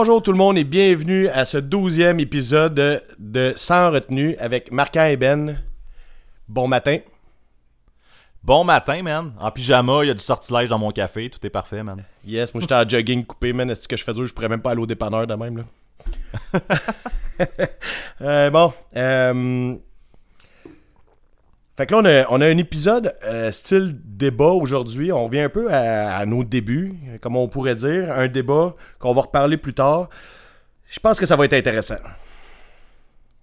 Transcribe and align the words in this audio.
Bonjour 0.00 0.22
tout 0.22 0.30
le 0.30 0.38
monde 0.38 0.56
et 0.56 0.62
bienvenue 0.62 1.26
à 1.26 1.44
ce 1.44 1.58
douzième 1.58 2.20
épisode 2.20 3.02
de, 3.18 3.52
Sans 3.56 3.90
retenue 3.90 4.36
avec 4.38 4.70
Marquand 4.70 5.06
et 5.06 5.16
Ben. 5.16 5.60
Bon 6.46 6.68
matin. 6.68 6.98
Bon 8.44 8.62
matin, 8.62 9.02
man. 9.02 9.32
En 9.40 9.50
pyjama, 9.50 10.04
il 10.04 10.06
y 10.06 10.10
a 10.10 10.14
du 10.14 10.22
sortilège 10.22 10.68
dans 10.68 10.78
mon 10.78 10.92
café. 10.92 11.28
Tout 11.28 11.44
est 11.44 11.50
parfait, 11.50 11.82
man. 11.82 12.04
Yes, 12.24 12.54
moi 12.54 12.60
j'étais 12.60 12.76
en 12.76 12.88
jogging 12.88 13.24
coupé, 13.24 13.52
man. 13.52 13.68
Est-ce 13.70 13.88
que 13.88 13.96
je 13.96 14.04
fais 14.04 14.14
dur? 14.14 14.24
Je 14.24 14.32
pourrais 14.32 14.48
même 14.48 14.62
pas 14.62 14.70
aller 14.70 14.80
au 14.80 14.86
dépanneur 14.86 15.26
de 15.26 15.34
même, 15.34 15.56
là. 15.56 16.60
Euh, 18.20 18.50
bon. 18.50 18.72
euh, 18.96 19.74
Fait 21.78 21.86
que 21.86 21.94
là, 21.94 22.00
on 22.00 22.04
a, 22.06 22.26
on 22.36 22.40
a 22.40 22.46
un 22.48 22.58
épisode 22.58 23.14
euh, 23.24 23.52
style 23.52 23.94
débat 24.04 24.50
aujourd'hui. 24.50 25.12
On 25.12 25.26
revient 25.26 25.42
un 25.42 25.48
peu 25.48 25.72
à, 25.72 26.16
à 26.16 26.26
nos 26.26 26.42
débuts, 26.42 26.92
comme 27.20 27.36
on 27.36 27.46
pourrait 27.46 27.76
dire. 27.76 28.10
Un 28.10 28.26
débat 28.26 28.74
qu'on 28.98 29.14
va 29.14 29.20
reparler 29.20 29.56
plus 29.58 29.74
tard. 29.74 30.08
Je 30.90 30.98
pense 30.98 31.20
que 31.20 31.24
ça 31.24 31.36
va 31.36 31.44
être 31.44 31.52
intéressant. 31.52 31.98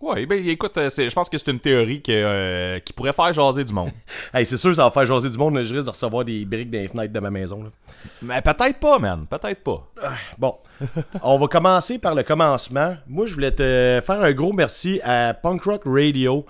Ouais, 0.02 0.26
ben 0.26 0.46
écoute, 0.46 0.78
euh, 0.78 0.90
je 0.90 1.14
pense 1.14 1.30
que 1.30 1.38
c'est 1.38 1.50
une 1.50 1.62
théorie 1.62 2.02
que, 2.02 2.12
euh, 2.12 2.80
qui 2.80 2.92
pourrait 2.92 3.14
faire 3.14 3.32
jaser 3.32 3.64
du 3.64 3.72
monde. 3.72 3.92
Hey, 4.34 4.46
c'est 4.46 4.58
sûr, 4.58 4.76
ça 4.76 4.84
va 4.84 4.92
faire 4.92 5.06
jaser 5.06 5.30
du 5.30 5.38
monde. 5.38 5.54
mais 5.54 5.64
Je 5.64 5.74
risque 5.74 5.86
de 5.86 5.92
recevoir 5.92 6.26
des 6.26 6.44
briques 6.44 6.70
dans 6.70 6.80
les 6.80 6.90
fenêtres 6.90 7.14
de 7.14 7.20
ma 7.22 7.32
maison. 7.32 7.64
là. 7.64 7.70
Mais 8.22 8.42
peut-être 8.42 8.82
pas, 8.82 9.00
man. 9.00 9.26
Peut-être 9.30 9.64
pas. 9.64 9.88
Bon, 10.38 10.56
on 11.22 11.38
va 11.38 11.48
commencer 11.48 12.00
par 12.00 12.14
le 12.14 12.24
commencement. 12.24 12.98
Moi, 13.08 13.28
je 13.28 13.34
voulais 13.34 13.52
te 13.52 14.02
faire 14.06 14.22
un 14.22 14.34
gros 14.34 14.52
merci 14.52 15.00
à 15.06 15.34
Punk 15.34 15.64
Rock 15.64 15.84
Radio. 15.86 16.46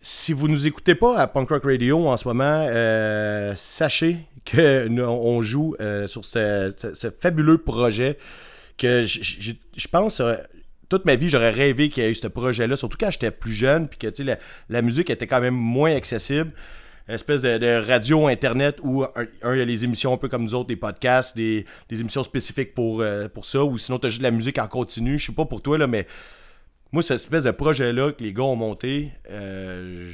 Si 0.00 0.32
vous 0.32 0.46
nous 0.48 0.66
écoutez 0.66 0.94
pas 0.94 1.18
à 1.18 1.26
Punk 1.26 1.48
Rock 1.48 1.64
Radio 1.64 2.06
en 2.06 2.16
ce 2.16 2.28
moment, 2.28 2.66
euh, 2.68 3.54
sachez 3.56 4.18
que 4.44 4.86
nous, 4.88 5.02
on 5.02 5.42
joue 5.42 5.74
euh, 5.80 6.06
sur 6.06 6.24
ce, 6.24 7.10
fabuleux 7.18 7.58
projet 7.58 8.18
que 8.78 9.04
je 9.04 9.88
pense 9.90 10.20
euh, 10.20 10.34
toute 10.90 11.06
ma 11.06 11.16
vie 11.16 11.28
j'aurais 11.30 11.50
rêvé 11.50 11.88
qu'il 11.88 12.02
y 12.02 12.06
ait 12.06 12.10
eu 12.10 12.14
ce 12.14 12.28
projet-là, 12.28 12.76
surtout 12.76 12.98
quand 13.00 13.10
j'étais 13.10 13.30
plus 13.30 13.52
jeune, 13.54 13.88
puis 13.88 13.98
que 13.98 14.22
la, 14.22 14.38
la 14.68 14.82
musique 14.82 15.10
était 15.10 15.26
quand 15.26 15.40
même 15.40 15.54
moins 15.54 15.94
accessible. 15.94 16.52
Une 17.08 17.14
espèce 17.14 17.40
de, 17.40 17.86
radio 17.86 18.26
internet 18.26 18.78
où 18.82 19.04
un, 19.04 19.54
il 19.54 19.58
y 19.58 19.62
a 19.62 19.64
les 19.64 19.84
émissions 19.84 20.12
un 20.12 20.16
peu 20.16 20.28
comme 20.28 20.42
nous 20.42 20.54
autres, 20.54 20.68
des 20.68 20.76
podcasts, 20.76 21.36
des, 21.36 21.64
des 21.88 22.00
émissions 22.00 22.24
spécifiques 22.24 22.74
pour, 22.74 23.04
pour 23.32 23.44
ça, 23.44 23.64
ou 23.64 23.78
sinon 23.78 23.98
tu 23.98 24.06
as 24.06 24.10
juste 24.10 24.20
de 24.20 24.26
la 24.26 24.32
musique 24.32 24.58
en 24.58 24.66
continu. 24.66 25.18
Je 25.18 25.26
sais 25.26 25.32
pas 25.32 25.44
pour 25.44 25.62
toi, 25.62 25.78
là, 25.78 25.86
mais 25.86 26.06
moi, 26.96 27.02
cette 27.02 27.16
espèce 27.16 27.44
de 27.44 27.50
projet-là 27.50 28.12
que 28.12 28.22
les 28.22 28.32
gars 28.32 28.42
ont 28.44 28.56
monté, 28.56 29.10
euh, 29.30 30.10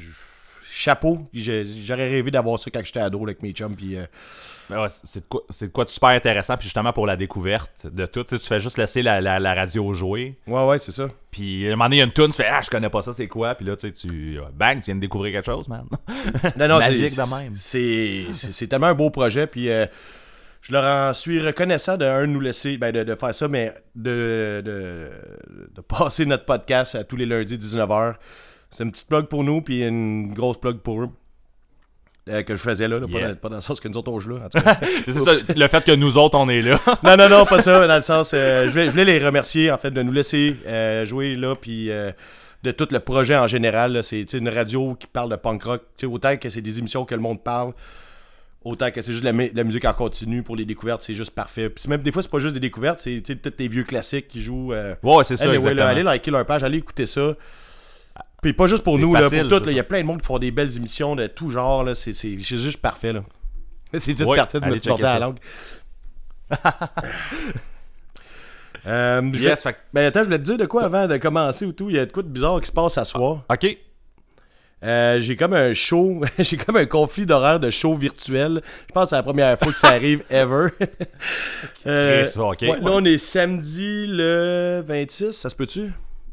chapeau. 0.71 1.27
J'aurais 1.33 2.09
rêvé 2.11 2.31
d'avoir 2.31 2.59
ça 2.59 2.71
quand 2.71 2.81
j'étais 2.85 3.01
ado 3.01 3.23
avec 3.23 3.43
mes 3.43 3.53
chums. 3.53 3.77
Puis, 3.77 3.97
euh, 3.97 4.05
Ben 4.71 4.81
ouais, 4.83 4.89
c'est 4.89 5.21
de, 5.21 5.25
quoi- 5.29 5.43
de 5.61 5.67
quoi 5.67 5.85
de 5.85 5.91
super 5.91 6.11
intéressant. 6.11 6.57
Puis 6.57 6.65
justement, 6.65 6.93
pour 6.93 7.07
la 7.07 7.15
découverte 7.17 7.87
de 7.93 8.07
tout, 8.07 8.25
tu 8.25 8.39
fais 8.39 8.59
juste 8.61 8.79
laisser 8.79 9.03
la, 9.03 9.21
la- 9.21 9.39
la 9.39 9.55
radio 9.55 9.93
jouer. 9.93 10.35
ouais, 10.47 10.67
ouais, 10.67 10.79
c'est 10.79 10.93
ça. 10.93 11.09
Puis 11.31 11.67
à 11.67 11.69
un 11.69 11.71
moment 11.73 11.85
donné, 11.85 11.97
il 11.97 11.99
y 11.99 12.03
a 12.03 12.07
une 12.07 12.13
tune, 12.13 12.29
tu 12.29 12.33
fais 12.35 12.47
Ah, 12.49 12.63
je 12.65 12.71
connais 12.71 12.89
pas 12.91 13.03
ça, 13.03 13.13
c'est 13.13 13.29
quoi. 13.29 13.55
Puis 13.55 13.67
là, 13.67 13.77
tu 13.77 13.89
sais, 13.89 13.93
tu. 13.93 14.39
Bang, 14.55 14.79
tu 14.79 14.87
viens 14.87 14.95
de 14.97 15.01
découvrir 15.01 15.33
quelque 15.35 15.47
chose, 15.47 15.69
man. 15.69 15.85
Non, 16.57 16.69
non, 16.69 16.79
Magique 16.81 17.11
c'est- 17.11 17.23
de 17.23 17.35
même. 17.43 17.55
C'est 18.33 18.67
tellement 18.67 18.87
un 18.89 18.95
beau 18.95 19.11
projet. 19.11 19.47
Puis 19.47 19.69
euh, 19.69 19.87
je 20.63 20.73
leur 20.73 20.85
en 20.85 21.13
suis 21.13 21.45
reconnaissant 21.45 21.97
de, 21.97 22.05
un, 22.05 22.27
nous 22.27 22.41
laisser, 22.41 22.79
ben, 22.79 22.93
de, 22.93 23.03
de 23.03 23.15
faire 23.17 23.35
ça, 23.35 23.49
mais 23.49 23.75
de, 23.97 24.63
de, 24.65 25.11
de 25.75 25.81
passer 25.81 26.25
notre 26.25 26.45
podcast 26.45 26.95
à 26.95 27.03
tous 27.05 27.17
les 27.17 27.27
lundis 27.27 27.59
19h. 27.59 28.15
C'est 28.71 28.85
une 28.85 28.93
petite 28.93 29.09
plug 29.09 29.27
pour 29.27 29.43
nous, 29.45 29.61
puis 29.61 29.87
une 29.87 30.33
grosse 30.33 30.59
plug 30.59 30.79
pour 30.79 31.03
eux. 31.03 31.09
Euh, 32.29 32.45
que 32.45 32.55
je 32.55 32.63
faisais 32.63 32.87
là, 32.87 33.01
là, 33.01 33.09
pas, 33.09 33.21
dans, 33.21 33.35
pas 33.35 33.49
dans 33.49 33.57
le 33.57 33.63
sens 33.63 33.81
que 33.81 33.89
nous 33.89 33.99
autres 33.99 34.13
on 34.13 34.21
joue 34.21 34.37
là. 34.37 34.45
En 34.45 34.49
tout 34.49 34.61
cas. 34.65 34.79
c'est 35.07 35.13
ça, 35.13 35.33
le 35.57 35.67
fait 35.67 35.85
que 35.85 35.91
nous 35.91 36.17
autres, 36.17 36.39
on 36.39 36.49
est 36.49 36.63
là. 36.63 36.81
non, 37.03 37.17
non, 37.17 37.29
non, 37.29 37.45
pas 37.45 37.59
ça. 37.59 37.85
Dans 37.85 37.97
le 37.97 38.01
sens, 38.01 38.31
euh, 38.33 38.67
je, 38.67 38.71
voulais, 38.71 38.85
je 38.85 38.91
voulais 38.93 39.05
les 39.05 39.19
remercier 39.19 39.73
en 39.73 39.79
fait 39.79 39.91
de 39.91 40.03
nous 40.03 40.13
laisser 40.13 40.57
euh, 40.69 41.05
jouer 41.05 41.35
là, 41.35 41.57
puis 41.57 41.91
de 42.63 42.71
tout 42.71 42.87
le 42.93 43.01
projet 43.01 43.37
en 43.37 43.49
général. 43.49 44.05
C'est 44.05 44.35
une 44.35 44.49
radio 44.49 44.95
qui 44.95 45.09
parle 45.09 45.31
de 45.31 45.37
punk 45.37 45.65
rock. 45.65 45.83
Autant 46.05 46.37
que 46.37 46.49
c'est 46.49 46.61
des 46.61 46.79
émissions 46.79 47.05
que 47.05 47.17
le 47.17 47.21
monde 47.21 47.43
parle, 47.43 47.73
autant 48.65 48.91
que 48.91 49.03
c'est 49.03 49.13
juste 49.13 49.25
la, 49.25 49.33
musique 49.33 49.85
en 49.85 49.93
continu 49.93 50.43
pour 50.43 50.57
les 50.57 50.65
découvertes, 50.65 51.03
c'est 51.03 51.15
juste 51.15 51.33
parfait. 51.33 51.69
Puis 51.71 51.89
même 51.89 52.03
des 52.03 52.13
fois, 52.13 52.23
c'est 52.23 52.31
pas 52.31 52.39
juste 52.39 52.55
des 52.55 52.61
découvertes, 52.61 53.01
c'est 53.01 53.21
tous 53.23 53.53
les 53.59 53.69
vieux 53.69 53.85
classiques 53.85 54.29
qui 54.29 54.41
jouent. 54.43 54.73
euh, 54.73 54.95
Ouais, 55.03 55.25
c'est 55.25 55.37
ça, 55.37 55.45
Anyway, 55.45 55.57
exactement. 55.57 55.85
là, 55.85 55.91
allez 55.91 56.03
liker 56.03 56.31
leur 56.31 56.47
page, 56.47 56.63
allez 56.63 56.79
écouter 56.79 57.07
ça. 57.07 57.35
Puis 58.43 58.53
pas 58.53 58.67
juste 58.67 58.83
pour 58.83 58.99
nous, 58.99 59.15
là, 59.15 59.31
pour 59.31 59.49
tout. 59.61 59.63
Il 59.69 59.73
y 59.77 59.81
a 59.81 59.85
plein 59.85 60.01
de 60.01 60.07
monde 60.07 60.21
qui 60.21 60.27
font 60.27 60.39
des 60.39 60.51
belles 60.51 60.77
émissions 60.77 61.15
de 61.15 61.27
tout 61.29 61.51
genre. 61.51 61.85
là. 61.85 61.95
C'est 61.95 62.13
juste 62.39 62.81
parfait. 62.81 63.13
là. 63.13 63.23
C'est 63.99 64.17
juste 64.17 64.35
parfait 64.37 64.59
de 64.61 64.67
me 64.67 64.81
porter 64.81 65.05
à 65.05 65.19
la 65.19 65.27
langue. 65.27 65.39
Euh, 68.87 69.21
vais- 69.33 69.39
Yes, 69.39 69.63
fait 69.63 69.77
Ben 69.93 70.07
attends, 70.07 70.21
je 70.21 70.25
voulais 70.25 70.39
te 70.39 70.43
dire 70.45 70.59
de 70.59 70.67
quoi 70.67 70.85
avant 70.85 71.07
de 71.07 71.17
commencer 71.17 71.65
ou 71.65 71.73
tout. 71.73 71.89
Il 71.89 71.97
y 71.97 71.99
a 71.99 72.07
de 72.07 72.11
quoi 72.11 72.23
de 72.23 72.29
bizarre 72.29 72.61
qui 72.61 72.67
se 72.67 72.73
passe 72.73 72.99
à 72.99 73.05
soir. 73.05 73.45
Ok. 73.49 73.79
Euh, 74.85 75.21
j'ai 75.21 75.37
comme 75.37 75.53
un 75.53 75.73
show, 75.75 76.23
j'ai 76.39 76.57
comme 76.57 76.77
un 76.77 76.87
conflit 76.87 77.25
d'horaire 77.25 77.61
de 77.61 77.71
show 77.71 77.95
virtuel. 77.95 78.63
Je 78.89 78.93
pense 78.93 79.05
que 79.05 79.09
c'est 79.11 79.17
la 79.17 79.23
première 79.23 79.59
fois 79.59 79.73
que 79.73 79.79
ça 79.79 79.89
arrive 79.89 80.25
ever. 80.31 80.69
Euh, 81.87 82.25
Chris, 82.25 82.39
ok. 82.39 82.63
ouais, 82.63 82.81
là, 82.81 82.91
on 82.93 83.05
est 83.05 83.19
samedi 83.19 84.07
le 84.09 84.83
26, 84.87 85.33
ça 85.33 85.51
se 85.51 85.55
peut-tu? 85.57 85.93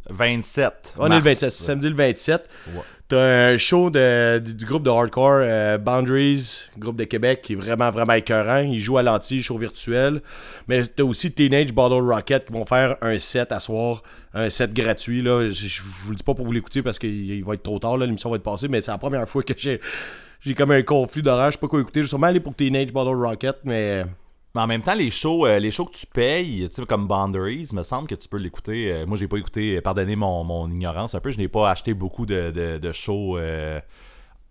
27. 0.09 0.95
On 0.97 1.05
est 1.05 1.09
le 1.09 1.15
mars. 1.15 1.25
27, 1.25 1.51
samedi 1.51 1.89
le 1.89 1.95
27. 1.95 2.49
Ouais. 2.73 2.81
T'as 3.09 3.53
un 3.53 3.58
show 3.58 3.90
de, 3.90 4.38
du, 4.38 4.66
groupe 4.66 4.84
de 4.84 4.92
hardcore 4.92 5.40
euh, 5.42 5.80
Boundaries, 5.80 6.70
groupe 6.78 6.96
de 6.96 7.06
Québec, 7.06 7.42
qui 7.42 7.53
est 7.53 7.56
vraiment, 7.56 7.90
vraiment 7.90 8.14
écœurant. 8.14 8.59
Ils 8.59 8.80
jouent 8.80 9.00
à 9.00 9.02
l'anti, 9.02 9.42
show 9.42 9.58
virtuel. 9.58 10.22
Mais 10.68 10.84
t'as 10.84 11.02
aussi 11.02 11.31
Teenage 11.31 11.74
Bottle 11.74 12.08
Rocket 12.08 12.46
qui 12.46 12.53
vont 12.53 12.66
faire 12.66 12.97
un 13.02 13.18
set 13.18 13.52
à 13.52 13.59
soir, 13.59 14.03
un 14.36 14.52
set 14.52 14.75
gratuit. 14.75 15.24
Là. 15.24 15.50
Je, 15.50 15.81
vous 15.81 16.12
le 16.12 16.18
dis 16.18 16.24
pas 16.24 16.36
pour 16.36 16.46
vous 16.46 16.52
l'écouter 16.52 16.84
parce 16.84 17.00
qu'il 17.00 17.31
il 17.31 17.44
va 17.44 17.56
être 17.56 17.64
trop 17.64 17.80
tard, 17.80 17.97
l'émission 17.97 18.30
va 18.30 18.36
être 18.36 18.44
passée, 18.44 18.68
mais 18.68 18.80
c'est 18.80 18.92
la 18.92 19.00
première 19.00 19.28
fois 19.28 19.41
que 19.41 19.53
j'ai 19.58 19.81
j'ai 20.41 20.53
comme 20.53 20.72
un 20.72 20.84
conflit 20.84 21.24
d'horaire, 21.24 21.47
je 21.47 21.53
sais 21.53 21.59
pas 21.59 21.68
quoi 21.68 21.81
écouter. 21.81 22.02
Je 22.02 22.06
vais 22.06 22.09
sûrement 22.09 22.28
aller 22.28 22.40
pour 22.40 22.56
Teenage 22.56 22.94
Bottle 22.94 23.16
Rocket, 23.16 23.58
mais... 23.64 24.06
Mais 24.55 24.61
en 24.61 24.67
même 24.67 24.81
temps, 24.81 24.95
les 24.95 25.09
shows, 25.11 25.45
euh, 25.45 25.59
les 25.59 25.69
shows 25.69 25.85
que 25.85 25.95
tu 25.95 26.07
payes, 26.07 26.67
tu 26.69 26.75
sais, 26.81 26.85
comme 26.87 27.07
Boundaries, 27.07 27.69
me 27.73 27.83
semble 27.83 28.07
que 28.07 28.15
tu 28.15 28.27
peux 28.27 28.37
l'écouter. 28.37 28.91
euh, 28.91 29.05
moi, 29.05 29.15
j'ai 29.17 29.27
pas 29.27 29.37
écouté, 29.37 29.77
euh, 29.77 29.81
pardonnez 29.81 30.15
mon, 30.15 30.43
mon 30.43 30.67
ignorance 30.71 31.13
un 31.13 31.19
peu, 31.19 31.29
je 31.29 31.37
n'ai 31.37 31.47
pas 31.47 31.69
acheté 31.69 31.93
beaucoup 31.93 32.25
de, 32.25 32.49
de, 32.51 32.79
de 32.79 32.91
shows 32.91 33.37
euh, 33.37 33.79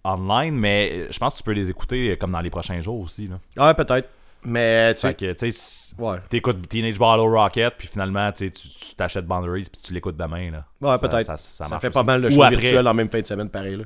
online, 0.05 0.55
mais 0.55 0.91
euh, 0.93 1.07
je 1.11 1.19
pense 1.19 1.33
que 1.35 1.39
tu 1.39 1.45
peux 1.45 1.53
les 1.53 1.69
écouter 1.69 2.17
comme 2.17 2.31
dans 2.33 2.41
les 2.41 2.51
prochains 2.51 2.81
jours 2.81 3.01
aussi. 3.01 3.27
Là. 3.27 3.39
Ah, 3.57 3.75
peut-être. 3.75 4.09
Mais, 4.45 4.95
tu 4.95 5.01
sais... 5.01 5.95
Ouais. 5.99 6.19
t'écoutes 6.29 6.69
Teenage 6.69 6.97
Bottle 6.97 7.23
Rocket, 7.37 7.75
puis 7.77 7.89
finalement, 7.89 8.31
tu 8.31 8.53
t'achètes 8.97 9.27
Boundaries, 9.27 9.67
puis 9.73 9.83
tu 9.83 9.93
l'écoutes 9.93 10.17
demain. 10.17 10.53
Là. 10.53 10.65
Ouais, 10.81 10.97
peut-être. 10.99 11.27
Ça, 11.27 11.37
Ça, 11.37 11.79
fait 11.81 11.89
aussi. 11.89 11.95
pas 11.95 12.05
mal 12.05 12.23
de 12.23 12.31
shows 12.31 12.49
virtuels 12.49 12.87
en 12.87 12.95
même 12.95 13.11
fin 13.11 13.21
de 13.21 13.27
semaine, 13.27 13.51
pareil. 13.51 13.77
Là. 13.79 13.85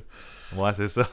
Ouais, 0.55 0.71
c'est 0.73 0.87
ça. 0.87 1.07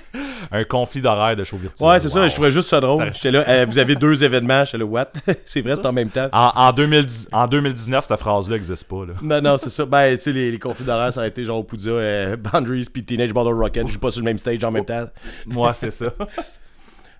un 0.50 0.64
conflit 0.64 1.00
d'horaire 1.00 1.36
de 1.36 1.44
shows 1.44 1.56
virtuels. 1.56 1.88
Ouais, 1.88 2.00
c'est 2.00 2.08
ça, 2.08 2.26
je 2.26 2.32
trouvais 2.32 2.50
juste 2.50 2.68
ça 2.68 2.80
drôle. 2.80 3.12
J'étais 3.12 3.30
là, 3.30 3.44
euh, 3.48 3.66
vous 3.68 3.78
avez 3.78 3.94
deux 3.96 4.22
événements, 4.22 4.64
j'étais 4.64 4.78
là, 4.78 4.84
what? 4.84 5.12
c'est 5.44 5.62
vrai, 5.62 5.76
c'est 5.76 5.86
en 5.86 5.92
même 5.92 6.10
temps. 6.10 6.28
En, 6.32 6.52
en, 6.54 6.72
2010 6.72 7.28
en 7.32 7.46
2019, 7.46 8.04
cette 8.06 8.18
phrase-là 8.18 8.56
n'existe 8.56 8.84
pas. 8.84 9.06
Là. 9.06 9.14
Non, 9.22 9.40
non, 9.40 9.58
c'est 9.58 9.70
ça. 9.70 9.84
Ben, 9.86 10.14
tu 10.16 10.22
sais, 10.22 10.32
les, 10.32 10.50
les 10.50 10.58
conflits 10.58 10.84
d'horaire, 10.84 11.12
ça 11.12 11.22
a 11.22 11.26
été 11.26 11.44
genre 11.44 11.64
Poudja, 11.66 11.90
euh, 11.90 12.36
Boundaries, 12.52 12.86
puis 12.92 13.04
Teenage 13.04 13.32
Bottle 13.32 13.54
Rocket. 13.54 13.86
Je 13.86 13.92
joue 13.94 14.00
pas 14.00 14.10
sur 14.10 14.20
le 14.20 14.26
même 14.26 14.38
stage 14.38 14.62
en 14.64 14.70
même 14.70 14.84
temps. 14.84 15.06
Moi, 15.46 15.72
c'est 15.74 15.90
ça. 15.90 16.12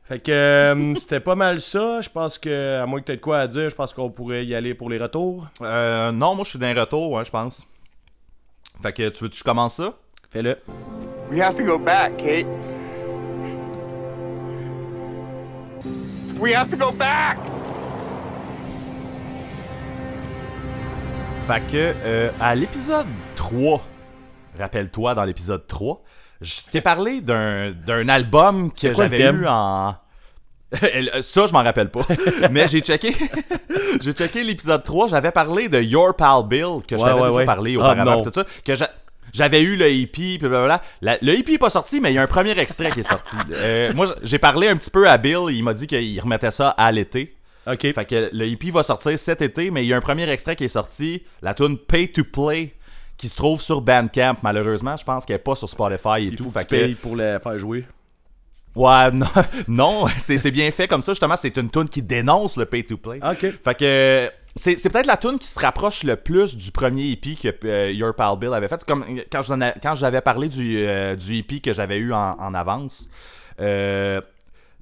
Fait 0.05 0.19
que 0.19 0.33
euh, 0.33 0.95
c'était 0.95 1.21
pas 1.21 1.35
mal 1.35 1.61
ça. 1.61 2.01
Je 2.01 2.09
pense 2.09 2.39
que, 2.39 2.81
à 2.81 2.87
moins 2.87 3.01
que 3.01 3.07
t'aies 3.07 3.17
de 3.17 3.21
quoi 3.21 3.39
à 3.39 3.47
dire, 3.47 3.71
je 3.71 3.75
pense 3.75 3.95
qu'on 3.95 4.11
pourrait 4.11 4.45
y 4.45 4.55
aller 4.55 4.75
pour 4.75 4.91
les 4.91 4.99
retours. 4.99 5.47
Euh, 5.63 6.11
non, 6.13 6.35
moi 6.35 6.45
je 6.45 6.51
suis 6.51 6.59
d'un 6.59 6.79
retour, 6.79 7.13
ouais, 7.13 7.25
je 7.25 7.31
pense. 7.31 7.67
Fait 8.83 8.93
que 8.93 9.09
tu 9.09 9.25
veux 9.25 9.31
que 9.31 9.37
je 9.37 9.45
commence 9.45 9.77
ça? 9.77 9.95
Fais-le. 10.33 10.57
We 11.31 11.41
have 11.41 11.57
to 11.57 11.63
go 11.65 11.79
back, 11.79 12.17
Kate. 12.17 12.47
We 16.41 16.55
have 16.55 16.71
to 16.71 16.77
go 16.77 16.91
back! 16.91 17.37
Fait 21.47 21.61
que 21.71 21.95
euh, 22.05 22.31
à 22.41 22.55
l'épisode 22.55 23.07
3, 23.37 23.83
rappelle-toi 24.59 25.15
dans 25.15 25.25
l'épisode 25.25 25.67
3, 25.67 26.03
je 26.41 26.61
t'ai 26.71 26.81
parlé 26.81 27.21
d'un 27.21 27.73
d'un 27.73 28.09
album 28.09 28.73
que 28.73 28.95
j'avais 28.95 29.21
eu 29.21 29.47
en. 29.47 29.95
Ça, 31.21 31.45
je 31.47 31.53
m'en 31.53 31.63
rappelle 31.63 31.91
pas. 31.91 32.07
Mais 32.51 32.67
j'ai 32.69 32.81
checké. 32.81 33.15
j'ai 34.01 34.13
checké 34.13 34.43
l'épisode 34.43 34.83
3. 34.83 35.09
J'avais 35.09 35.31
parlé 35.31 35.69
de 35.69 35.79
Your 35.83 36.17
Pal 36.17 36.45
Bill, 36.47 36.79
que 36.89 36.97
je 36.97 37.03
Ouais, 37.03 37.09
t'avais 37.11 37.21
ouais, 37.21 37.27
déjà 37.29 37.37
ouais. 37.39 37.45
parlé 37.45 37.77
Ah, 37.79 37.93
auparavant. 37.93 38.23
tout 38.23 38.31
ça, 38.33 38.45
que 38.65 38.75
j'a- 38.75 38.91
j'avais 39.33 39.61
eu 39.63 39.77
le 39.77 39.91
hippie, 39.91 40.39
puis 40.39 40.49
blablabla. 40.49 40.83
La- 41.01 41.19
le 41.23 41.35
hippie 41.37 41.55
est 41.55 41.59
pas 41.59 41.71
sorti, 41.71 42.01
mais 42.01 42.13
il 42.13 42.15
y 42.15 42.19
a 42.19 42.23
un 42.23 42.27
premier 42.27 42.59
extrait 42.59 42.91
qui 42.91 43.01
est 43.01 43.03
sorti. 43.05 43.37
Euh, 43.55 43.93
moi, 43.95 44.15
j'ai 44.23 44.39
parlé 44.39 44.69
un 44.69 44.77
petit 44.77 44.91
peu 44.91 45.09
à 45.09 45.19
Bill. 45.19 45.47
Il 45.51 45.63
m'a 45.65 45.75
dit 45.75 45.87
qu'il 45.87 46.21
remettait 46.21 46.51
ça 46.51 46.71
à 46.71 46.91
l'été. 46.93 47.35
Ok. 47.67 47.81
Fait 47.93 48.05
que 48.09 48.31
le 48.33 48.47
hippie 48.47 48.71
va 48.71 48.83
sortir 48.83 49.19
cet 49.19 49.41
été, 49.43 49.71
mais 49.71 49.85
il 49.85 49.89
y 49.89 49.93
a 49.93 49.97
un 49.97 50.01
premier 50.01 50.29
extrait 50.31 50.57
qui 50.57 50.65
est 50.65 50.69
sorti, 50.69 51.23
la 51.43 51.55
tune 51.55 51.79
Pay 51.79 52.09
to 52.13 52.23
Play, 52.25 52.75
qui 53.17 53.29
se 53.29 53.37
trouve 53.37 53.61
sur 53.61 53.81
Bandcamp. 53.81 54.37
Malheureusement, 54.43 54.97
je 54.97 55.05
pense 55.05 55.25
qu'elle 55.25 55.37
est 55.37 55.39
pas 55.39 55.55
sur 55.55 55.69
Spotify 55.69 56.19
et 56.19 56.23
Il 56.25 56.37
tout. 56.37 56.45
faut 56.45 56.51
que 56.51 56.59
Fait 56.61 56.67
tu 56.67 56.75
payes 56.75 56.95
pour 56.95 57.15
le 57.17 57.39
faire 57.43 57.59
jouer. 57.59 57.85
Ouais, 58.75 59.11
non, 59.13 59.27
non 59.69 60.07
c'est 60.19 60.39
c'est 60.39 60.51
bien 60.51 60.71
fait 60.71 60.89
comme 60.89 61.03
ça. 61.03 61.13
Justement, 61.13 61.37
c'est 61.37 61.55
une 61.59 61.71
tune 61.71 61.89
qui 61.89 62.01
dénonce 62.03 62.57
le 62.57 62.65
pay 62.65 62.83
to 62.85 62.97
play. 62.97 63.19
Ok. 63.23 63.47
Fait 63.63 63.75
que 63.79 64.31
c'est 64.57 64.77
peut-être 64.91 65.07
la 65.07 65.17
tune 65.17 65.39
qui 65.39 65.47
se 65.47 65.59
rapproche 65.59 66.05
le 66.05 66.17
plus 66.17 66.57
du 66.57 66.71
premier 66.71 67.11
EP 67.11 67.37
que 67.37 67.49
euh, 67.67 67.91
Your 67.93 68.15
Pal 68.15 68.39
Bill 68.39 68.53
avait 68.53 68.69
fait. 68.69 68.81
C'est 68.81 68.89
comme 68.89 69.05
quand 69.31 69.95
j'avais 69.95 70.21
parlé 70.21 70.49
du, 70.49 70.79
euh, 70.79 71.17
du 71.17 71.39
EP 71.39 71.61
que 71.61 71.73
j'avais 71.73 71.99
eu 71.99 72.13
en, 72.13 72.55
avance. 72.55 73.09
euh, 73.61 74.21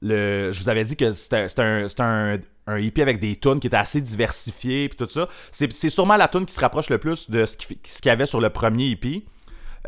je 0.03 0.59
vous 0.59 0.69
avais 0.69 0.85
dit 0.85 0.97
que 0.97 1.13
c'était 1.13 1.47
un, 1.59 1.87
un, 1.99 2.39
un 2.67 2.77
EP 2.77 3.03
avec 3.03 3.19
des 3.19 3.37
tunes 3.37 3.61
qui 3.61 3.67
étaient 3.67 3.77
assez 3.77 4.01
diversifiées 4.01 4.89
puis 4.89 4.97
tout 4.97 5.09
ça. 5.09 5.29
C'est 5.51 5.91
sûrement 5.91 6.17
la 6.17 6.29
tune 6.29 6.47
qui 6.47 6.55
se 6.55 6.61
rapproche 6.61 6.91
le 6.91 6.99
plus 6.99 7.31
de 7.31 7.45
ce 7.47 7.57
qu'il 7.57 7.79
y 8.07 8.09
avait 8.09 8.27
sur 8.27 8.41
le 8.41 8.51
premier 8.51 8.91
EP. 8.91 9.25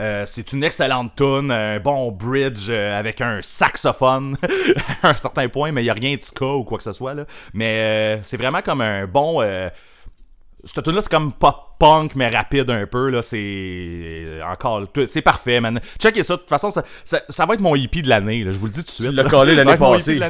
Euh, 0.01 0.25
c'est 0.27 0.53
une 0.55 0.65
excellente 0.65 1.15
tune, 1.17 1.51
un 1.51 1.79
bon 1.79 2.11
bridge 2.13 2.69
euh, 2.71 2.99
avec 2.99 3.21
un 3.21 3.41
saxophone 3.43 4.37
à 5.03 5.11
un 5.11 5.17
certain 5.17 5.49
point, 5.49 5.71
mais 5.71 5.83
il 5.83 5.85
n'y 5.85 5.91
a 5.91 5.95
rien 5.95 6.17
de 6.17 6.23
ska 6.23 6.47
ou 6.47 6.65
quoi 6.65 6.79
que 6.79 6.85
ce 6.85 6.93
soit. 6.95 7.13
Là. 7.15 7.27
Mais 7.53 8.17
euh, 8.17 8.19
c'est 8.23 8.39
vraiment 8.39 8.63
comme 8.63 8.81
un 8.81 9.07
bon. 9.07 9.43
Cette 10.65 10.85
tune 10.85 10.95
là 10.95 11.03
c'est 11.03 11.11
comme 11.11 11.33
pop 11.33 11.57
punk, 11.79 12.15
mais 12.15 12.29
rapide 12.29 12.71
un 12.71 12.87
peu. 12.87 13.11
là 13.11 13.21
C'est 13.21 14.41
encore. 14.51 14.91
tout- 14.93 15.07
C'est 15.07 15.21
parfait, 15.23 15.61
man. 15.61 15.81
Checkez 16.01 16.23
ça. 16.23 16.35
De 16.37 16.41
toute 16.41 16.49
façon, 16.49 16.71
ça, 16.71 16.85
ça, 17.05 17.21
ça 17.29 17.45
va 17.47 17.55
être 17.55 17.61
mon 17.61 17.75
hippie 17.75 18.01
de 18.03 18.09
l'année. 18.09 18.45
Je 18.47 18.57
vous 18.59 18.67
le 18.67 18.73
dis 18.73 18.81
tout 18.81 18.87
de 18.87 18.91
suite. 18.91 19.11
l'as 19.13 19.25
là. 19.25 19.29
collé 19.29 19.55
l'année 19.57 19.77
passée. 19.77 20.21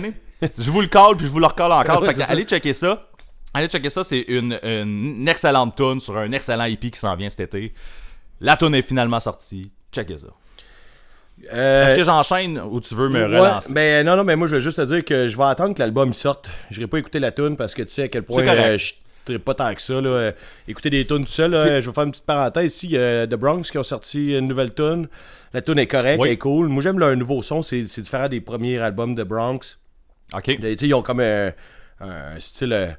je 0.58 0.70
vous 0.70 0.80
le 0.80 0.88
colle, 0.88 1.16
puis 1.18 1.26
je 1.26 1.30
vous 1.30 1.38
le 1.38 1.46
recolle 1.46 1.70
encore. 1.72 2.04
Fait 2.04 2.14
que 2.14 2.22
allez 2.30 2.44
checker 2.44 2.72
ça. 2.72 3.06
Allez 3.54 3.68
checker 3.68 3.90
ça. 3.90 4.02
C'est 4.02 4.22
une, 4.22 4.58
une 4.62 5.28
excellente 5.28 5.76
tune 5.76 6.00
sur 6.00 6.16
un 6.16 6.32
excellent 6.32 6.64
hippie 6.64 6.90
qui 6.90 6.98
s'en 6.98 7.14
vient 7.14 7.28
cet 7.28 7.40
été. 7.54 7.74
La 8.42 8.56
tune 8.56 8.74
est 8.74 8.82
finalement 8.82 9.20
sortie. 9.20 9.72
Checkez 9.92 10.18
ça. 10.18 10.26
Euh, 11.52 11.86
Est-ce 11.86 11.96
que 11.96 12.04
j'enchaîne 12.04 12.60
ou 12.60 12.80
tu 12.80 12.94
veux 12.94 13.08
me 13.08 13.20
ouais, 13.26 13.38
relancer? 13.38 13.72
ben 13.72 14.04
non, 14.06 14.16
non, 14.16 14.22
mais 14.24 14.36
moi 14.36 14.46
je 14.46 14.56
veux 14.56 14.60
juste 14.60 14.76
te 14.76 14.82
dire 14.82 15.04
que 15.04 15.28
je 15.28 15.36
vais 15.36 15.44
attendre 15.44 15.74
que 15.74 15.80
l'album 15.80 16.12
sorte. 16.12 16.48
Je 16.70 16.78
n'irai 16.78 16.88
pas 16.88 16.98
écouter 16.98 17.18
la 17.20 17.32
tune 17.32 17.56
parce 17.56 17.74
que 17.74 17.82
tu 17.82 17.90
sais 17.92 18.02
à 18.02 18.08
quel 18.08 18.22
point 18.22 18.46
euh, 18.46 18.76
je 18.76 19.32
ne 19.32 19.38
pas 19.38 19.54
tant 19.54 19.74
que 19.74 19.80
ça. 19.80 20.00
Là. 20.00 20.08
Euh, 20.10 20.32
Écouter 20.68 20.90
des 20.90 21.04
tunes 21.04 21.24
tout 21.24 21.30
seul, 21.32 21.52
là, 21.52 21.80
je 21.80 21.88
vais 21.88 21.94
faire 21.94 22.04
une 22.04 22.10
petite 22.10 22.26
parenthèse 22.26 22.74
ici. 22.74 22.86
Il 22.88 22.92
y 22.92 22.98
a 22.98 23.26
The 23.26 23.34
Bronx 23.34 23.62
qui 23.70 23.78
ont 23.78 23.82
sorti 23.82 24.36
une 24.36 24.46
nouvelle 24.48 24.74
tune. 24.74 25.08
La 25.52 25.62
tune 25.62 25.78
est 25.78 25.86
correcte, 25.86 26.20
Oui. 26.20 26.28
elle 26.28 26.34
est 26.34 26.38
cool. 26.38 26.68
Moi 26.68 26.82
j'aime 26.82 26.98
leur 26.98 27.16
nouveau 27.16 27.42
son, 27.42 27.62
c'est 27.62 27.82
différent 27.82 28.28
des 28.28 28.40
premiers 28.40 28.78
albums 28.78 29.14
de 29.14 29.22
Bronx. 29.24 29.78
Ok. 30.34 30.48
Ils 30.48 30.94
ont 30.94 31.02
comme 31.02 31.20
euh, 31.20 31.50
un 32.00 32.38
style 32.38 32.96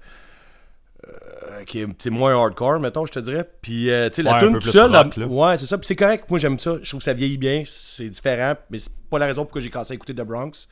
euh, 1.07 1.63
qui 1.65 1.81
est 1.81 2.09
moins 2.09 2.33
hardcore, 2.39 2.79
mettons, 2.79 3.05
je 3.05 3.11
te 3.11 3.19
dirais. 3.19 3.47
Puis, 3.61 3.89
euh, 3.89 4.09
tu 4.09 4.15
sais, 4.17 4.23
la 4.23 4.31
Ouais, 4.31 4.37
un 4.37 4.39
tune 4.41 4.59
tout 4.59 4.67
seul, 4.69 4.95
rock, 4.95 5.15
la- 5.17 5.27
ouais, 5.27 5.57
c'est 5.57 5.65
ça. 5.65 5.77
Puis 5.77 5.87
c'est 5.87 5.95
correct, 5.95 6.25
moi 6.29 6.39
j'aime 6.39 6.57
ça. 6.59 6.77
Je 6.81 6.89
trouve 6.89 6.99
que 6.99 7.05
ça 7.05 7.13
vieillit 7.13 7.37
bien, 7.37 7.63
c'est 7.65 8.09
différent, 8.09 8.55
mais 8.69 8.79
c'est 8.79 8.93
pas 9.09 9.19
la 9.19 9.25
raison 9.27 9.43
pourquoi 9.43 9.61
j'ai 9.61 9.69
commencé 9.69 9.93
à 9.93 9.95
écouter 9.95 10.13
The 10.13 10.21
Bronx. 10.21 10.67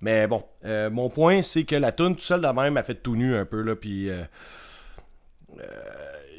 Mais 0.00 0.26
bon, 0.26 0.42
euh, 0.64 0.88
mon 0.90 1.10
point, 1.10 1.42
c'est 1.42 1.64
que 1.64 1.76
la 1.76 1.92
tune 1.92 2.14
tout 2.14 2.22
seul 2.22 2.40
de 2.40 2.48
même 2.48 2.76
a 2.76 2.82
fait 2.82 2.94
tout 2.94 3.16
nu 3.16 3.34
un 3.34 3.44
peu, 3.44 3.60
là, 3.62 3.76
puis... 3.76 4.08
euh, 4.08 4.22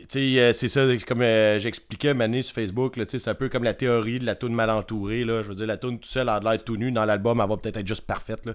tu 0.09 0.35
sais, 0.35 0.53
c'est 0.53 0.67
ça, 0.67 0.81
comme 1.07 1.21
j'expliquais 1.57 2.13
Mané 2.13 2.41
sur 2.41 2.53
Facebook, 2.55 2.97
là, 2.97 3.05
c'est 3.07 3.27
un 3.27 3.35
peu 3.35 3.47
comme 3.49 3.63
la 3.63 3.73
théorie 3.73 4.19
de 4.19 4.25
la 4.25 4.35
tune 4.35 4.53
mal 4.53 4.69
entourée, 4.69 5.23
là. 5.23 5.41
Je 5.41 5.47
veux 5.47 5.55
dire, 5.55 5.67
la 5.67 5.77
tune 5.77 5.99
tout 5.99 6.09
seul 6.09 6.27
a 6.27 6.39
l'air 6.39 6.61
tout 6.63 6.75
nu. 6.75 6.91
Dans 6.91 7.05
l'album, 7.05 7.39
elle 7.41 7.47
va 7.47 7.55
peut-être 7.55 7.77
être 7.77 7.88
juste 7.88 8.05
parfaite, 8.05 8.45
là. 8.45 8.53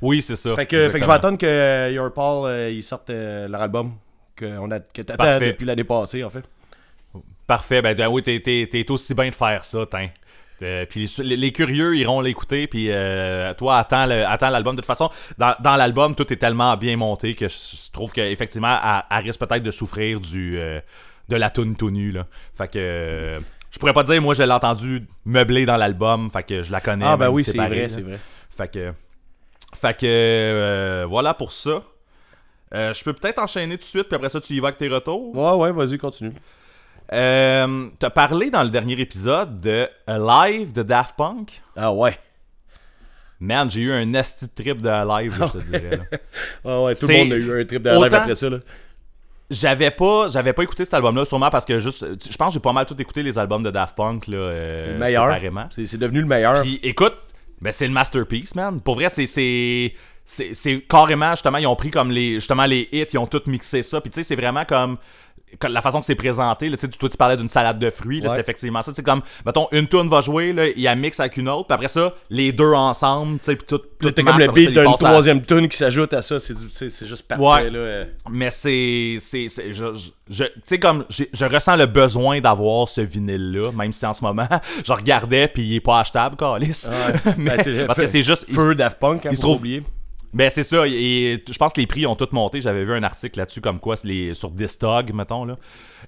Oui, 0.00 0.22
c'est 0.22 0.36
ça. 0.36 0.54
Fait 0.54 0.66
que, 0.66 0.90
fait 0.90 0.98
que 0.98 1.04
je 1.04 1.08
vais 1.08 1.14
attendre 1.14 1.38
que 1.38 1.92
Your 1.92 2.12
Paul 2.12 2.48
euh, 2.48 2.80
euh, 3.10 3.48
leur 3.48 3.60
album 3.60 3.92
que 4.38 4.58
on 4.58 4.70
a 4.70 4.80
que 4.80 5.02
t'attends 5.02 5.38
depuis 5.40 5.66
l'année 5.66 5.84
passée 5.84 6.24
en 6.24 6.30
fait. 6.30 6.44
Parfait. 7.46 7.80
Ben, 7.80 7.96
oui, 8.08 8.22
t'es, 8.22 8.90
aussi 8.90 9.14
bien 9.14 9.30
de 9.30 9.34
faire 9.34 9.64
ça, 9.64 9.86
t'in. 9.86 10.08
Euh, 10.60 10.84
puis 10.86 11.10
les, 11.18 11.36
les 11.36 11.52
curieux 11.52 11.96
iront 11.96 12.20
l'écouter, 12.20 12.66
puis 12.66 12.88
euh, 12.90 13.54
toi, 13.54 13.78
attends, 13.78 14.06
l'album. 14.06 14.74
De 14.74 14.80
toute 14.80 14.86
façon, 14.86 15.08
dans, 15.38 15.54
dans 15.60 15.76
l'album, 15.76 16.14
tout 16.14 16.30
est 16.32 16.36
tellement 16.36 16.76
bien 16.76 16.96
monté 16.96 17.34
que 17.34 17.48
je, 17.48 17.54
je 17.54 17.92
trouve 17.92 18.12
qu'effectivement, 18.12 18.76
elle, 18.84 19.02
elle 19.10 19.24
risque 19.24 19.40
peut-être 19.40 19.62
de 19.62 19.70
souffrir 19.70 20.20
du 20.20 20.58
euh, 20.58 20.80
de 21.28 21.36
la 21.36 21.48
toune 21.50 21.76
tout 21.76 21.90
nue, 21.90 22.10
là. 22.10 22.26
Fait 22.54 22.68
que 22.70 23.40
je 23.70 23.78
pourrais 23.78 23.92
pas 23.92 24.02
dire, 24.02 24.20
moi, 24.20 24.34
je 24.34 24.42
l'ai 24.42 24.52
entendu 24.52 25.06
meubler 25.24 25.64
dans 25.64 25.76
l'album, 25.76 26.30
fait 26.30 26.42
que 26.42 26.62
je 26.62 26.72
la 26.72 26.80
connais. 26.80 27.06
Ah 27.06 27.16
ben 27.16 27.30
oui, 27.30 27.44
c'est 27.44 27.56
vrai, 27.56 27.88
c'est 27.88 28.02
vrai. 28.02 28.18
Fait 28.50 28.70
que. 28.70 28.92
Fait 29.74 29.96
que. 29.96 31.04
voilà 31.08 31.34
pour 31.34 31.52
ça. 31.52 31.82
Euh, 32.74 32.92
je 32.92 33.02
peux 33.02 33.12
peut-être 33.12 33.38
enchaîner 33.38 33.76
tout 33.78 33.84
de 33.84 33.88
suite, 33.88 34.04
puis 34.08 34.16
après 34.16 34.28
ça, 34.28 34.40
tu 34.40 34.52
y 34.54 34.60
vas 34.60 34.68
avec 34.68 34.78
tes 34.78 34.88
retours? 34.88 35.34
Ouais 35.36 35.52
ouais, 35.52 35.72
vas-y, 35.72 35.96
continue. 35.98 36.32
Euh, 37.12 37.88
T'as 37.98 38.10
parlé 38.10 38.50
dans 38.50 38.62
le 38.62 38.68
dernier 38.70 39.00
épisode 39.00 39.60
de 39.60 39.88
Alive 40.06 40.72
de 40.74 40.82
Daft 40.82 41.16
Punk? 41.16 41.62
Ah 41.76 41.92
ouais. 41.92 42.18
Man, 43.40 43.70
j'ai 43.70 43.82
eu 43.82 43.92
un 43.92 44.04
nasty 44.04 44.48
trip 44.48 44.82
de 44.82 44.88
Alive, 44.88 45.38
là, 45.38 45.50
je 45.54 45.58
te 45.60 45.64
dirais. 45.64 45.96
là. 45.96 46.04
Ouais 46.64 46.84
ouais, 46.86 46.94
tout 46.96 47.06
le 47.06 47.16
monde 47.18 47.32
a 47.32 47.36
eu 47.36 47.60
un 47.62 47.64
trip 47.64 47.82
de 47.82 47.90
live 47.90 47.98
autant- 48.00 48.16
après 48.16 48.34
ça 48.34 48.50
là. 48.50 48.58
J'avais 49.50 49.90
pas, 49.90 50.28
j'avais 50.28 50.52
pas 50.52 50.62
écouté 50.62 50.84
cet 50.84 50.92
album-là, 50.92 51.24
sûrement 51.24 51.48
parce 51.48 51.64
que 51.64 51.78
juste, 51.78 52.04
je 52.30 52.36
pense 52.36 52.48
que 52.48 52.54
j'ai 52.54 52.60
pas 52.60 52.74
mal 52.74 52.84
tout 52.84 53.00
écouté 53.00 53.22
les 53.22 53.38
albums 53.38 53.62
de 53.62 53.70
Daft 53.70 53.96
Punk 53.96 54.26
là. 54.26 54.36
euh, 54.36 54.78
C'est 54.84 54.92
le 54.92 54.98
meilleur. 54.98 55.38
c'est 55.70 55.96
devenu 55.96 56.20
le 56.20 56.26
meilleur. 56.26 56.60
Puis 56.60 56.78
écoute, 56.82 57.14
ben 57.62 57.72
c'est 57.72 57.86
le 57.86 57.92
masterpiece, 57.94 58.54
man. 58.54 58.78
Pour 58.82 58.96
vrai, 58.96 59.08
c'est 59.08 59.94
c'est 60.30 60.80
carrément 60.88 61.30
justement 61.30 61.58
ils 61.58 61.66
ont 61.66 61.76
pris 61.76 61.90
comme 61.90 62.10
les 62.10 62.34
justement 62.34 62.66
les 62.66 62.88
hits, 62.92 63.06
ils 63.12 63.18
ont 63.18 63.26
tout 63.26 63.42
mixé 63.46 63.82
ça. 63.82 64.00
Puis 64.00 64.10
tu 64.10 64.16
sais, 64.16 64.22
c'est 64.22 64.36
vraiment 64.36 64.64
comme 64.64 64.98
la 65.66 65.80
façon 65.80 66.00
que 66.00 66.04
c'est 66.04 66.14
présenté, 66.14 66.68
là, 66.68 66.76
tu 66.76 66.86
toi 66.90 67.08
tu 67.08 67.16
parlais 67.16 67.38
d'une 67.38 67.48
salade 67.48 67.78
de 67.78 67.88
fruits, 67.88 68.20
Ouais. 68.20 68.28
c'est 68.28 68.38
effectivement 68.38 68.82
ça. 68.82 68.92
C'est 68.94 69.02
comme, 69.02 69.22
mettons, 69.46 69.66
une 69.72 69.88
tune 69.88 70.06
va 70.06 70.20
jouer, 70.20 70.52
là, 70.52 70.66
il 70.68 70.78
y 70.78 70.86
a 70.86 70.94
mix 70.94 71.18
avec 71.20 71.38
une 71.38 71.48
autre, 71.48 71.68
puis 71.68 71.74
après 71.74 71.88
ça, 71.88 72.12
les 72.28 72.52
deux 72.52 72.74
ensemble, 72.74 73.38
tu 73.38 73.46
sais, 73.46 73.56
puis 73.56 73.66
tout. 73.66 73.78
Tout 73.98 74.12
comme 74.22 74.38
le 74.38 74.48
beat 74.48 74.72
d'une 74.72 74.84
passent 74.84 75.02
à- 75.02 75.08
troisième 75.08 75.42
tune 75.42 75.66
qui 75.70 75.78
s'ajoute 75.78 76.12
à 76.12 76.20
ça, 76.20 76.38
c'est 76.38 77.06
juste 77.06 77.26
parfait 77.26 77.42
Ouais. 77.42 77.70
là. 77.70 77.78
euh. 77.78 78.04
Mais 78.28 78.50
c'est. 78.50 79.16
je, 79.18 79.94
je- 80.28 80.44
tu 80.44 80.50
sais, 80.66 80.78
comme. 80.78 81.06
Je 81.08 81.44
ressens 81.46 81.76
le 81.76 81.86
besoin 81.86 82.42
d'avoir 82.42 82.86
ce 82.86 83.00
vinyle-là, 83.00 83.72
même 83.72 83.94
si 83.94 84.04
en 84.04 84.12
ce 84.12 84.22
moment, 84.22 84.48
je 84.84 84.92
regardais, 84.92 85.48
puis 85.48 85.62
il 85.62 85.74
est 85.76 85.80
pas 85.80 86.00
achetable, 86.00 86.36
Calis. 86.36 86.84
Ouais. 86.90 87.32
Ben, 87.38 87.86
parce 87.86 87.98
que 88.00 88.06
c'est 88.06 88.22
juste. 88.22 88.44
Feu 88.52 88.74
Daft 88.74 88.98
Punk, 89.00 89.24
hein, 89.24 89.30
il 89.32 89.36
se 89.36 89.40
trouve- 89.40 89.56
oublier. 89.56 89.82
Ben, 90.34 90.50
c'est 90.50 90.62
ça. 90.62 90.86
Et 90.86 91.42
je 91.48 91.58
pense 91.58 91.72
que 91.72 91.80
les 91.80 91.86
prix 91.86 92.06
ont 92.06 92.16
tous 92.16 92.32
monté. 92.32 92.60
J'avais 92.60 92.84
vu 92.84 92.92
un 92.92 93.02
article 93.02 93.38
là-dessus, 93.38 93.60
comme 93.60 93.80
quoi, 93.80 93.96
les, 94.04 94.34
sur 94.34 94.50
Distog, 94.50 95.12
mettons, 95.12 95.44
là. 95.44 95.56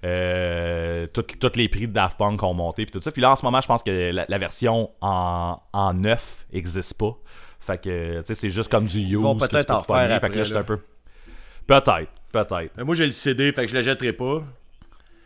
Euh, 0.05 1.07
tous 1.13 1.57
les 1.57 1.69
prix 1.69 1.89
de 1.89 1.93
Daft 1.93 2.19
Punk 2.19 2.43
ont 2.43 2.55
monté, 2.55 2.85
puis 2.85 2.93
tout 2.93 3.01
ça. 3.01 3.11
Puis 3.11 3.23
là, 3.23 3.33
en 3.33 3.37
ce 3.37 3.45
moment, 3.45 3.61
je 3.61 3.67
pense 3.67 3.83
que 3.83 4.11
la, 4.11 4.27
la 4.29 4.39
version 4.39 4.91
en, 5.01 5.57
en 5.73 5.95
neuf 5.95 6.47
existe 6.53 6.95
pas. 6.99 7.17
Fait 7.61 7.81
que, 7.81 8.21
tu 8.21 8.27
sais, 8.27 8.35
c'est 8.35 8.51
juste 8.51 8.71
comme 8.71 8.87
du 8.87 9.01
use. 9.01 9.17
vont 9.17 9.37
peut-être 9.37 9.71
en 9.71 9.83
pogner. 9.83 10.03
refaire 10.03 10.21
Fait 10.21 10.31
que 10.31 10.39
là, 10.39 10.45
après, 10.47 10.57
un 10.57 10.63
peu. 10.63 10.79
Peut-être, 11.67 12.11
peut-être. 12.33 12.73
Mais 12.77 12.85
moi 12.85 12.95
j'ai 12.95 13.07
le 13.07 13.13
CD, 13.13 13.53
fait 13.53 13.63
que 13.63 13.71
je 13.71 13.77
le 13.77 13.83
jetterai 13.83 14.13
pas. 14.13 14.43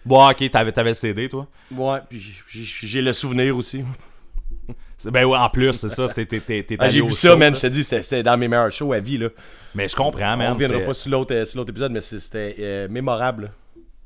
Bon, 0.05 0.29
ok, 0.29 0.51
t'avais, 0.51 0.73
le 0.75 0.93
CD, 0.93 1.29
toi? 1.29 1.47
Ouais, 1.71 2.01
puis 2.11 2.21
j'ai 2.51 3.01
le 3.01 3.13
souvenir 3.13 3.57
aussi. 3.57 3.83
Ben 5.11 5.25
ouais, 5.25 5.39
en 5.39 5.49
plus, 5.51 5.73
c'est 5.73 5.89
ça. 5.89 6.09
T'es, 6.09 6.27
t'es, 6.27 6.41
t'es 6.41 6.77
Ah, 6.79 6.89
j'ai 6.89 7.01
vu 7.03 7.09
show, 7.11 7.15
ça, 7.29 7.37
man, 7.37 7.53
là. 7.53 7.59
je 7.61 7.63
te 7.63 7.67
dis, 7.69 7.85
c'est 7.85 8.23
dans 8.23 8.37
mes 8.37 8.49
meilleurs 8.49 8.71
shows 8.73 8.93
à 8.93 9.01
vie 9.01 9.19
là. 9.19 9.29
Mais 9.75 9.89
je 9.89 9.97
comprends, 9.97 10.37
man. 10.37 10.51
On 10.51 10.55
reviendra 10.55 10.79
c'est- 10.79 10.85
pas 10.85 10.95
sur 10.95 11.11
l'autre 11.11 11.35
euh, 11.35 11.45
sur 11.45 11.59
l'autre 11.59 11.71
épisode, 11.71 11.93
mais 11.93 12.01
c'était 12.01 12.55
euh, 12.61 12.89
mémorable. 12.89 13.51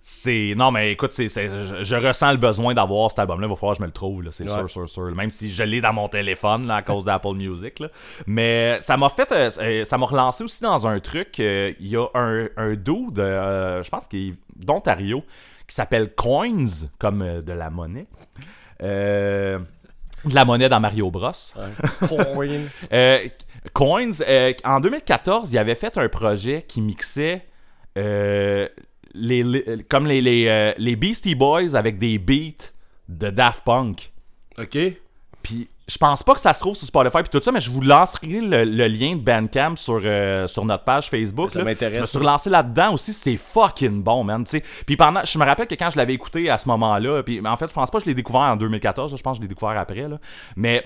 C'est. 0.00 0.54
Non, 0.56 0.70
mais 0.70 0.92
écoute, 0.92 1.12
c'est, 1.12 1.28
c'est- 1.28 1.48
je, 1.50 1.82
je 1.82 1.96
ressens 1.96 2.30
le 2.30 2.38
besoin 2.38 2.72
d'avoir 2.72 3.10
cet 3.10 3.18
album-là. 3.18 3.46
Il 3.46 3.50
va 3.50 3.56
falloir 3.56 3.72
que 3.74 3.78
je 3.78 3.82
me 3.82 3.86
le 3.88 3.92
trouve, 3.92 4.22
là. 4.22 4.30
C'est 4.32 4.44
Ouais. 4.44 4.56
sûr, 4.56 4.70
sûr, 4.70 4.88
sûr. 4.88 5.14
Même 5.14 5.28
si 5.28 5.50
je 5.50 5.62
l'ai 5.62 5.82
dans 5.82 5.92
mon 5.92 6.08
téléphone, 6.08 6.66
là, 6.66 6.76
à 6.76 6.82
cause 6.82 7.04
d'Apple 7.04 7.34
Music, 7.34 7.80
là. 7.80 7.88
Mais 8.26 8.78
ça 8.80 8.96
m'a 8.96 9.10
fait. 9.10 9.30
euh, 9.32 9.84
ça 9.84 9.98
m'a 9.98 10.06
relancé 10.06 10.44
aussi 10.44 10.62
dans 10.62 10.86
un 10.86 10.98
truc. 11.00 11.38
euh, 11.40 11.72
Il 11.80 11.88
y 11.88 11.96
a 11.96 12.06
un, 12.14 12.48
un 12.56 12.70
dude, 12.74 13.16
je 13.18 13.88
pense 13.90 14.08
qu'il 14.08 14.28
est 14.30 14.34
d'Ontario, 14.56 15.22
qui 15.66 15.74
s'appelle 15.74 16.14
Coins, 16.14 16.64
comme 16.98 17.42
de 17.42 17.52
la 17.52 17.68
monnaie. 17.68 18.06
Euh, 18.82 19.58
de 20.24 20.34
la 20.34 20.44
monnaie 20.44 20.68
dans 20.68 20.80
Mario 20.80 21.10
Bros. 21.10 21.30
Coin. 22.08 22.48
Euh, 22.92 23.28
Coins, 23.72 24.10
euh, 24.26 24.52
en 24.64 24.80
2014, 24.80 25.52
il 25.52 25.58
avait 25.58 25.74
fait 25.74 25.96
un 25.98 26.08
projet 26.08 26.64
qui 26.66 26.80
mixait 26.80 27.44
euh, 27.96 28.68
les, 29.14 29.42
les- 29.42 29.84
comme 29.88 30.06
les, 30.06 30.20
les, 30.20 30.74
les 30.78 30.96
Beastie 30.96 31.34
Boys 31.34 31.74
avec 31.76 31.98
des 31.98 32.18
beats 32.18 32.72
de 33.08 33.30
Daft 33.30 33.64
Punk. 33.64 34.12
ok. 34.58 34.78
Puis 35.42 35.68
je 35.88 35.96
pense 35.96 36.22
pas 36.22 36.34
que 36.34 36.40
ça 36.40 36.52
se 36.52 36.60
trouve 36.60 36.76
sur 36.76 36.86
Spotify 36.86 37.18
puis 37.22 37.30
tout 37.30 37.42
ça, 37.42 37.50
mais 37.50 37.60
je 37.60 37.70
vous 37.70 37.80
lancerai 37.80 38.26
le, 38.26 38.64
le 38.64 38.86
lien 38.88 39.16
de 39.16 39.20
Bandcamp 39.20 39.76
sur, 39.76 40.00
euh, 40.04 40.46
sur 40.46 40.66
notre 40.66 40.84
page 40.84 41.08
Facebook. 41.08 41.50
Ça 41.50 41.64
m'intéresse. 41.64 41.96
Je 41.96 42.00
me 42.02 42.06
suis 42.06 42.18
relancé 42.18 42.50
là-dedans 42.50 42.92
aussi, 42.92 43.14
c'est 43.14 43.38
fucking 43.38 44.02
bon, 44.02 44.22
man. 44.22 44.44
Puis 44.84 44.96
pendant, 44.96 45.24
je 45.24 45.38
me 45.38 45.44
rappelle 45.46 45.66
que 45.66 45.74
quand 45.74 45.88
je 45.88 45.96
l'avais 45.96 46.12
écouté 46.12 46.50
à 46.50 46.58
ce 46.58 46.68
moment-là, 46.68 47.22
puis 47.22 47.40
en 47.44 47.56
fait, 47.56 47.68
je 47.68 47.74
pense 47.74 47.90
pas 47.90 47.98
que 47.98 48.04
je 48.04 48.10
l'ai 48.10 48.14
découvert 48.14 48.42
en 48.42 48.56
2014, 48.56 49.16
je 49.16 49.22
pense 49.22 49.38
que 49.38 49.42
je 49.42 49.42
l'ai 49.42 49.48
découvert 49.48 49.78
après, 49.78 50.08
là. 50.08 50.18
Mais 50.56 50.84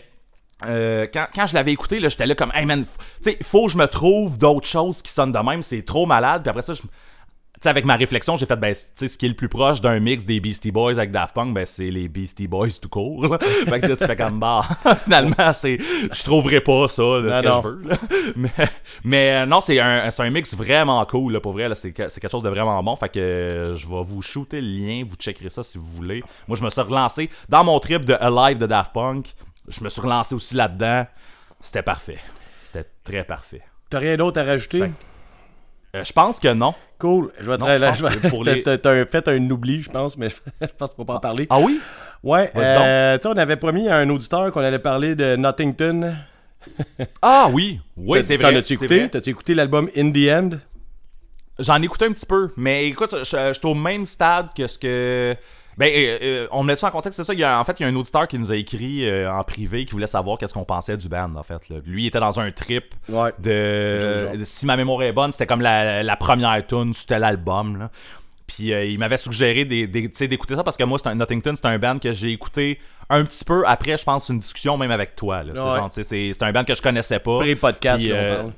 euh, 0.66 1.08
quand, 1.12 1.26
quand 1.34 1.46
je 1.46 1.54
l'avais 1.54 1.72
écouté, 1.72 1.98
là, 1.98 2.08
j'étais 2.08 2.26
là 2.26 2.36
comme, 2.36 2.52
hey 2.54 2.64
man, 2.64 2.84
tu 2.84 2.90
sais, 3.22 3.38
faut 3.42 3.66
que 3.66 3.72
je 3.72 3.78
me 3.78 3.88
trouve 3.88 4.38
d'autres 4.38 4.68
choses 4.68 5.02
qui 5.02 5.10
sonnent 5.10 5.32
de 5.32 5.38
même, 5.38 5.62
c'est 5.62 5.82
trop 5.82 6.06
malade. 6.06 6.42
Puis 6.42 6.50
après 6.50 6.62
ça, 6.62 6.74
je. 6.74 6.82
Sais, 7.62 7.68
avec 7.68 7.84
ma 7.84 7.94
réflexion, 7.94 8.36
j'ai 8.36 8.44
fait, 8.46 8.56
ben, 8.56 8.74
tu 8.74 8.80
sais, 8.96 9.06
ce 9.08 9.16
qui 9.16 9.26
est 9.26 9.28
le 9.28 9.36
plus 9.36 9.48
proche 9.48 9.80
d'un 9.80 10.00
mix 10.00 10.24
des 10.24 10.40
Beastie 10.40 10.72
Boys 10.72 10.92
avec 10.98 11.12
Daft 11.12 11.32
Punk, 11.32 11.54
ben, 11.54 11.64
c'est 11.64 11.90
les 11.92 12.08
Beastie 12.08 12.48
Boys 12.48 12.70
tout 12.82 12.88
court. 12.88 13.24
là. 13.28 13.38
fait 13.68 13.80
que 13.80 13.86
là, 13.86 13.96
tu 13.96 14.04
fais 14.04 14.16
comme, 14.16 14.40
bah, 14.40 14.62
finalement, 15.04 15.52
c'est, 15.52 15.78
je 16.12 16.22
trouverais 16.24 16.60
pas 16.60 16.88
ça, 16.88 17.02
là, 17.20 17.40
ce 17.40 17.46
Non, 17.46 17.62
que 17.62 17.68
je 17.68 17.74
veux. 17.74 17.88
là. 17.88 17.96
Mais, 18.36 18.50
mais 19.04 19.32
euh, 19.42 19.46
non, 19.46 19.60
c'est 19.60 19.78
un, 19.78 20.10
c'est 20.10 20.22
un 20.24 20.30
mix 20.30 20.54
vraiment 20.56 21.04
cool, 21.06 21.34
là, 21.34 21.40
pour 21.40 21.52
vrai. 21.52 21.68
là, 21.68 21.74
C'est 21.76 21.92
que- 21.92 22.08
c'est 22.08 22.20
quelque 22.20 22.32
chose 22.32 22.42
de 22.42 22.48
vraiment 22.48 22.82
bon. 22.82 22.96
Fait 22.96 23.08
que 23.08 23.20
euh, 23.20 23.74
je 23.76 23.86
vais 23.86 24.02
vous 24.02 24.22
shooter 24.22 24.60
le 24.60 24.66
lien, 24.66 25.04
vous 25.08 25.14
checkerez 25.14 25.50
ça 25.50 25.62
si 25.62 25.78
vous 25.78 25.86
voulez. 25.86 26.24
Moi, 26.48 26.56
je 26.58 26.64
me 26.64 26.70
suis 26.70 26.80
relancé 26.80 27.30
dans 27.48 27.62
mon 27.62 27.78
trip 27.78 28.04
de 28.04 28.14
Alive 28.14 28.58
de 28.58 28.66
Daft 28.66 28.92
Punk. 28.92 29.34
Je 29.68 29.84
me 29.84 29.88
suis 29.88 30.00
relancé 30.00 30.34
aussi 30.34 30.56
là-dedans. 30.56 31.06
C'était 31.60 31.82
parfait. 31.82 32.18
C'était 32.62 32.86
très 33.04 33.22
parfait. 33.22 33.62
T'as 33.88 34.00
rien 34.00 34.16
d'autre 34.16 34.40
à 34.40 34.44
rajouter? 34.44 34.80
Fait 34.80 34.90
Euh, 35.94 36.04
je 36.04 36.12
pense 36.12 36.40
que 36.40 36.52
non. 36.52 36.74
Cool. 37.02 37.32
Je 37.40 37.50
vais 37.50 37.58
te 37.58 37.64
là, 37.64 37.94
pour 38.30 38.44
les- 38.44 38.62
T'as 38.62 39.04
fait 39.06 39.26
un 39.26 39.50
oubli, 39.50 39.82
je 39.82 39.90
pense, 39.90 40.16
mais 40.16 40.28
je 40.60 40.66
pense 40.78 40.92
qu'on 40.92 41.02
peut 41.02 41.06
pas 41.06 41.14
en 41.16 41.20
parler. 41.20 41.48
Ah 41.50 41.58
oui? 41.58 41.80
Ouais, 42.22 42.52
euh, 42.54 43.18
tu 43.18 43.22
sais, 43.22 43.28
on 43.28 43.36
avait 43.36 43.56
promis 43.56 43.88
à 43.88 43.96
un 43.96 44.08
auditeur 44.08 44.52
qu'on 44.52 44.60
allait 44.60 44.78
parler 44.78 45.16
de 45.16 45.34
Nottington. 45.34 46.14
Ah 47.20 47.48
oui! 47.52 47.80
Oui, 47.96 48.22
c'est 48.22 48.36
vrai. 48.36 48.54
as-tu 48.56 48.66
c'est 48.68 48.74
écouté? 48.74 49.08
T'as-tu 49.08 49.30
écouté 49.30 49.52
l'album 49.56 49.90
In 49.96 50.12
the 50.12 50.28
End? 50.30 50.50
J'en 51.58 51.82
ai 51.82 51.86
écouté 51.86 52.04
un 52.04 52.12
petit 52.12 52.24
peu, 52.24 52.50
mais 52.56 52.86
écoute, 52.86 53.12
je, 53.24 53.24
je 53.24 53.52
suis 53.58 53.66
au 53.66 53.74
même 53.74 54.06
stade 54.06 54.50
que 54.56 54.68
ce 54.68 54.78
que. 54.78 55.34
Ben, 55.78 55.88
euh, 55.88 56.18
euh, 56.22 56.46
on 56.50 56.62
met 56.62 56.76
ça 56.76 56.88
en 56.88 56.90
contexte, 56.90 57.16
c'est 57.16 57.24
ça? 57.24 57.32
Il 57.32 57.40
y 57.40 57.44
a, 57.44 57.58
en 57.58 57.64
fait, 57.64 57.80
il 57.80 57.82
y 57.82 57.86
a 57.86 57.88
un 57.88 57.96
auditeur 57.96 58.28
qui 58.28 58.38
nous 58.38 58.52
a 58.52 58.56
écrit 58.56 59.08
euh, 59.08 59.32
en 59.32 59.42
privé 59.42 59.84
qui 59.86 59.92
voulait 59.92 60.06
savoir 60.06 60.36
qu'est-ce 60.38 60.52
qu'on 60.54 60.64
pensait 60.64 60.96
du 60.96 61.08
band, 61.08 61.34
en 61.34 61.42
fait. 61.42 61.68
là. 61.70 61.76
Lui, 61.86 62.04
il 62.04 62.06
était 62.08 62.20
dans 62.20 62.38
un 62.40 62.50
trip 62.50 62.94
Ouais. 63.08 63.30
de. 63.38 64.32
Si 64.44 64.66
ma 64.66 64.76
mémoire 64.76 65.02
est 65.02 65.12
bonne, 65.12 65.32
c'était 65.32 65.46
comme 65.46 65.62
la, 65.62 66.02
la 66.02 66.16
première 66.16 66.66
tune, 66.66 66.92
c'était 66.92 67.18
l'album. 67.18 67.78
là. 67.78 67.90
Puis 68.46 68.72
euh, 68.74 68.84
il 68.84 68.98
m'avait 68.98 69.16
suggéré 69.16 69.64
des- 69.64 69.86
des- 69.86 70.10
tu 70.10 70.18
sais, 70.18 70.28
d'écouter 70.28 70.56
ça 70.56 70.62
parce 70.64 70.76
que 70.76 70.84
moi, 70.84 70.98
c'est 71.02 71.08
un, 71.08 71.14
Nottington, 71.14 71.54
c'est 71.56 71.64
un 71.66 71.78
band 71.78 71.98
que 71.98 72.12
j'ai 72.12 72.32
écouté 72.32 72.78
un 73.08 73.24
petit 73.24 73.44
peu 73.44 73.62
après, 73.66 73.96
je 73.96 74.04
pense, 74.04 74.28
une 74.28 74.40
discussion 74.40 74.76
même 74.76 74.90
avec 74.90 75.16
toi. 75.16 75.42
là. 75.42 75.52
Tu 75.54 75.58
sais, 75.60 75.64
Ouais. 75.66 75.76
genre, 75.78 75.88
tu 75.88 75.94
sais, 75.94 76.02
c'est 76.02 76.30
c'est 76.34 76.42
un 76.44 76.52
band 76.52 76.64
que 76.64 76.74
je 76.74 76.82
connaissais 76.82 77.18
pas. 77.18 77.38
Pré-podcast, 77.38 78.02
Puis, 78.04 78.12
là, 78.12 78.18
on 78.18 78.36
parle. 78.42 78.52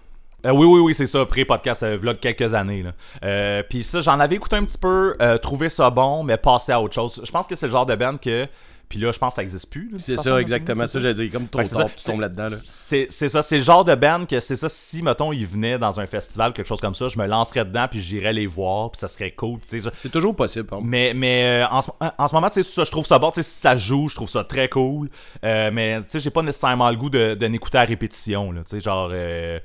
Euh, 0.45 0.53
oui, 0.53 0.67
oui, 0.67 0.81
oui, 0.81 0.95
c'est 0.95 1.07
ça, 1.07 1.25
pré-podcast, 1.25 1.83
euh, 1.83 1.97
vlog 1.97 2.19
quelques 2.19 2.55
années. 2.55 2.83
Là. 2.83 2.93
Euh, 3.25 3.63
Puis 3.69 3.83
ça, 3.83 4.01
j'en 4.01 4.21
avais 4.21 4.37
écouté 4.37 4.57
un 4.57 4.65
petit 4.65 4.79
peu, 4.79 5.17
euh, 5.21 5.39
trouvé 5.39 5.69
ça 5.69 5.91
bon, 5.91 6.23
mais 6.23 6.37
passé 6.37 6.73
à 6.73 6.81
autre 6.81 6.95
chose. 6.95 7.21
Je 7.25 7.31
pense 7.31 7.47
que 7.47 7.57
c'est 7.57 7.67
le 7.67 7.73
genre 7.73 7.87
de 7.87 7.95
band 7.95 8.17
que. 8.19 8.47
Puis 8.89 8.99
là, 8.99 9.13
je 9.13 9.19
pense 9.19 9.31
que 9.31 9.37
ça 9.37 9.43
existe 9.43 9.71
plus. 9.71 9.91
C'est 9.99 10.17
ça, 10.17 10.41
exactement. 10.41 10.87
Ça, 10.87 11.01
j'allais 11.01 11.15
dire, 11.15 11.31
comme 11.33 11.49
trop 11.49 11.63
tard, 11.63 11.89
tu 11.97 12.05
tombes 12.05 12.21
là-dedans. 12.21 12.45
Là. 12.45 12.57
C'est 12.57 13.09
ça, 13.11 13.43
c'est 13.43 13.59
le 13.59 13.63
genre 13.63 13.85
de 13.85 13.95
band 13.95 14.27
que 14.27 14.41
c'est 14.41 14.57
ça. 14.57 14.69
Si, 14.69 15.03
mettons, 15.03 15.33
ils 15.33 15.47
venaient 15.47 15.79
dans 15.79 16.01
un 16.01 16.07
festival, 16.07 16.53
quelque 16.53 16.67
chose 16.67 16.81
comme 16.81 16.95
ça, 16.95 17.09
je 17.09 17.19
me 17.19 17.27
lancerais 17.27 17.65
dedans, 17.65 17.87
puis 17.91 18.01
j'irais 18.01 18.33
les 18.33 18.47
voir, 18.47 18.91
puis 18.91 18.99
ça 18.99 19.09
serait 19.09 19.33
cool. 19.33 19.59
C'est 19.97 20.11
toujours 20.11 20.37
possible, 20.37 20.69
contre. 20.69 20.85
mais, 20.85 21.13
mais 21.15 21.63
euh, 21.63 21.69
en, 21.69 21.83
ce, 21.83 21.91
en 22.01 22.29
ce 22.29 22.35
moment, 22.35 22.51
tu 22.51 22.63
sais, 22.63 22.69
ça, 22.69 22.85
je 22.85 22.91
trouve 22.91 23.07
ça 23.07 23.19
bon. 23.19 23.31
Tu 23.31 23.43
sais, 23.43 23.51
si 23.51 23.61
ça 23.61 23.77
joue, 23.77 24.09
je 24.09 24.15
trouve 24.15 24.29
ça 24.29 24.45
très 24.45 24.69
cool. 24.69 25.11
Euh, 25.45 25.71
mais 25.73 26.01
tu 26.03 26.11
sais, 26.11 26.21
j'ai 26.21 26.31
pas 26.31 26.43
nécessairement 26.43 26.91
le 26.91 26.97
goût 26.97 27.11
de, 27.11 27.35
de 27.35 27.47
n'écouter 27.47 27.79
à 27.79 27.85
répétition. 27.85 28.53
Là, 28.53 28.63
tu 28.65 28.71
sais, 28.71 28.81
genre, 28.81 29.11
euh, 29.13 29.59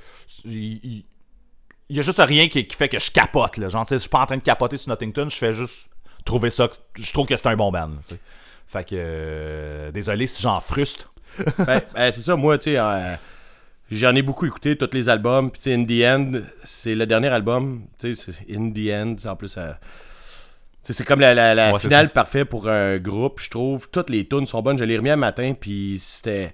il, 0.46 1.04
y 1.90 2.00
a 2.00 2.02
juste 2.02 2.22
rien 2.24 2.48
qui, 2.48 2.66
qui 2.66 2.76
fait 2.76 2.90
que 2.90 3.00
je 3.00 3.12
capote. 3.12 3.58
Là. 3.58 3.70
Genre, 3.70 3.84
tu 3.84 3.90
sais, 3.90 3.96
je 3.96 4.02
suis 4.02 4.10
pas 4.10 4.22
en 4.22 4.26
train 4.26 4.38
de 4.38 4.44
capoter 4.44 4.78
sur 4.78 4.90
Nottington, 4.90 5.28
je 5.30 5.38
fais 5.38 5.54
juste 5.54 5.90
trouver 6.26 6.50
ça. 6.50 6.68
Je 6.96 7.14
trouve 7.14 7.28
que 7.28 7.36
c'est 7.36 7.48
un 7.48 7.56
bon 7.56 7.72
band. 7.72 7.88
là. 7.88 8.18
Fait 8.72 8.84
que, 8.84 8.96
euh, 8.96 9.92
désolé 9.92 10.28
si 10.28 10.42
j'en 10.42 10.60
frustre. 10.62 11.12
Ben, 11.58 11.82
ben, 11.94 12.12
c'est 12.12 12.22
ça, 12.22 12.36
moi, 12.36 12.58
tu 12.58 12.66
sais, 12.72 12.78
euh, 12.78 13.16
j'en 13.92 14.14
ai 14.16 14.22
beaucoup 14.22 14.46
écouté, 14.46 14.76
tous 14.78 14.90
les 14.94 15.10
albums. 15.10 15.50
Puis, 15.52 15.74
In 15.74 15.86
the 15.86 16.04
End, 16.06 16.32
c'est 16.64 16.94
le 16.96 17.06
dernier 17.08 17.30
album. 17.30 17.84
Tu 18.00 18.16
sais, 18.16 18.32
c'est 18.32 18.56
In 18.56 18.72
the 18.72 18.92
End, 18.94 19.16
c'est 19.18 19.28
en 19.30 19.36
plus. 19.36 19.56
euh, 19.58 19.72
c'est 20.84 21.06
comme 21.06 21.20
la, 21.20 21.34
la- 21.34 21.54
la 21.56 21.68
Ouais, 21.72 21.80
c'est 21.80 21.88
finale 21.88 22.10
parfaite 22.12 22.50
pour 22.50 22.68
un 22.68 22.98
groupe, 22.98 23.40
je 23.40 23.50
trouve. 23.50 23.90
Toutes 23.90 24.10
les 24.10 24.28
tunes 24.28 24.46
sont 24.46 24.62
bonnes. 24.62 24.78
Je 24.78 24.84
l'ai 24.84 24.98
remis 24.98 25.10
un 25.12 25.16
matin, 25.18 25.54
puis 25.60 25.98
c'était. 26.00 26.54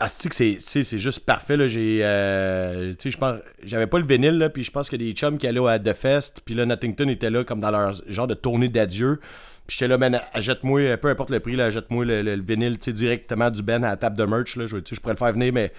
Ah, 0.00 0.08
c'est 0.08 0.28
que 0.28 0.34
c'est, 0.34 0.98
juste 0.98 1.20
parfait. 1.20 1.56
Là. 1.56 1.68
J'ai, 1.68 2.04
euh, 2.04 2.92
je 2.92 3.16
pense, 3.16 3.38
j'avais 3.64 3.86
pas 3.88 3.98
le 3.98 4.06
vinyle, 4.06 4.38
là, 4.38 4.48
puis 4.48 4.62
je 4.64 4.70
pense 4.70 4.88
qu'il 4.88 5.02
y 5.02 5.04
a 5.04 5.08
des 5.10 5.16
chums 5.16 5.38
qui 5.38 5.46
allaient 5.46 5.66
à 5.68 5.78
The 5.78 5.92
Fest, 5.92 6.40
puis 6.44 6.54
là, 6.54 6.64
Nottington 6.66 7.08
était 7.08 7.30
là 7.30 7.42
comme 7.44 7.60
dans 7.60 7.70
leur 7.72 7.92
genre 8.08 8.26
de 8.28 8.34
tournée 8.34 8.68
d'adieu. 8.68 9.20
Puis 9.68 9.76
j'étais 9.76 9.88
là, 9.88 9.98
man, 9.98 10.18
achète-moi, 10.32 10.96
peu 10.96 11.08
importe 11.08 11.28
le 11.28 11.40
prix, 11.40 11.54
là, 11.54 11.66
achète-moi 11.66 12.06
le, 12.06 12.22
le- 12.22 12.36
le 12.36 12.42
vinyle, 12.42 12.78
directement 12.78 13.50
du 13.50 13.62
Ben 13.62 13.84
à 13.84 13.90
la 13.90 13.96
table 13.98 14.16
de 14.16 14.24
merch, 14.24 14.56
là. 14.56 14.66
Je, 14.66 14.78
pourrais 14.78 15.12
le 15.12 15.18
faire 15.18 15.32
venir, 15.34 15.52
mais 15.52 15.74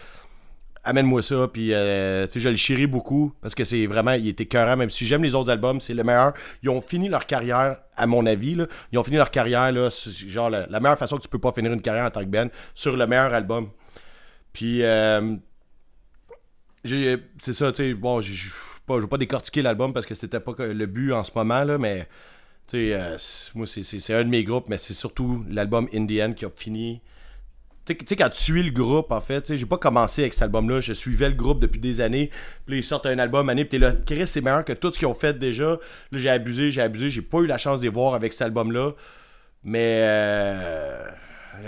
amène-moi 0.84 1.24
ça, 1.24 1.50
puis 1.52 1.74
euh, 1.74 2.28
je 2.30 2.50
le 2.50 2.56
chéris 2.56 2.86
beaucoup, 2.86 3.34
parce 3.42 3.56
que 3.56 3.64
c'est 3.64 3.88
vraiment, 3.88 4.12
il 4.12 4.28
était 4.28 4.44
écœurant, 4.44 4.78
même 4.78 4.92
si 4.92 5.08
j'aime 5.08 5.24
les 5.24 5.34
autres 5.34 5.50
albums, 5.50 5.82
c'est 5.82 5.96
le 5.96 6.04
meilleur. 6.04 6.34
Ils 6.62 6.70
ont 6.70 6.82
fini 6.82 7.10
leur 7.10 7.26
carrière, 7.26 7.78
à 7.98 8.06
mon 8.06 8.28
avis, 8.28 8.54
là, 8.54 8.68
ils 8.92 9.00
ont 9.00 9.04
fini 9.04 9.18
leur 9.18 9.32
carrière, 9.32 9.72
là, 9.72 9.90
genre, 10.28 10.52
la, 10.52 10.68
meilleure 10.80 11.00
façon 11.00 11.18
que 11.18 11.24
tu 11.24 11.28
peux 11.28 11.40
pas 11.40 11.52
finir 11.52 11.74
une 11.74 11.82
carrière 11.82 12.06
en 12.06 12.12
tant 12.12 12.22
que 12.22 12.30
Ben, 12.30 12.52
sur 12.76 12.96
le 12.96 13.08
meilleur 13.08 13.34
album. 13.34 13.72
Puis, 14.54 14.84
euh, 14.84 15.36
c'est 16.84 17.54
ça, 17.54 17.72
tu 17.72 17.78
sais, 17.78 17.94
bon, 17.96 18.22
je 18.22 18.52
ne 18.88 19.00
veux 19.00 19.08
pas 19.08 19.18
décortiquer 19.18 19.64
l'album 19.64 19.94
parce 19.94 20.06
que 20.06 20.14
c'était 20.14 20.40
pas 20.40 20.54
le 20.60 20.86
but 20.86 21.12
en 21.12 21.24
ce 21.24 21.32
moment, 21.36 21.64
là, 21.64 21.80
mais, 21.80 22.08
euh, 22.78 23.18
moi, 23.56 23.66
c'est- 23.68 24.14
un 24.14 24.24
de 24.24 24.30
mes 24.30 24.44
groupes, 24.44 24.66
mais 24.68 24.78
c'est 24.78 24.94
surtout 24.94 25.44
l'album 25.50 25.88
Indian 25.94 26.34
qui 26.34 26.46
a 26.46 26.50
fini. 26.50 27.02
Tu 27.86 27.96
sais, 28.06 28.16
quand 28.16 28.30
tu 28.30 28.40
suis 28.40 28.62
le 28.62 28.70
groupe, 28.72 29.12
en 29.12 29.20
fait, 29.22 29.56
j'ai 29.56 29.66
pas 29.66 29.78
commencé 29.80 30.22
avec 30.22 30.34
cet 30.34 30.44
album-là, 30.44 30.80
je 30.80 30.94
suivais 30.94 31.30
le 31.30 31.34
groupe 31.36 31.60
depuis 31.60 31.80
des 31.80 32.02
années, 32.02 32.30
puis 32.68 32.78
ils 32.80 32.84
sortent 32.84 33.08
un 33.08 33.18
album 33.18 33.50
année, 33.50 33.66
puis 33.66 33.80
là, 33.80 33.94
Chris, 34.06 34.28
c'est 34.28 34.42
meilleur 34.42 34.64
que 34.64 34.74
tout 34.74 34.92
ce 34.92 35.00
qu'ils 35.00 35.08
ont 35.08 35.16
fait 35.16 35.40
déjà. 35.40 35.80
Là, 36.12 36.20
j'ai 36.20 36.30
abusé, 36.30 36.70
j'ai 36.70 36.82
abusé, 36.84 37.10
j'ai 37.10 37.24
pas 37.24 37.40
eu 37.40 37.48
la 37.48 37.58
chance 37.58 37.80
de 37.80 37.86
les 37.86 37.90
voir 37.90 38.14
avec 38.14 38.32
cet 38.34 38.44
album-là, 38.44 38.92
mais 39.64 40.02
euh, 40.04 41.10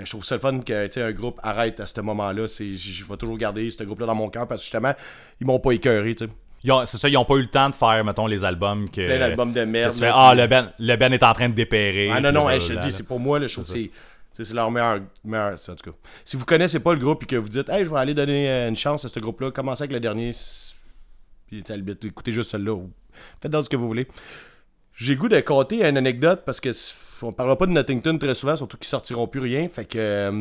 je 0.03 0.10
trouve 0.12 0.24
ça 0.24 0.36
le 0.36 0.41
fun 0.41 0.60
que 0.60 1.00
un 1.00 1.12
groupe 1.12 1.39
arrête 1.41 1.79
à 1.79 1.88
ce 1.88 2.00
moment-là. 2.01 2.46
Je 2.48 3.03
vais 3.03 3.17
toujours 3.17 3.38
garder 3.38 3.72
ce 3.72 3.84
groupe-là 3.84 4.05
dans 4.05 4.15
mon 4.15 4.29
cœur 4.29 4.48
parce 4.48 4.62
que 4.62 4.65
justement, 4.65 4.93
ils 5.39 5.48
m'ont 5.48 5.60
pas 5.60 5.72
écœuré, 5.72 6.15
C'est 6.63 6.97
ça, 6.97 7.09
ils 7.09 7.17
ont 7.17 7.25
pas 7.25 7.35
eu 7.35 7.41
le 7.41 7.47
temps 7.47 7.69
de 7.69 7.75
faire, 7.75 8.03
mettons, 8.05 8.27
les 8.27 8.43
albums 8.43 8.89
que. 8.89 9.05
Plein 9.05 9.19
d'albums 9.19 9.53
de 9.53 9.63
merde. 9.63 9.93
tu 9.93 9.99
fais, 9.99 10.11
ah, 10.13 10.33
le 10.35 10.47
ben, 10.47 10.71
le 10.79 10.95
ben 10.95 11.11
est 11.13 11.23
en 11.23 11.33
train 11.33 11.49
de 11.49 11.55
dépérer. 11.55 12.09
Ah 12.11 12.21
non, 12.21 12.31
non, 12.31 12.49
hey, 12.49 12.59
je 12.59 12.73
te 12.73 12.79
dis, 12.79 12.91
c'est 12.91 13.07
pour 13.07 13.19
moi, 13.19 13.39
trouve 13.39 13.65
que 13.65 13.71
c'est. 13.71 13.91
C'est 14.33 14.53
leur 14.53 14.71
meilleur, 14.71 15.01
meilleur. 15.23 15.53
En 15.53 15.75
tout 15.75 15.91
cas, 15.91 15.97
si 16.25 16.37
vous 16.37 16.45
connaissez 16.45 16.79
pas 16.79 16.93
le 16.93 16.99
groupe 16.99 17.23
et 17.23 17.25
que 17.25 17.35
vous 17.35 17.49
dites, 17.49 17.69
hey, 17.69 17.83
je 17.83 17.89
vais 17.89 17.97
aller 17.97 18.13
donner 18.13 18.49
euh, 18.49 18.69
une 18.69 18.75
chance 18.77 19.03
à 19.05 19.09
ce 19.09 19.19
groupe-là, 19.19 19.51
commencez 19.51 19.83
avec 19.83 19.91
le 19.91 19.99
dernier. 19.99 20.31
Puis, 21.47 21.63
écoutez 22.05 22.31
juste 22.31 22.49
celui-là. 22.51 22.77
Faites 23.41 23.51
dans 23.51 23.61
ce 23.61 23.69
que 23.69 23.75
vous 23.75 23.87
voulez. 23.87 24.07
J'ai 24.95 25.13
le 25.15 25.19
goût 25.19 25.27
de 25.27 25.39
compter 25.41 25.85
une 25.85 25.97
anecdote 25.97 26.43
parce 26.45 26.59
que 26.59 26.71
on 27.23 27.31
parlera 27.33 27.57
pas 27.57 27.65
de 27.67 27.71
Nottington 27.71 28.17
très 28.17 28.33
souvent, 28.33 28.55
surtout 28.55 28.77
qu'ils 28.77 28.87
sortiront 28.87 29.27
plus 29.27 29.41
rien. 29.41 29.67
Fait 29.67 29.85
que 29.85 29.97
euh, 29.97 30.31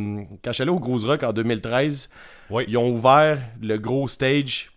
quand 0.42 0.50
je 0.50 0.52
suis 0.52 0.62
allé 0.62 0.70
au 0.70 0.78
Gros 0.80 0.98
Rock 0.98 1.22
en 1.22 1.32
2013, 1.32 2.10
Oui. 2.50 2.64
ils 2.68 2.78
ont 2.78 2.90
ouvert 2.90 3.38
le 3.60 3.76
gros 3.76 4.08
stage. 4.08 4.70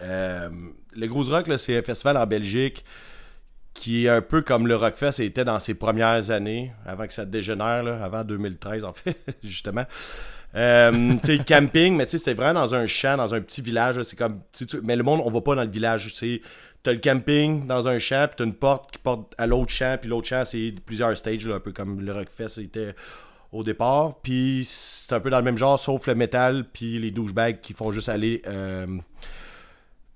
Euh, 0.00 0.48
le 0.94 1.06
Gros 1.06 1.24
Rock, 1.24 1.46
c'est 1.58 1.76
un 1.76 1.82
festival 1.82 2.16
en 2.16 2.26
Belgique 2.26 2.84
qui 3.74 4.04
est 4.04 4.08
un 4.08 4.20
peu 4.20 4.42
comme 4.42 4.66
le 4.66 4.76
Rockfest 4.76 5.22
était 5.22 5.44
dans 5.44 5.58
ses 5.58 5.74
premières 5.74 6.30
années, 6.30 6.72
avant 6.84 7.06
que 7.06 7.14
ça 7.14 7.24
dégénère, 7.24 7.86
avant 8.02 8.22
2013 8.22 8.84
en 8.84 8.92
fait, 8.92 9.16
justement. 9.42 9.86
Euh, 10.54 11.14
tu 11.22 11.38
sais, 11.38 11.44
camping, 11.44 11.96
mais 11.96 12.04
tu 12.04 12.12
sais, 12.12 12.18
c'était 12.18 12.34
vraiment 12.34 12.60
dans 12.60 12.74
un 12.74 12.86
champ, 12.86 13.16
dans 13.16 13.34
un 13.34 13.40
petit 13.40 13.62
village. 13.62 14.02
C'est 14.02 14.16
comme, 14.16 14.40
mais 14.82 14.96
le 14.96 15.02
monde, 15.02 15.22
on 15.24 15.30
va 15.30 15.40
pas 15.40 15.54
dans 15.54 15.64
le 15.64 15.70
village. 15.70 16.12
Tu 16.12 16.42
t'as 16.82 16.92
le 16.92 16.98
camping 16.98 17.66
dans 17.66 17.88
un 17.88 17.98
champ, 17.98 18.26
puis 18.28 18.36
t'as 18.38 18.44
une 18.44 18.54
porte 18.54 18.90
qui 18.92 18.98
porte 18.98 19.34
à 19.38 19.46
l'autre 19.46 19.70
champ, 19.70 19.96
puis 19.98 20.10
l'autre 20.10 20.28
champ, 20.28 20.44
c'est 20.44 20.74
plusieurs 20.84 21.16
stages, 21.16 21.46
un 21.46 21.60
peu 21.60 21.72
comme 21.72 22.00
le 22.00 22.12
Rockfest 22.12 22.60
était 22.60 22.94
au 23.52 23.62
départ. 23.62 24.16
Puis 24.22 24.68
c'est 24.68 25.14
un 25.14 25.20
peu 25.20 25.30
dans 25.30 25.38
le 25.38 25.44
même 25.44 25.56
genre, 25.56 25.78
sauf 25.78 26.06
le 26.06 26.14
métal, 26.14 26.66
puis 26.70 26.98
les 26.98 27.10
douchebags 27.10 27.60
qui 27.60 27.72
font 27.72 27.90
juste 27.90 28.08
aller 28.08 28.42
euh, 28.46 28.86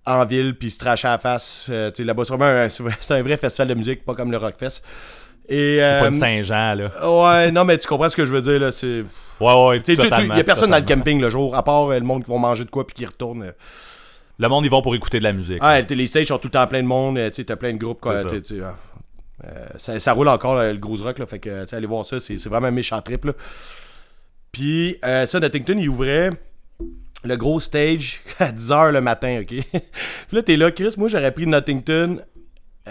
en 0.07 0.25
ville, 0.25 0.55
puis 0.57 0.71
se 0.71 0.79
tracher 0.79 1.09
à 1.09 1.13
la 1.13 1.19
face. 1.19 1.69
Euh, 1.71 1.91
là-bas, 1.99 2.25
c'est 2.25 2.35
vraiment 2.37 2.63
un, 2.63 2.69
c'est 3.01 3.15
un 3.15 3.23
vrai 3.23 3.37
festival 3.37 3.69
de 3.69 3.75
musique, 3.75 4.05
pas 4.05 4.15
comme 4.15 4.31
le 4.31 4.39
Rockfest. 4.39 4.83
Et, 5.49 5.77
C'est 5.79 5.99
pas 6.01 6.05
euh, 6.07 6.09
une 6.09 6.15
Saint-Jean, 6.15 6.75
là. 6.75 7.09
Ouais, 7.09 7.53
non, 7.53 7.65
mais 7.65 7.79
tu 7.79 7.87
comprends 7.87 8.09
ce 8.09 8.17
que 8.17 8.25
je 8.25 8.33
veux 8.33 8.41
dire, 8.41 8.59
là. 8.61 8.73
C'est. 8.73 9.05
Ouais, 9.39 9.53
ouais. 9.53 9.83
Il 9.87 9.95
y 9.95 10.41
a 10.41 10.45
personne 10.45 10.71
dans 10.71 10.79
le 10.79 10.83
camping 10.83 11.21
le 11.21 11.29
jour, 11.29 11.55
à 11.55 11.63
part 11.63 11.91
euh, 11.91 11.99
le 11.99 12.07
monde 12.07 12.25
qui 12.25 12.31
vont 12.31 12.39
manger 12.39 12.65
de 12.65 12.71
quoi 12.71 12.87
puis 12.87 12.95
qui 12.95 13.05
retourne. 13.05 13.43
euh. 13.43 13.53
Le 14.39 14.49
monde, 14.49 14.65
ils 14.65 14.71
vont 14.71 14.81
pour 14.81 14.95
écouter 14.95 15.19
de 15.19 15.25
la 15.25 15.35
musique. 15.35 15.59
Ah, 15.61 15.79
les 15.81 15.95
les 15.95 16.07
stages 16.07 16.27
sont 16.27 16.39
tout 16.39 16.49
le 16.49 16.53
temps 16.53 16.67
plein 16.67 16.83
de 16.83 16.87
monde, 16.89 17.19
euh, 17.19 17.29
tu 17.29 17.37
sais, 17.37 17.45
t'as 17.45 17.57
plein 17.57 17.75
de 17.75 17.79
groupes, 17.79 18.01
quoi. 18.01 18.17
Ça. 18.17 18.29
ah. 18.31 18.75
Euh, 19.45 19.67
ça, 19.77 19.99
ça 19.99 20.13
roule 20.15 20.29
encore, 20.29 20.55
là, 20.55 20.73
le 20.73 20.79
gros 20.79 20.97
rock, 20.97 21.19
là. 21.19 21.27
Fait 21.27 21.39
que, 21.39 21.63
tu 21.65 21.69
sais, 21.69 21.77
allez 21.77 21.87
voir 21.87 22.07
ça, 22.07 22.19
c'est 22.19 22.39
c'est 22.39 22.49
vraiment 22.49 22.69
un 22.69 22.71
méchant 22.71 23.01
trip, 23.03 23.27
là. 23.27 23.33
Puis, 24.53 24.97
euh, 25.05 25.27
ça, 25.27 25.39
Nottington, 25.39 25.77
il 25.79 25.89
ouvrait 25.91 26.31
le 27.27 27.37
gros 27.37 27.61
stage 27.61 28.21
à 28.39 28.53
10h 28.53 28.93
le 28.93 29.01
matin, 29.01 29.41
ok? 29.41 29.49
puis 29.73 29.83
là, 30.33 30.43
t'es 30.43 30.57
là, 30.57 30.71
Chris, 30.71 30.95
moi, 30.97 31.09
j'aurais 31.09 31.33
pris 31.33 31.47
Nottington 31.47 32.21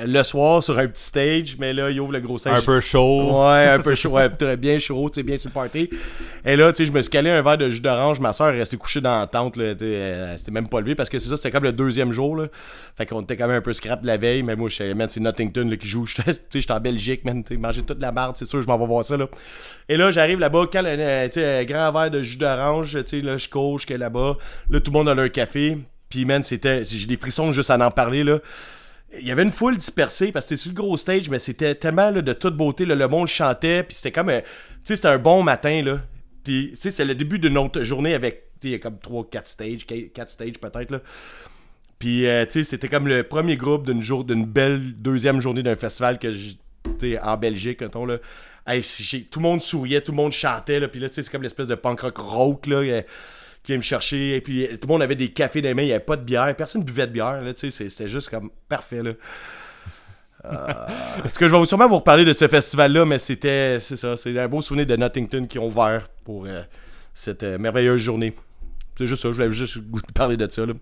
le 0.03 0.23
soir 0.23 0.61
sur 0.61 0.77
un 0.77 0.87
petit 0.87 1.03
stage, 1.03 1.55
mais 1.57 1.71
là, 1.71 1.89
il 1.89 1.99
ouvre 2.01 2.11
le 2.11 2.19
gros 2.19 2.37
stage. 2.37 2.59
Un 2.59 2.61
peu 2.61 2.79
chaud. 2.81 3.31
Ouais, 3.31 3.67
un 3.67 3.79
peu 3.79 3.95
chaud, 3.95 4.09
ouais, 4.11 4.29
très 4.29 4.57
bien 4.57 4.77
chaud, 4.77 5.09
tu 5.09 5.15
sais, 5.15 5.23
bien 5.23 5.37
sur 5.37 5.49
le 5.49 5.53
party. 5.53 5.89
Et 6.43 6.55
là, 6.57 6.73
tu 6.73 6.83
sais, 6.83 6.91
je 6.91 6.91
me 6.91 7.01
suis 7.01 7.09
calé 7.09 7.29
un 7.29 7.41
verre 7.41 7.57
de 7.57 7.69
jus 7.69 7.79
d'orange. 7.79 8.19
Ma 8.19 8.33
soeur 8.33 8.49
est 8.49 8.59
restée 8.59 8.75
couchée 8.75 8.99
dans 8.99 9.19
la 9.19 9.27
tente, 9.27 9.55
là. 9.55 9.73
Elle 9.79 10.37
s'était 10.37 10.51
même 10.51 10.67
pas 10.67 10.81
levée 10.81 10.95
parce 10.95 11.09
que 11.09 11.17
c'est 11.19 11.29
ça, 11.29 11.37
c'était 11.37 11.51
comme 11.51 11.63
le 11.63 11.71
deuxième 11.71 12.11
jour, 12.11 12.35
là. 12.35 12.47
Fait 12.97 13.05
qu'on 13.05 13.21
était 13.21 13.37
quand 13.37 13.47
même 13.47 13.57
un 13.57 13.61
peu 13.61 13.73
scrap 13.73 14.01
de 14.01 14.07
la 14.07 14.17
veille, 14.17 14.43
mais 14.43 14.55
moi, 14.55 14.67
je 14.67 14.75
sais, 14.75 14.93
man, 14.93 15.07
c'est 15.09 15.21
Nottington 15.21 15.67
là, 15.69 15.77
qui 15.77 15.87
joue. 15.87 16.05
Tu 16.15 16.21
sais, 16.23 16.37
j'étais 16.61 16.73
en 16.73 16.79
Belgique, 16.79 17.23
man, 17.23 17.43
tu 17.43 17.57
manger 17.57 17.83
toute 17.83 18.01
la 18.01 18.11
marde, 18.11 18.35
c'est 18.37 18.45
sûr, 18.45 18.61
je 18.61 18.67
m'en 18.67 18.77
vais 18.77 18.85
voir 18.85 19.05
ça, 19.05 19.15
là. 19.17 19.27
Et 19.87 19.97
là, 19.97 20.11
j'arrive 20.11 20.39
là-bas, 20.39 20.65
un, 20.73 20.85
euh, 20.85 21.25
tu 21.27 21.39
sais, 21.39 21.59
un 21.59 21.63
grand 21.63 21.91
verre 21.91 22.11
de 22.11 22.21
jus 22.21 22.37
d'orange, 22.37 22.97
tu 23.05 23.17
sais, 23.17 23.21
là, 23.21 23.37
je 23.37 23.47
coach, 23.47 23.85
suis 23.85 23.97
là-bas. 23.97 24.37
Là, 24.69 24.79
tout 24.79 24.91
le 24.91 24.97
monde 24.97 25.09
a 25.09 25.15
leur 25.15 25.31
café. 25.31 25.77
Puis, 26.09 26.25
man, 26.25 26.43
c'était. 26.43 26.83
J'ai 26.83 27.07
des 27.07 27.17
frissons 27.17 27.51
juste 27.51 27.69
à 27.69 27.77
en 27.77 27.91
parler, 27.91 28.23
là. 28.23 28.39
Il 29.17 29.25
y 29.27 29.31
avait 29.31 29.43
une 29.43 29.51
foule 29.51 29.77
dispersée 29.77 30.31
parce 30.31 30.45
que 30.45 30.55
c'était 30.55 30.61
sur 30.61 30.71
le 30.71 30.75
gros 30.75 30.97
stage, 30.97 31.29
mais 31.29 31.39
c'était 31.39 31.75
tellement 31.75 32.11
de 32.11 32.33
toute 32.33 32.57
beauté. 32.57 32.85
le 32.85 33.07
monde 33.07 33.27
chantait, 33.27 33.83
puis 33.83 33.95
c'était 33.95 34.11
comme. 34.11 34.29
euh, 34.29 34.41
Tu 34.41 34.47
sais, 34.83 34.95
c'était 34.97 35.07
un 35.07 35.17
bon 35.17 35.43
matin, 35.43 35.81
là. 35.83 36.01
Puis, 36.43 36.71
tu 36.73 36.81
sais, 36.81 36.91
c'est 36.91 37.05
le 37.05 37.15
début 37.15 37.39
d'une 37.39 37.57
autre 37.57 37.83
journée 37.83 38.13
avec. 38.13 38.43
Tu 38.59 38.71
sais, 38.71 38.79
comme 38.79 38.95
3-4 38.95 39.45
stages, 39.45 39.85
4 39.85 40.29
stages 40.29 40.59
peut-être, 40.59 40.91
là. 40.91 41.01
Puis, 41.99 42.27
euh, 42.27 42.45
tu 42.45 42.51
sais, 42.51 42.63
c'était 42.63 42.89
comme 42.89 43.07
le 43.07 43.23
premier 43.23 43.57
groupe 43.57 43.85
d'une 43.85 44.01
d'une 44.01 44.45
belle 44.45 44.93
deuxième 44.93 45.39
journée 45.39 45.63
d'un 45.63 45.75
festival 45.75 46.19
que 46.19 46.31
sais, 46.99 47.19
en 47.21 47.37
Belgique, 47.37 47.81
mettons, 47.81 48.05
là. 48.05 48.17
Tout 48.67 49.39
le 49.39 49.43
monde 49.43 49.61
souriait, 49.61 50.01
tout 50.01 50.11
le 50.11 50.17
monde 50.17 50.31
chantait, 50.31 50.79
là. 50.79 50.87
Puis 50.87 50.99
là, 50.99 51.07
tu 51.09 51.15
sais, 51.15 51.23
c'est 51.23 51.31
comme 51.31 51.43
l'espèce 51.43 51.67
de 51.67 51.75
punk 51.75 52.01
rock 52.01 52.17
rock, 52.17 52.67
là. 52.67 52.77
euh, 52.77 53.01
qui 53.65 53.71
vient 53.73 53.77
me 53.77 53.83
chercher. 53.83 54.35
Et 54.35 54.41
puis, 54.41 54.65
euh, 54.65 54.77
tout 54.77 54.87
le 54.87 54.93
monde 54.93 55.01
avait 55.01 55.15
des 55.15 55.31
cafés 55.31 55.61
dans 55.61 55.67
les 55.69 55.73
mains, 55.73 55.81
il 55.83 55.87
n'y 55.87 55.91
avait 55.93 56.03
pas 56.03 56.15
de 56.15 56.23
bière. 56.23 56.53
Personne 56.55 56.83
buvait 56.83 57.07
de 57.07 57.11
bière, 57.11 57.41
là. 57.41 57.51
C'était 57.55 58.07
juste 58.07 58.29
comme 58.29 58.49
parfait, 58.69 59.03
là. 59.03 59.11
Euh, 60.45 60.49
en 61.19 61.23
tout 61.23 61.39
cas, 61.39 61.47
je 61.47 61.55
vais 61.55 61.65
sûrement 61.65 61.87
vous 61.87 61.95
reparler 61.97 62.23
de 62.23 62.33
ce 62.33 62.47
festival-là, 62.47 63.05
mais 63.05 63.17
c'était, 63.17 63.79
c'est 63.79 63.95
ça, 63.95 64.15
c'est 64.15 64.37
un 64.37 64.47
beau 64.47 64.61
souvenir 64.61 64.85
de 64.85 64.95
Nottington 64.95 65.47
qui 65.47 65.57
ont 65.57 65.65
ouvert 65.67 66.07
pour 66.23 66.45
euh, 66.45 66.61
cette 67.13 67.41
euh, 67.43 67.57
merveilleuse 67.57 67.99
journée. 67.99 68.35
C'est 68.97 69.07
juste 69.07 69.23
ça, 69.23 69.29
je 69.29 69.33
voulais 69.33 69.49
juste 69.51 69.77
vous 69.91 70.01
parler 70.13 70.37
de 70.37 70.47
ça. 70.49 70.65
Là. 70.65 70.73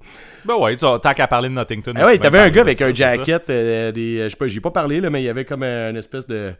Ben 0.46 0.56
ouais, 0.56 0.75
tant 0.75 1.00
qu'à 1.00 1.28
parler 1.28 1.48
de 1.50 1.54
Nottington. 1.54 1.94
Ah 1.96 2.06
ouais, 2.08 2.18
t'avais 2.18 2.40
un 2.40 2.50
gars 2.50 2.62
avec 2.62 2.82
un 2.82 2.94
jacket, 2.94 3.48
des, 3.48 4.18
je 4.24 4.30
sais 4.30 4.36
pas, 4.36 4.48
j'ai 4.48 4.60
pas 4.60 4.72
parlé, 4.72 5.00
là, 5.00 5.10
mais 5.10 5.22
il 5.22 5.25
y 5.25 5.30
avait 5.30 5.46
comme 5.46 5.63
un- 5.63 5.92
une 5.92 5.98
espèce 5.98 6.28
de. 6.28 6.54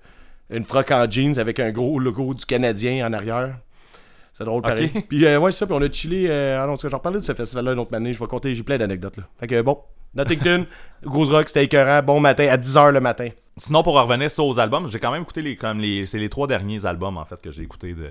Une 0.50 0.66
froc 0.66 0.92
en 0.92 1.10
jeans 1.10 1.40
avec 1.40 1.60
un 1.60 1.72
gros 1.72 2.00
logo 2.00 2.34
du 2.34 2.46
Canadien 2.46 3.08
en 3.08 3.14
arrière. 3.14 3.58
C'est 4.34 4.46
drôle, 4.46 4.64
pareil. 4.64 4.90
Puis, 5.08 5.26
euh, 5.26 5.40
ouais, 5.40 5.52
c'est 5.52 5.60
ça, 5.60 5.68
puis 5.68 5.76
on 5.78 5.82
a 5.82 5.92
chillé. 5.92 6.28
Euh, 6.30 6.60
ah 6.62 6.66
non, 6.66 6.76
j'en 6.76 6.98
reparlerai 6.98 7.22
de 7.22 7.26
ce 7.26 7.34
festival-là 7.34 7.74
une 7.74 7.80
autre 7.80 7.94
année. 7.94 8.14
Je 8.14 8.20
vais 8.20 8.26
compter, 8.26 8.54
j'ai 8.56 8.64
plein 8.64 8.80
d'anecdotes, 8.80 9.18
là. 9.18 9.24
Fait 9.40 9.46
que 9.46 9.62
bon, 9.62 9.78
Nottington, 10.16 10.66
Grosse 11.04 11.30
Rock, 11.30 11.48
c'était 11.48 11.66
écœurant, 11.66 12.02
bon 12.02 12.20
matin, 12.20 12.48
à 12.50 12.58
10h 12.58 12.92
le 12.92 13.00
matin. 13.00 13.30
Sinon, 13.56 13.84
pour 13.84 13.94
revenir 13.94 14.32
ça 14.32 14.42
aux 14.42 14.60
albums, 14.60 14.88
j'ai 14.88 14.98
quand 14.98 15.12
même 15.12 15.22
écouté 15.22 15.44
les, 15.44 15.56
comme 15.56 15.80
les, 15.80 16.08
c'est 16.08 16.18
les 16.18 16.30
trois 16.30 16.48
derniers 16.48 16.84
albums 16.88 17.18
en 17.18 17.26
fait 17.26 17.40
que 17.40 17.52
j'ai 17.52 17.62
écouté 17.62 17.94
de. 17.94 18.10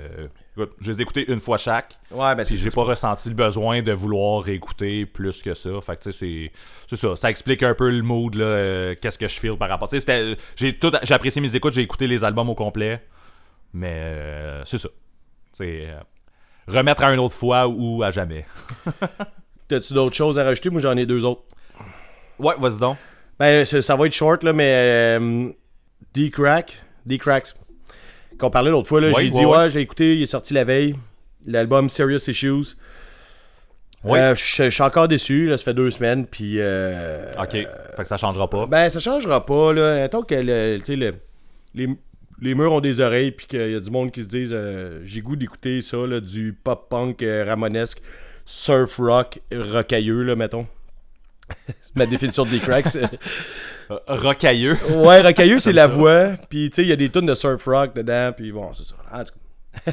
Écoute, 0.57 0.75
je 0.81 0.93
les 0.93 1.01
ai 1.01 1.03
écoutés 1.03 1.33
une 1.33 1.41
fois 1.41 1.59
chaque. 1.59 1.99
Ouais, 2.13 2.37
ben 2.37 2.45
Puis 2.45 2.57
j'ai 2.57 2.71
pas 2.71 2.85
ressenti 2.85 3.29
le 3.29 3.35
besoin 3.35 3.83
de 3.83 3.91
vouloir 3.91 4.45
réécouter 4.45 5.05
plus 5.05 5.43
que 5.43 5.55
ça. 5.55 5.71
Fait 5.81 5.97
que 5.97 6.03
tu 6.03 6.13
sais, 6.13 6.19
c'est, 6.19 6.53
c'est 6.89 6.97
ça. 6.97 7.17
Ça 7.17 7.29
explique 7.29 7.65
un 7.65 7.75
peu 7.75 7.91
le 7.91 8.03
mood, 8.03 8.37
là, 8.37 8.45
euh, 8.45 8.95
qu'est-ce 9.03 9.19
que 9.19 9.27
je 9.27 9.41
feel 9.41 9.57
par 9.57 9.69
rapport. 9.69 9.89
Tu 9.89 9.97
sais, 9.97 10.01
c'était, 10.01 10.37
j'ai 10.55 10.79
tout, 10.79 10.93
j'ai 11.03 11.15
apprécié 11.15 11.43
mes 11.43 11.57
écoutes, 11.57 11.73
j'ai 11.73 11.83
écouté 11.83 12.07
les 12.07 12.23
albums 12.23 12.49
au 12.49 12.55
complet. 12.55 13.03
Mais 13.75 13.91
euh, 13.91 14.65
c'est 14.65 14.79
ça. 14.79 14.91
C'est 15.53 15.87
euh, 15.91 15.99
remettre 16.69 17.03
à 17.05 17.13
une 17.13 17.21
autre 17.21 17.35
fois 17.35 17.67
ou 17.69 18.03
à 18.03 18.11
jamais. 18.11 18.47
T'as-tu 19.69 19.95
d'autres 19.95 20.17
choses 20.17 20.39
à 20.39 20.45
rajouter? 20.45 20.71
Moi, 20.71 20.81
j'en 20.81 20.97
ai 20.97 21.07
deux 21.07 21.25
autres. 21.25 21.43
Ouais, 22.39 22.55
vas-y 22.59 22.79
donc. 22.81 22.97
Ben, 23.39 23.65
ça, 23.65 23.81
ça 23.83 23.97
va 23.97 24.07
être 24.07 24.13
short, 24.15 24.43
là, 24.43 24.53
mais 24.53 24.73
euh, 25.19 25.49
D-Crack, 26.15 26.79
D-Cracks, 27.07 27.55
qu'on 28.39 28.51
parlait 28.51 28.71
l'autre 28.71 28.89
fois, 28.89 29.01
là, 29.01 29.11
Ouais, 29.13 29.25
j'ai 29.25 29.31
dit, 29.31 29.39
ouais, 29.39 29.45
ouais, 29.47 29.57
ouais. 29.59 29.71
j'ai 29.71 29.81
écouté, 29.81 30.17
il 30.17 30.23
est 30.23 30.27
sorti 30.27 30.53
la 30.55 30.65
veille, 30.65 30.95
l'album 31.47 31.89
Serious 31.89 32.29
Issues. 32.29 32.77
Oui. 34.05 34.19
Euh, 34.19 34.35
je 34.35 34.69
suis 34.71 34.83
encore 34.83 35.07
déçu, 35.09 35.47
là, 35.49 35.57
ça 35.57 35.65
fait 35.65 35.75
deux 35.75 35.91
semaines, 35.91 36.27
puis... 36.27 36.57
euh, 36.59 37.33
Ok. 37.41 37.53
fait 37.53 37.67
que 37.99 38.05
ça 38.05 38.17
changera 38.17 38.51
pas. 38.51 38.67
Ben, 38.67 38.89
ça 38.91 38.99
changera 39.01 39.45
pas, 39.47 39.73
là. 39.73 40.09
Tant 40.09 40.23
que 40.23 40.35
le, 40.35 40.79
le- 40.95 41.13
les, 41.75 41.89
les 42.41 42.55
murs 42.55 42.73
ont 42.73 42.81
des 42.81 43.01
oreilles, 43.01 43.33
puis 43.33 43.47
qu'il 43.47 43.71
y 43.71 43.75
a 43.75 43.81
du 43.81 43.91
monde 43.91 44.11
qui 44.11 44.23
se 44.23 44.29
disent 44.29 44.53
euh, 44.53 45.01
j'ai 45.05 45.21
goût 45.21 45.37
d'écouter 45.37 45.83
ça, 45.83 46.07
là, 46.07 46.21
du 46.21 46.53
pop-punk 46.53 47.23
euh, 47.23 47.45
ramonesque, 47.47 48.01
surf 48.45 48.97
rock, 48.99 49.41
rocailleux, 49.53 50.23
là, 50.23 50.37
mettons. 50.37 50.67
C'est 51.81 51.95
ma 51.97 52.07
définition 52.07 52.45
de 52.45 52.51
D-Cracks. 52.51 52.97
Euh, 52.97 53.99
rocailleux. 54.07 54.79
Ouais, 54.89 55.21
Rocailleux, 55.21 55.59
c'est 55.59 55.73
la 55.73 55.87
voix. 55.87 56.33
Puis, 56.49 56.71
tu 56.71 56.77
sais, 56.77 56.83
il 56.83 56.89
y 56.89 56.93
a 56.93 56.97
des 56.97 57.11
tunes 57.11 57.27
de 57.27 57.35
surf 57.35 57.65
rock 57.67 57.95
dedans. 57.95 58.33
Puis, 58.35 58.53
bon, 58.53 58.73
c'est 58.73 58.85
ça. 58.85 58.95
En 59.13 59.25
tout 59.25 59.33
cas. 59.33 59.93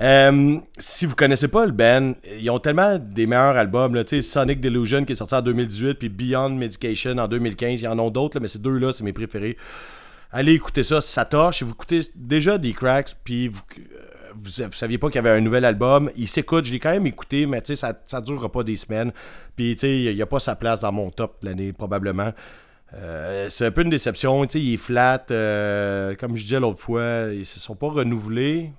Euh, 0.00 0.58
si 0.78 1.04
vous 1.04 1.14
connaissez 1.14 1.46
pas 1.46 1.66
le 1.66 1.72
band, 1.72 2.14
ils 2.38 2.48
ont 2.50 2.58
tellement 2.58 2.98
des 2.98 3.26
meilleurs 3.26 3.56
albums. 3.56 3.94
Là. 3.94 4.02
Tu 4.02 4.16
sais, 4.16 4.22
Sonic 4.22 4.62
Delusion 4.62 5.04
qui 5.04 5.12
est 5.12 5.16
sorti 5.16 5.34
en 5.34 5.42
2018, 5.42 5.94
puis 5.94 6.08
Beyond 6.08 6.50
Medication 6.50 7.18
en 7.18 7.28
2015. 7.28 7.82
Il 7.82 7.84
y 7.84 7.86
en 7.86 7.98
a 7.98 8.10
d'autres, 8.10 8.40
mais 8.40 8.48
ces 8.48 8.58
deux-là, 8.58 8.94
c'est 8.94 9.04
mes 9.04 9.12
préférés. 9.12 9.58
Allez 10.32 10.52
écouter 10.52 10.84
ça, 10.84 11.00
ça 11.00 11.24
torche. 11.24 11.62
Vous 11.62 11.72
écoutez 11.72 12.02
déjà 12.14 12.56
des 12.56 12.72
cracks, 12.72 13.16
puis 13.24 13.48
vous, 13.48 13.62
euh, 13.78 13.82
vous, 14.34 14.64
vous 14.64 14.72
saviez 14.72 14.96
pas 14.96 15.08
qu'il 15.08 15.16
y 15.16 15.18
avait 15.18 15.30
un 15.30 15.40
nouvel 15.40 15.64
album, 15.64 16.10
il 16.16 16.28
s'écoute. 16.28 16.64
Je 16.64 16.72
l'ai 16.72 16.78
quand 16.78 16.92
même 16.92 17.06
écouté, 17.06 17.46
mais 17.46 17.60
tu 17.62 17.68
sais, 17.68 17.76
ça, 17.76 18.00
ça 18.06 18.20
durera 18.20 18.50
pas 18.50 18.62
des 18.62 18.76
semaines. 18.76 19.12
Puis, 19.56 19.74
tu 19.74 19.80
sais, 19.80 20.02
il 20.02 20.14
n'y 20.14 20.22
a 20.22 20.26
pas 20.26 20.38
sa 20.38 20.54
place 20.54 20.82
dans 20.82 20.92
mon 20.92 21.10
top 21.10 21.42
de 21.42 21.48
l'année, 21.48 21.72
probablement. 21.72 22.32
Euh, 22.94 23.48
c'est 23.48 23.66
un 23.66 23.70
peu 23.72 23.82
une 23.82 23.90
déception. 23.90 24.46
Tu 24.46 24.52
sais, 24.52 24.60
il 24.64 24.74
est 24.74 24.76
flat. 24.76 25.24
euh, 25.32 26.14
comme 26.14 26.36
je 26.36 26.42
disais 26.42 26.60
l'autre 26.60 26.78
fois, 26.80 27.28
ils 27.32 27.46
se 27.46 27.58
sont 27.58 27.74
pas 27.74 27.88
renouvelés. 27.88 28.70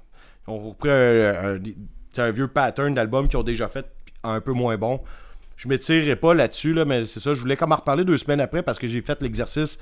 Ils 0.48 0.52
ont 0.52 0.70
repris 0.70 0.90
un 0.90 2.32
vieux 2.32 2.48
pattern 2.48 2.94
d'albums 2.94 3.28
qu'ils 3.28 3.40
ont 3.40 3.44
déjà 3.44 3.68
fait 3.68 3.86
un 4.24 4.40
peu 4.40 4.54
moins 4.54 4.78
bon. 4.78 5.02
Je 5.58 5.68
m'étirerai 5.68 6.16
pas 6.16 6.34
là-dessus, 6.34 6.74
là, 6.74 6.86
mais 6.86 7.06
c'est 7.06 7.20
ça. 7.20 7.34
Je 7.34 7.42
voulais 7.42 7.56
comme 7.56 7.72
en 7.72 7.76
reparler 7.76 8.04
deux 8.04 8.18
semaines 8.18 8.42
après 8.42 8.64
parce 8.64 8.80
que 8.80 8.88
j'ai 8.88 9.02
fait 9.02 9.22
l'exercice 9.22 9.78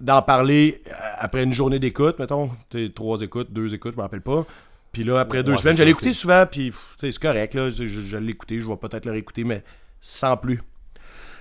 d'en 0.00 0.22
parler 0.22 0.80
euh, 0.86 0.92
après 1.18 1.42
une 1.44 1.52
journée 1.52 1.78
d'écoute, 1.78 2.18
mettons. 2.18 2.50
Sais, 2.72 2.90
trois 2.94 3.20
écoutes, 3.22 3.52
deux 3.52 3.74
écoutes, 3.74 3.92
je 3.92 3.96
me 3.98 4.02
rappelle 4.02 4.20
pas. 4.22 4.46
Puis 4.92 5.04
là, 5.04 5.18
après 5.20 5.42
deux 5.42 5.52
Ouais, 5.52 5.58
semaines, 5.58 5.76
je 5.76 5.82
l'ai 5.84 5.90
écouté 5.90 6.12
souvent, 6.12 6.44
puis 6.50 6.72
c'est 6.98 7.16
correct, 7.18 7.54
là. 7.54 7.68
Je, 7.68 7.86
je- 7.86 8.00
je 8.00 8.16
l'ai 8.16 8.30
écouté, 8.30 8.58
je 8.60 8.66
vais 8.66 8.76
peut-être 8.76 9.04
le 9.06 9.12
réécouter, 9.12 9.44
mais 9.44 9.62
sans 10.00 10.36
plus. 10.36 10.60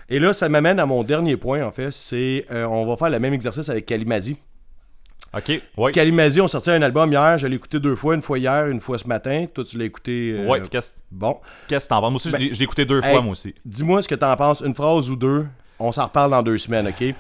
Et 0.10 0.20
là, 0.20 0.34
ça 0.34 0.48
m'amène 0.50 0.80
à 0.80 0.86
mon 0.86 1.04
dernier 1.04 1.38
point, 1.38 1.64
en 1.66 1.72
fait. 1.72 1.92
C'est 1.92 2.46
euh, 2.52 2.66
on 2.66 2.86
va 2.86 2.96
faire 2.98 3.10
le 3.10 3.20
même 3.20 3.34
exercice 3.34 3.70
avec 3.70 3.86
Kalimasi. 3.86 4.38
Ok. 5.36 5.62
Ouais. 5.76 5.92
Kalimasi 5.92 6.40
ont 6.40 6.48
sorti 6.48 6.72
un 6.72 6.82
album 6.82 7.12
hier. 7.12 7.38
Je 7.38 7.48
l'ai 7.48 7.58
écouté 7.58 7.80
deux 7.80 7.96
fois, 7.96 8.16
une 8.16 8.22
fois 8.22 8.40
hier, 8.40 8.68
une 8.68 8.80
fois 8.80 8.98
ce 8.98 9.08
matin. 9.08 9.46
Toi, 9.54 9.64
tu 9.66 9.78
l'as 9.78 9.86
écouté. 9.86 10.34
euh, 10.36 10.48
Ouais. 10.48 10.62
Qu'est-ce 10.70 10.94
Bon. 11.12 11.38
qu'est-ce 11.68 11.86
que 11.86 11.90
t'en 11.90 12.00
penses? 12.02 12.10
Moi 12.12 12.16
aussi, 12.16 12.30
je 12.30 12.34
Ben, 12.34 12.40
l'ai- 12.42 12.54
je 12.54 12.60
l'ai 12.60 12.64
écouté 12.64 12.86
deux 12.86 13.04
hey. 13.04 13.12
fois, 13.12 13.22
moi 13.22 13.32
aussi. 13.34 13.54
Dis-moi 13.66 14.02
ce 14.02 14.08
que 14.08 14.16
t'en 14.16 14.36
penses. 14.38 14.62
Une 14.62 14.74
phrase 14.74 15.10
ou 15.10 15.16
deux. 15.18 15.46
On 15.80 15.92
s'en 15.92 16.06
reparle 16.06 16.32
dans 16.32 16.42
deux 16.44 16.58
semaines, 16.58 16.88
OK? 16.88 17.14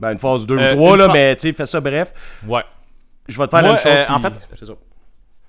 Ben, 0.00 0.12
une 0.12 0.46
deux 0.46 0.58
Euh, 0.58 0.72
ou 0.72 0.76
trois, 0.76 0.92
une 0.92 0.98
là, 0.98 1.08
mais 1.12 1.36
tu 1.36 1.48
sais, 1.48 1.52
fais 1.54 1.66
ça 1.66 1.80
bref. 1.80 2.12
Ouais. 2.46 2.64
Je 3.28 3.38
vais 3.38 3.46
te 3.46 3.50
faire 3.50 3.62
la 3.62 3.68
même 3.68 3.78
chose. 3.78 3.92
euh, 3.92 4.04
puis 4.06 4.14
en 4.14 4.18
fait- 4.18 4.32
c'est 4.58 4.66
ça. 4.66 4.72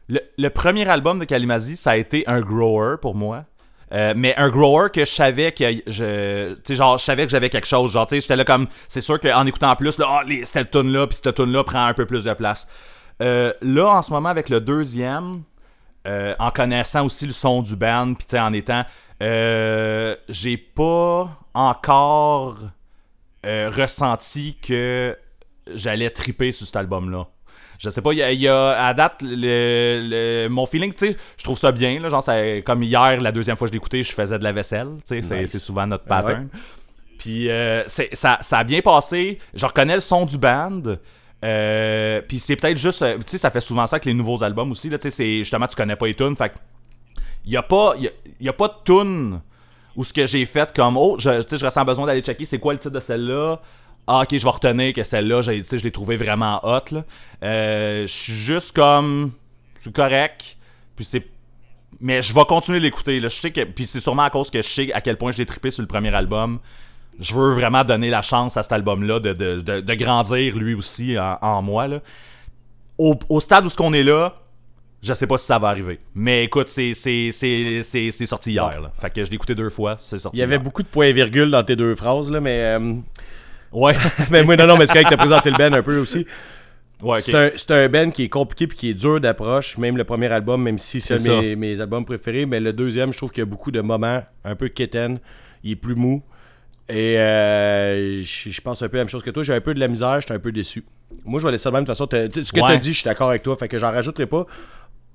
Le, 0.10 0.20
le 0.38 0.50
premier 0.50 0.88
album 0.90 1.20
de 1.20 1.26
Kalimasi, 1.26 1.76
ça 1.78 1.92
a 1.92 1.98
été 1.98 2.24
un 2.28 2.42
grower 2.42 2.98
pour 3.02 3.16
moi. 3.16 3.46
Euh, 3.94 4.14
mais 4.16 4.34
un 4.38 4.48
grower 4.50 4.90
que 4.94 5.02
je 5.04 5.12
savais 5.12 5.52
que 5.52 5.66
je 5.88 6.54
tu 6.54 6.62
sais 6.64 6.76
genre 6.76 6.98
je 6.98 7.04
savais 7.04 7.26
que 7.26 7.30
j'avais 7.32 7.50
quelque 7.50 7.68
chose 7.68 7.92
genre 7.92 8.06
tu 8.06 8.16
sais 8.16 8.22
j'étais 8.22 8.38
là 8.38 8.46
comme 8.46 8.68
c'est 8.88 9.02
sûr 9.02 9.20
qu'en 9.20 9.46
écoutant 9.46 9.76
plus 9.76 9.98
là 9.98 10.06
ah, 10.10 10.22
les, 10.26 10.46
cette 10.46 10.72
tune 10.72 10.94
là 10.94 11.08
puis 11.08 11.20
cette 11.22 11.36
tune 11.36 11.52
là 11.52 11.62
prend 11.66 11.88
un 11.88 11.94
peu 11.94 12.06
plus 12.06 12.24
de 12.24 12.32
place 12.34 12.70
Euh, 13.22 13.52
là 13.62 13.88
en 13.90 14.02
ce 14.02 14.14
moment 14.14 14.30
avec 14.30 14.48
le 14.48 14.62
deuxième 14.62 15.42
euh, 16.08 16.34
en 16.40 16.52
connaissant 16.52 17.04
aussi 17.06 17.26
le 17.26 17.34
son 17.34 17.62
du 17.62 17.76
band 17.76 18.14
puis 18.14 18.26
tu 18.28 18.32
sais 18.38 18.40
en 18.40 18.54
étant 18.54 18.86
euh, 19.22 20.16
j'ai 20.30 20.56
pas 20.56 21.28
encore 21.54 22.56
euh, 23.46 23.70
ressenti 23.76 24.56
que 24.62 25.18
j'allais 25.74 26.10
triper 26.10 26.52
sur 26.52 26.66
cet 26.66 26.76
album-là. 26.76 27.28
Je 27.80 27.90
sais 27.90 28.02
pas, 28.02 28.14
il 28.14 28.20
y, 28.20 28.24
a- 28.24 28.32
il 28.32 28.40
y 28.42 28.48
a 28.48 28.86
à 28.86 28.94
date 28.94 29.24
le, 29.24 30.08
le- 30.46 30.48
mon 30.50 30.68
feeling, 30.68 30.92
tu 30.94 31.08
sais, 31.12 31.18
je 31.38 31.44
trouve 31.44 31.58
ça 31.58 31.72
bien. 31.72 32.00
Là, 32.00 32.10
genre, 32.10 32.22
ça- 32.22 32.62
comme 32.62 32.84
hier, 32.84 33.20
la 33.20 33.32
deuxième 33.32 33.58
fois 33.58 33.68
que 33.68 33.74
je 33.74 33.78
écouté, 33.78 34.04
je 34.04 34.12
faisais 34.14 34.38
de 34.38 34.44
la 34.44 34.52
vaisselle. 34.52 34.90
Tu 34.98 35.16
sais, 35.16 35.22
c'est- 35.24 35.42
Nice. 35.42 35.52
c'est 35.52 35.60
souvent 35.60 35.88
notre 35.88 36.04
pattern. 36.06 36.48
Puis 37.18 37.50
euh, 37.50 37.84
ça, 37.88 38.38
ça 38.42 38.58
a 38.60 38.64
bien 38.64 38.82
passé. 38.82 39.40
Je 39.56 39.66
reconnais 39.66 39.96
le 39.96 40.00
son 40.00 40.26
du 40.26 40.38
band. 40.38 40.82
Euh, 41.44 42.22
puis 42.28 42.38
c'est 42.38 42.56
peut-être 42.56 42.78
juste, 42.78 43.02
euh, 43.02 43.18
tu 43.18 43.24
sais, 43.26 43.38
ça 43.40 43.50
fait 43.50 43.62
souvent 43.62 43.88
ça 43.88 43.96
avec 43.96 44.06
les 44.06 44.14
nouveaux 44.14 44.44
albums 44.44 44.70
aussi. 44.72 44.90
Là, 44.90 45.00
tu 45.00 45.10
sais, 45.10 45.16
c'est 45.18 45.38
justement, 45.40 45.66
tu 45.68 45.76
connais 45.76 45.96
pas 45.96 46.06
les 46.06 46.14
tunes. 46.14 46.36
Fait 46.36 46.52
il 47.46 47.52
y 47.52 47.58
a 47.58 47.64
pas, 47.64 47.96
y 47.98 48.08
a, 48.08 48.12
il 48.40 48.46
y 48.46 48.50
a 48.50 48.54
pas 48.54 48.68
de 48.68 48.74
tune 48.86 49.42
où 49.96 50.04
ce 50.04 50.14
que 50.14 50.26
j'ai 50.26 50.46
fait 50.46 50.74
comme 50.76 50.98
oh, 50.98 51.18
je, 51.20 51.30
je 51.50 51.66
ressens 51.66 51.86
besoin 51.86 52.06
d'aller 52.06 52.22
checker 52.22 52.46
c'est 52.46 52.60
quoi 52.60 52.74
le 52.74 52.80
titre 52.80 52.94
de 52.94 53.00
celle-là? 53.00 53.60
Ah, 54.08 54.22
ok, 54.24 54.36
je 54.36 54.44
vais 54.44 54.50
retenir 54.50 54.94
que 54.94 55.04
celle-là, 55.04 55.42
tu 55.44 55.64
sais, 55.64 55.78
je 55.78 55.84
l'ai 55.84 55.92
trouvé 55.92 56.18
vraiment 56.18 56.60
hot. 56.64 57.04
Euh, 57.44 58.02
je 58.02 58.12
suis 58.12 58.34
juste 58.34 58.72
comme. 58.76 59.32
C'est 59.78 59.94
correct. 59.96 60.58
Puis 60.96 61.06
c'est. 61.06 61.28
Mais 62.00 62.22
je 62.22 62.34
vais 62.34 62.46
continuer 62.46 62.80
l'écouter. 62.80 63.20
Je 63.20 63.28
sais 63.28 63.52
que. 63.52 63.64
Puis 63.64 63.86
c'est 63.86 64.00
sûrement 64.00 64.24
à 64.24 64.32
cause 64.32 64.50
que 64.50 64.62
je 64.62 64.68
sais 64.68 64.92
à 64.92 65.02
quel 65.02 65.18
point 65.18 65.32
je 65.32 65.38
l'ai 65.38 65.46
trippé 65.46 65.70
sur 65.70 65.82
le 65.84 65.88
premier 65.88 66.14
album. 66.16 66.60
je 67.20 67.36
veux 67.36 67.54
vraiment 67.54 67.84
donner 67.84 68.10
la 68.10 68.22
chance 68.22 68.58
à 68.58 68.64
cet 68.64 68.72
album-là 68.72 69.20
de, 69.20 69.34
de, 69.34 69.60
de, 69.60 69.82
de 69.82 69.94
grandir 69.94 70.56
lui 70.58 70.74
aussi 70.74 71.18
en, 71.18 71.38
en 71.42 71.62
moi. 71.62 71.88
Là. 71.88 72.00
Au, 72.98 73.16
au 73.30 73.40
stade 73.40 73.66
où 73.66 73.70
ce 73.70 73.78
qu'on 73.78 73.94
est 73.94 74.04
là, 74.04 74.41
je 75.02 75.14
sais 75.14 75.28
pas 75.28 75.38
si 75.38 75.46
ça 75.46 75.58
va 75.60 75.70
arriver. 75.70 76.00
Mais 76.16 76.44
écoute, 76.46 76.68
c'est, 76.70 76.94
sorti 76.94 78.52
hier. 78.52 78.82
Là. 78.82 78.92
Fait 79.00 79.10
que 79.10 79.24
je 79.24 79.30
l'ai 79.30 79.36
écouté 79.36 79.56
deux 79.56 79.70
fois, 79.70 79.98
c'est 80.00 80.18
sorti 80.20 80.38
Il 80.38 80.42
y 80.42 80.44
avait 80.44 80.56
hier. 80.56 80.64
beaucoup 80.64 80.84
de 80.84 80.88
points 80.88 81.08
et 81.08 81.14
virgules 81.14 81.50
dans 81.52 81.64
tes 81.64 81.76
deux 81.76 81.96
phrases, 81.96 82.32
là, 82.32 82.40
mais. 82.42 82.60
euh, 82.80 82.96
Ouais. 83.72 83.96
mais 84.30 84.44
moi, 84.44 84.56
non, 84.58 84.68
non, 84.68 84.78
mais 84.78 84.86
c'est 84.86 84.94
correct, 84.94 85.08
t'as 85.10 85.18
présenté 85.18 85.50
le 85.50 85.56
Ben 85.58 85.74
un 85.74 85.82
peu 85.82 85.98
aussi. 86.00 86.26
ouais. 87.02 87.22
C'est 87.22 87.72
un, 87.72 87.88
band 87.90 88.12
qui 88.12 88.24
est 88.24 88.30
compliqué 88.30 88.68
puis 88.68 88.78
qui 88.78 88.90
est 88.90 88.94
dur 88.94 89.20
d'approche. 89.22 89.78
Même 89.78 89.96
le 89.98 90.04
premier 90.04 90.28
album, 90.32 90.62
même 90.62 90.78
si 90.78 91.00
c'est 91.00 91.20
mes, 91.26 91.56
mes 91.56 91.80
albums 91.80 92.04
préférés. 92.06 92.46
Mais 92.46 92.60
le 92.60 92.74
deuxième, 92.74 93.14
je 93.14 93.18
trouve 93.18 93.32
qu'il 93.32 93.42
y 93.42 93.44
a 93.44 93.46
beaucoup 93.46 93.72
de 93.72 93.80
moments 93.80 94.22
un 94.44 94.56
peu 94.56 94.68
kitten. 94.68 95.20
Il 95.64 95.72
est 95.72 95.76
plus 95.78 95.96
mou. 95.96 96.22
Et 96.90 97.18
euh, 97.18 98.22
je 98.24 98.60
pense 98.62 98.82
un 98.82 98.90
peu 98.90 98.98
la 98.98 99.04
même 99.04 99.10
chose 99.10 99.24
que 99.24 99.30
toi. 99.30 99.42
J'ai 99.44 99.54
un 99.54 99.62
peu 99.62 99.74
de 99.74 99.80
la 99.80 99.88
misère, 99.88 100.20
j'étais 100.20 100.34
un 100.34 100.40
peu 100.40 100.52
déçu. 100.52 100.84
Moi, 101.24 101.40
je 101.40 101.46
vais 101.46 101.52
laisser 101.54 101.64
ça 101.64 101.70
de 101.70 101.76
même. 101.76 101.86
De 101.86 101.92
toute 101.94 101.98
façon, 101.98 102.10
ce 102.44 102.52
que 102.52 102.60
Ouais. 102.60 102.68
t'as 102.68 102.78
dit, 102.78 102.92
je 102.92 102.98
suis 103.00 103.06
d'accord 103.06 103.30
avec 103.30 103.44
toi. 103.44 103.56
Fait 103.56 103.70
que 103.70 103.80
j'en 103.80 103.92
rajouterai 103.92 104.26
pas. 104.26 104.46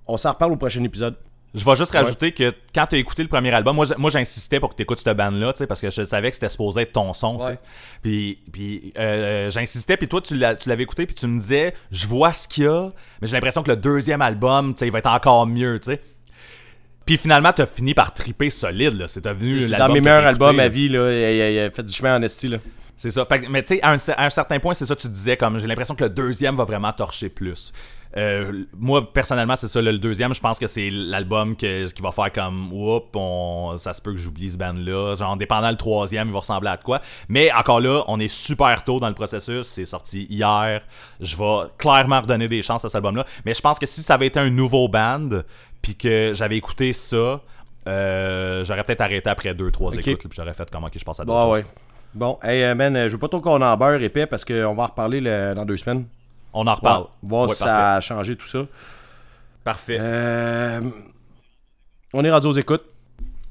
On 0.07 0.17
s'en 0.17 0.33
reparle 0.33 0.53
au 0.53 0.57
prochain 0.57 0.83
épisode. 0.85 1.17
Je 1.55 1.65
vais 1.65 1.75
juste 1.75 1.93
rajouter 1.93 2.33
que 2.33 2.53
quand 2.75 2.87
tu 2.87 2.97
as 2.97 2.99
écouté 2.99 3.23
le 3.23 3.31
premier 3.31 3.51
album, 3.51 3.77
moi, 3.77 4.11
j'insistais 4.11 4.61
pour 4.61 4.71
que 4.71 4.77
tu 4.77 4.83
écoutes 4.83 4.99
cette 4.99 5.17
bande-là, 5.17 5.55
parce 5.67 5.81
que 5.81 5.91
je 5.91 6.05
savais 6.05 6.29
que 6.29 6.35
c'était 6.35 6.51
supposé 6.51 6.83
être 6.83 6.93
ton 6.93 7.15
son. 7.15 7.39
Ouais. 7.43 7.59
Puis, 8.03 8.39
puis 8.53 8.93
euh, 8.99 9.49
j'insistais, 9.51 9.97
puis 9.97 10.07
toi, 10.07 10.21
tu 10.21 10.37
l'avais 10.37 10.83
écouté, 10.83 11.07
puis 11.07 11.15
tu 11.15 11.27
me 11.27 11.39
disais, 11.39 11.73
je 11.91 12.07
vois 12.07 12.35
ce 12.35 12.47
qu'il 12.47 12.65
y 12.65 12.67
a, 12.67 12.91
mais 13.23 13.29
j'ai 13.29 13.33
l'impression 13.33 13.63
que 13.63 13.71
le 13.71 13.77
deuxième 13.77 14.21
album, 14.21 14.75
il 14.79 14.91
va 14.91 14.99
être 14.99 15.07
encore 15.07 15.47
mieux, 15.47 15.79
sais. 15.81 16.01
Puis 17.07 17.17
finalement, 17.17 17.53
t'as 17.53 17.67
fini 17.67 17.95
par 17.95 18.13
triper 18.13 18.51
solide. 18.51 19.07
C'est 19.07 19.25
devenu 19.25 19.61
C'est 19.61 19.77
dans 19.77 19.89
mes 19.89 20.01
meilleurs 20.01 20.27
albums 20.27 20.59
à 20.59 20.69
vie. 20.69 20.89
Là. 20.89 21.11
Il, 21.13 21.41
a, 21.41 21.51
il 21.51 21.59
a 21.61 21.71
fait 21.71 21.85
du 21.85 21.93
chemin 21.93 22.17
en 22.17 22.23
esti. 22.23 22.53
C'est 22.97 23.11
ça. 23.11 23.27
Mais 23.49 23.63
tu 23.63 23.77
sais, 23.77 23.83
à 23.83 23.93
un, 23.93 23.97
à 24.17 24.27
un 24.27 24.31
certain 24.31 24.59
point, 24.59 24.75
c'est 24.75 24.87
ça 24.87 24.97
que 24.97 25.03
tu 25.03 25.09
disais, 25.09 25.37
comme 25.37 25.59
j'ai 25.59 25.69
l'impression 25.69 25.95
que 25.95 26.03
le 26.03 26.11
deuxième 26.11 26.57
va 26.57 26.65
vraiment 26.65 26.93
torcher 26.93 27.29
plus. 27.29 27.73
Euh, 28.17 28.65
moi, 28.79 29.13
personnellement, 29.13 29.57
c'est 29.57 29.69
ça, 29.69 29.83
le, 29.83 29.91
le 29.93 29.99
deuxième, 29.99 30.33
je 30.35 30.41
pense 30.41 30.59
que 30.59 30.67
c'est 30.67 30.89
l'album 30.91 31.55
que- 31.55 31.87
qui 31.93 32.01
va 32.03 32.13
faire 32.13 32.33
comme, 32.33 32.73
oups, 32.73 33.07
on, 33.15 33.75
ça 33.77 33.93
se 33.93 34.01
peut 34.01 34.13
que 34.13 34.19
j'oublie 34.19 34.49
ce 34.51 34.57
band-là. 34.57 35.15
Genre, 35.17 35.37
dépendant 35.37 35.71
le 35.71 35.77
troisième, 35.77 36.29
il 36.29 36.33
va 36.33 36.39
ressembler 36.39 36.71
à 36.71 36.77
de 36.79 36.83
quoi. 36.83 37.01
Mais 37.29 37.53
encore 37.53 37.81
là, 37.81 38.03
on 38.09 38.19
est 38.19 38.29
super 38.29 38.85
tôt 38.85 39.01
dans 39.01 39.09
le 39.09 39.15
processus, 39.15 39.67
c'est 39.67 39.85
sorti 39.85 40.27
hier. 40.31 40.81
Je 41.21 41.37
vais 41.37 41.69
clairement 41.77 42.21
redonner 42.23 42.49
des 42.49 42.63
chances 42.63 42.85
à 42.85 42.89
cet 42.89 42.97
album-là. 42.97 43.27
Mais 43.45 43.53
je 43.55 43.61
pense 43.61 43.79
que 43.79 43.87
si 43.87 44.03
ça 44.03 44.15
avait 44.15 44.29
été 44.29 44.41
un 44.41 44.49
nouveau 44.51 44.89
band, 44.89 45.29
puis 45.83 45.95
que 45.95 46.33
j'avais 46.35 46.57
écouté 46.57 46.93
ça, 46.95 47.41
euh, 47.87 48.65
j'aurais 48.65 48.83
peut-être 48.85 49.01
arrêté 49.03 49.29
après 49.31 49.55
deux, 49.55 49.71
trois 49.71 49.93
Ok. 49.95 49.99
écoutes, 50.07 50.29
puis 50.29 50.37
j'aurais 50.37 50.55
fait 50.55 50.69
comment 50.71 50.89
que 50.89 50.99
je 50.99 51.05
pense 51.05 51.21
à 51.21 51.25
d'autres 51.25 51.39
Bon, 51.39 51.55
choses. 51.55 51.65
ouais. 51.65 51.67
Bon, 52.15 52.39
hey, 52.43 52.63
euh, 52.63 52.75
man, 52.75 52.95
je 53.07 53.13
veux 53.13 53.19
pas 53.19 53.29
trop 53.29 53.41
qu'on 53.41 53.61
en 53.61 53.77
beurre 53.77 54.03
épais 54.03 54.27
parce 54.27 54.45
qu'on 54.45 54.75
va 54.75 54.85
en 54.85 54.87
reparler 54.87 55.21
le- 55.21 55.53
dans 55.55 55.65
deux 55.67 55.77
semaines. 55.77 56.07
On 56.53 56.67
en 56.67 56.75
reparle. 56.75 57.03
Ouais, 57.03 57.09
voir 57.23 57.49
Ouais, 57.49 57.55
si 57.55 57.63
parfait. 57.63 57.75
ça 57.75 57.95
a 57.97 58.01
changé 58.01 58.37
tout 58.37 58.47
ça. 58.47 58.67
Parfait. 59.65 59.99
Euh, 60.01 60.81
on 62.13 62.25
est 62.25 62.31
rendu 62.31 62.47
aux 62.47 62.53
écoutes. 62.53 62.85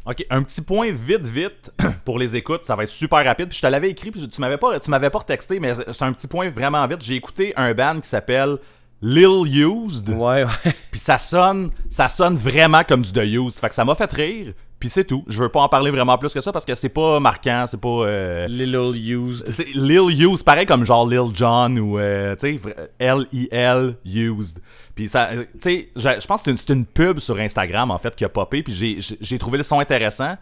Ok, 0.05 0.23
un 0.29 0.43
petit 0.43 0.61
point 0.61 0.91
vite, 0.91 1.25
vite 1.25 1.71
pour 2.05 2.19
les 2.19 2.35
écoutes. 2.35 2.63
Ça 2.65 2.75
va 2.75 2.83
être 2.83 2.89
super 2.89 3.23
rapide. 3.25 3.49
Puis 3.49 3.57
je 3.57 3.61
te 3.61 3.67
l'avais 3.67 3.89
écrit, 3.89 4.11
puis 4.11 4.27
tu 4.29 4.39
m'avais 4.41 4.57
pas, 4.57 4.79
tu 4.79 4.89
m'avais 4.89 5.09
pas 5.09 5.19
texté, 5.21 5.59
mais 5.59 5.73
c'est 5.73 6.03
un 6.03 6.13
petit 6.13 6.27
point 6.27 6.49
vraiment 6.49 6.85
vite. 6.87 7.01
J'ai 7.01 7.15
écouté 7.15 7.53
un 7.55 7.73
band 7.73 7.99
qui 8.01 8.07
s'appelle 8.09 8.57
Lil 9.01 9.45
Used. 9.45 10.09
Ouais, 10.09 10.43
ouais. 10.45 10.75
Puis 10.91 10.99
ça 10.99 11.17
sonne, 11.17 11.71
ça 11.89 12.07
sonne 12.07 12.35
vraiment 12.35 12.83
comme 12.83 13.01
du 13.01 13.11
The 13.11 13.23
Used. 13.25 13.59
Fait 13.59 13.69
que 13.69 13.75
ça 13.75 13.83
m'a 13.83 13.95
fait 13.95 14.11
rire. 14.11 14.53
Puis 14.79 14.89
c'est 14.89 15.05
tout. 15.05 15.23
Je 15.27 15.39
veux 15.41 15.49
pas 15.49 15.61
en 15.61 15.69
parler 15.69 15.89
vraiment 15.89 16.17
plus 16.17 16.33
que 16.33 16.41
ça 16.41 16.51
parce 16.51 16.65
que 16.65 16.75
c'est 16.75 16.89
pas 16.89 17.19
marquant, 17.19 17.65
c'est 17.67 17.79
pas. 17.79 17.87
euh, 17.87 18.47
Little 18.47 18.93
used. 18.95 19.49
c'est 19.51 19.67
Lil 19.73 20.21
Used, 20.21 20.43
pareil 20.43 20.65
comme 20.65 20.85
genre 20.85 21.07
Lil 21.07 21.33
Jon 21.33 21.75
ou, 21.77 21.97
euh, 21.97 22.35
tu 22.35 22.59
sais, 22.59 22.61
L-I-L 22.99 23.95
Used. 24.05 24.59
Puis 24.93 25.07
ça, 25.07 25.29
euh, 25.31 25.45
tu 25.53 25.59
sais, 25.61 25.89
je 25.95 26.27
pense 26.27 26.43
que 26.43 26.55
c'est 26.55 26.73
une, 26.73 26.85
pub 26.85 27.19
sur 27.19 27.39
Instagram, 27.39 27.89
en 27.91 27.97
fait, 27.97 28.15
qui 28.15 28.25
a 28.25 28.29
popé, 28.29 28.63
puis 28.63 28.73
j'ai- 28.73 28.97
j'ai 29.01 29.17
j'ai 29.21 29.37
trouvé 29.39 29.57
le 29.57 29.63
son 29.63 29.79
intéressant. 29.79 30.35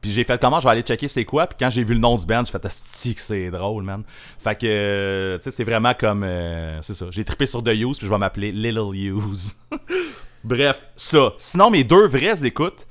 Puis 0.00 0.12
j'ai 0.12 0.22
fait 0.22 0.40
comment 0.40 0.60
je 0.60 0.64
vais 0.64 0.70
aller 0.70 0.82
checker 0.82 1.08
c'est 1.08 1.24
quoi. 1.24 1.46
Puis 1.48 1.56
quand 1.58 1.70
j'ai 1.70 1.82
vu 1.82 1.92
le 1.94 1.98
nom 2.00 2.16
du 2.16 2.24
band, 2.24 2.44
j'ai 2.44 2.52
fait 2.52 2.64
asti 2.64 3.14
que 3.16 3.20
c'est 3.20 3.50
drôle, 3.50 3.82
man. 3.82 4.04
Fait 4.38 4.54
que, 4.54 4.66
euh, 4.66 5.36
tu 5.38 5.44
sais, 5.44 5.50
c'est 5.50 5.64
vraiment 5.64 5.92
comme. 5.94 6.22
euh, 6.24 6.78
c'est 6.82 6.94
ça. 6.94 7.06
J'ai 7.10 7.24
trippé 7.24 7.46
sur 7.46 7.64
The 7.64 7.70
Use, 7.74 7.98
puis 7.98 8.06
je 8.06 8.10
vais 8.12 8.18
m'appeler 8.18 8.52
Little 8.52 8.94
Use. 8.94 9.56
Bref, 10.44 10.82
ça. 10.94 11.32
Sinon, 11.36 11.70
mes 11.70 11.82
deux 11.84 12.06
vraies 12.06 12.44
écoutes 12.46 12.86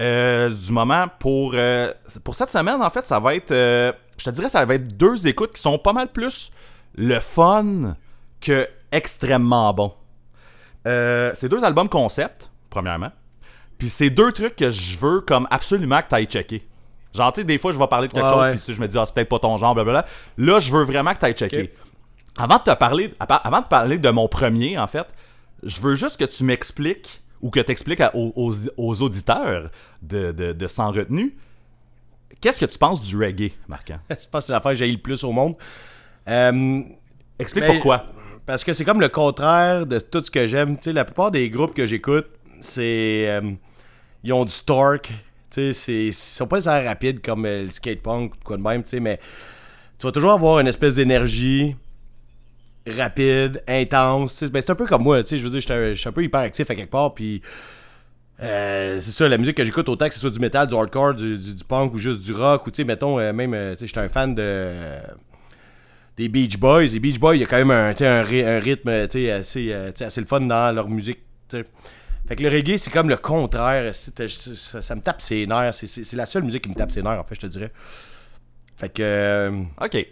euh, 0.00 0.50
du 0.50 0.72
moment 0.72 1.06
pour, 1.18 1.52
euh, 1.54 1.92
pour 2.24 2.34
cette 2.34 2.50
semaine, 2.50 2.82
en 2.82 2.90
fait, 2.90 3.06
ça 3.06 3.20
va 3.20 3.34
être. 3.34 3.50
euh, 3.50 3.92
je 4.18 4.24
te 4.24 4.30
dirais, 4.30 4.48
ça 4.48 4.64
va 4.64 4.74
être 4.74 4.96
deux 4.96 5.26
écoutes 5.26 5.52
qui 5.52 5.60
sont 5.60 5.78
pas 5.78 5.92
mal 5.92 6.08
plus 6.08 6.52
le 6.96 7.20
fun 7.20 7.96
que 8.40 8.68
extrêmement 8.90 9.72
bon. 9.72 9.92
Euh, 10.86 11.30
c'est 11.34 11.48
deux 11.48 11.62
albums 11.64 11.88
concept, 11.88 12.50
premièrement. 12.70 13.10
Puis 13.78 13.88
c'est 13.88 14.10
deux 14.10 14.32
trucs 14.32 14.56
que 14.56 14.70
je 14.70 14.96
veux 14.98 15.20
comme 15.20 15.46
absolument 15.50 16.00
que 16.02 16.08
tu 16.08 16.14
ailles 16.14 16.26
checker. 16.26 16.66
Genre, 17.14 17.32
tu 17.32 17.40
sais, 17.40 17.44
des 17.44 17.58
fois, 17.58 17.72
je 17.72 17.78
vais 17.78 17.86
parler 17.86 18.08
de 18.08 18.12
quelque 18.12 18.28
chose, 18.28 18.40
ouais. 18.40 18.50
puis 18.52 18.60
tu 18.60 18.64
sais, 18.66 18.72
je 18.74 18.80
me 18.80 18.88
dis, 18.88 18.96
ah, 18.98 19.04
c'est 19.06 19.14
peut-être 19.14 19.28
pas 19.28 19.38
ton 19.38 19.56
genre, 19.56 19.74
blablabla. 19.74 20.06
Là, 20.38 20.60
je 20.60 20.72
veux 20.72 20.84
vraiment 20.84 21.14
que 21.14 21.18
tu 21.20 21.26
ailles 21.26 21.34
checker. 21.34 21.72
Avant 22.38 22.56
de 22.56 22.62
te 22.62 22.74
parler, 22.74 23.14
avant 23.20 23.60
de 23.60 23.66
parler 23.66 23.98
de 23.98 24.08
mon 24.10 24.28
premier, 24.28 24.78
en 24.78 24.86
fait, 24.86 25.06
je 25.62 25.80
veux 25.80 25.94
juste 25.94 26.18
que 26.18 26.24
tu 26.24 26.44
m'expliques 26.44 27.21
ou 27.42 27.50
que 27.50 27.60
tu 27.60 27.70
expliques 27.72 28.00
aux, 28.14 28.32
aux- 28.36 28.54
aux 28.76 29.02
auditeurs 29.02 29.70
de, 30.00 30.32
de, 30.32 30.52
de 30.52 30.66
Sans 30.68 30.90
Retenue, 30.92 31.34
qu'est-ce 32.40 32.60
que 32.60 32.66
tu 32.66 32.78
penses 32.78 33.00
du 33.02 33.16
reggae, 33.16 33.52
Marquant? 33.68 33.98
Je 34.10 34.14
pense 34.30 34.42
que 34.42 34.46
c'est 34.46 34.52
l'affaire 34.52 34.72
que 34.72 34.78
j'ai 34.78 34.90
le 34.90 34.98
plus 34.98 35.22
au 35.24 35.32
monde. 35.32 35.54
Euh, 36.28 36.82
Explique 37.38 37.66
pourquoi. 37.66 38.06
parce 38.46 38.62
que 38.62 38.72
c'est 38.72 38.84
comme 38.84 39.00
le 39.00 39.08
contraire 39.08 39.86
de 39.86 39.98
tout 39.98 40.22
ce 40.22 40.30
que 40.30 40.46
j'aime. 40.46 40.76
Tu 40.76 40.84
sais, 40.84 40.92
la 40.92 41.04
plupart 41.04 41.30
des 41.32 41.50
groupes 41.50 41.74
que 41.74 41.84
j'écoute, 41.86 42.26
c'est. 42.60 43.28
euh, 43.28 43.50
ils 44.22 44.32
ont 44.32 44.44
du 44.44 44.54
torque. 44.64 45.08
Tu 45.08 45.14
sais, 45.50 45.72
c'est- 45.72 46.06
ils 46.06 46.14
sont 46.14 46.46
pas 46.46 46.56
nécessairement 46.56 46.88
rapides 46.88 47.20
comme 47.20 47.44
euh, 47.44 47.64
le 47.64 47.70
skatepunk 47.70 48.34
ou 48.34 48.38
quoi 48.44 48.56
de 48.56 48.62
même, 48.62 48.82
tu 48.84 48.90
sais, 48.90 49.00
mais 49.00 49.18
tu 49.98 50.06
vas 50.06 50.12
toujours 50.12 50.30
avoir 50.32 50.60
une 50.60 50.68
espèce 50.68 50.94
d'énergie 50.94 51.74
rapide, 52.88 53.62
intense. 53.68 54.42
Ben, 54.44 54.60
c'est 54.60 54.70
un 54.70 54.74
peu 54.74 54.86
comme 54.86 55.02
moi, 55.02 55.22
tu 55.22 55.28
sais, 55.30 55.38
je 55.38 55.44
veux 55.44 55.50
dire, 55.50 55.60
je 55.60 55.94
suis 55.94 56.08
un- 56.08 56.12
peu 56.12 56.22
hyperactif 56.24 56.70
à 56.70 56.74
quelque 56.74 56.90
part, 56.90 57.14
puis 57.14 57.42
euh, 58.42 58.98
c'est 59.00 59.12
ça, 59.12 59.28
la 59.28 59.38
musique 59.38 59.56
que 59.56 59.64
j'écoute, 59.64 59.88
autant 59.88 60.08
que 60.08 60.14
ce 60.14 60.20
soit 60.20 60.30
du 60.30 60.40
metal, 60.40 60.66
du 60.66 60.74
hardcore, 60.74 61.14
du, 61.14 61.38
du- 61.38 61.64
punk 61.64 61.94
ou 61.94 61.98
juste 61.98 62.22
du 62.24 62.32
rock, 62.32 62.66
ou 62.66 62.70
tu 62.70 62.78
sais, 62.78 62.84
mettons, 62.84 63.18
euh, 63.20 63.32
même, 63.32 63.54
euh, 63.54 63.72
tu 63.74 63.80
sais, 63.80 63.86
j'étais 63.86 64.00
un 64.00 64.08
fan 64.08 64.34
de 64.34 64.72
des 66.16 66.28
Beach 66.28 66.58
Boys. 66.58 66.86
Les 66.88 67.00
Beach 67.00 67.18
Boys, 67.18 67.36
il 67.36 67.40
y 67.40 67.44
a 67.44 67.46
quand 67.46 67.56
même 67.56 67.70
un, 67.70 67.90
un, 67.98 68.22
ry- 68.22 68.44
un 68.44 68.58
rythme 68.60 69.06
tu 69.08 69.20
sais, 69.26 69.30
assez, 69.30 69.72
assez 69.72 70.20
le 70.20 70.26
fun 70.26 70.40
dans 70.42 70.74
leur 70.74 70.88
musique. 70.88 71.20
Fait 71.50 72.36
que 72.36 72.42
le 72.42 72.48
reggae, 72.50 72.76
c'est 72.78 72.90
comme 72.90 73.08
le 73.08 73.16
contraire. 73.16 73.94
Ça, 73.94 74.94
me 74.94 75.00
tape 75.00 75.20
ses 75.22 75.46
nerfs. 75.46 75.72
C'est- 75.74 76.12
la 76.14 76.26
seule 76.26 76.42
musique 76.44 76.62
qui 76.64 76.68
me 76.68 76.74
tape 76.74 76.90
ses 76.92 77.02
nerfs, 77.02 77.18
en 77.20 77.24
fait, 77.24 77.34
je 77.36 77.40
te 77.40 77.46
dirais. 77.46 77.72
Fait 78.76 78.90
que. 78.92 79.52
OK. 79.80 80.06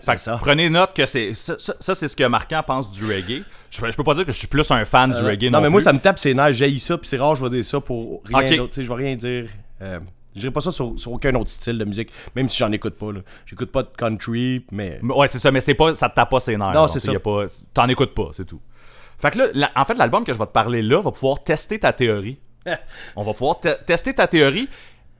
Fait 0.00 0.14
que 0.14 0.20
ça. 0.20 0.38
prenez 0.40 0.70
note 0.70 0.94
que 0.94 1.06
c'est 1.06 1.34
ça, 1.34 1.56
ça- 1.58 1.74
ça, 1.80 1.94
c'est 1.94 2.08
ce 2.08 2.16
que 2.16 2.24
Marquant 2.24 2.62
pense 2.66 2.90
du 2.90 3.04
reggae. 3.04 3.42
Je, 3.70 3.78
je 3.90 3.96
peux 3.96 4.04
pas 4.04 4.14
dire 4.14 4.24
que 4.24 4.32
je 4.32 4.38
suis 4.38 4.46
plus 4.46 4.70
un 4.70 4.84
fan 4.84 5.10
du 5.10 5.18
reggae 5.18 5.44
non, 5.50 5.58
non, 5.58 5.60
mais 5.62 5.70
moi, 5.70 5.80
ça 5.80 5.92
me 5.92 5.98
tape 5.98 6.18
ses 6.18 6.34
nerfs. 6.34 6.52
J'ai 6.52 6.78
ça, 6.78 6.96
puis 6.98 7.08
c'est 7.08 7.18
rare, 7.18 7.34
je 7.34 7.44
vais 7.44 7.50
dire 7.50 7.64
ça 7.64 7.80
pour 7.80 8.22
rien 8.24 8.38
Ok. 8.46 8.56
d'autre. 8.56 8.70
Tu 8.70 8.74
sais, 8.80 8.84
je 8.84 8.88
vais 8.88 8.94
rien 8.94 9.16
dire. 9.16 9.46
Euh, 9.82 9.98
je 10.34 10.40
dirais 10.40 10.52
pas 10.52 10.60
ça 10.60 10.70
sur, 10.70 10.94
sur 10.98 11.12
aucun 11.12 11.34
autre 11.34 11.50
style 11.50 11.78
de 11.78 11.84
musique, 11.84 12.10
même 12.36 12.48
si 12.48 12.58
j'en 12.58 12.70
écoute 12.70 12.94
pas. 12.94 13.08
J'écoute 13.46 13.72
pas 13.72 13.82
de 13.82 13.88
country, 13.96 14.64
mais. 14.70 15.00
Ouais, 15.02 15.26
c'est 15.28 15.38
ça, 15.40 15.50
mais 15.50 15.60
c'est 15.60 15.74
pas, 15.74 15.94
ça 15.94 16.08
te 16.08 16.14
tape 16.14 16.30
pas 16.30 16.40
ses 16.40 16.56
nerfs. 16.56 16.72
Non, 16.72 16.86
c'est 16.88 17.00
ça. 17.00 17.12
T'en 17.74 17.88
écoutes 17.88 18.14
pas, 18.14 18.28
c'est 18.32 18.44
tout. 18.46 18.60
Fait 19.18 19.32
que 19.32 19.38
là, 19.38 19.46
la- 19.52 19.70
en 19.74 19.84
fait, 19.84 19.94
l'album 19.94 20.22
que 20.24 20.32
je 20.32 20.38
vais 20.38 20.46
te 20.46 20.52
parler 20.52 20.80
là 20.80 21.00
va 21.02 21.10
pouvoir 21.10 21.42
tester 21.42 21.80
ta 21.80 21.92
théorie. 21.92 22.38
On 23.16 23.24
va 23.24 23.32
pouvoir 23.32 23.58
te- 23.58 23.84
tester 23.84 24.14
ta 24.14 24.28
théorie. 24.28 24.68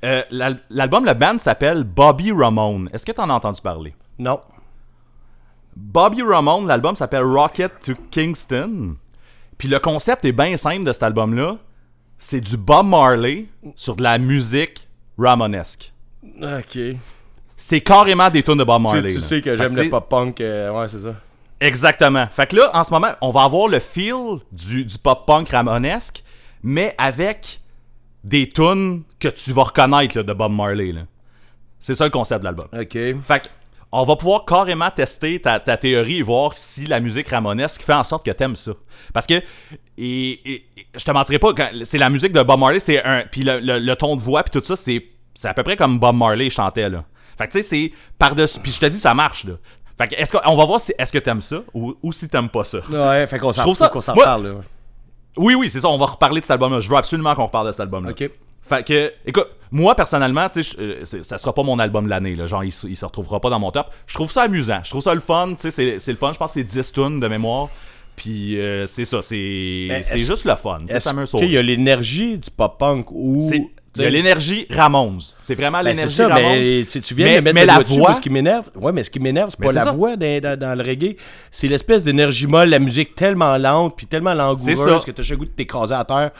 Euh, 0.04 0.22
l'al- 0.30 0.60
L'album, 0.70 1.04
le 1.04 1.14
band 1.14 1.38
s'appelle 1.38 1.82
Bobby 1.82 2.30
Ramone. 2.30 2.88
Est-ce 2.92 3.04
que 3.04 3.10
t'en 3.10 3.28
as 3.28 3.32
entendu 3.34 3.60
parler? 3.60 3.96
Non. 4.20 4.40
Bobby 5.80 6.22
Ramone, 6.22 6.66
l'album 6.66 6.96
s'appelle 6.96 7.22
Rocket 7.24 7.72
to 7.84 7.92
Kingston. 8.10 8.96
Puis 9.56 9.68
le 9.68 9.78
concept 9.78 10.24
est 10.24 10.32
bien 10.32 10.56
simple 10.56 10.84
de 10.84 10.92
cet 10.92 11.02
album-là. 11.04 11.56
C'est 12.18 12.40
du 12.40 12.56
Bob 12.56 12.86
Marley 12.88 13.46
sur 13.76 13.94
de 13.94 14.02
la 14.02 14.18
musique 14.18 14.88
Ramonesque. 15.18 15.92
Ok. 16.42 16.78
C'est 17.56 17.80
carrément 17.80 18.28
des 18.28 18.42
tunes 18.42 18.58
de 18.58 18.64
Bob 18.64 18.82
Marley. 18.82 19.02
tu 19.14 19.20
sais 19.20 19.40
que 19.40 19.56
j'aime 19.56 19.74
le 19.74 19.88
pop-punk. 19.88 20.40
euh, 20.40 20.70
ouais, 20.72 20.88
c'est 20.88 21.00
ça. 21.00 21.14
Exactement. 21.60 22.26
Fait 22.30 22.46
que 22.48 22.56
là, 22.56 22.70
en 22.74 22.82
ce 22.84 22.92
moment, 22.92 23.12
on 23.20 23.30
va 23.30 23.42
avoir 23.42 23.68
le 23.68 23.78
feel 23.80 24.38
du, 24.52 24.84
du 24.84 24.98
pop-punk 24.98 25.48
ramonesque, 25.48 26.22
mais 26.62 26.94
avec 26.98 27.60
des 28.24 28.48
tunes 28.48 29.02
que 29.20 29.28
tu 29.28 29.52
vas 29.52 29.64
reconnaître 29.64 30.16
là, 30.16 30.22
de 30.24 30.32
Bob 30.32 30.52
Marley. 30.52 30.92
là. 30.92 31.02
C'est 31.80 31.94
ça 31.94 32.04
le 32.04 32.10
concept 32.10 32.40
de 32.40 32.44
l'album. 32.44 32.66
Ok. 32.72 32.92
Fait 32.92 33.40
que, 33.42 33.48
on 33.90 34.02
va 34.04 34.16
pouvoir 34.16 34.44
carrément 34.44 34.90
tester 34.90 35.40
ta, 35.40 35.60
ta 35.60 35.76
théorie 35.76 36.18
et 36.18 36.22
voir 36.22 36.56
si 36.56 36.84
la 36.84 37.00
musique 37.00 37.28
ramonesque 37.28 37.82
fait 37.82 37.94
en 37.94 38.04
sorte 38.04 38.24
que 38.24 38.30
t'aimes 38.30 38.56
ça. 38.56 38.72
Parce 39.14 39.26
que, 39.26 39.40
et, 39.96 40.64
je 40.94 41.04
te 41.04 41.10
mentirai 41.10 41.38
pas, 41.38 41.52
c'est 41.84 41.98
la 41.98 42.10
musique 42.10 42.32
de 42.32 42.42
Bob 42.42 42.58
Marley, 42.60 42.78
c'est 42.80 43.02
un. 43.04 43.24
Puis 43.30 43.42
le, 43.42 43.60
le- 43.60 43.78
le 43.78 43.96
ton 43.96 44.16
de 44.16 44.20
voix, 44.20 44.42
puis 44.42 44.60
tout 44.60 44.66
ça, 44.66 44.76
c'est, 44.76 45.04
c'est 45.34 45.48
à 45.48 45.54
peu 45.54 45.62
près 45.62 45.76
comme 45.76 45.98
Bob 45.98 46.16
Marley 46.16 46.50
chantait, 46.50 46.88
là. 46.88 47.04
Fait 47.38 47.46
que 47.46 47.52
tu 47.52 47.58
sais, 47.58 47.68
c'est 47.68 47.92
par-dessus. 48.18 48.58
Puis 48.60 48.72
je 48.72 48.80
te 48.80 48.86
dis, 48.86 48.98
ça 48.98 49.14
marche, 49.14 49.44
là. 49.44 49.54
Fait 49.96 50.08
que 50.08 50.14
est-ce 50.16 50.36
qu'on 50.36 50.56
va 50.56 50.64
voir 50.64 50.80
si 50.80 50.92
est-ce 50.98 51.10
que 51.12 51.18
t'aimes 51.18 51.40
ça 51.40 51.62
ou, 51.74 51.94
ou 52.02 52.12
si 52.12 52.28
t'aimes 52.28 52.48
pas 52.50 52.64
ça. 52.64 52.78
Ouais, 52.90 53.26
fait 53.26 53.38
qu'on 53.38 53.52
s'en 53.52 53.62
trouve 53.62 53.76
ça- 53.76 53.88
qu'on 53.88 54.00
s'en 54.00 54.14
parle, 54.14 54.46
là. 54.48 54.54
Oui, 55.36 55.54
oui, 55.54 55.70
c'est 55.70 55.80
ça, 55.80 55.88
on 55.88 55.96
va 55.98 56.06
reparler 56.06 56.40
de 56.40 56.44
cet 56.44 56.50
album-là. 56.52 56.80
Je 56.80 56.88
veux 56.90 56.96
absolument 56.96 57.34
qu'on 57.34 57.46
reparle 57.46 57.68
de 57.68 57.72
cet 57.72 57.80
album-là. 57.80 58.10
Ok. 58.10 58.28
Fait 58.68 58.84
que, 58.86 59.12
écoute, 59.26 59.46
moi 59.70 59.94
personnellement, 59.94 60.48
tu 60.48 60.62
sais, 60.62 60.76
euh, 60.80 61.04
ça 61.22 61.38
sera 61.38 61.54
pas 61.54 61.62
mon 61.62 61.78
album 61.78 62.04
de 62.04 62.10
l'année. 62.10 62.36
Genre, 62.46 62.64
il, 62.64 62.72
se- 62.72 62.86
il 62.86 62.96
se 62.96 63.04
retrouvera 63.04 63.40
pas 63.40 63.50
dans 63.50 63.58
mon 63.58 63.70
top. 63.70 63.86
Je 64.06 64.14
trouve 64.14 64.30
ça 64.30 64.42
amusant. 64.42 64.80
Je 64.84 64.90
trouve 64.90 65.02
ça 65.02 65.14
le 65.14 65.20
fun, 65.20 65.54
tu 65.60 65.70
sais, 65.70 65.98
c'est- 65.98 66.10
le 66.12 66.16
fun. 66.18 66.32
Je 66.32 66.38
pense 66.38 66.52
que 66.52 66.60
c'est 66.60 66.64
10 66.64 66.92
tunes 66.92 67.20
de 67.20 67.28
mémoire. 67.28 67.68
Puis 68.16 68.60
euh, 68.60 68.86
c'est 68.86 69.04
ça, 69.04 69.22
c'est 69.22 69.36
est-ce- 69.38 70.16
juste 70.18 70.44
le 70.44 70.56
fun. 70.56 70.80
Soul. 71.26 71.44
y 71.44 71.56
a 71.56 71.62
l'énergie 71.62 72.36
du 72.38 72.50
pop-punk 72.50 73.06
ou... 73.12 73.48
Il 73.96 74.02
y 74.04 74.06
a 74.06 74.10
l'énergie 74.10 74.66
Ramones. 74.70 75.18
C'est 75.42 75.56
vraiment 75.56 75.78
Ben, 75.82 75.90
l'énergie 75.90 76.22
Ramones. 76.22 76.42
mais 76.60 76.84
tu 76.84 77.14
viens 77.14 77.26
Mais- 77.26 77.36
de 77.36 77.40
mettre 77.40 77.54
mais 77.54 77.66
la 77.66 77.78
voix- 77.80 78.06
parce 78.08 78.20
qu'il 78.20 78.30
m'énerve. 78.30 78.70
Ouais, 78.76 78.92
mais 78.92 79.02
ce 79.02 79.10
qui 79.10 79.18
m'énerve, 79.18 79.50
c'est 79.50 79.58
pas 79.64 79.72
la 79.72 79.82
ça. 79.84 79.90
voix 79.92 80.14
dans, 80.16 80.40
dans- 80.40 80.56
dans 80.58 80.78
le 80.78 80.84
reggae, 80.84 81.16
c'est 81.50 81.66
l'espèce 81.66 82.04
d'énergie 82.04 82.46
molle, 82.46 82.68
la 82.68 82.78
musique 82.78 83.16
tellement 83.16 83.56
lente, 83.58 83.96
puis 83.96 84.06
tellement 84.06 84.30
C'est 84.58 84.74
langoureuse 84.74 85.04
que 85.04 85.10
t'as 85.10 85.22
le 85.28 85.36
goût 85.36 85.46
de 85.46 85.50
t'écraser 85.50 85.94
à 85.94 86.04
terre, 86.04 86.30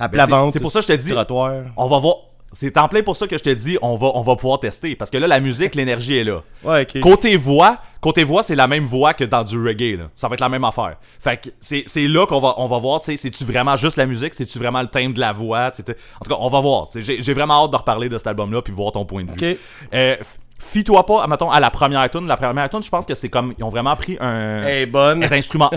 à 0.00 0.08
Ben, 0.08 0.12
plat 0.12 0.24
c'est- 0.24 0.30
ventre, 0.30 0.52
c'est 0.54 0.60
pour 0.60 0.72
ça 0.72 0.80
que 0.80 0.86
je 0.86 0.92
te 0.92 1.00
dis- 1.00 1.10
trottoir. 1.10 1.52
On 1.76 1.88
va 1.88 1.98
voir. 1.98 2.16
C'est 2.52 2.76
en 2.78 2.88
plein 2.88 3.04
pour 3.04 3.16
ça 3.16 3.28
que 3.28 3.38
je 3.38 3.44
te 3.44 3.50
dis, 3.50 3.78
on 3.80 3.94
va, 3.94 4.08
on 4.12 4.22
va 4.22 4.34
pouvoir 4.34 4.58
tester. 4.58 4.96
Parce 4.96 5.08
que 5.08 5.16
là, 5.18 5.28
la 5.28 5.38
musique, 5.38 5.76
l'énergie 5.76 6.16
est 6.16 6.24
là. 6.24 6.42
Ouais, 6.64 6.82
ok. 6.82 7.00
Côté 7.00 7.36
voix, 7.36 7.78
côté 8.00 8.24
voix, 8.24 8.42
c'est 8.42 8.56
la 8.56 8.66
même 8.66 8.86
voix 8.86 9.14
que 9.14 9.22
dans 9.22 9.44
du 9.44 9.56
reggae. 9.56 9.96
Là. 9.96 10.08
Ça 10.16 10.26
va 10.26 10.34
être 10.34 10.40
la 10.40 10.48
même 10.48 10.64
affaire. 10.64 10.96
Fait 11.20 11.36
que 11.36 11.50
c'est, 11.60 11.84
c'est 11.86 12.08
là 12.08 12.26
qu'on 12.26 12.40
va, 12.40 12.54
on 12.56 12.66
va 12.66 12.78
voir, 12.78 13.00
c'est-tu 13.02 13.44
vraiment 13.44 13.76
juste 13.76 13.96
la 13.96 14.06
musique, 14.06 14.34
c'est-tu 14.34 14.58
vraiment 14.58 14.82
le 14.82 14.88
thème 14.88 15.12
de 15.12 15.20
la 15.20 15.32
voix, 15.32 15.70
tu 15.70 15.76
sais, 15.76 15.82
tu 15.84 15.92
sais. 15.92 15.98
En 16.16 16.24
tout 16.24 16.30
cas, 16.30 16.38
on 16.40 16.48
va 16.48 16.58
voir. 16.60 16.88
J'ai, 16.92 17.32
vraiment 17.32 17.62
hâte 17.64 17.70
de 17.70 17.76
reparler 17.76 18.08
de 18.08 18.18
cet 18.18 18.26
album-là 18.26 18.62
puis 18.62 18.72
voir 18.72 18.90
ton 18.90 19.04
point 19.04 19.22
de 19.22 19.30
vue. 19.30 19.56
Euh, 19.94 20.16
Fie-toi 20.62 21.06
pas, 21.06 21.26
mettons, 21.26 21.50
à 21.50 21.58
la 21.58 21.70
première 21.70 22.08
tune. 22.10 22.26
La 22.26 22.36
première 22.36 22.68
tune, 22.68 22.82
je 22.82 22.90
pense 22.90 23.06
que 23.06 23.14
c'est 23.14 23.30
comme, 23.30 23.54
ils 23.58 23.64
ont 23.64 23.70
vraiment 23.70 23.96
pris 23.96 24.16
un... 24.20 24.62
Elle 24.62 24.82
est 24.82 24.86
bonne. 24.86 25.22
est 25.22 25.32
instrument. 25.32 25.70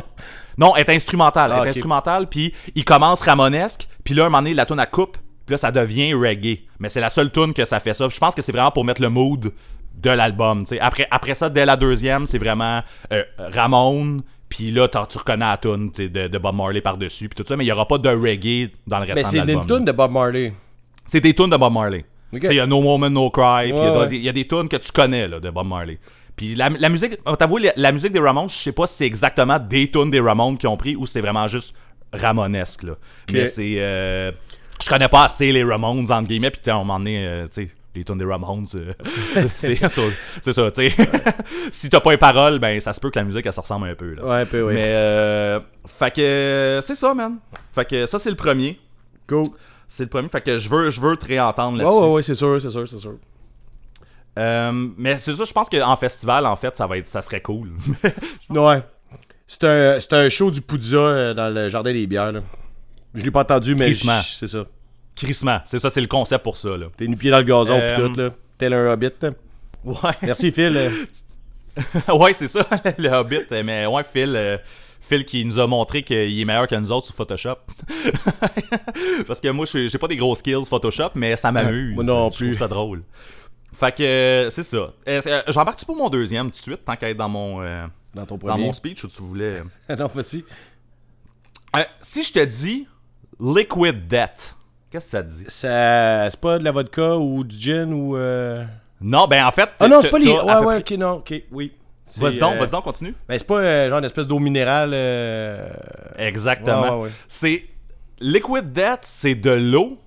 Non, 0.58 0.76
est 0.76 0.90
instrumental. 0.90 1.52
Ah, 1.52 1.58
est 1.60 1.62
ok. 1.62 1.68
instrumental, 1.68 2.28
puis 2.28 2.54
il 2.76 2.84
commence 2.86 3.22
ramonesque, 3.22 3.88
puis 4.04 4.14
là, 4.14 4.24
un 4.24 4.26
moment 4.26 4.40
donné, 4.40 4.54
la 4.54 4.66
tune 4.66 4.80
elle 4.80 4.90
coupe, 4.90 5.18
puis 5.46 5.54
là, 5.54 5.58
ça 5.58 5.72
devient 5.72 6.14
reggae. 6.14 6.60
Mais 6.80 6.90
c'est 6.90 7.00
la 7.02 7.10
seule 7.10 7.32
tune 7.32 7.54
que 7.54 7.66
ça 7.66 7.80
fait 7.80 7.94
ça. 7.94 8.08
Je 8.10 8.18
pense 8.20 8.36
que 8.36 8.42
c'est 8.42 8.52
vraiment 8.52 8.72
pour 8.72 8.86
mettre 8.86 9.02
le 9.02 9.10
mood 9.10 9.52
de 9.96 10.10
l'album. 10.10 10.66
Après, 10.82 11.08
après 11.10 11.36
ça, 11.36 11.50
dès 11.50 11.66
la 11.66 11.76
deuxième, 11.78 12.26
c'est 12.26 12.38
vraiment 12.38 12.82
euh, 13.12 13.24
Ramon, 13.38 14.18
puis 14.50 14.70
là, 14.70 14.88
tu 14.88 15.18
reconnais 15.18 15.46
la 15.46 15.58
tune 15.58 15.92
de, 15.98 16.28
de 16.28 16.38
Bob 16.38 16.56
Marley 16.56 16.82
par-dessus, 16.82 17.30
puis 17.30 17.42
tout 17.42 17.48
ça, 17.48 17.56
mais 17.56 17.64
il 17.64 17.68
y 17.68 17.72
aura 17.72 17.88
pas 17.88 17.98
de 17.98 18.10
reggae 18.10 18.70
dans 18.86 19.00
le 19.00 19.06
Mais 19.08 19.14
restant 19.14 19.22
de 19.30 19.32
c'est 19.32 19.40
une 19.40 19.48
l'album. 19.48 19.78
tune 19.78 19.86
de 19.86 19.92
Bob 19.92 20.12
Marley. 20.12 20.54
C'est 21.06 21.22
des 21.22 21.34
tunes 21.34 21.50
de 21.50 21.58
Bob 21.58 21.74
Marley. 21.74 22.06
Il 22.42 22.54
y 22.56 22.60
a 22.60 22.66
No 22.68 22.82
Moment, 22.82 23.10
No 23.10 23.30
Cry, 23.30 23.70
il 23.70 23.76
y 23.76 23.78
a 23.80 24.00
Ouais, 24.00 24.08
des- 24.08 24.18
il 24.18 24.24
y, 24.24 24.30
a 24.30 24.32
des 24.34 24.48
tunes 24.48 24.68
que 24.70 24.78
tu 24.78 24.92
connais 24.92 25.28
là, 25.28 25.40
de 25.40 25.50
Bob 25.50 25.68
Marley. 25.68 26.00
Puis 26.36 26.56
la, 26.56 26.70
la 26.70 26.90
musique, 26.90 27.18
t'avoue, 27.38 27.58
la, 27.58 27.74
la 27.76 27.92
musique 27.92 28.12
des 28.12 28.20
Ramones, 28.20 28.50
je 28.50 28.56
sais 28.56 28.72
pas 28.72 28.88
si 28.88 28.96
c'est 28.96 29.06
exactement 29.06 29.60
des 29.60 29.90
tunes 29.92 30.10
des 30.10 30.20
Ramones 30.20 30.58
qui 30.58 30.66
ont 30.68 30.78
pris 30.78 30.96
ou 30.96 31.06
c'est 31.06 31.22
vraiment 31.22 31.48
juste 31.48 31.76
Ramonesque. 32.12 32.84
Là. 32.84 32.94
Mais 33.32 33.46
c'est. 33.48 33.76
euh, 33.78 34.32
je 34.84 34.90
connais 34.90 35.08
pas 35.10 35.26
assez 35.26 35.52
les 35.52 35.64
Ramones, 35.64 36.12
entre 36.12 36.28
guillemets, 36.28 36.50
puis 36.52 36.60
à 36.72 36.76
un 36.76 36.80
moment 36.80 36.98
donné, 36.98 37.26
euh, 37.26 37.44
tu 37.46 37.66
sais, 37.68 37.70
les 37.96 38.04
tunes 38.04 38.18
des 38.18 38.26
Ramones, 38.26 38.66
euh, 38.76 38.94
c'est 39.56 39.76
ça, 39.76 40.72
tu 40.72 40.90
sais. 40.90 40.92
si 41.72 41.90
t'as 41.90 42.00
pas 42.00 42.12
les 42.12 42.18
paroles, 42.18 42.58
ben 42.60 42.80
ça 42.80 42.92
se 42.94 43.00
peut 43.00 43.12
que 43.12 43.20
la 43.20 43.26
musique, 43.26 43.46
elle 43.46 43.54
se 43.54 43.60
ressemble 43.60 43.88
un 43.88 43.96
peu. 43.96 44.14
Là. 44.16 44.26
Ouais, 44.26 44.42
un 44.42 44.46
peu, 44.46 44.64
oui. 44.64 44.74
Mais, 44.74 44.86
euh, 44.88 45.60
fait 45.86 46.14
que, 46.16 46.80
c'est 46.82 46.96
ça, 46.96 47.14
man. 47.14 47.38
Fait 47.74 47.88
que 47.88 48.06
ça, 48.08 48.18
c'est 48.18 48.32
le 48.32 48.36
premier. 48.36 48.80
Cool. 49.28 49.46
C'est 49.96 50.06
le 50.06 50.10
premier. 50.10 50.28
Fait 50.28 50.42
que 50.42 50.58
je 50.58 50.68
veux, 50.70 50.90
je 50.90 51.00
veux 51.00 51.16
te 51.16 51.26
réentendre 51.28 51.78
là-dessus. 51.78 51.96
ouais, 51.96 52.12
ouais, 52.14 52.22
c'est 52.24 52.34
sûr, 52.34 52.60
c'est 52.60 52.72
sûr, 52.72 52.88
c'est 52.88 52.98
sûr. 52.98 53.14
Euh, 54.40 54.72
mais 54.98 55.18
c'est 55.18 55.34
ça, 55.34 55.44
je 55.44 55.54
pense 55.54 55.70
qu'en 55.70 55.96
festival, 55.96 56.48
en 56.48 56.56
fait, 56.56 56.76
ça 56.76 56.88
va 56.88 56.98
être, 56.98 57.06
ça 57.06 57.22
serait 57.22 57.42
cool. 57.42 57.70
Ouais. 58.50 58.82
C'est 59.46 59.64
un, 59.66 60.00
un 60.18 60.30
show 60.30 60.50
du 60.50 60.62
Poudza 60.62 60.98
euh, 60.98 61.34
dans 61.36 61.54
le 61.54 61.70
jardin 61.70 61.94
des 61.94 62.08
bières, 62.08 62.32
là. 62.32 62.40
Je 63.14 63.24
l'ai 63.24 63.30
pas 63.30 63.42
entendu, 63.42 63.76
mais 63.76 63.94
c'est 63.94 64.48
ça. 64.48 64.64
Crissement, 65.16 65.60
c'est 65.64 65.78
ça, 65.78 65.92
c'est 65.92 66.02
le 66.02 66.08
concept 66.08 66.44
pour 66.44 66.58
ça. 66.58 66.70
T'es 66.98 67.06
nu-pied 67.06 67.30
dans 67.30 67.38
le 67.38 67.44
gazon 67.44 67.76
pis 67.80 67.86
Euh, 67.86 68.08
tout, 68.10 68.20
là. 68.20 68.30
Tel 68.58 68.74
un 68.74 68.92
hobbit. 68.92 69.12
là. 69.22 69.30
Ouais, 69.84 69.96
Merci, 70.24 70.52
Phil. 70.52 70.76
ouais, 72.16 72.34
c'est 72.34 72.48
ça, 72.48 72.66
le 72.98 73.10
Hobbit. 73.10 73.46
Mais 73.64 73.86
ouais, 73.86 74.04
Phil, 74.12 74.34
euh, 74.36 74.58
Phil 75.06 75.26
qui 75.26 75.44
nous 75.44 75.60
a 75.60 75.68
montré 75.68 76.02
qu'il 76.04 76.40
est 76.40 76.46
meilleur 76.46 76.66
que 76.66 76.76
nous 76.76 76.90
autres 76.92 77.08
sur 77.08 77.16
Photoshop. 77.16 77.58
Parce 79.28 79.42
que 79.42 79.50
moi, 79.50 79.66
je 79.66 79.88
j'ai 79.90 79.98
pas 79.98 80.08
des 80.08 80.16
gros 80.18 80.34
skills 80.34 80.66
Photoshop, 80.66 81.10
mais 81.16 81.36
ça 81.36 81.52
m'amuse. 81.52 81.94
Moi 81.94 82.04
non 82.06 82.32
Je 82.32 82.38
plus. 82.38 82.46
trouve 82.48 82.60
ça 82.60 82.68
drôle. 82.70 83.04
Fait 83.74 83.94
que 83.94 84.04
euh, 84.04 84.50
c'est 84.50 84.64
ça. 84.64 84.90
Euh, 85.08 85.42
J'embarque-tu 85.50 85.86
pour 85.86 85.96
mon 85.96 86.10
deuxième 86.10 86.46
tout 86.48 86.52
de 86.58 86.62
suite, 86.62 86.86
tant 86.86 86.96
qu'à 86.96 87.10
être 87.10 87.18
dans 87.18 87.28
mon, 87.30 87.62
euh, 87.62 87.86
Dans 88.14 88.26
ton 88.26 88.36
dans 88.38 88.48
premier. 88.48 88.64
mon 88.66 88.72
speech 88.74 89.04
ou 89.04 89.08
tu 89.10 89.22
voulais? 89.24 89.62
non, 89.90 90.08
vas-y. 90.14 90.46
Euh, 91.76 91.84
si 92.00 92.24
je 92.24 92.32
te 92.32 92.46
dis 92.46 92.88
Liquid 93.42 94.08
Death, 94.08 94.56
qu'est-ce 94.92 95.06
que 95.06 95.12
ça 95.12 95.24
te 95.24 95.30
dit? 95.34 95.46
Ça... 95.50 96.30
C'est 96.30 96.40
pas 96.40 96.60
de 96.60 96.64
la 96.64 96.72
vodka 96.72 97.18
ou 97.18 97.44
du 97.44 97.58
gin 97.58 97.92
ou... 97.94 98.16
euh, 98.16 98.64
Non, 99.02 99.28
ben 99.28 99.44
en 99.46 99.52
fait. 99.52 99.70
Ah 99.80 99.88
non, 99.88 100.00
c'est 100.02 100.10
pas 100.12 100.20
les... 100.20 100.28
Ouais, 100.32 100.58
ouais, 100.60 100.78
ok, 100.78 100.92
non, 100.92 101.12
ok, 101.16 101.34
oui. 101.52 101.74
C'est, 102.06 102.22
Vas-y 102.22 102.38
donc, 102.40 102.56
euh, 102.56 102.60
vas-y 102.60 102.72
donc, 102.72 102.84
continue. 102.84 103.16
Ben, 103.28 103.38
c'est 103.40 103.48
pas 103.48 103.60
euh, 103.60 103.90
genre 103.90 104.00
une 104.00 104.06
espèce 104.06 104.28
d'eau 104.28 104.40
minérale... 104.40 104.92
euh, 104.94 105.70
Exactement. 106.18 106.82
Ouais, 106.82 106.90
ouais, 106.90 107.02
ouais. 107.06 107.12
C'est. 107.28 107.64
Liquid 108.20 108.72
Death, 108.72 109.00
c'est 109.02 109.36
de 109.36 109.50
l'eau 109.52 109.98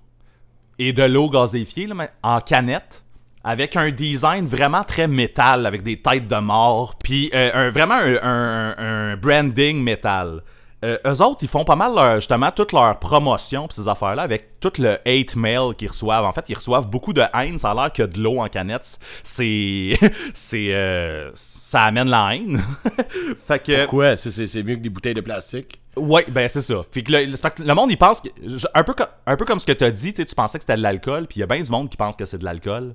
et 0.79 0.93
de 0.93 1.03
l'eau 1.03 1.29
gazéifiée 1.29 1.87
là, 1.87 1.95
mais 1.95 2.11
en 2.23 2.41
canette. 2.41 3.03
Avec 3.49 3.77
un 3.77 3.91
design 3.93 4.45
vraiment 4.47 4.83
très 4.83 5.07
métal, 5.07 5.67
avec 5.67 5.83
des 5.85 6.01
têtes 6.03 6.27
de 6.27 6.37
mort, 6.37 6.97
puis 6.99 7.31
euh, 7.33 7.51
un, 7.55 7.71
vraiment 7.71 7.95
un, 7.95 8.17
un- 8.21 8.75
un 9.13 9.17
branding 9.17 9.81
métal. 9.81 10.43
Euh, 10.85 10.99
eux 11.07 11.23
autres, 11.23 11.39
ils 11.43 11.49
font 11.49 11.65
pas 11.65 11.75
mal 11.75 11.95
leur- 11.95 12.17
justement 12.17 12.51
toute 12.53 12.73
leur 12.73 12.99
promotion 12.99 13.67
pis 13.67 13.77
ces 13.77 13.89
affaires-là 13.89 14.23
avec 14.23 14.61
tout 14.61 14.73
le 14.79 14.99
hate 15.07 15.35
mail 15.35 15.75
qu'ils 15.77 15.89
reçoivent. 15.89 16.25
En 16.25 16.33
fait, 16.33 16.45
ils 16.51 16.55
reçoivent 16.55 16.89
beaucoup 16.89 17.15
de 17.15 17.23
haine. 17.35 17.57
Ça 17.59 17.71
a 17.71 17.75
l'air 17.75 17.93
que 17.93 18.03
de 18.03 18.21
l'eau 18.21 18.41
en 18.41 18.49
canette, 18.49 18.99
c'est, 19.23 19.93
c'est, 20.35 20.75
euh, 20.75 21.31
ça 21.35 21.85
amène 21.85 22.09
la 22.09 22.35
haine. 22.35 22.63
fait 23.47 23.63
que 23.63 23.81
Pourquoi? 23.83 24.17
C'est, 24.17 24.31
c'est, 24.31 24.47
c'est 24.47 24.63
mieux 24.63 24.77
que 24.77 24.81
des 24.83 24.91
bouteilles 24.91 25.15
de 25.15 25.23
plastique? 25.23 25.81
Ouais, 25.97 26.27
ben 26.29 26.47
c'est 26.47 26.61
ça. 26.61 26.75
Fait 26.93 27.03
que 27.03 27.11
le, 27.11 27.25
le- 27.25 27.75
monde, 27.75 27.91
il 27.91 27.97
pense 27.97 28.21
que. 28.21 28.29
Un 28.75 28.85
peu, 28.85 28.93
comme, 28.93 29.07
un 29.27 29.37
peu 29.37 29.47
comme 29.47 29.59
ce 29.59 29.65
que 29.67 29.73
t'as 29.73 29.91
dit, 29.91 30.13
tu 30.13 30.27
pensais 30.35 30.59
que 30.59 30.63
c'était 30.65 30.77
de 30.77 30.83
l'alcool, 30.83 31.27
puis 31.27 31.39
il 31.39 31.41
y 31.41 31.43
a 31.43 31.47
bien 31.47 31.63
du 31.63 31.71
monde 31.71 31.89
qui 31.89 31.97
pense 31.97 32.17
que 32.17 32.27
c'est 32.27 32.37
de 32.37 32.45
l'alcool, 32.45 32.95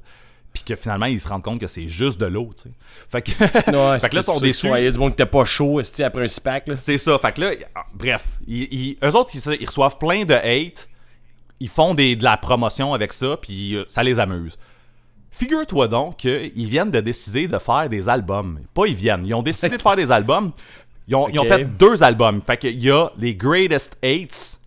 puis 0.54 0.64
que 0.64 0.76
finalement, 0.76 1.06
ils 1.06 1.20
se 1.20 1.28
rendent 1.28 1.44
compte 1.44 1.60
que 1.62 1.68
c'est 1.68 1.88
juste 1.88 2.20
de 2.20 2.26
l'eau, 2.26 2.50
tu 2.56 2.64
sais. 2.64 2.76
Fait 3.10 3.22
que. 3.22 3.32
Ouais, 3.72 4.00
fait 4.00 4.10
que 4.10 4.16
là, 4.16 4.22
ils 4.22 4.24
sont 4.24 4.40
déçus. 4.40 4.68
Il 4.68 4.84
y 4.84 4.88
a 4.88 4.92
du 4.92 5.00
monde 5.00 5.12
qui 5.12 5.22
était 5.22 5.26
pas 5.26 5.46
chaud 5.46 5.80
après 6.04 6.24
un 6.24 6.28
spack. 6.28 6.70
C'est 6.76 6.98
ça. 6.98 7.18
Fait 7.20 7.32
que 7.34 7.42
là, 7.42 7.52
ah, 7.76 7.86
bref, 7.94 8.38
ils, 8.48 8.64
ils- 8.72 8.98
eux 9.04 9.16
autres, 9.16 9.32
ils, 9.34 9.58
ils 9.62 9.66
reçoivent 9.66 9.98
plein 9.98 10.26
de 10.26 10.34
hate, 10.34 10.90
ils 11.60 11.70
font 11.70 11.94
des, 11.94 12.16
de 12.16 12.24
la 12.24 12.36
promotion 12.38 12.94
avec 12.94 13.14
ça, 13.14 13.38
puis 13.42 13.76
euh, 13.76 13.84
ça 13.88 14.04
les 14.04 14.20
amuse. 14.20 14.58
Figure-toi 15.34 15.88
donc 15.88 16.18
qu'ils 16.18 16.68
viennent 16.68 16.92
de 16.92 17.00
décider 17.00 17.48
de 17.48 17.58
faire 17.58 17.88
des 17.88 18.10
albums. 18.10 18.60
Pas 18.74 18.86
ils 18.88 18.96
viennent, 18.96 19.26
ils 19.26 19.34
ont 19.34 19.42
décidé 19.44 19.78
de 19.78 19.82
faire 19.82 19.96
des 19.96 20.12
albums. 20.12 20.52
Ils 21.08 21.16
ont, 21.16 21.30
ils 21.30 21.40
ont 21.40 21.44
Ok. 21.44 21.48
fait 21.48 21.64
deux 21.64 22.04
albums. 22.04 22.42
Fait 22.46 22.58
qu'il 22.58 22.82
y 22.84 22.92
a 22.92 23.10
les 23.18 23.36
Greatest 23.36 23.98
Hates, 24.04 24.60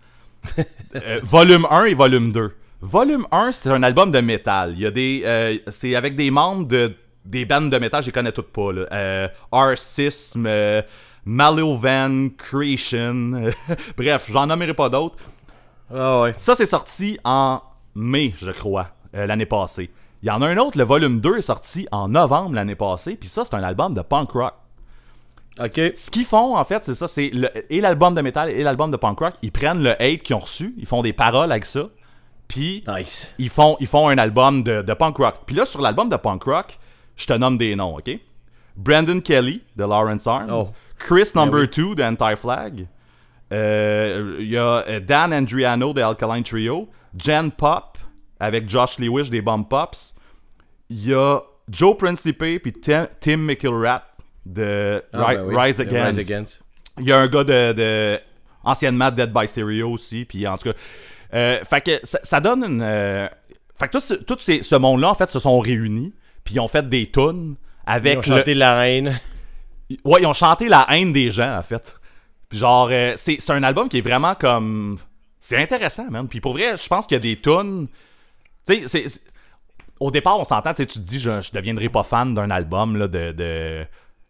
euh, 0.97 1.20
volume 1.23 1.66
1 1.70 1.85
et 1.85 1.94
volume 1.94 2.33
2. 2.33 2.55
Volume 2.88 3.27
1, 3.33 3.53
c'est 3.53 3.70
un 3.70 3.83
album 3.83 4.11
de 4.11 4.20
métal. 4.20 4.73
Il 4.77 4.81
y 4.83 4.87
a 4.87 4.90
des. 4.90 5.23
euh, 5.25 5.57
c'est 5.68 5.97
avec 5.97 6.16
des 6.16 6.31
membres 6.31 6.66
de 6.66 6.94
des 7.25 7.47
bandes 7.47 7.70
de 7.70 7.79
métal, 7.79 8.03
je 8.03 8.09
les 8.09 8.12
connais 8.12 8.33
toutes 8.33 8.53
pas. 8.53 8.73
Là. 8.73 8.83
Euh, 8.92 9.29
Arcism, 9.51 10.44
euh, 10.47 10.83
Malovan, 11.25 12.29
Creation. 12.37 13.51
Bref, 13.97 14.29
j'en 14.31 14.47
nommerai 14.47 14.75
pas 14.75 14.90
d'autres. 14.90 15.16
Ah 15.94 16.20
ouais. 16.20 16.35
Ça, 16.37 16.55
c'est 16.55 16.66
sorti 16.66 17.18
en 17.25 17.62
mai, 17.94 18.35
je 18.37 18.51
crois, 18.51 18.88
euh, 19.16 19.25
l'année 19.25 19.47
passée. 19.47 19.90
Il 20.23 20.29
y 20.29 20.31
en 20.31 20.42
a 20.42 20.49
un 20.49 20.57
autre, 20.59 20.77
le 20.77 20.85
volume 20.85 21.20
2 21.20 21.38
est 21.38 21.42
sorti 21.42 21.87
en 21.90 22.09
novembre 22.09 22.55
l'année 22.55 22.75
passée, 22.75 23.16
puis 23.16 23.29
ça, 23.31 23.44
c'est 23.47 23.55
un 23.55 23.62
album 23.62 23.94
de 23.94 24.03
punk 24.03 24.31
rock. 24.33 24.53
Ok. 25.59 25.81
Ce 25.97 26.11
qu'ils 26.11 26.25
font, 26.27 26.57
en 26.59 26.64
fait, 26.64 26.85
c'est 26.85 26.94
ça, 26.94 27.09
c'est 27.09 27.31
le- 27.33 27.49
et 27.70 27.81
l'album 27.81 28.12
de 28.14 28.20
métal 28.20 28.51
et 28.51 28.62
l'album 28.62 28.90
de 28.90 28.97
punk 28.99 29.18
rock, 29.20 29.35
ils 29.40 29.53
prennent 29.53 29.83
le 29.83 29.92
hate 29.92 30.23
qu'ils 30.23 30.37
ont 30.37 30.40
reçu, 30.40 30.75
ils 30.77 30.87
font 30.87 31.01
des 31.01 31.12
paroles 31.14 31.51
avec 31.53 31.64
ça, 31.64 31.88
puis 32.48 32.85
Nice. 32.87 33.30
ils 33.38 33.48
font, 33.50 33.76
ils 33.80 33.87
font 33.87 34.09
un 34.09 34.18
album 34.18 34.62
de, 34.62 34.83
de 34.83 34.94
punk 34.94 35.16
rock. 35.16 35.37
Puis 35.46 35.57
là, 35.57 35.64
sur 35.66 35.80
l'album 35.80 36.09
de 36.09 36.16
punk 36.16 36.42
rock, 36.44 36.78
je 37.16 37.26
te 37.26 37.33
nomme 37.33 37.59
des 37.59 37.74
noms, 37.76 37.96
OK? 37.96 38.11
Brandon 38.76 39.20
Kelly, 39.20 39.62
de 39.76 39.85
Lawrence 39.85 40.26
Arm. 40.26 40.48
Oh. 40.50 40.68
Chris 40.98 41.30
Number 41.35 41.61
oui. 41.61 41.68
2, 41.68 41.94
de 41.94 42.02
Anti-Flag. 42.02 42.87
Euh, 43.52 44.37
Il 44.40 44.48
y 44.48 44.57
a 44.57 44.85
euh, 44.88 45.00
Dan 45.00 45.33
Andriano, 45.33 45.92
de 45.92 46.00
Alkaline 46.00 46.42
Trio. 46.42 46.88
Jen 47.16 47.50
Pop, 47.52 47.98
avec 48.40 48.68
Josh 48.68 48.98
Lewis, 48.98 49.30
des 49.30 49.40
Bomb 49.42 49.64
Pops. 49.68 50.14
Il 50.90 51.07
y 51.09 51.14
a 51.14 51.40
Joe 51.68 51.96
Principe 51.96 52.38
puis 52.62 52.72
Tim, 52.72 53.07
Tim 53.20 53.37
McIlrath, 53.38 54.02
de 54.44 55.02
Ah, 55.12 55.26
Ri- 55.28 55.37
ben 55.37 55.44
oui. 55.46 55.54
Rise 55.57 55.80
Against. 55.80 56.18
Rise 56.18 56.30
Against. 56.30 56.61
Il 56.98 57.07
y 57.07 57.12
a 57.12 57.18
un 57.18 57.26
gars 57.28 57.44
de, 57.44 57.72
de- 57.72 58.20
anciennement 58.64 59.11
Dead 59.11 59.33
by 59.33 59.46
Stereo 59.46 59.90
aussi, 59.92 60.24
puis 60.24 60.46
en 60.46 60.59
tout 60.59 60.70
cas, 60.72 60.78
fait 61.64 61.81
que 61.81 62.01
ça, 62.03 62.18
ça 62.23 62.40
donne 62.40 62.62
une, 62.64 62.83
euh, 62.83 63.27
fait 63.79 63.88
que 63.88 63.92
tout, 63.92 64.01
ce, 64.01 64.14
tout 64.14 64.37
ces- 64.38 64.62
ce 64.62 64.77
monde-là 64.77 65.11
en 65.11 65.14
fait 65.14 65.29
se 65.29 65.38
sont 65.38 65.59
réunis, 65.59 66.14
puis 66.44 66.55
ils 66.55 66.61
ont 66.61 66.68
fait 66.68 66.88
des 66.88 67.11
tunes 67.11 67.57
Ils 67.57 67.90
ont 67.90 67.92
avec 67.92 68.27
le... 68.27 68.37
chanté 68.38 68.55
La 68.55 68.88
Haine. 68.88 69.20
Ouais, 70.05 70.23
ils 70.23 70.27
ont 70.27 70.33
chanté 70.33 70.68
la 70.68 70.87
haine 70.90 71.12
des 71.12 71.31
gens, 71.31 71.59
en 71.59 71.62
fait. 71.62 72.01
Puis 72.49 72.59
genre, 72.59 72.88
euh, 72.90 73.12
c'est 73.16 73.37
c'est 73.38 73.53
un 73.53 73.62
album 73.62 73.88
qui 73.88 73.99
est 73.99 74.01
vraiment 74.01 74.35
comme... 74.35 74.99
C'est 75.38 75.59
intéressant, 75.59 76.11
man. 76.11 76.27
Puis 76.27 76.40
pour 76.40 76.53
vrai, 76.55 76.77
je 76.83 76.88
pense 76.88 77.07
qu'il 77.07 77.16
y 77.16 77.18
a 77.18 77.20
des 77.20 77.38
tunes... 77.40 77.88
Tu 78.66 78.88
sais, 78.88 79.05
Au 80.01 80.11
départ, 80.11 80.38
on 80.40 80.44
s'entend, 80.44 80.73
tu 80.73 80.83
sais, 80.83 80.87
tu 80.87 80.99
te 80.99 81.05
dis, 81.05 81.18
je, 81.18 81.42
je 81.42 81.53
deviendrai 81.53 81.90
pas 81.90 82.03
fan 82.03 82.33
d'un 82.35 82.51
album, 82.51 82.97
là, 82.97 83.09
de... 83.09 83.33
de 83.33 83.85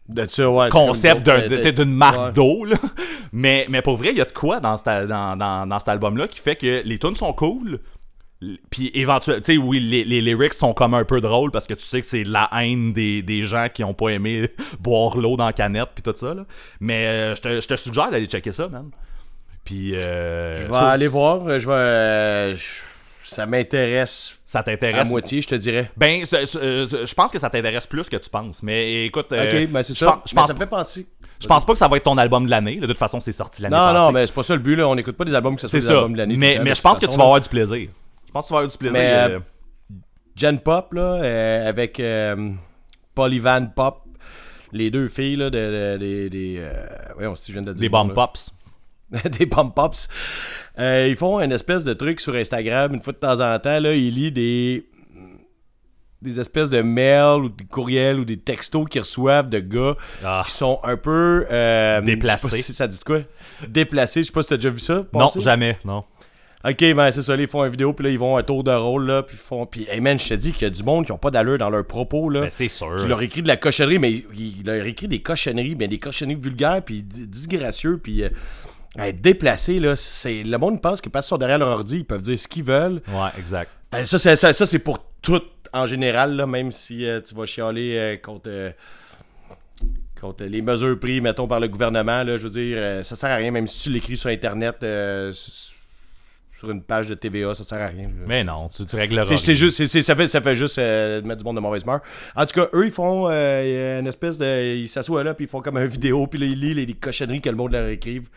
De 0.07 0.25
ça, 0.27 0.49
ouais. 0.49 0.65
c'est 0.65 0.71
concept 0.71 1.27
d'une 1.27 1.95
marque 1.95 2.33
d'eau. 2.33 2.63
là. 2.65 2.75
Mais, 3.31 3.65
mais 3.69 3.81
pour 3.81 3.97
vrai, 3.97 4.11
il 4.11 4.17
y 4.17 4.21
a 4.21 4.25
de 4.25 4.31
quoi 4.31 4.59
dans, 4.61 4.77
cet 4.77 4.87
al- 4.87 5.07
dans, 5.07 5.35
dans, 5.35 5.67
dans 5.67 5.79
cet 5.79 5.89
album-là 5.89 6.27
qui 6.29 6.39
fait 6.39 6.55
que 6.55 6.83
les 6.85 6.97
tunes 6.99 7.15
sont 7.15 7.33
cool. 7.33 7.79
Puis 8.69 8.91
éventuellement, 8.93 9.41
tu 9.41 9.53
sais, 9.55 9.57
oui, 9.57 9.79
les, 9.81 10.05
les 10.05 10.21
lyrics 10.21 10.53
sont 10.53 10.71
comme 10.73 10.93
un 10.93 11.03
peu 11.03 11.19
drôles 11.19 11.51
parce 11.51 11.67
que 11.67 11.73
tu 11.73 11.83
sais 11.83 11.99
que 11.99 12.05
c'est 12.07 12.23
de 12.23 12.31
la 12.31 12.49
haine 12.53 12.93
des, 12.93 13.21
des 13.23 13.43
gens 13.43 13.67
qui 13.73 13.83
ont 13.83 13.93
pas 13.93 14.09
aimé 14.09 14.49
boire 14.79 15.17
l'eau 15.17 15.35
dans 15.35 15.47
la 15.47 15.53
canette 15.53 15.89
puis 15.95 16.03
tout 16.03 16.13
ça. 16.15 16.33
Là. 16.33 16.45
Mais 16.79 17.07
euh, 17.07 17.35
je 17.35 17.67
te, 17.67 17.75
suggère 17.75 18.09
d'aller 18.11 18.27
checker 18.27 18.51
ça, 18.53 18.67
man. 18.69 18.89
Puis. 19.65 19.95
euh, 19.95 20.55
Je 20.55 20.71
vais 20.71 20.77
aller 20.77 21.07
voir. 21.07 21.45
euh, 21.47 21.59
Je 21.59 21.67
vais. 21.67 21.73
euh, 21.73 22.55
ça 23.25 23.45
m'intéresse 23.45 24.37
Ça 24.45 24.59
à 24.59 24.63
t'intéresse. 24.63 25.09
moitié, 25.09 25.41
je 25.41 25.47
te 25.47 25.55
dirais. 25.55 25.91
Ben, 25.97 26.23
euh, 26.33 26.87
je 27.05 27.13
pense 27.13 27.31
que 27.31 27.39
ça 27.39 27.49
t'intéresse 27.49 27.87
plus 27.87 28.07
que 28.09 28.15
tu 28.17 28.29
penses. 28.29 28.63
Mais 28.63 29.05
écoute. 29.05 29.31
euh, 29.33 29.63
ok, 29.65 29.69
ben 29.71 29.83
c'est 29.83 29.93
ça. 29.95 30.21
Je 30.25 30.33
Mais 30.35 30.41
pense, 30.41 30.47
ça 30.47 30.53
me 30.53 30.59
fait 30.59 30.65
penser. 30.67 31.07
je 31.39 31.47
pense 31.47 31.65
pas 31.65 31.73
que 31.73 31.79
ça 31.79 31.87
va 31.87 31.97
être 31.97 32.03
ton 32.03 32.17
album 32.17 32.45
de 32.45 32.51
l'année. 32.51 32.77
De 32.77 32.87
toute 32.87 32.97
façon, 32.97 33.19
c'est 33.19 33.31
sorti 33.31 33.61
l'année 33.61 33.75
Non, 33.75 33.81
passée. 33.91 33.97
non, 34.05 34.11
mais 34.11 34.27
c'est 34.27 34.33
pas 34.35 34.43
ça 34.43 34.53
le 34.53 34.61
but, 34.61 34.75
là. 34.75 34.87
On 34.87 34.95
n'écoute 34.95 35.17
pas 35.17 35.25
des 35.25 35.33
albums 35.35 35.57
soit 35.57 35.69
C'est 35.69 35.79
des 35.79 35.85
ça. 35.85 35.93
albums 35.93 36.13
de 36.13 36.17
l'année. 36.19 36.37
Mais, 36.37 36.55
temps, 36.57 36.63
mais 36.63 36.69
de 36.71 36.75
je 36.75 36.81
pense 36.81 36.99
que 36.99 37.05
tu 37.05 37.17
vas 37.17 37.23
avoir 37.23 37.41
du 37.41 37.49
plaisir. 37.49 37.89
Je 38.27 38.31
pense 38.31 38.43
que 38.45 38.47
tu 38.47 38.53
vas 38.53 38.59
avoir 38.59 38.71
du 38.71 38.77
plaisir. 38.77 38.99
Mais, 38.99 39.13
euh, 39.13 39.29
euh, 39.37 39.39
Gen 40.35 40.59
Pop, 40.59 40.93
là, 40.93 41.01
euh, 41.23 41.69
avec 41.69 41.99
euh, 41.99 42.49
Polyvan 43.13 43.67
Pop, 43.75 44.01
les 44.73 44.91
deux 44.91 45.07
filles, 45.07 45.37
là, 45.37 45.49
de, 45.49 45.97
de- 45.97 46.27
des. 46.27 46.55
euh, 46.59 47.33
je 47.47 47.51
viens 47.53 47.61
de 47.61 47.71
dire. 47.73 47.79
des 47.81 47.89
bomb 47.89 48.13
pops. 48.13 48.51
des 49.39 49.45
Bomb 49.45 49.71
Pops. 49.73 50.07
Euh, 50.79 51.07
ils 51.09 51.15
font 51.15 51.39
une 51.39 51.51
espèce 51.51 51.83
de 51.83 51.93
truc 51.93 52.19
sur 52.19 52.35
Instagram, 52.35 52.93
une 52.93 53.01
fois 53.01 53.13
de 53.13 53.17
temps 53.17 53.39
en 53.41 53.57
temps, 53.59 53.79
là, 53.79 53.93
ils 53.93 54.13
lisent 54.13 54.33
des 54.33 54.85
des 56.21 56.39
espèces 56.39 56.71
de 56.71 56.81
mails 56.81 57.41
ou 57.43 57.49
des 57.49 57.65
courriels 57.65 58.19
ou 58.19 58.25
des 58.25 58.37
textos 58.37 58.87
qu'ils 58.89 59.01
reçoivent 59.01 59.47
de 59.47 59.59
gars 59.59 59.95
Ah. 60.23 60.41
qui 60.45 60.53
sont 60.53 60.79
un 60.83 60.97
peu 60.97 61.45
euh, 61.51 62.01
Déplacés. 62.01 62.61
si 62.63 62.73
ça 62.73 62.87
dit 62.87 62.97
de 62.97 63.03
quoi 63.03 63.19
Déplacés, 63.67 64.21
je 64.23 64.27
sais 64.27 64.31
pas 64.31 64.41
si 64.41 64.49
t'as 64.49 64.55
déjà 64.55 64.71
vu 64.71 64.79
ça 64.79 65.05
Non, 65.13 65.29
jamais, 65.39 65.77
non. 65.85 66.03
Ok, 66.67 66.79
ben 66.95 67.11
c'est 67.11 67.21
ça, 67.21 67.35
ils 67.35 67.47
font 67.47 67.63
une 67.63 67.69
vidéo, 67.69 67.93
puis 67.93 68.05
là, 68.05 68.09
ils 68.09 68.17
vont 68.17 68.37
un 68.37 68.41
tour 68.43 68.63
de 68.63 68.71
rôle, 68.71 69.05
là, 69.05 69.21
puis 69.21 69.35
ils 69.35 69.45
font. 69.45 69.67
Puis, 69.67 69.85
hey 69.87 70.01
man, 70.01 70.17
je 70.17 70.27
te 70.29 70.33
dis 70.33 70.51
qu'il 70.51 70.63
y 70.63 70.65
a 70.65 70.71
du 70.71 70.81
monde 70.81 71.05
qui 71.05 71.11
ont 71.11 71.17
pas 71.19 71.29
d'allure 71.29 71.59
dans 71.59 71.69
leurs 71.69 71.85
propos, 71.85 72.27
là. 72.31 72.41
Ben, 72.41 72.49
c'est 72.49 72.69
sûr. 72.69 72.97
qui 72.99 73.05
leur 73.07 73.21
écrit 73.21 73.43
de 73.43 73.47
la 73.47 73.57
cochonnerie, 73.57 73.99
mais 73.99 74.11
il, 74.11 74.25
il 74.61 74.65
leur 74.65 74.83
écrit 74.87 75.07
des 75.07 75.21
cochonneries, 75.21 75.75
mais 75.75 75.87
des 75.87 75.99
cochonneries 75.99 76.39
vulgaires, 76.41 76.81
puis 76.83 77.03
disgracieux, 77.03 77.99
puis 78.01 78.23
euh, 78.23 78.29
être 78.99 79.21
déplacé, 79.21 79.79
là. 79.79 79.95
C'est, 79.95 80.43
le 80.43 80.57
monde 80.57 80.81
pense 80.81 81.01
que 81.01 81.09
parce 81.09 81.25
qu'ils 81.25 81.29
sont 81.29 81.37
derrière 81.37 81.57
leur 81.57 81.69
ordi, 81.69 81.97
ils 81.97 82.05
peuvent 82.05 82.21
dire 82.21 82.39
ce 82.39 82.47
qu'ils 82.47 82.63
veulent. 82.63 83.01
Ouais, 83.09 83.29
exact. 83.37 83.71
Euh, 83.93 84.03
ça, 84.05 84.17
c'est, 84.19 84.35
ça, 84.35 84.53
ça, 84.53 84.65
c'est 84.65 84.79
pour 84.79 84.99
tout 85.21 85.41
en 85.73 85.85
général, 85.85 86.35
là, 86.35 86.45
même 86.47 86.71
si 86.71 87.05
euh, 87.05 87.19
tu 87.21 87.35
vas 87.35 87.45
chialer 87.45 87.97
euh, 87.97 88.17
contre. 88.17 88.47
euh, 88.47 88.71
contre 90.19 90.45
les 90.45 90.61
mesures 90.61 90.97
prises, 90.99 91.21
mettons, 91.21 91.47
par 91.47 91.59
le 91.59 91.67
gouvernement, 91.67 92.23
là, 92.23 92.37
je 92.37 92.43
veux 92.47 92.49
dire, 92.49 93.03
ça 93.05 93.15
sert 93.17 93.29
à 93.29 93.35
rien, 93.35 93.51
même 93.51 93.67
si 93.67 93.83
tu 93.83 93.89
l'écris 93.91 94.15
sur 94.15 94.29
Internet, 94.29 94.77
sur 96.57 96.69
une 96.71 96.81
page 96.81 97.09
de 97.09 97.15
TVA, 97.15 97.53
ça 97.53 97.63
sert 97.65 97.81
à 97.81 97.87
rien. 97.87 98.03
là. 98.03 98.23
Mais 98.25 98.43
non, 98.43 98.69
tu, 98.69 98.85
tu 98.85 98.95
régleras. 98.95 99.35
C'est, 99.35 99.55
juste, 99.55 99.85
c'est- 99.85 100.01
ça 100.01 100.15
fait, 100.15 100.27
ça 100.29 100.39
fait 100.41 100.55
juste 100.55 100.77
mettre 100.77 101.35
du 101.37 101.43
monde 101.43 101.57
de 101.57 101.61
mauvaise 101.61 101.83
humeur. 101.83 101.99
En 102.35 102.45
tout 102.45 102.55
cas, 102.59 102.67
eux, 102.73 102.85
ils 102.85 102.91
font 102.93 103.27
une 103.29 104.07
espèce 104.07 104.37
de. 104.37 104.75
Ils 104.77 104.87
s'assoient 104.87 105.23
là, 105.23 105.33
puis 105.33 105.45
ils 105.45 105.49
font 105.49 105.61
comme 105.61 105.77
une 105.77 105.85
vidéo, 105.85 106.25
puis 106.27 106.39
là, 106.39 106.45
ils 106.45 106.59
lisent 106.59 106.75
les, 106.75 106.85
les 106.85 106.93
cochonneries 106.93 107.41
que 107.41 107.49
le 107.49 107.57
monde 107.57 107.73
leur 107.73 107.87
écrive. 107.89 108.29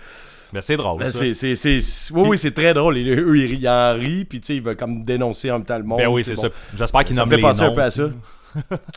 Ben, 0.52 0.60
c'est 0.60 0.76
drôle. 0.76 1.00
Ben, 1.00 1.10
ça. 1.10 1.18
c'est, 1.18 1.34
c'est, 1.34 1.56
c'est- 1.56 2.12
oui, 2.14 2.28
oui, 2.30 2.38
c'est 2.38 2.52
très 2.54 2.72
drôle. 2.74 2.96
Et 2.98 3.04
eux, 3.10 3.36
ils, 3.38 3.68
en 3.68 3.94
rient, 3.94 4.24
puis 4.24 4.40
tu 4.40 4.46
sais, 4.46 4.56
ils 4.56 4.62
veulent 4.62 4.76
comme 4.76 5.02
dénoncer 5.02 5.50
en 5.50 5.54
même 5.58 5.64
temps 5.66 5.76
le 5.78 5.84
monde. 5.84 5.98
Ben 5.98 6.08
oui, 6.08 6.24
c'est 6.24 6.34
bon. 6.34 6.42
ça. 6.42 6.48
J'espère 6.76 7.04
qu'ils 7.04 7.16
Ça 7.16 7.22
nomment 7.22 7.32
me 7.32 7.36
fait 7.36 7.42
penser 7.42 7.62
un 7.62 7.68
noms 7.68 7.74
peu 7.74 7.82
à 7.82 7.86
aussi. 7.88 7.96
ça. 7.98 8.10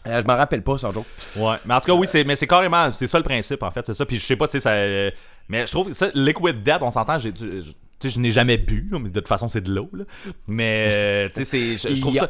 Euh, 0.08 0.22
je 0.22 0.26
m'en 0.28 0.38
rappelle 0.38 0.64
pas, 0.64 0.78
sans 0.78 0.94
joke. 0.94 1.06
Ouais, 1.36 1.56
mais 1.66 1.74
en 1.74 1.80
tout 1.82 1.88
cas, 1.88 1.94
oui, 1.94 2.08
c'est, 2.10 2.24
mais 2.24 2.38
c'est 2.38 2.48
carrément, 2.48 2.90
c'est 2.90 3.06
ça 3.06 3.18
le 3.18 3.24
principe, 3.24 3.62
en 3.64 3.70
fait, 3.70 3.86
c'est 3.86 3.94
ça. 3.94 4.06
Puis 4.06 4.18
je 4.18 4.26
sais 4.26 4.38
pas, 4.38 4.48
tu 4.48 4.54
sais, 4.54 4.60
ça. 4.62 4.72
euh, 4.72 5.12
mais 5.50 5.68
je 5.68 5.72
trouve 5.72 5.90
que 5.90 5.94
ça, 5.94 6.08
Liquid 6.14 6.64
Death, 6.64 6.78
on 6.82 6.90
s'entend, 6.92 7.20
j'ai, 7.20 7.34
je- 7.38 7.62
je- 7.62 7.72
tu 7.72 7.74
sais, 8.00 8.10
je 8.10 8.20
n'ai 8.20 8.32
jamais 8.32 8.58
bu, 8.58 8.88
mais 8.92 9.10
de 9.10 9.20
toute 9.20 9.28
façon, 9.28 9.50
c'est 9.50 9.62
de 9.62 9.74
l'eau, 9.74 9.90
là. 9.94 10.06
Mais, 10.48 10.90
euh, 10.94 11.28
tu 11.34 11.44
sais, 11.44 11.76
c'est, 11.78 11.90
je, 11.90 11.96
je 11.96 12.02
trouve 12.02 12.16
ça. 12.16 12.30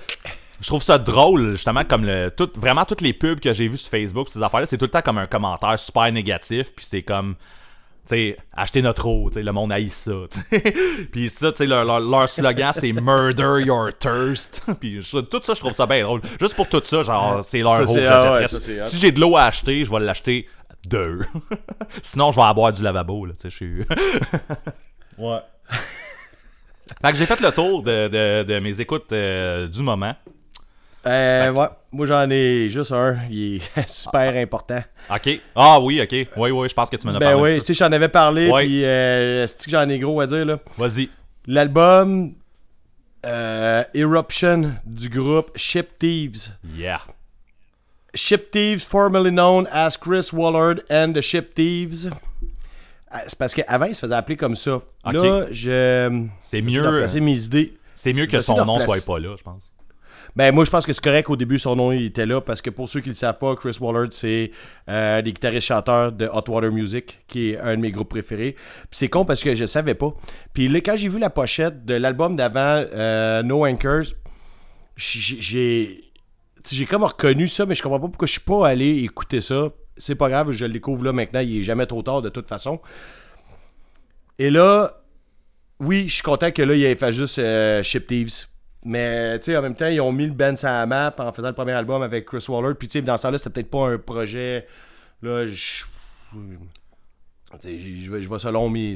Je 0.59 0.67
trouve 0.67 0.83
ça 0.83 0.97
drôle, 0.99 1.51
justement, 1.53 1.83
comme 1.85 2.05
le. 2.05 2.29
Tout, 2.35 2.49
vraiment, 2.55 2.85
toutes 2.85 3.01
les 3.01 3.13
pubs 3.13 3.39
que 3.39 3.51
j'ai 3.53 3.67
vues 3.67 3.77
sur 3.77 3.89
Facebook, 3.89 4.29
ces 4.29 4.43
affaires-là, 4.43 4.65
c'est 4.67 4.77
tout 4.77 4.85
le 4.85 4.91
temps 4.91 5.01
comme 5.01 5.17
un 5.17 5.25
commentaire 5.27 5.77
super 5.79 6.11
négatif, 6.11 6.71
puis 6.75 6.85
c'est 6.85 7.01
comme. 7.03 7.35
Tu 8.07 8.15
sais, 8.15 8.37
acheter 8.51 8.81
notre 8.81 9.05
eau, 9.07 9.29
tu 9.29 9.35
sais, 9.35 9.43
le 9.43 9.51
monde 9.51 9.71
haït 9.71 9.89
ça. 9.91 10.11
Puis 11.11 11.29
ça, 11.29 11.51
tu 11.51 11.59
sais, 11.59 11.65
leur, 11.67 11.85
leur, 11.85 11.99
leur 11.99 12.27
slogan, 12.27 12.71
c'est 12.73 12.91
Murder 12.93 13.63
Your 13.63 13.89
Thirst. 13.97 14.63
Puis 14.79 15.01
je- 15.03 15.19
tout 15.19 15.39
ça, 15.43 15.53
je 15.53 15.59
trouve 15.59 15.73
ça 15.73 15.85
bien 15.85 16.03
drôle. 16.03 16.21
Juste 16.39 16.55
pour 16.55 16.67
tout 16.67 16.81
ça, 16.83 17.03
genre, 17.03 17.43
c'est 17.43 17.59
leur 17.59 17.81
eau 17.87 17.95
ah 18.07 18.33
ouais, 18.33 18.47
ça. 18.47 18.59
Si 18.83 18.97
j'ai 18.97 19.11
de 19.11 19.19
l'eau 19.19 19.37
à 19.37 19.43
acheter, 19.43 19.85
je 19.85 19.91
vais 19.91 19.99
l'acheter 19.99 20.47
deux. 20.85 21.19
Sinon, 22.01 22.31
je 22.31 22.37
vais 22.37 22.45
avoir 22.45 22.73
du 22.73 22.81
lavabo, 22.81 23.25
là, 23.27 23.33
tu 23.39 23.41
sais, 23.41 23.49
je 23.51 23.55
suis... 23.55 23.85
ouais. 25.19 25.39
Fait 27.03 27.11
que 27.11 27.17
j'ai 27.17 27.25
fait 27.27 27.39
le 27.39 27.51
tour 27.51 27.83
de, 27.83 28.07
de, 28.07 28.43
de 28.43 28.59
mes 28.59 28.81
écoutes 28.81 29.13
euh, 29.13 29.67
du 29.67 29.81
moment. 29.83 30.15
Euh, 31.05 31.51
ouais, 31.51 31.67
moi 31.91 32.05
j'en 32.05 32.29
ai 32.29 32.69
juste 32.69 32.91
un. 32.91 33.17
Il 33.29 33.55
est 33.55 33.87
super 33.89 34.35
important. 34.35 34.83
OK. 35.13 35.41
Ah 35.55 35.79
oui, 35.79 35.99
OK. 36.01 36.27
Oui, 36.37 36.51
oui, 36.51 36.69
je 36.69 36.73
pense 36.73 36.89
que 36.89 36.95
tu 36.95 37.07
m'en 37.07 37.15
as 37.15 37.19
Ben 37.19 37.31
parlé. 37.33 37.51
un 37.51 37.53
oui, 37.55 37.59
tu 37.59 37.65
sais, 37.65 37.73
j'en 37.73 37.91
avais 37.91 38.07
parlé, 38.09 38.49
Ouais. 38.49 38.65
puis 38.65 38.85
euh, 38.85 39.47
c'est 39.47 39.65
que 39.65 39.71
j'en 39.71 39.87
ai 39.89 39.97
gros 39.99 40.19
à 40.21 40.27
dire, 40.27 40.45
là? 40.45 40.59
Vas-y. 40.77 41.09
L'album 41.47 42.33
euh, 43.25 43.83
Eruption 43.95 44.73
du 44.85 45.09
groupe 45.09 45.51
Ship 45.55 45.87
Thieves. 45.99 46.51
Yeah. 46.75 47.01
Ship 48.13 48.51
Thieves, 48.51 48.81
formerly 48.81 49.31
known 49.31 49.67
as 49.71 49.97
Chris 49.97 50.29
Wallard 50.33 50.81
and 50.89 51.13
the 51.13 51.21
Ship 51.21 51.53
Thieves. 51.55 52.11
Ah, 53.09 53.21
C'est 53.27 53.37
parce 53.39 53.53
qu'avant, 53.53 53.85
il 53.85 53.95
se 53.95 53.99
faisait 54.01 54.15
appeler 54.15 54.37
comme 54.37 54.55
ça. 54.55 54.81
Là, 55.05 55.45
je. 55.51 56.27
C'est 56.39 56.61
mieux, 56.61 56.85
replacer 56.85 57.19
mes 57.21 57.37
idées. 57.43 57.73
c'est 57.95 58.13
mieux 58.13 58.25
que 58.25 58.39
son 58.41 58.63
nom 58.65 58.77
replacer- 58.77 58.99
soit 59.01 59.05
pas 59.15 59.19
là, 59.19 59.35
je 59.37 59.43
pense. 59.43 59.70
Ben, 60.35 60.53
moi, 60.53 60.63
je 60.65 60.69
pense 60.69 60.85
que 60.85 60.93
c'est 60.93 61.03
correct. 61.03 61.29
Au 61.29 61.35
début, 61.35 61.59
son 61.59 61.75
nom, 61.75 61.91
il 61.91 62.05
était 62.05 62.25
là. 62.25 62.39
Parce 62.41 62.61
que 62.61 62.69
pour 62.69 62.87
ceux 62.87 62.99
qui 63.01 63.09
ne 63.09 63.13
le 63.13 63.17
savent 63.17 63.37
pas, 63.37 63.55
Chris 63.55 63.77
Wallard, 63.81 64.07
c'est 64.11 64.51
euh, 64.89 65.21
des 65.21 65.33
guitaristes-chanteurs 65.33 66.11
de 66.13 66.27
Hot 66.27 66.43
Water 66.49 66.71
Music, 66.71 67.19
qui 67.27 67.51
est 67.51 67.59
un 67.59 67.75
de 67.75 67.81
mes 67.81 67.91
groupes 67.91 68.09
préférés. 68.09 68.53
Puis 68.53 68.89
c'est 68.91 69.09
con 69.09 69.25
parce 69.25 69.43
que 69.43 69.53
je 69.55 69.65
savais 69.65 69.95
pas. 69.95 70.13
Puis 70.53 70.67
là, 70.67 70.79
quand 70.79 70.95
j'ai 70.95 71.09
vu 71.09 71.19
la 71.19 71.29
pochette 71.29 71.85
de 71.85 71.93
l'album 71.95 72.35
d'avant, 72.35 72.83
euh, 72.93 73.43
No 73.43 73.65
Anchors, 73.65 74.13
j'ai- 74.95 75.41
j'ai. 75.41 76.85
Comme 76.87 77.03
reconnu 77.03 77.47
ça, 77.47 77.65
mais 77.65 77.73
je 77.75 77.81
comprends 77.81 77.99
pas 77.99 78.07
pourquoi 78.07 78.27
je 78.27 78.33
suis 78.33 78.41
pas 78.41 78.67
allé 78.67 79.03
écouter 79.03 79.41
ça. 79.41 79.69
C'est 79.97 80.15
pas 80.15 80.29
grave, 80.29 80.51
je 80.51 80.65
le 80.65 80.71
découvre 80.73 81.03
là 81.03 81.11
maintenant, 81.11 81.39
il 81.41 81.59
est 81.59 81.63
jamais 81.63 81.85
trop 81.87 82.01
tard 82.03 82.21
de 82.21 82.29
toute 82.29 82.47
façon. 82.47 82.79
Et 84.39 84.49
là, 84.49 85.01
oui, 85.79 86.07
je 86.07 86.13
suis 86.13 86.23
content 86.23 86.51
que 86.51 86.61
là, 86.61 86.75
il 86.75 86.83
ait 86.83 86.95
fait 86.95 87.11
juste 87.11 87.39
euh, 87.39 87.81
Ship 87.83 88.05
Thieves. 88.05 88.45
Mais, 88.83 89.39
tu 89.39 89.45
sais, 89.45 89.57
en 89.57 89.61
même 89.61 89.75
temps, 89.75 89.87
ils 89.87 90.01
ont 90.01 90.11
mis 90.11 90.25
le 90.25 90.33
band 90.33 90.55
sur 90.55 90.67
la 90.67 90.85
map 90.85 91.13
en 91.17 91.31
faisant 91.31 91.49
le 91.49 91.53
premier 91.53 91.73
album 91.73 92.01
avec 92.01 92.25
Chris 92.25 92.43
Waller. 92.49 92.73
Puis, 92.75 92.87
tu 92.87 92.93
sais, 92.93 93.01
dans 93.01 93.17
ce 93.17 93.23
temps-là, 93.23 93.37
c'était 93.37 93.51
peut-être 93.51 93.69
pas 93.69 93.89
un 93.89 93.97
projet. 93.97 94.65
Là, 95.21 95.45
je. 95.45 95.83
Je 97.63 98.11
vais, 98.11 98.21
je 98.21 98.29
vais 98.29 98.39
selon 98.39 98.69
mes. 98.69 98.95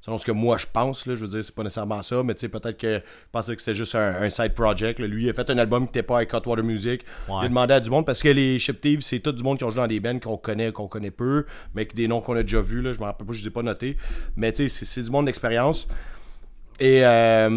Selon 0.00 0.16
ce 0.16 0.24
que 0.24 0.30
moi 0.30 0.56
je 0.58 0.66
pense, 0.72 1.06
là, 1.06 1.16
je 1.16 1.22
veux 1.22 1.28
dire, 1.28 1.44
c'est 1.44 1.54
pas 1.54 1.64
nécessairement 1.64 2.02
ça, 2.02 2.22
mais 2.22 2.34
tu 2.34 2.42
sais, 2.42 2.48
peut-être 2.48 2.78
que 2.78 2.98
je 2.98 3.02
pensais 3.32 3.56
que 3.56 3.60
c'était 3.60 3.74
juste 3.76 3.96
un, 3.96 4.22
un 4.22 4.30
side 4.30 4.54
project. 4.54 5.00
là. 5.00 5.08
Lui, 5.08 5.24
il 5.24 5.30
a 5.30 5.32
fait 5.32 5.50
un 5.50 5.58
album 5.58 5.86
qui 5.86 5.88
n'était 5.88 6.04
pas 6.04 6.18
avec 6.18 6.32
Water 6.32 6.62
Music. 6.62 7.04
Il 7.28 7.34
a 7.34 7.48
demandé 7.48 7.74
à 7.74 7.80
du 7.80 7.90
monde 7.90 8.06
parce 8.06 8.22
que 8.22 8.28
les 8.28 8.60
Ship 8.60 8.80
Thieves, 8.80 9.00
c'est 9.00 9.18
tout 9.18 9.32
du 9.32 9.42
monde 9.42 9.58
qui 9.58 9.64
ont 9.64 9.70
joué 9.70 9.78
dans 9.78 9.88
des 9.88 9.98
bands 9.98 10.18
qu'on 10.20 10.36
connaît, 10.36 10.70
qu'on 10.70 10.86
connaît 10.86 11.10
peu, 11.10 11.46
mais 11.74 11.84
des 11.84 12.06
noms 12.06 12.20
qu'on 12.20 12.36
a 12.36 12.42
déjà 12.42 12.60
vus. 12.60 12.80
Là, 12.80 12.92
je 12.92 13.00
me 13.00 13.04
rappelle 13.04 13.26
pas, 13.26 13.32
je 13.32 13.40
les 13.40 13.48
ai 13.48 13.50
pas 13.50 13.62
notés. 13.62 13.96
Mais 14.36 14.52
tu 14.52 14.68
sais, 14.68 14.84
c'est 14.84 15.02
du 15.02 15.10
monde 15.10 15.26
d'expérience. 15.26 15.88
Et 16.80 17.04
euh, 17.04 17.48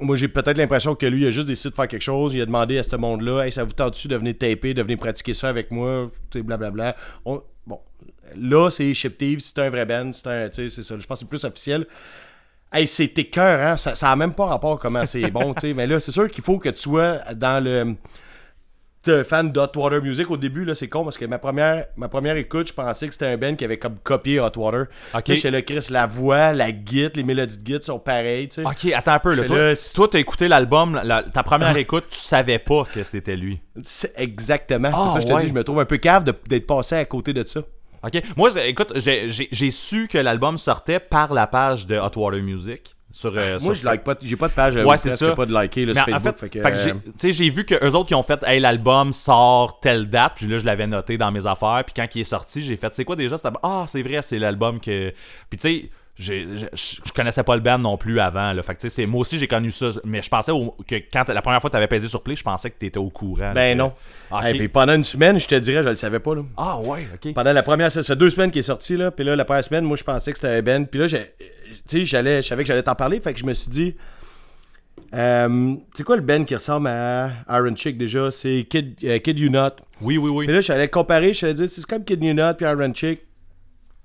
moi, 0.00 0.16
j'ai 0.16 0.26
peut-être 0.28 0.58
l'impression 0.58 0.94
que 0.96 1.06
lui, 1.06 1.22
il 1.22 1.26
a 1.26 1.30
juste 1.30 1.46
décidé 1.46 1.70
de 1.70 1.74
faire 1.74 1.86
quelque 1.88 2.02
chose. 2.02 2.34
Il 2.34 2.40
a 2.40 2.46
demandé 2.46 2.76
à 2.78 2.82
ce 2.82 2.96
monde-là 2.96 3.44
Hey, 3.46 3.52
ça 3.52 3.62
vous 3.64 3.72
tente-tu 3.72 4.08
de 4.08 4.16
venir 4.16 4.34
taper, 4.36 4.74
de 4.74 4.82
venir 4.82 4.98
pratiquer 4.98 5.32
ça 5.34 5.48
avec 5.48 5.70
moi 5.70 6.10
blablabla. 6.34 6.96
On- 7.24 7.40
Bon, 7.66 7.78
là, 8.36 8.68
c'est 8.70 8.92
Ship 8.92 9.16
Thieves, 9.16 9.40
c'est 9.40 9.58
un 9.60 9.70
vrai 9.70 9.86
band. 9.86 10.10
C'est 10.12 10.26
un, 10.26 10.48
c'est 10.52 10.68
ça. 10.68 10.98
Je 10.98 11.06
pense 11.06 11.18
que 11.20 11.24
c'est 11.24 11.28
plus 11.28 11.44
officiel. 11.44 11.86
Hey, 12.72 12.86
c'est 12.88 13.08
cœur, 13.08 13.60
hein? 13.60 13.76
Ça, 13.76 13.94
ça 13.94 14.10
a 14.10 14.16
même 14.16 14.34
pas 14.34 14.46
rapport 14.46 14.78
comment 14.80 15.04
c'est 15.04 15.30
bon, 15.30 15.54
tu 15.54 15.68
sais. 15.68 15.74
Mais 15.74 15.86
là, 15.86 16.00
c'est 16.00 16.10
sûr 16.10 16.28
qu'il 16.28 16.42
faut 16.44 16.58
que 16.58 16.68
tu 16.70 16.82
sois 16.82 17.18
dans 17.34 17.62
le. 17.62 17.94
T'es 19.04 19.12
un 19.12 19.24
fan 19.24 19.52
d'Hot 19.52 19.68
Water 19.76 20.02
Music 20.02 20.30
au 20.30 20.36
début, 20.36 20.64
là, 20.64 20.74
c'est 20.74 20.88
con 20.88 21.04
parce 21.04 21.18
que 21.18 21.24
ma 21.24 21.38
première, 21.38 21.86
ma 21.96 22.08
première 22.08 22.36
écoute, 22.36 22.68
je 22.68 22.72
pensais 22.72 23.06
que 23.06 23.12
c'était 23.12 23.26
un 23.26 23.36
band 23.36 23.54
qui 23.54 23.64
avait 23.64 23.78
comme 23.78 23.96
copié 24.02 24.40
Hot 24.40 24.50
Water. 24.56 24.86
Ok. 25.14 25.22
J'étais 25.26 25.50
là, 25.50 25.62
Chris, 25.62 25.86
la 25.90 26.06
voix, 26.06 26.52
la 26.52 26.72
guitare, 26.72 27.10
les 27.14 27.22
mélodies 27.22 27.58
de 27.58 27.62
guitare 27.62 27.84
sont 27.84 27.98
pareilles, 27.98 28.48
tu 28.48 28.62
sais. 28.62 28.66
Ok, 28.66 28.92
attends 28.94 29.12
un 29.12 29.18
peu. 29.18 29.34
Là. 29.34 29.44
Toi, 29.44 29.56
là, 29.58 29.74
toi, 29.94 30.08
t'as 30.10 30.18
écouté 30.18 30.48
l'album, 30.48 31.00
la- 31.04 31.22
ta 31.22 31.42
première 31.42 31.72
Ah. 31.74 31.78
écoute, 31.78 32.04
tu 32.10 32.18
savais 32.18 32.58
pas 32.58 32.84
que 32.92 33.02
c'était 33.04 33.36
lui. 33.36 33.60
C'est 33.82 34.12
exactement, 34.16 34.90
Ah, 34.92 35.04
c'est 35.08 35.14
ça, 35.14 35.20
je 35.20 35.26
te 35.26 35.32
ouais. 35.32 35.42
dis, 35.42 35.48
je 35.48 35.54
me 35.54 35.64
trouve 35.64 35.80
un 35.80 35.84
peu 35.84 35.96
cave 35.98 36.24
d'être 36.24 36.66
passé 36.66 36.96
à 36.96 37.04
côté 37.04 37.32
de 37.32 37.46
ça. 37.46 37.60
Ok. 38.02 38.22
Moi, 38.36 38.50
écoute, 38.66 38.92
j'ai 38.96 39.70
su 39.70 40.08
que 40.08 40.18
l'album 40.18 40.58
sortait 40.58 41.00
par 41.00 41.32
la 41.32 41.46
page 41.46 41.86
de 41.86 41.96
Hot 41.96 42.10
Water 42.16 42.42
Music. 42.42 42.93
Sur, 43.16 43.32
euh, 43.36 43.58
Moi, 43.60 43.74
sur- 43.74 43.74
je 43.76 43.84
like 43.84 44.02
pas, 44.02 44.16
j'ai 44.20 44.34
pas 44.36 44.48
de 44.48 44.54
page, 44.54 44.74
Ouais, 44.74 44.82
ouais, 44.82 44.98
c'est 44.98 45.12
ça. 45.12 45.36
pas 45.36 45.46
de 45.46 45.52
liker 45.52 45.86
là, 45.86 45.94
sur 45.94 46.02
en 46.02 46.06
Facebook. 46.06 46.34
fait, 46.34 46.40
fait 46.40 46.48
que, 46.48 46.62
fait 46.62 46.70
que 46.72 46.78
j'ai- 46.78 46.90
euh, 46.90 46.94
tu 47.04 47.12
sais, 47.18 47.32
j'ai 47.32 47.48
vu 47.48 47.64
que 47.64 47.76
eux 47.76 47.94
autres 47.94 48.08
qui 48.08 48.14
ont 48.16 48.22
fait 48.24 48.42
Hey, 48.42 48.58
l'album 48.58 49.12
sort 49.12 49.78
telle 49.78 50.10
date, 50.10 50.32
puis 50.34 50.46
là 50.48 50.58
je 50.58 50.64
l'avais 50.66 50.88
noté 50.88 51.16
dans 51.16 51.30
mes 51.30 51.46
affaires, 51.46 51.84
puis 51.86 51.94
quand 51.94 52.06
il 52.12 52.22
est 52.22 52.24
sorti, 52.24 52.60
j'ai 52.64 52.76
fait 52.76 52.92
c'est 52.92 53.04
quoi 53.04 53.14
déjà 53.14 53.38
cet 53.38 53.52
Ah, 53.62 53.84
c'est 53.86 54.02
vrai, 54.02 54.20
c'est 54.22 54.40
l'album 54.40 54.80
que 54.80 55.12
puis 55.48 55.58
tu 55.58 55.68
sais, 55.68 55.90
je 56.16 56.66
connaissais 57.14 57.42
pas 57.42 57.56
le 57.56 57.60
band 57.60 57.78
non 57.78 57.96
plus 57.96 58.20
avant 58.20 58.52
là. 58.52 58.62
Fait 58.62 58.74
que 58.76 58.86
tu 58.86 59.06
moi 59.06 59.22
aussi 59.22 59.38
j'ai 59.38 59.48
connu 59.48 59.70
ça, 59.72 59.88
mais 60.04 60.22
je 60.22 60.28
pensais 60.30 60.52
au- 60.52 60.76
que 60.86 60.94
quand 61.12 61.28
la 61.28 61.42
première 61.42 61.60
fois 61.60 61.70
que 61.70 61.72
t'avais 61.72 61.88
pesé 61.88 62.08
sur 62.08 62.22
play, 62.22 62.36
je 62.36 62.44
pensais 62.44 62.70
que 62.70 62.78
t'étais 62.78 62.98
au 62.98 63.10
courant. 63.10 63.52
Ben 63.52 63.76
non. 63.76 63.92
Ah, 64.30 64.38
ok. 64.38 64.44
Hey, 64.44 64.58
puis 64.58 64.68
pendant 64.68 64.94
une 64.94 65.02
semaine, 65.02 65.40
je 65.40 65.48
te 65.48 65.56
dirais, 65.56 65.82
je 65.82 65.88
le 65.88 65.94
savais 65.96 66.20
pas. 66.20 66.36
Là. 66.36 66.42
Ah 66.56 66.78
ouais, 66.78 67.08
ok. 67.14 67.34
Pendant 67.34 67.52
la 67.52 67.62
première, 67.64 67.90
ça 67.90 68.02
fait 68.02 68.14
deux 68.16 68.30
semaines 68.30 68.50
qu'il 68.52 68.60
est 68.60 68.62
sorti, 68.62 68.96
là. 68.96 69.10
Puis 69.10 69.24
là, 69.24 69.34
la 69.34 69.44
première 69.44 69.64
semaine, 69.64 69.84
moi, 69.84 69.96
je 69.96 70.04
pensais 70.04 70.30
que 70.32 70.38
c'était 70.38 70.54
un 70.54 70.62
Ben. 70.62 70.86
Puis 70.86 71.00
là, 71.00 71.06
tu 71.88 72.04
j'allais, 72.04 72.42
je 72.42 72.46
savais 72.48 72.62
que 72.62 72.68
j'allais 72.68 72.82
t'en 72.84 72.94
parler. 72.94 73.18
Fait 73.20 73.32
que 73.32 73.40
je 73.40 73.44
me 73.44 73.52
suis 73.54 73.70
dit, 73.70 73.96
euh, 75.14 75.74
c'est 75.94 76.02
quoi 76.04 76.16
le 76.16 76.22
Ben 76.22 76.44
qui 76.44 76.54
ressemble 76.54 76.88
à 76.88 77.30
Iron 77.50 77.74
Chick 77.76 77.96
déjà? 77.98 78.30
C'est 78.30 78.66
Kid, 78.70 78.96
euh, 79.04 79.18
Kid 79.18 79.38
You 79.38 79.50
Not. 79.50 79.70
Oui, 80.00 80.16
oui, 80.18 80.30
oui. 80.30 80.46
Puis 80.46 80.54
là, 80.54 80.60
j'allais 80.60 80.88
comparer, 80.88 81.32
je 81.32 81.44
allais 81.46 81.54
dire, 81.54 81.68
c'est 81.68 81.84
comme 81.86 82.04
Kid 82.04 82.22
You 82.22 82.34
Not 82.34 82.54
puis 82.54 82.66
Iron 82.66 82.92
Chick. 82.94 83.20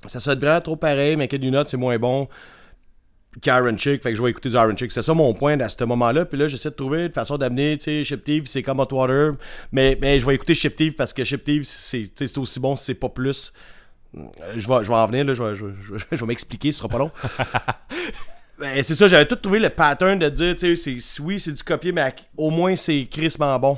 Ça 0.08 0.20
sonne 0.20 0.40
vraiment 0.40 0.62
trop 0.62 0.76
pareil, 0.76 1.16
mais 1.16 1.28
Kid 1.28 1.44
You 1.44 1.52
Not, 1.52 1.66
c'est 1.68 1.78
moins 1.78 1.98
bon 1.98 2.28
qu'Iron 3.42 3.78
Chick. 3.78 4.02
Fait 4.02 4.12
que 4.12 4.16
je 4.18 4.24
vais 4.24 4.30
écouter 4.32 4.50
du 4.50 4.56
Iron 4.56 4.76
Chick. 4.76 4.92
C'est 4.92 5.02
ça 5.02 5.14
mon 5.14 5.34
point 5.34 5.60
à 5.60 5.70
ce 5.70 5.84
moment-là. 5.84 6.26
Puis 6.26 6.38
là, 6.38 6.48
j'essaie 6.48 6.70
de 6.70 6.76
trouver 6.76 7.06
une 7.06 7.12
façon 7.12 7.38
d'amener, 7.38 7.78
tu 7.78 7.84
sais, 7.86 8.04
Ship 8.04 8.24
Thief, 8.24 8.46
c'est 8.48 8.64
comme 8.64 8.80
Hot 8.80 8.88
Water. 8.92 9.34
Mais, 9.72 9.98
mais 10.02 10.20
je 10.20 10.26
vais 10.26 10.36
écouter 10.36 10.56
Ship 10.56 10.76
Thief 10.76 10.96
parce 10.96 11.14
que 11.14 11.24
Ship 11.24 11.44
Thief, 11.44 11.64
c'est, 11.66 12.38
aussi 12.38 12.60
bon 12.60 12.76
si 12.76 12.86
c'est 12.86 12.94
pas 12.96 13.10
plus. 13.10 13.54
Je 14.56 14.68
vais, 14.68 14.84
je 14.84 14.90
vais 14.90 14.96
en 14.96 15.06
venir, 15.06 15.26
là, 15.26 15.34
je 15.36 15.44
vais, 15.44 15.56
je 15.56 15.66
vais- 15.66 15.74
je 15.82 15.94
vais- 15.94 16.00
je 16.12 16.16
vais 16.18 16.26
m'expliquer, 16.26 16.72
ce 16.72 16.80
sera 16.80 16.90
pas 16.90 16.98
long. 16.98 17.12
Ben, 18.60 18.84
c'est 18.84 18.96
ça, 18.96 19.08
j'avais 19.08 19.26
tout 19.26 19.38
trouvé 19.38 19.58
le 19.60 19.70
pattern 19.70 20.20
de 20.20 20.28
dire, 20.28 20.54
tu 20.54 20.76
sais, 20.76 20.98
c'est- 21.00 21.22
oui, 21.22 21.40
c'est 21.40 21.54
du 21.54 21.64
copier, 21.64 21.94
mais 21.94 22.14
au 22.36 22.50
moins 22.50 22.76
c'est 22.76 23.06
crissement 23.10 23.58
bon. 23.58 23.78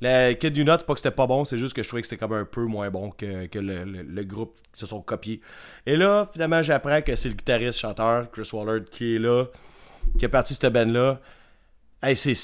Le 0.00 0.32
Kid 0.34 0.56
You 0.56 0.64
Not, 0.64 0.78
c'est 0.78 0.86
pas 0.86 0.94
que 0.94 1.00
c'était 1.00 1.10
pas 1.14 1.26
bon, 1.26 1.44
c'est 1.44 1.56
juste 1.56 1.72
que 1.74 1.82
je 1.82 1.88
trouvais 1.88 2.02
que 2.02 2.08
c'était 2.08 2.18
comme 2.20 2.34
un 2.36 2.44
peu 2.44 2.64
moins 2.64 2.90
bon 2.90 3.10
que, 3.10 3.46
que 3.46 3.58
le, 3.58 3.84
le- 3.84 4.02
le 4.02 4.24
groupe 4.24 4.56
qui 4.72 4.80
se 4.80 4.86
sont 4.86 5.00
copiés. 5.00 5.40
Et 5.86 5.96
là, 5.96 6.28
finalement, 6.32 6.62
j'apprends 6.62 7.00
que 7.00 7.14
c'est 7.16 7.28
le 7.28 7.34
guitariste, 7.34 7.78
chanteur, 7.78 8.30
Chris 8.30 8.48
Waller, 8.52 8.84
qui 8.90 9.16
est 9.16 9.18
là, 9.18 9.46
qui 10.18 10.24
a 10.24 10.28
parti 10.28 10.54
cette 10.54 10.72
band-là. 10.72 11.20
Hey, 12.02 12.16
c'est. 12.16 12.34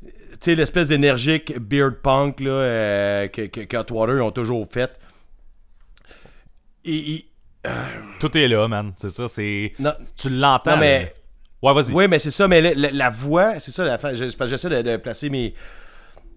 Tu 0.00 0.10
sais, 0.40 0.54
l'espèce 0.54 0.88
d'énergique 0.88 1.58
beard 1.58 1.96
punk 2.02 2.40
là, 2.40 2.50
euh, 2.50 3.28
que, 3.28 3.42
que, 3.46 4.20
ont 4.20 4.30
toujours 4.30 4.66
fait. 4.70 4.98
Et, 6.84 7.14
et- 7.14 7.28
Tout 8.20 8.36
est 8.38 8.48
là, 8.48 8.66
man. 8.68 8.92
C'est 8.96 9.10
ça, 9.10 9.28
c'est. 9.28 9.74
Tu 10.16 10.30
l'entends. 10.30 10.72
non, 10.72 10.78
mais. 10.78 11.12
Ouais, 11.62 11.74
vas-y. 11.74 11.92
Oui, 11.92 12.06
mais 12.08 12.18
c'est 12.18 12.30
ça, 12.30 12.46
mais 12.46 12.74
la, 12.74 13.10
voix, 13.10 13.58
c'est 13.58 13.72
ça, 13.72 13.84
la, 13.84 14.14
j'essaie 14.14 14.82
de, 14.82 14.96
placer 14.96 15.28
mes, 15.28 15.54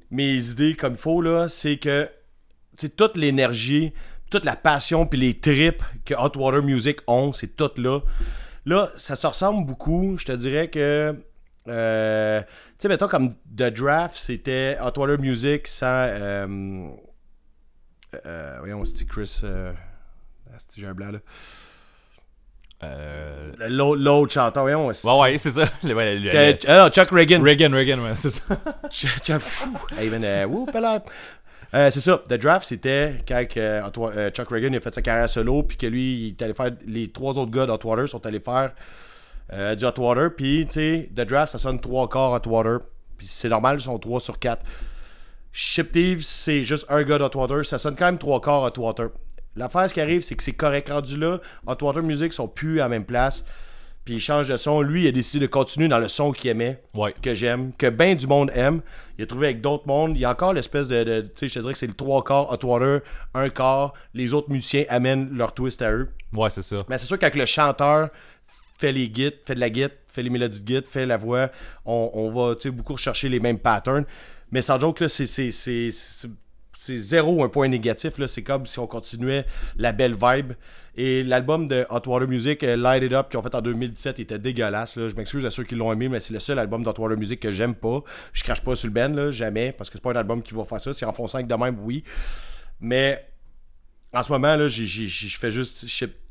mes 0.10 0.50
idées 0.50 0.76
comme 0.76 0.94
il 0.94 1.00
faut, 1.00 1.22
là, 1.22 1.48
c'est 1.48 1.78
que 1.78 2.10
c'est 2.78 2.96
toute 2.96 3.18
l'énergie, 3.18 3.94
toute 4.32 4.46
la 4.46 4.56
passion, 4.56 5.06
puis 5.06 5.20
les 5.20 5.40
tripes 5.40 5.84
que 6.06 6.16
Hot 6.16 6.38
Water 6.38 6.64
Music 6.64 7.00
ont, 7.06 7.34
c'est 7.34 7.56
tout 7.56 7.70
là. 7.78 8.00
Là, 8.66 8.92
ça 8.96 9.16
se 9.16 9.28
ressemble 9.28 9.66
beaucoup, 9.66 10.18
je 10.18 10.26
te 10.26 10.32
dirais 10.32 10.70
que, 10.70 11.16
euh, 11.68 12.42
tu 12.42 12.48
sais, 12.80 12.88
mettons 12.88 13.08
comme 13.08 13.34
The 13.56 13.74
Draft, 13.74 14.16
c'était 14.16 14.78
Hot 14.82 15.00
Water 15.00 15.20
Music 15.20 15.68
sans, 15.68 15.86
euh, 15.86 16.90
euh, 18.26 18.56
voyons, 18.60 18.84
c'était 18.86 19.06
Chris, 19.06 19.42
euh, 19.44 19.72
j'ai 20.76 20.88
un 20.88 20.94
blanc, 20.94 21.12
là. 21.12 21.20
Euh, 22.84 23.52
L'autre 23.70 24.32
chanteur, 24.34 24.64
voyons, 24.64 24.92
c'est- 24.94 25.08
Ouais, 25.08 25.20
ouais, 25.20 25.38
c'est 25.38 25.52
ça. 25.52 25.66
Le- 25.84 25.94
ouais, 25.94 26.16
le- 26.18 26.32
que- 26.32 26.66
le- 26.66 26.70
ah 26.72 26.84
non, 26.86 26.90
Chuck 26.90 27.10
Reagan. 27.12 27.42
Reagan, 27.42 27.72
Reagan, 27.72 28.00
ouais, 28.00 28.14
c'est 28.16 28.32
ça. 28.32 28.44
Ch- 28.90 29.22
ch- 29.24 29.40
fou. 29.40 29.78
Hey, 29.98 30.10
euh, 30.12 30.46
whoop. 30.46 30.76
Euh, 31.74 31.90
c'est 31.92 32.02
ça, 32.02 32.22
The 32.28 32.34
Draft, 32.34 32.68
c'était 32.68 33.24
quand 33.28 33.44
Chuck 34.34 34.50
Reagan 34.50 34.74
a 34.74 34.80
fait 34.80 34.94
sa 34.96 35.02
carrière 35.02 35.30
solo, 35.30 35.64
puis 35.64 35.78
que 35.78 35.86
lui, 35.88 36.14
il 36.14 36.28
est 36.30 36.42
allé 36.42 36.54
faire. 36.54 36.72
Les 36.88 37.10
trois 37.12 37.38
autres 37.38 37.52
gars 37.52 37.66
d'Hot 37.66 37.80
Water 37.84 38.08
sont 38.10 38.26
allés 38.26 38.40
faire 38.42 38.72
du 39.78 39.86
Hot 39.86 39.94
Water, 40.00 40.32
puis, 40.36 40.66
tu 40.66 40.74
sais, 40.74 41.10
The 41.16 41.22
Draft, 41.22 41.52
ça 41.52 41.60
sonne 41.60 41.80
trois 41.80 42.10
quarts 42.10 42.32
Hot 42.32 42.50
Water, 42.50 42.80
puis 43.18 43.28
c'est 43.30 43.50
normal, 43.50 43.78
ils 43.78 43.84
sont 43.84 44.00
3 44.00 44.20
sur 44.20 44.40
4. 44.40 44.66
Ship 45.54 45.92
Thieves, 45.92 46.24
c'est 46.24 46.64
juste 46.64 46.86
un 46.90 47.04
gars 47.04 47.18
d'Hot 47.20 47.32
Water, 47.38 47.64
ça 47.66 47.78
sonne 47.78 47.96
quand 47.96 48.06
même 48.06 48.18
trois 48.18 48.40
quarts 48.42 48.64
Hot 48.64 48.80
Water. 48.82 49.10
L'affaire, 49.56 49.90
ce 49.90 49.94
qui 49.94 50.02
arrive, 50.02 50.22
c'est 50.22 50.36
que 50.36 50.44
c'est 50.44 50.54
correct 50.54 50.90
rendu 50.90 51.18
là. 51.18 51.40
Hot 51.68 51.76
Water 51.82 52.02
Music 52.04 52.32
sont 52.34 52.48
plus 52.48 52.80
à 52.80 52.84
la 52.84 52.90
même 52.90 53.06
place, 53.06 53.44
puis 54.06 54.16
il 54.16 54.20
change 54.22 54.48
de 54.48 54.56
son. 54.58 54.82
Lui, 54.82 55.04
il 55.04 55.08
a 55.08 55.12
décidé 55.12 55.46
de 55.46 55.52
continuer 55.52 55.88
dans 55.88 56.00
le 56.00 56.08
son 56.08 56.32
qu'il 56.32 56.50
aimait 56.50 56.82
Ouais. 56.94 57.14
que 57.22 57.34
j'aime, 57.34 57.72
que 57.78 57.88
ben 57.90 58.16
du 58.16 58.28
monde 58.28 58.50
aime. 58.56 58.82
Il 59.18 59.24
a 59.24 59.28
trouvé 59.28 59.48
avec 59.48 59.62
d'autres 59.62 59.86
mondes. 59.88 60.16
Il 60.18 60.22
y 60.22 60.26
a 60.26 60.32
encore 60.32 60.54
l'espèce 60.54 60.88
de. 60.88 61.04
de- 61.04 61.22
tu 61.22 61.30
sais, 61.36 61.48
je 61.50 61.54
te 61.56 61.60
dirais 61.60 61.74
que 61.74 61.80
c'est 61.80 61.88
le 61.88 61.94
trois 61.94 62.24
quarts 62.24 62.52
Hot 62.52 62.66
Water, 62.66 63.02
un 63.34 63.50
quart. 63.50 63.94
Les 64.14 64.34
autres 64.34 64.50
musiciens 64.50 64.86
amènent 64.90 65.30
leur 65.36 65.54
twist 65.54 65.82
à 65.82 65.92
eux. 65.92 66.10
Ouais, 66.34 66.50
c'est 66.50 66.64
ça. 66.64 66.78
Mais 66.90 66.98
c'est 66.98 67.06
sûr 67.06 67.20
qu'avec 67.20 67.36
le 67.36 67.46
chanteur 67.46 68.10
fait 68.78 68.92
les 68.92 69.10
guides, 69.10 69.36
fait 69.46 69.54
de 69.54 69.60
la 69.60 69.70
guide, 69.70 69.92
fait 70.08 70.24
les 70.24 70.30
mélodies 70.32 70.62
de 70.62 70.66
guide, 70.66 70.88
fait 70.88 71.06
la 71.06 71.18
voix, 71.18 71.52
on, 71.86 72.10
on 72.14 72.32
va 72.32 72.56
beaucoup 72.72 72.94
rechercher 72.94 73.30
les 73.30 73.40
mêmes 73.40 73.60
patterns. 73.60 74.06
Mais 74.52 74.62
sans 74.62 74.80
joke, 74.80 75.02
là, 75.02 75.10
c'est. 75.10 75.28
c'est- 75.28 75.52
c'est- 75.52 75.92
c'est- 76.74 76.98
zéro 76.98 77.44
un 77.44 77.50
point 77.50 77.68
négatif. 77.68 78.18
là. 78.18 78.28
C'est 78.28 78.44
comme 78.44 78.66
si 78.66 78.80
on 78.80 78.88
continuait 78.88 79.46
la 79.78 79.92
belle 79.92 80.16
vibe. 80.22 80.54
Et 80.98 81.24
l'album 81.24 81.68
de 81.68 81.86
Hot 81.90 82.02
Water 82.08 82.28
Music, 82.28 82.64
euh, 82.64 82.76
Light 82.76 83.04
It 83.04 83.14
Up, 83.14 83.30
qu'ils 83.30 83.40
ont 83.40 83.44
fait 83.44 83.56
en 83.56 83.62
2017, 83.62 84.20
était 84.20 84.40
dégueulasse. 84.40 84.96
Je 84.98 85.16
m'excuse 85.16 85.46
à 85.46 85.50
ceux 85.52 85.64
qui 85.64 85.76
l'ont 85.76 85.92
aimé, 85.94 86.10
mais 86.10 86.20
c'est 86.20 86.34
le 86.34 86.40
seul 86.40 86.60
album 86.60 86.84
d'Hot 86.84 86.94
Water 86.98 87.18
Music 87.18 87.40
que 87.40 87.52
j'aime 87.52 87.76
pas. 87.76 88.04
Je 88.34 88.44
crache 88.44 88.62
pas 88.62 88.76
sur 88.76 88.90
le 88.90 89.08
là, 89.08 89.32
jamais, 89.32 89.72
parce 89.72 89.90
que 89.90 89.98
c'est 89.98 90.04
pas 90.04 90.12
un 90.12 90.16
album 90.18 90.42
qui 90.44 90.54
va 90.54 90.64
faire 90.66 90.82
ça. 90.82 90.94
Si 90.94 91.06
en 91.06 91.14
font 91.14 91.28
5 91.28 91.48
de 91.48 91.56
même, 91.56 91.78
oui. 91.82 92.04
Mais 92.82 93.26
en 94.14 94.22
ce 94.22 94.32
moment, 94.32 94.56
là, 94.58 94.68
je 94.68 94.84
fais 95.40 95.52
juste 95.52 95.88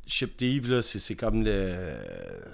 Ship 0.06 0.36
Thieves, 0.36 0.68
là, 0.72 0.82
c'est 0.82 0.98
c'est 0.98 1.14
comme 1.14 1.44
le. 1.44 1.94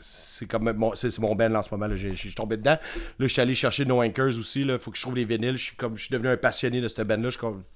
C'est 0.00 0.46
comme 0.46 0.70
mon, 0.72 0.94
c'est 0.94 1.18
mon 1.18 1.34
band 1.34 1.48
là, 1.48 1.60
en 1.60 1.62
ce 1.62 1.70
moment. 1.70 1.86
là. 1.86 1.94
Je 1.96 2.08
suis 2.14 2.34
tombé 2.34 2.58
dedans. 2.58 2.72
Là, 2.72 2.80
je 3.18 3.26
suis 3.28 3.40
allé 3.40 3.54
chercher 3.54 3.86
No 3.86 4.02
Anchors 4.02 4.36
aussi. 4.38 4.62
Là. 4.64 4.78
Faut 4.78 4.90
que 4.90 4.98
je 4.98 5.02
trouve 5.02 5.16
les 5.16 5.24
vinyles. 5.24 5.56
Je 5.56 5.64
suis 5.64 5.76
comme 5.76 5.96
je 5.96 6.02
suis 6.02 6.12
devenu 6.12 6.28
un 6.28 6.36
passionné 6.36 6.82
de 6.82 6.88
cette 6.88 7.06
band 7.06 7.16
là. 7.16 7.30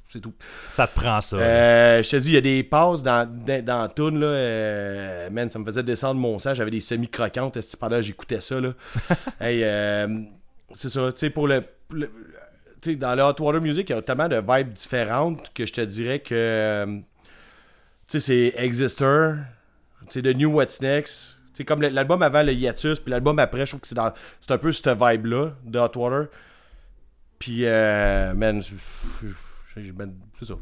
C'est 0.06 0.20
tout. 0.20 0.34
Ça 0.68 0.86
te 0.86 0.94
prend 0.98 1.20
ça. 1.22 1.36
Euh, 1.36 2.02
je 2.02 2.10
te 2.10 2.16
dis, 2.16 2.30
il 2.30 2.34
y 2.34 2.36
a 2.36 2.40
des 2.42 2.62
passes 2.62 3.02
dans, 3.02 3.26
dans, 3.26 3.88
là. 3.96 4.26
euh, 4.26 5.30
man, 5.30 5.48
ça 5.48 5.58
me 5.58 5.64
faisait 5.64 5.82
descendre 5.84 6.20
mon 6.20 6.38
sang. 6.38 6.52
J'avais 6.52 6.70
des 6.72 6.80
semi-croquantes. 6.80 7.58
Pendant 7.78 7.96
que 7.96 8.02
j'écoutais 8.02 8.40
ça, 8.40 8.60
là. 8.60 8.74
hey, 9.40 9.62
euh, 9.64 10.08
c'est 10.74 10.90
ça, 10.90 11.10
tu 11.12 11.18
sais, 11.20 11.30
pour 11.30 11.48
le. 11.48 11.62
le- 11.92 12.10
tu 12.82 12.90
sais, 12.92 12.96
dans 12.96 13.14
le 13.14 13.22
Hot 13.22 13.34
Water 13.40 13.60
Music, 13.60 13.88
il 13.90 13.92
y 13.92 13.96
a 13.98 14.02
tellement 14.02 14.26
de 14.28 14.36
vibes 14.46 14.72
différentes 14.72 15.52
que 15.54 15.64
je 15.66 15.72
te 15.72 15.80
dirais 15.82 16.18
que. 16.20 16.84
tu 18.08 18.20
sais, 18.20 18.20
c'est 18.20 18.62
Exister, 18.62 19.34
sais, 20.14 20.22
The 20.22 20.36
New 20.36 20.50
What's 20.52 20.80
Next. 20.80 21.38
Sais, 21.54 21.64
comme 21.64 21.82
l'album 21.82 22.22
avant 22.22 22.42
le 22.42 22.52
Hiatus, 22.52 23.00
puis 23.00 23.10
l'album 23.10 23.38
après, 23.38 23.66
je 23.66 23.72
trouve 23.72 23.80
que 23.80 23.86
c'est 23.88 23.94
dans- 23.94 24.12
c'est 24.40 24.52
un 24.52 24.58
peu 24.58 24.72
cette 24.72 24.88
vibe-là 24.88 25.52
de 25.64 25.78
Hot 25.78 25.90
Water. 25.96 26.26
Puis, 27.38 27.64
euh, 27.64 28.34
man, 28.34 28.60
c'est 28.62 30.44
ça. 30.44 30.54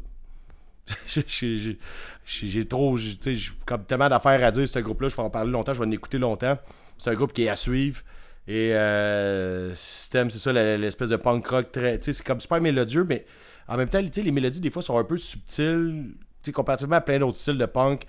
J'ai- 2.25 2.65
trop. 2.67 2.97
j'ai- 2.97 3.17
comme 3.65 3.83
tellement 3.85 4.09
d'affaires 4.09 4.43
à 4.43 4.51
dire, 4.51 4.67
ce 4.67 4.79
groupe-là. 4.79 5.09
Je 5.09 5.15
vais 5.15 5.21
en 5.21 5.29
parler 5.29 5.51
longtemps, 5.51 5.73
je 5.73 5.79
vais 5.79 5.85
en 5.85 5.91
écouter 5.91 6.17
longtemps. 6.17 6.57
C'est 6.97 7.09
un 7.11 7.13
groupe 7.13 7.31
qui 7.33 7.43
est 7.43 7.49
à 7.49 7.55
suivre. 7.55 8.01
Et 8.47 8.73
euh, 8.73 9.73
système, 9.75 10.31
c'est 10.31 10.39
ça, 10.39 10.51
l'espèce 10.51 11.09
de 11.09 11.15
punk 11.15 11.45
rock 11.47 11.71
très. 11.71 11.99
C'est 12.01 12.23
comme 12.23 12.39
super 12.39 12.59
mélodieux, 12.59 13.05
mais 13.07 13.25
en 13.67 13.77
même 13.77 13.89
temps, 13.89 14.01
les 14.01 14.31
mélodies, 14.31 14.59
des 14.61 14.71
fois, 14.71 14.81
sont 14.81 14.97
un 14.97 15.03
peu 15.03 15.17
subtiles. 15.17 16.15
Comparativement 16.53 16.95
à 16.95 17.01
plein 17.01 17.19
d'autres 17.19 17.37
styles 17.37 17.59
de 17.59 17.65
punk. 17.67 18.03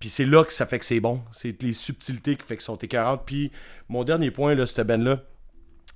Puis 0.00 0.08
c'est 0.08 0.24
là 0.24 0.44
que 0.44 0.52
ça 0.52 0.64
fait 0.64 0.78
que 0.78 0.84
c'est 0.86 0.98
bon. 0.98 1.20
C'est 1.30 1.62
les 1.62 1.74
subtilités 1.74 2.34
qui 2.34 2.44
fait 2.44 2.56
que 2.56 2.62
sont 2.62 2.76
écœurantes. 2.76 3.22
Puis 3.26 3.52
mon 3.88 4.02
dernier 4.02 4.30
point, 4.30 4.54
là, 4.54 4.64
cette 4.64 4.86
band-là, 4.86 5.20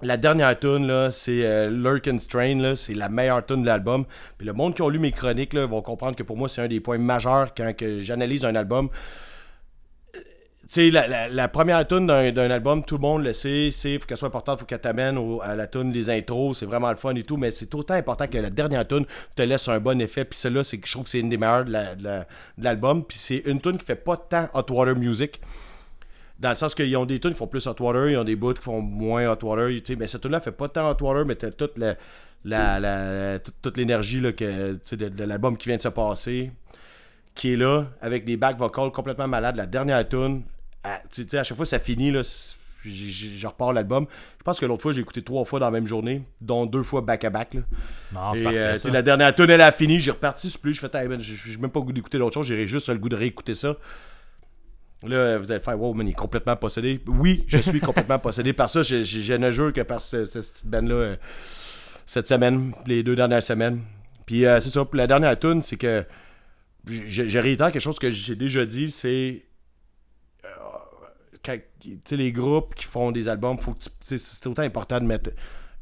la 0.02 0.18
dernière 0.18 0.58
tune 0.58 0.86
là, 0.86 1.10
c'est 1.10 1.46
euh, 1.46 1.70
Lurk 1.70 2.06
and 2.08 2.18
Strain, 2.18 2.60
là, 2.60 2.76
c'est 2.76 2.92
la 2.92 3.08
meilleure 3.08 3.46
tune 3.46 3.62
de 3.62 3.66
l'album. 3.66 4.04
Puis 4.36 4.46
le 4.46 4.52
monde 4.52 4.74
qui 4.74 4.82
ont 4.82 4.90
lu 4.90 4.98
mes 4.98 5.10
chroniques 5.10 5.54
là, 5.54 5.64
vont 5.66 5.80
comprendre 5.80 6.16
que 6.16 6.22
pour 6.22 6.36
moi 6.36 6.50
c'est 6.50 6.60
un 6.60 6.68
des 6.68 6.80
points 6.80 6.98
majeurs 6.98 7.54
quand 7.54 7.74
que 7.74 8.00
j'analyse 8.00 8.44
un 8.44 8.54
album. 8.54 8.90
Sais, 10.68 10.90
la, 10.90 11.48
première 11.48 11.86
tune 11.86 12.06
d'un 12.06 12.50
album, 12.50 12.84
tout 12.84 12.96
le 12.96 13.02
monde 13.02 13.22
le 13.22 13.32
sait, 13.32 13.70
c'est 13.70 13.98
faut 13.98 14.06
qu'elle 14.06 14.16
soit 14.16 14.28
importante, 14.28 14.58
faut 14.60 14.64
qu'elle 14.64 14.80
t'amène 14.80 15.18
à 15.42 15.54
la 15.54 15.66
tune 15.66 15.92
des 15.92 16.10
intros, 16.10 16.58
c'est 16.58 16.66
vraiment 16.66 16.90
le 16.90 16.96
fun 16.96 17.14
et 17.14 17.22
tout, 17.22 17.36
mais 17.36 17.50
c'est 17.50 17.72
autant 17.74 17.94
important 17.94 18.26
que 18.26 18.38
la 18.38 18.50
dernière 18.50 18.86
tune 18.88 19.04
te 19.36 19.42
laisse 19.42 19.68
un 19.68 19.78
bon 19.78 20.00
effet. 20.00 20.24
Puis 20.24 20.38
celle-là, 20.38 20.64
c'est 20.64 20.80
je 20.84 20.90
trouve 20.90 21.04
que 21.04 21.10
c'est 21.10 21.20
une 21.20 21.28
des 21.28 21.36
meilleures 21.36 21.64
de 21.66 21.72
la- 21.72 21.94
de 21.94 22.02
la- 22.04 22.20
de 22.58 22.64
l'album. 22.64 23.04
Puis 23.04 23.18
c'est 23.18 23.42
une 23.46 23.60
tune 23.60 23.76
qui 23.78 23.84
fait 23.84 23.94
pas 23.94 24.16
tant 24.16 24.48
hot 24.54 24.64
water 24.70 24.96
music. 24.96 25.40
Dans 26.40 26.48
le 26.48 26.56
sens 26.56 26.74
qu'ils 26.74 26.96
ont 26.96 27.04
des 27.06 27.20
tunes 27.20 27.32
qui 27.32 27.38
font 27.38 27.46
plus 27.46 27.66
hot 27.66 27.76
water, 27.78 28.08
ils 28.10 28.16
ont 28.16 28.24
des 28.24 28.34
bouts 28.36 28.54
qui 28.54 28.62
font 28.62 28.80
moins 28.80 29.30
hot 29.30 29.38
water. 29.44 29.68
Mais 29.98 30.06
cette 30.06 30.22
tune-là 30.22 30.40
fait 30.40 30.50
pas 30.52 30.68
tant 30.68 30.90
hot 30.90 30.96
water, 31.00 31.24
mais 31.26 31.36
t'as 31.36 31.50
toute 31.50 31.74
toute, 33.62 33.76
l'énergie 33.76 34.20
de, 34.20 35.08
de 35.08 35.24
l'album 35.24 35.56
qui 35.56 35.68
vient 35.68 35.76
de 35.76 35.82
se 35.82 35.88
passer, 35.88 36.50
qui 37.34 37.52
est 37.52 37.56
là, 37.56 37.86
avec 38.00 38.24
des 38.24 38.36
back 38.36 38.56
vocals 38.58 38.90
complètement 38.90 39.28
malades. 39.28 39.56
La 39.56 39.66
dernière 39.66 40.06
tune, 40.08 40.42
à, 40.84 41.00
tu 41.10 41.26
sais, 41.28 41.38
à 41.38 41.42
chaque 41.44 41.56
fois 41.56 41.66
ça 41.66 41.78
finit, 41.78 42.10
là, 42.12 42.22
c'est- 42.22 42.56
je 42.86 43.46
repars 43.46 43.72
l'album. 43.72 44.06
Je 44.38 44.42
pense 44.44 44.60
que 44.60 44.66
l'autre 44.66 44.82
fois, 44.82 44.92
j'ai 44.92 45.00
écouté 45.00 45.22
trois 45.22 45.44
fois 45.46 45.58
dans 45.58 45.64
la 45.66 45.70
même 45.72 45.86
journée, 45.86 46.22
dont 46.42 46.66
deux 46.66 46.82
fois 46.82 47.00
back-à-back. 47.00 47.54
là. 47.54 47.60
Non, 48.12 48.34
c'est 48.34 48.42
Et 48.42 48.46
euh, 48.58 48.76
ça. 48.76 48.90
la 48.90 49.00
dernière 49.00 49.34
tune 49.34 49.48
elle 49.48 49.62
a 49.62 49.72
fini, 49.72 49.98
j'ai 50.00 50.10
reparti 50.10 50.50
sur 50.50 50.60
plus, 50.60 50.74
je 50.74 50.80
fais, 50.80 50.88
j'ai 51.20 51.56
même 51.56 51.70
pas 51.70 51.80
le 51.80 51.86
goût 51.86 51.92
d'écouter 51.92 52.18
d'autre 52.18 52.34
chose, 52.34 52.46
j'ai 52.46 52.66
juste 52.66 52.90
le 52.90 52.98
goût 52.98 53.08
de 53.08 53.16
réécouter 53.16 53.54
ça. 53.54 53.76
Là, 55.02 55.36
vous 55.38 55.50
allez 55.50 55.60
faire, 55.62 55.78
wow, 55.80 55.92
man, 55.92 56.06
il 56.06 56.10
est 56.10 56.14
complètement 56.14 56.56
possédé. 56.56 57.00
Oui, 57.06 57.44
je 57.46 57.58
suis 57.58 57.80
complètement 57.80 58.18
possédé 58.18 58.52
par 58.54 58.70
ça. 58.70 58.82
Je, 58.82 59.02
je, 59.04 59.20
je 59.20 59.32
ne 59.34 59.50
jure 59.50 59.72
que 59.72 59.82
par 59.82 60.00
ce- 60.00 60.24
ce- 60.24 60.40
cette 60.40 60.66
band-là, 60.66 60.94
euh, 60.94 61.16
cette 62.06 62.26
semaine, 62.28 62.72
les 62.86 63.02
deux 63.02 63.14
dernières 63.16 63.42
semaines. 63.42 63.80
Puis 64.26 64.46
euh, 64.46 64.60
c'est 64.60 64.70
ça, 64.70 64.86
la 64.94 65.06
dernière 65.06 65.38
tune, 65.38 65.60
c'est 65.60 65.76
que 65.76 66.04
je, 66.86 67.28
je 67.28 67.38
réitère 67.38 67.70
quelque 67.72 67.82
chose 67.82 67.98
que 67.98 68.10
j'ai 68.10 68.34
déjà 68.36 68.64
dit, 68.64 68.90
c'est 68.90 69.42
quand- 71.44 71.58
les 72.12 72.32
groupes 72.32 72.74
qui 72.74 72.84
font 72.84 73.12
des 73.12 73.28
albums, 73.28 73.58
faut 73.58 73.76
c'est 74.00 74.46
autant 74.46 74.62
important 74.62 74.98
de 75.00 75.04
mettre 75.06 75.30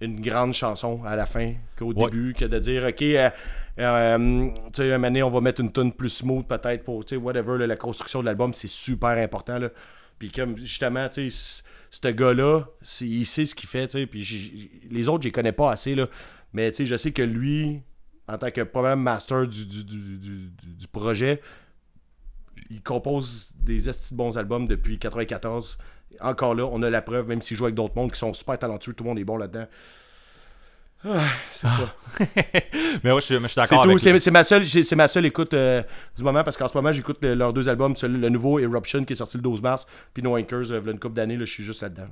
une 0.01 0.21
grande 0.21 0.53
chanson 0.53 1.03
à 1.05 1.15
la 1.17 1.27
fin 1.27 1.55
qu'au 1.79 1.93
Ouais. 1.93 2.05
début, 2.11 2.35
que 2.35 2.45
de 2.45 2.59
dire, 2.59 2.85
OK, 2.89 3.03
euh, 3.03 3.31
euh, 3.79 4.49
tu 4.73 4.83
sais, 4.83 4.93
un 4.93 4.99
moment 4.99 5.07
donné, 5.09 5.23
on 5.23 5.31
va 5.31 5.41
mettre 5.41 5.61
une 5.61 5.73
tune 5.73 5.93
plus 5.93 6.09
smooth 6.09 6.47
peut-être 6.47 6.85
pour, 6.85 7.05
tu 7.05 7.15
sais, 7.15 7.21
whatever, 7.21 7.59
là, 7.59 7.67
la 7.67 7.77
construction 7.77 8.21
de 8.21 8.27
l'album, 8.27 8.53
c'est 8.53 8.69
super 8.69 9.11
important, 9.11 9.59
là. 9.59 9.71
Puis 10.19 10.31
comme, 10.31 10.57
justement, 10.59 11.09
tu 11.09 11.31
sais, 11.31 11.63
ce 11.91 12.09
gars-là, 12.09 12.65
il 13.01 13.27
sait 13.27 13.47
ce 13.47 13.55
qu'il 13.55 13.69
fait, 13.69 13.87
tu 13.89 13.99
sais, 13.99 14.07
puis 14.07 14.23
j- 14.23 14.39
j- 14.57 14.71
les 14.91 15.09
autres, 15.09 15.23
je 15.23 15.29
les 15.29 15.33
connais 15.33 15.53
pas 15.53 15.71
assez, 15.71 15.95
là. 15.95 16.09
Mais, 16.53 16.71
tu 16.73 16.79
sais, 16.79 16.87
je 16.87 16.97
sais 16.97 17.13
que 17.13 17.23
lui, 17.23 17.81
en 18.29 18.39
tant 18.39 18.51
que 18.51 18.61
problème 18.63 19.01
master 19.01 19.47
du, 19.47 19.67
du- 19.67 19.85
du- 19.85 20.51
du 20.79 20.89
projet, 20.89 21.41
il 22.71 22.83
compose 22.83 23.53
des 23.57 23.81
bons 24.13 24.37
albums 24.39 24.67
depuis 24.67 24.99
94. 24.99 25.79
Encore 26.21 26.55
là, 26.55 26.65
on 26.71 26.83
a 26.83 26.91
la 26.91 27.03
preuve, 27.03 27.27
même 27.29 27.43
s'il 27.43 27.57
joue 27.57 27.65
avec 27.65 27.75
d'autres 27.75 27.95
mondes 27.97 28.13
qui 28.13 28.19
sont 28.19 28.33
super 28.35 28.59
talentueux, 28.59 28.93
tout 28.93 29.05
le 29.05 29.09
monde 29.11 29.19
est 29.19 29.25
bon 29.25 29.37
là-dedans. 29.37 29.67
Ah, 31.05 31.19
c'est 31.51 31.67
ça. 31.69 31.95
mais 33.03 33.11
ouais, 33.11 33.21
je 33.21 33.27
suis, 33.27 33.35
je 33.35 33.41
suis 33.41 33.49
C'est 33.49 33.61
d'accord 33.61 33.83
tout. 33.83 33.89
avec 33.91 34.01
C'est 34.01 34.21
c'est 34.21 34.31
ma 34.31 34.45
seule, 34.45 34.65
c'est 34.65 34.95
ma 34.95 35.09
seule 35.09 35.27
écoute 35.27 35.53
euh, 35.53 35.83
du 36.17 36.23
moment 36.23 36.45
parce 36.45 36.57
qu'en 36.57 36.69
ce 36.69 36.77
moment, 36.77 36.93
j'écoute 36.93 37.19
le- 37.23 37.35
leurs 37.35 37.53
deux 37.53 37.69
albums, 37.69 37.95
le 38.03 38.29
nouveau 38.29 38.61
Eruption 38.61 39.05
qui 39.05 39.15
est 39.15 39.17
sorti 39.17 39.37
le 39.37 39.43
12 39.43 39.63
mars, 39.63 39.87
puis 40.15 40.23
No 40.23 40.37
Anchors, 40.39 40.71
euh, 40.71 40.81
une 40.81 41.01
couple 41.01 41.15
d'années, 41.17 41.37
là, 41.37 41.45
je 41.45 41.51
suis 41.53 41.65
juste 41.65 41.83
là-dedans. 41.83 42.07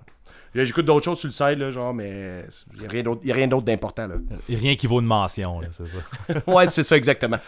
J'écoute 0.54 0.84
d'autres 0.84 1.04
choses 1.04 1.18
sur 1.20 1.28
le 1.28 1.32
site, 1.32 1.58
là, 1.58 1.70
genre, 1.70 1.94
mais 1.94 2.44
il 2.74 2.80
n'y 2.80 2.86
a 2.86 3.34
rien 3.34 3.46
d'autre- 3.48 3.64
d'important. 3.64 4.06
là. 4.08 4.14
Il 4.48 4.54
y 4.54 4.58
a 4.58 4.60
rien 4.60 4.74
qui 4.76 4.86
vaut 4.86 5.00
une 5.00 5.06
mention, 5.06 5.60
là, 5.60 5.68
c'est 5.70 5.86
ça. 5.86 5.98
ouais, 6.52 6.68
c'est 6.68 6.82
ça, 6.82 6.96
exactement. 6.96 7.38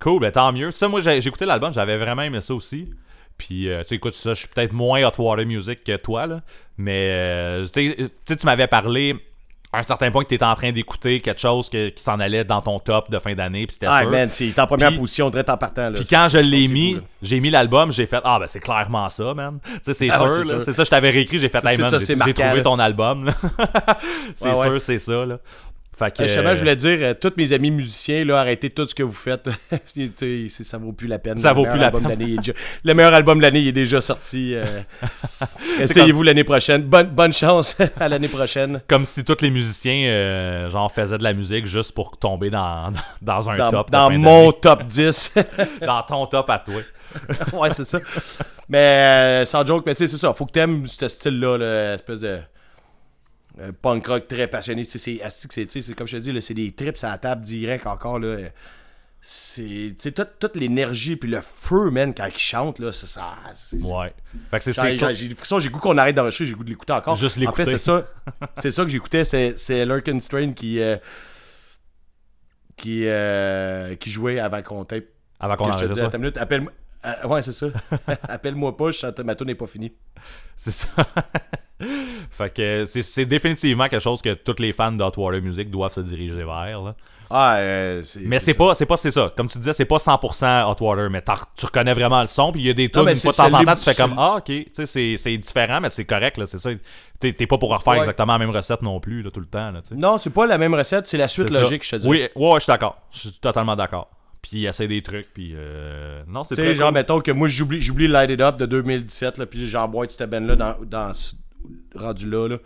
Cool, 0.00 0.20
ben 0.20 0.32
tant 0.32 0.52
mieux. 0.52 0.70
Ça, 0.70 0.88
moi, 0.88 1.00
j'ai 1.00 1.16
écouté 1.18 1.44
l'album, 1.46 1.72
j'avais 1.72 1.96
vraiment 1.96 2.22
aimé 2.22 2.40
ça 2.40 2.54
aussi. 2.54 2.90
Puis, 3.38 3.68
euh, 3.70 3.82
tu 3.82 3.88
sais, 3.88 3.94
écoute, 3.94 4.12
ça, 4.14 4.34
je 4.34 4.40
suis 4.40 4.48
peut-être 4.48 4.72
moins 4.72 5.02
hot 5.06 5.12
water 5.18 5.46
music 5.46 5.82
que 5.84 5.96
toi, 5.96 6.26
là. 6.26 6.42
Mais, 6.76 7.08
euh, 7.10 7.66
tu 7.66 7.94
sais, 8.26 8.36
tu 8.36 8.46
m'avais 8.46 8.66
parlé 8.66 9.14
à 9.72 9.78
un 9.78 9.82
certain 9.84 10.10
point 10.10 10.24
que 10.24 10.28
tu 10.28 10.34
étais 10.34 10.44
en 10.44 10.54
train 10.54 10.72
d'écouter 10.72 11.20
quelque 11.20 11.40
chose 11.40 11.68
que- 11.70 11.90
qui 11.90 12.02
s'en 12.02 12.18
allait 12.18 12.42
dans 12.44 12.60
ton 12.60 12.80
top 12.80 13.08
de 13.10 13.18
fin 13.20 13.34
d'année, 13.34 13.66
puis 13.66 13.74
c'était 13.74 13.86
Ah, 13.88 14.00
sûr. 14.02 14.10
man, 14.10 14.28
c'est- 14.32 14.58
en 14.58 14.66
première 14.66 14.88
Puis- 14.88 14.98
position, 14.98 15.30
direct 15.30 15.48
en 15.48 15.56
partant. 15.56 15.90
Là. 15.90 15.92
Puis 15.94 16.06
quand 16.10 16.26
je 16.28 16.38
l'ai 16.38 16.66
mis, 16.66 16.98
j'ai 17.22 17.38
mis 17.38 17.50
l'album, 17.50 17.92
j'ai 17.92 18.06
fait 18.06 18.20
Ah, 18.24 18.38
ben 18.40 18.46
c'est 18.48 18.58
clairement 18.60 19.08
ça, 19.10 19.32
man. 19.32 19.58
Tu 19.64 19.72
sais, 19.82 19.92
c'est 19.94 20.10
Ah 20.10 20.22
ouais, 20.24 20.28
sûr, 20.30 20.44
sûr. 20.44 20.62
C'est 20.62 20.72
ça, 20.72 20.82
je 20.82 20.90
t'avais 20.90 21.10
réécrit, 21.10 21.38
j'ai 21.38 21.48
fait 21.48 21.64
Hey, 21.64 21.78
man, 21.78 21.90
j'ai 22.00 22.16
trouvé 22.34 22.62
ton 22.62 22.78
album, 22.80 23.30
c'est 24.34 24.48
Ouais, 24.50 24.54
ouais. 24.58 24.66
sûr, 24.66 24.80
c'est 24.80 24.98
ça, 24.98 25.24
là. 25.24 25.38
Fait 25.98 26.16
que. 26.16 26.22
Justement, 26.22 26.50
euh, 26.50 26.54
je 26.54 26.60
voulais 26.60 26.76
dire, 26.76 26.98
euh, 27.02 27.14
tous 27.14 27.32
mes 27.36 27.52
amis 27.52 27.70
musiciens, 27.70 28.24
là, 28.24 28.40
arrêtez 28.40 28.70
tout 28.70 28.86
ce 28.86 28.94
que 28.94 29.02
vous 29.02 29.12
faites. 29.12 29.50
Ça 30.64 30.78
vaut 30.78 30.92
plus 30.92 31.06
la 31.08 31.18
peine. 31.18 31.36
Ça 31.38 31.50
Le 31.50 31.54
vaut 31.56 31.66
plus 31.66 31.78
la 31.78 31.90
peine. 31.90 32.14
déjà- 32.16 32.52
Le 32.84 32.94
meilleur 32.94 33.12
album 33.12 33.38
de 33.38 33.42
l'année 33.42 33.66
est 33.66 33.72
déjà 33.72 34.00
sorti. 34.00 34.54
euh. 34.54 34.80
Essayez-vous 35.80 36.22
l'année 36.22 36.44
prochaine. 36.44 36.82
Bonne, 36.82 37.08
bonne 37.08 37.32
chance 37.32 37.76
à 38.00 38.08
l'année 38.08 38.28
prochaine. 38.28 38.80
Comme 38.88 39.04
si 39.04 39.24
tous 39.24 39.36
les 39.42 39.50
musiciens, 39.50 40.68
genre, 40.70 40.90
faisaient 40.92 41.18
de 41.18 41.24
la 41.24 41.32
musique 41.34 41.66
juste 41.66 41.92
pour 41.92 42.16
tomber 42.16 42.50
dans, 42.50 42.92
dans 43.20 43.50
un 43.50 43.56
Dans, 43.56 43.70
top. 43.70 43.90
dans 43.90 44.10
mon 44.10 44.52
top 44.52 44.84
10. 44.84 45.32
d'année. 45.34 45.70
Dans 45.82 46.02
ton 46.02 46.26
top 46.26 46.48
à 46.50 46.58
toi. 46.60 46.80
ouais, 47.52 47.70
c'est 47.72 47.84
ça. 47.84 47.98
Mais 48.68 48.78
euh, 48.78 49.44
sans 49.44 49.66
joke, 49.66 49.84
mais 49.84 49.94
tu 49.94 49.98
sais, 50.06 50.08
c'est 50.08 50.16
ça. 50.18 50.32
Faut 50.32 50.46
que 50.46 50.52
t'aimes 50.52 50.86
ce 50.86 51.08
style-là, 51.08 51.58
là, 51.58 51.94
espèce 51.94 52.20
de 52.20 52.38
euh, 53.60 53.72
punk 53.72 54.06
rock 54.06 54.26
très 54.28 54.46
passionné. 54.48 54.84
C'est 54.84 54.98
c'est, 54.98 55.94
comme 55.94 56.06
je 56.08 56.16
te 56.16 56.22
dis, 56.22 56.40
c'est 56.42 56.54
des 56.54 56.72
trips 56.72 57.02
à 57.04 57.08
la 57.10 57.18
table 57.18 57.42
direct 57.42 57.86
encore. 57.86 58.18
là. 58.18 58.36
C'est 59.22 59.96
toute, 60.02 60.38
toute 60.38 60.56
l'énergie 60.56 61.14
puis 61.14 61.28
le 61.28 61.42
feu, 61.42 61.90
man, 61.90 62.14
quand 62.14 62.24
ils 62.26 62.38
chantent, 62.38 62.78
là, 62.78 62.90
c'est 62.90 63.06
ça. 63.06 63.34
Ouais. 63.74 64.14
Fait 64.50 64.58
que 64.58 64.64
c'est. 64.72 64.96
J'ai 65.14 65.34
j'ai- 65.60 65.68
goût 65.68 65.78
qu'on 65.78 65.98
arrête 65.98 66.16
d'enregistrer, 66.16 66.46
j'ai 66.46 66.54
goût 66.54 66.64
de 66.64 66.70
l'écouter 66.70 66.94
encore. 66.94 67.16
Juste 67.16 67.36
En 67.36 67.40
l'écouter. 67.40 67.64
fait, 67.66 67.72
c'est 67.72 67.78
ça. 67.78 68.06
C'est 68.56 68.72
ça 68.72 68.82
que 68.82 68.88
j'écoutais, 68.88 69.24
c'est, 69.26 69.58
c'est 69.58 69.84
Lurkin 69.84 70.18
Strain 70.20 70.52
qui, 70.54 70.80
euh, 70.80 70.96
qui, 72.78 73.02
euh, 73.06 73.94
qui 73.96 74.10
jouait 74.10 74.38
avant 74.40 74.62
qu'on 74.62 74.86
tape. 74.86 75.04
Avant 75.38 75.56
qu'on 75.56 75.64
Que 75.64 75.72
je 75.72 75.78
te 75.80 75.84
enregistre 75.84 76.10
dis, 76.10 76.18
minute, 76.18 76.36
appelle-moi. 76.38 76.72
euh, 77.04 77.26
ouais, 77.28 77.42
c'est 77.42 77.52
ça. 77.52 77.66
Appelle-moi 78.22 78.74
pas, 78.76 78.90
je 78.90 78.98
chante- 78.98 79.20
ma 79.20 79.34
tour 79.34 79.46
n'est 79.46 79.54
pas 79.54 79.66
finie. 79.66 79.92
C'est 80.56 80.70
ça. 80.70 80.88
fait 82.30 82.54
que 82.54 82.84
c'est- 82.84 83.24
définitivement 83.26 83.88
quelque 83.88 84.02
chose 84.02 84.20
que 84.22 84.34
tous 84.34 84.60
les 84.60 84.72
fans 84.72 84.92
d'Hotwater 84.92 85.40
Music 85.42 85.70
doivent 85.70 85.92
se 85.92 86.00
diriger 86.00 86.44
vers. 86.44 86.82
là. 86.82 86.90
Ah, 87.32 87.58
euh. 87.58 88.02
Mais 88.22 88.40
c'est 88.40 88.54
pas, 88.54 88.74
c'est 88.74 88.86
pas, 88.86 88.96
c'est 88.96 89.12
ça. 89.12 89.32
Comme 89.36 89.46
tu 89.46 89.58
disais, 89.58 89.72
c'est 89.72 89.84
pas 89.84 89.98
100% 89.98 90.64
Hot 90.64 90.84
Water, 90.84 91.08
mais 91.10 91.22
tu 91.56 91.64
reconnais 91.64 91.94
vraiment 91.94 92.20
le 92.22 92.26
son. 92.26 92.50
Puis 92.50 92.60
il 92.62 92.66
y 92.66 92.70
a 92.70 92.72
des 92.74 92.88
fois 92.88 93.04
de 93.04 93.36
temps 93.36 93.54
en 93.56 93.64
temps, 93.64 93.74
tu 93.76 93.84
fais 93.84 93.94
comme 93.94 94.14
Ah, 94.18 94.34
ok, 94.38 94.44
tu 94.46 94.66
sais, 94.84 95.16
c'est- 95.16 95.36
différent, 95.36 95.80
mais 95.80 95.90
c'est 95.90 96.04
correct, 96.04 96.38
là, 96.38 96.46
c'est 96.46 96.58
ça. 96.58 96.70
T'es 97.20 97.32
t'es 97.32 97.46
pas 97.46 97.56
pour 97.56 97.70
refaire 97.70 97.92
Ouais. 97.92 97.98
exactement 98.00 98.32
la 98.32 98.38
même 98.40 98.50
recette 98.50 98.82
non 98.82 98.98
plus, 98.98 99.22
là, 99.22 99.30
tout 99.30 99.38
le 99.40 99.46
temps, 99.46 99.70
là. 99.70 99.80
Non, 99.94 100.18
c'est 100.18 100.30
pas 100.30 100.46
la 100.46 100.58
même 100.58 100.74
recette, 100.74 101.06
c'est 101.06 101.18
la 101.18 101.28
suite 101.28 101.50
ça. 101.52 101.60
logique, 101.60 101.84
je 101.84 101.90
te 101.92 101.96
dis. 101.96 102.08
Oui, 102.08 102.26
ouais, 102.34 102.54
je 102.54 102.60
suis 102.64 102.70
d'accord. 102.72 102.96
Je 103.12 103.18
suis 103.20 103.32
totalement 103.32 103.76
d'accord. 103.76 104.10
Puis 104.42 104.52
il 104.54 104.66
essaie 104.66 104.88
des 104.88 105.02
trucs, 105.02 105.32
puis 105.32 105.52
euh, 105.54 106.22
non, 106.26 106.42
c'est 106.44 106.54
Tu 106.56 106.62
sais, 106.62 106.74
genre, 106.74 106.88
cool. 106.88 106.94
mettons 106.94 107.20
que 107.20 107.30
moi, 107.30 107.46
j'oublie, 107.46 107.80
j'oublie 107.80 108.08
Light 108.08 108.30
It 108.30 108.40
Up 108.40 108.56
de 108.56 108.66
2017, 108.66 109.38
là, 109.38 109.46
puis 109.46 109.68
j'emboîte 109.68 110.10
cette 110.10 110.28
band-là 110.30 110.56
dans, 110.56 110.76
dans 110.84 111.12
rendu 111.94 112.28
là. 112.30 112.48
là. 112.48 112.56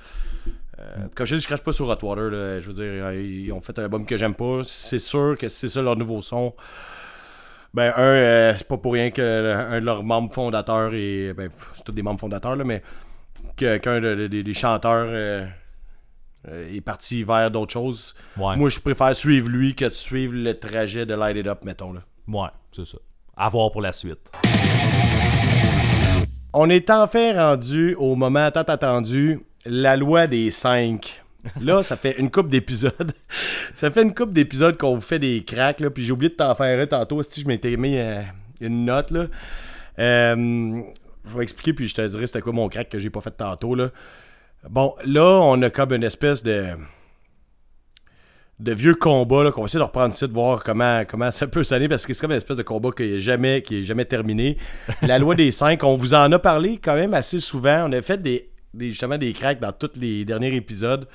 Euh, 0.80 0.82
comme 1.14 1.26
je 1.26 1.36
dis, 1.36 1.40
je 1.40 1.46
crache 1.46 1.62
pas 1.62 1.72
sur 1.72 1.88
Hot 1.88 1.98
Water. 2.02 2.30
Là, 2.30 2.60
je 2.60 2.66
veux 2.66 2.72
dire, 2.74 2.84
euh, 3.06 3.14
ils 3.22 3.52
ont 3.52 3.60
fait 3.60 3.78
un 3.78 3.84
album 3.84 4.04
que 4.04 4.16
j'aime 4.16 4.34
pas. 4.34 4.60
C'est 4.64 4.98
sûr 4.98 5.36
que 5.38 5.48
c'est 5.48 5.68
ça 5.68 5.82
leur 5.82 5.96
nouveau 5.96 6.20
son. 6.22 6.54
Ben, 7.72 7.92
un, 7.96 8.00
euh, 8.02 8.54
c'est 8.56 8.66
pas 8.68 8.76
pour 8.76 8.92
rien 8.92 9.10
que 9.10 9.20
un 9.54 9.80
de 9.80 9.84
leurs 9.84 10.02
membres 10.04 10.32
fondateurs 10.32 10.92
et. 10.94 11.32
Ben, 11.34 11.50
c'est 11.74 11.84
tous 11.84 11.92
des 11.92 12.02
membres 12.02 12.20
fondateurs, 12.20 12.56
là, 12.56 12.64
mais 12.64 12.82
que- 13.56 13.78
qu'un 13.78 14.00
de- 14.00 14.14
de- 14.28 14.42
des- 14.42 14.54
chanteurs 14.54 15.06
euh, 15.08 15.46
est 16.46 16.80
parti 16.80 17.24
vers 17.24 17.50
d'autres 17.50 17.72
choses. 17.72 18.14
Ouais, 18.36 18.56
Moi, 18.56 18.68
je 18.68 18.78
préfère 18.80 19.14
suivre 19.16 19.48
lui 19.48 19.74
que 19.74 19.84
de 19.86 19.90
suivre 19.90 20.34
le 20.34 20.58
trajet 20.58 21.06
de 21.06 21.14
Light 21.14 21.36
It 21.36 21.46
Up, 21.46 21.64
mettons. 21.64 21.92
Là. 21.92 22.00
ouais, 22.28 22.48
c'est 22.72 22.84
ça. 22.86 22.98
À 23.36 23.48
voir 23.48 23.70
pour 23.72 23.80
la 23.80 23.92
suite. 23.92 24.30
On 26.56 26.70
est 26.70 26.88
enfin 26.88 27.34
rendu 27.34 27.96
au 27.96 28.14
moment 28.14 28.48
tant 28.52 28.62
attendu, 28.62 29.40
la 29.66 29.96
loi 29.96 30.28
des 30.28 30.52
cinq. 30.52 31.20
Là, 31.60 31.82
ça 31.82 31.96
fait 31.96 32.16
une 32.20 32.30
coupe 32.30 32.48
d'épisodes. 32.48 33.12
ça 33.74 33.90
fait 33.90 34.02
une 34.02 34.14
coupe 34.14 34.32
d'épisodes 34.32 34.78
qu'on 34.78 34.94
vous 34.94 35.00
fait 35.00 35.18
des 35.18 35.42
cracks, 35.42 35.80
là, 35.80 35.90
puis 35.90 36.04
j'ai 36.04 36.12
oublié 36.12 36.30
de 36.30 36.36
t'en 36.36 36.54
faire 36.54 36.80
un 36.80 36.86
tantôt. 36.86 37.20
Si 37.24 37.40
je 37.40 37.48
m'étais 37.48 37.76
mis 37.76 37.98
euh, 37.98 38.22
une 38.60 38.84
note, 38.84 39.10
là. 39.10 39.26
Euh, 39.98 40.80
je 41.28 41.36
vais 41.36 41.42
expliquer, 41.42 41.72
puis 41.72 41.88
je 41.88 41.94
te 41.96 42.06
dirai 42.06 42.28
c'était 42.28 42.40
quoi 42.40 42.52
mon 42.52 42.68
crack 42.68 42.88
que 42.88 43.00
j'ai 43.00 43.10
pas 43.10 43.20
fait 43.20 43.32
tantôt, 43.32 43.74
là. 43.74 43.90
Bon, 44.70 44.94
là, 45.04 45.40
on 45.42 45.60
a 45.60 45.70
comme 45.70 45.92
une 45.92 46.04
espèce 46.04 46.44
de 46.44 46.66
de 48.60 48.72
vieux 48.72 48.94
combat 48.94 49.42
là, 49.42 49.50
qu'on 49.50 49.62
va 49.62 49.66
essayer 49.66 49.80
de 49.80 49.84
reprendre 49.84 50.14
ici, 50.14 50.26
de 50.28 50.32
voir 50.32 50.62
comment, 50.62 51.02
comment 51.08 51.30
ça 51.30 51.46
peut 51.46 51.64
sonner, 51.64 51.88
parce 51.88 52.06
que 52.06 52.14
c'est 52.14 52.20
comme 52.20 52.30
une 52.30 52.36
espèce 52.36 52.56
de 52.56 52.62
combat 52.62 52.90
qui 52.96 53.02
est 53.02 53.18
jamais, 53.18 53.62
qui 53.62 53.80
est 53.80 53.82
jamais 53.82 54.04
terminé. 54.04 54.56
La 55.02 55.18
loi 55.18 55.34
des 55.34 55.50
cinq, 55.50 55.82
on 55.82 55.96
vous 55.96 56.14
en 56.14 56.30
a 56.30 56.38
parlé 56.38 56.78
quand 56.82 56.94
même 56.94 57.14
assez 57.14 57.40
souvent. 57.40 57.86
On 57.88 57.92
a 57.92 58.00
fait 58.00 58.20
des, 58.22 58.50
des- 58.72 58.90
justement 58.90 59.18
des 59.18 59.32
cracks 59.32 59.60
dans 59.60 59.72
tous 59.72 59.90
les 60.00 60.24
derniers 60.24 60.54
épisodes. 60.54 61.08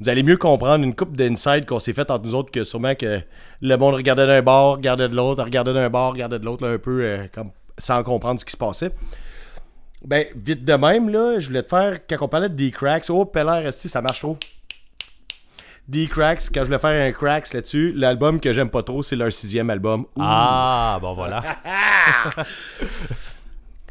Vous 0.00 0.08
allez 0.08 0.22
mieux 0.22 0.36
comprendre 0.36 0.84
une 0.84 0.94
coupe 0.94 1.16
d'inside 1.16 1.66
qu'on 1.66 1.80
s'est 1.80 1.92
fait 1.92 2.10
entre 2.10 2.24
nous 2.24 2.34
autres 2.34 2.52
que 2.52 2.62
sûrement 2.64 2.94
que 2.94 3.20
le 3.60 3.76
monde 3.76 3.94
regardait 3.94 4.26
d'un 4.28 4.42
bord, 4.42 4.76
regardait 4.76 5.08
de 5.08 5.14
l'autre, 5.16 5.42
regardait 5.42 5.74
d'un 5.74 5.90
bord, 5.90 6.12
regardait 6.12 6.38
de 6.38 6.44
l'autre, 6.44 6.68
un 6.68 6.78
peu 6.78 7.02
euh, 7.02 7.26
comme 7.34 7.50
sans 7.76 8.02
comprendre 8.04 8.38
ce 8.40 8.44
qui 8.44 8.52
se 8.52 8.56
passait. 8.56 8.92
Ben, 10.04 10.24
vite 10.36 10.64
de 10.64 10.74
même, 10.74 11.08
là, 11.08 11.40
je 11.40 11.48
voulais 11.48 11.64
te 11.64 11.68
faire, 11.68 11.98
quand 12.08 12.16
on 12.20 12.28
parlait 12.28 12.48
de 12.48 12.54
D-Cracks, 12.54 13.06
oh, 13.10 13.24
Peller, 13.24 13.70
ça 13.72 14.00
marche 14.00 14.20
trop. 14.20 14.38
D-Cracks, 15.88 16.42
quand 16.52 16.60
je 16.60 16.66
voulais 16.66 16.78
faire 16.78 17.08
un 17.08 17.12
Cracks 17.12 17.52
là-dessus, 17.54 17.92
l'album 17.96 18.40
que 18.40 18.52
j'aime 18.52 18.68
pas 18.70 18.82
trop, 18.82 19.02
c'est 19.02 19.16
leur 19.16 19.32
sixième 19.32 19.70
album. 19.70 20.02
Ouh. 20.16 20.20
Ah, 20.22 20.98
bon 21.00 21.14
voilà. 21.14 21.42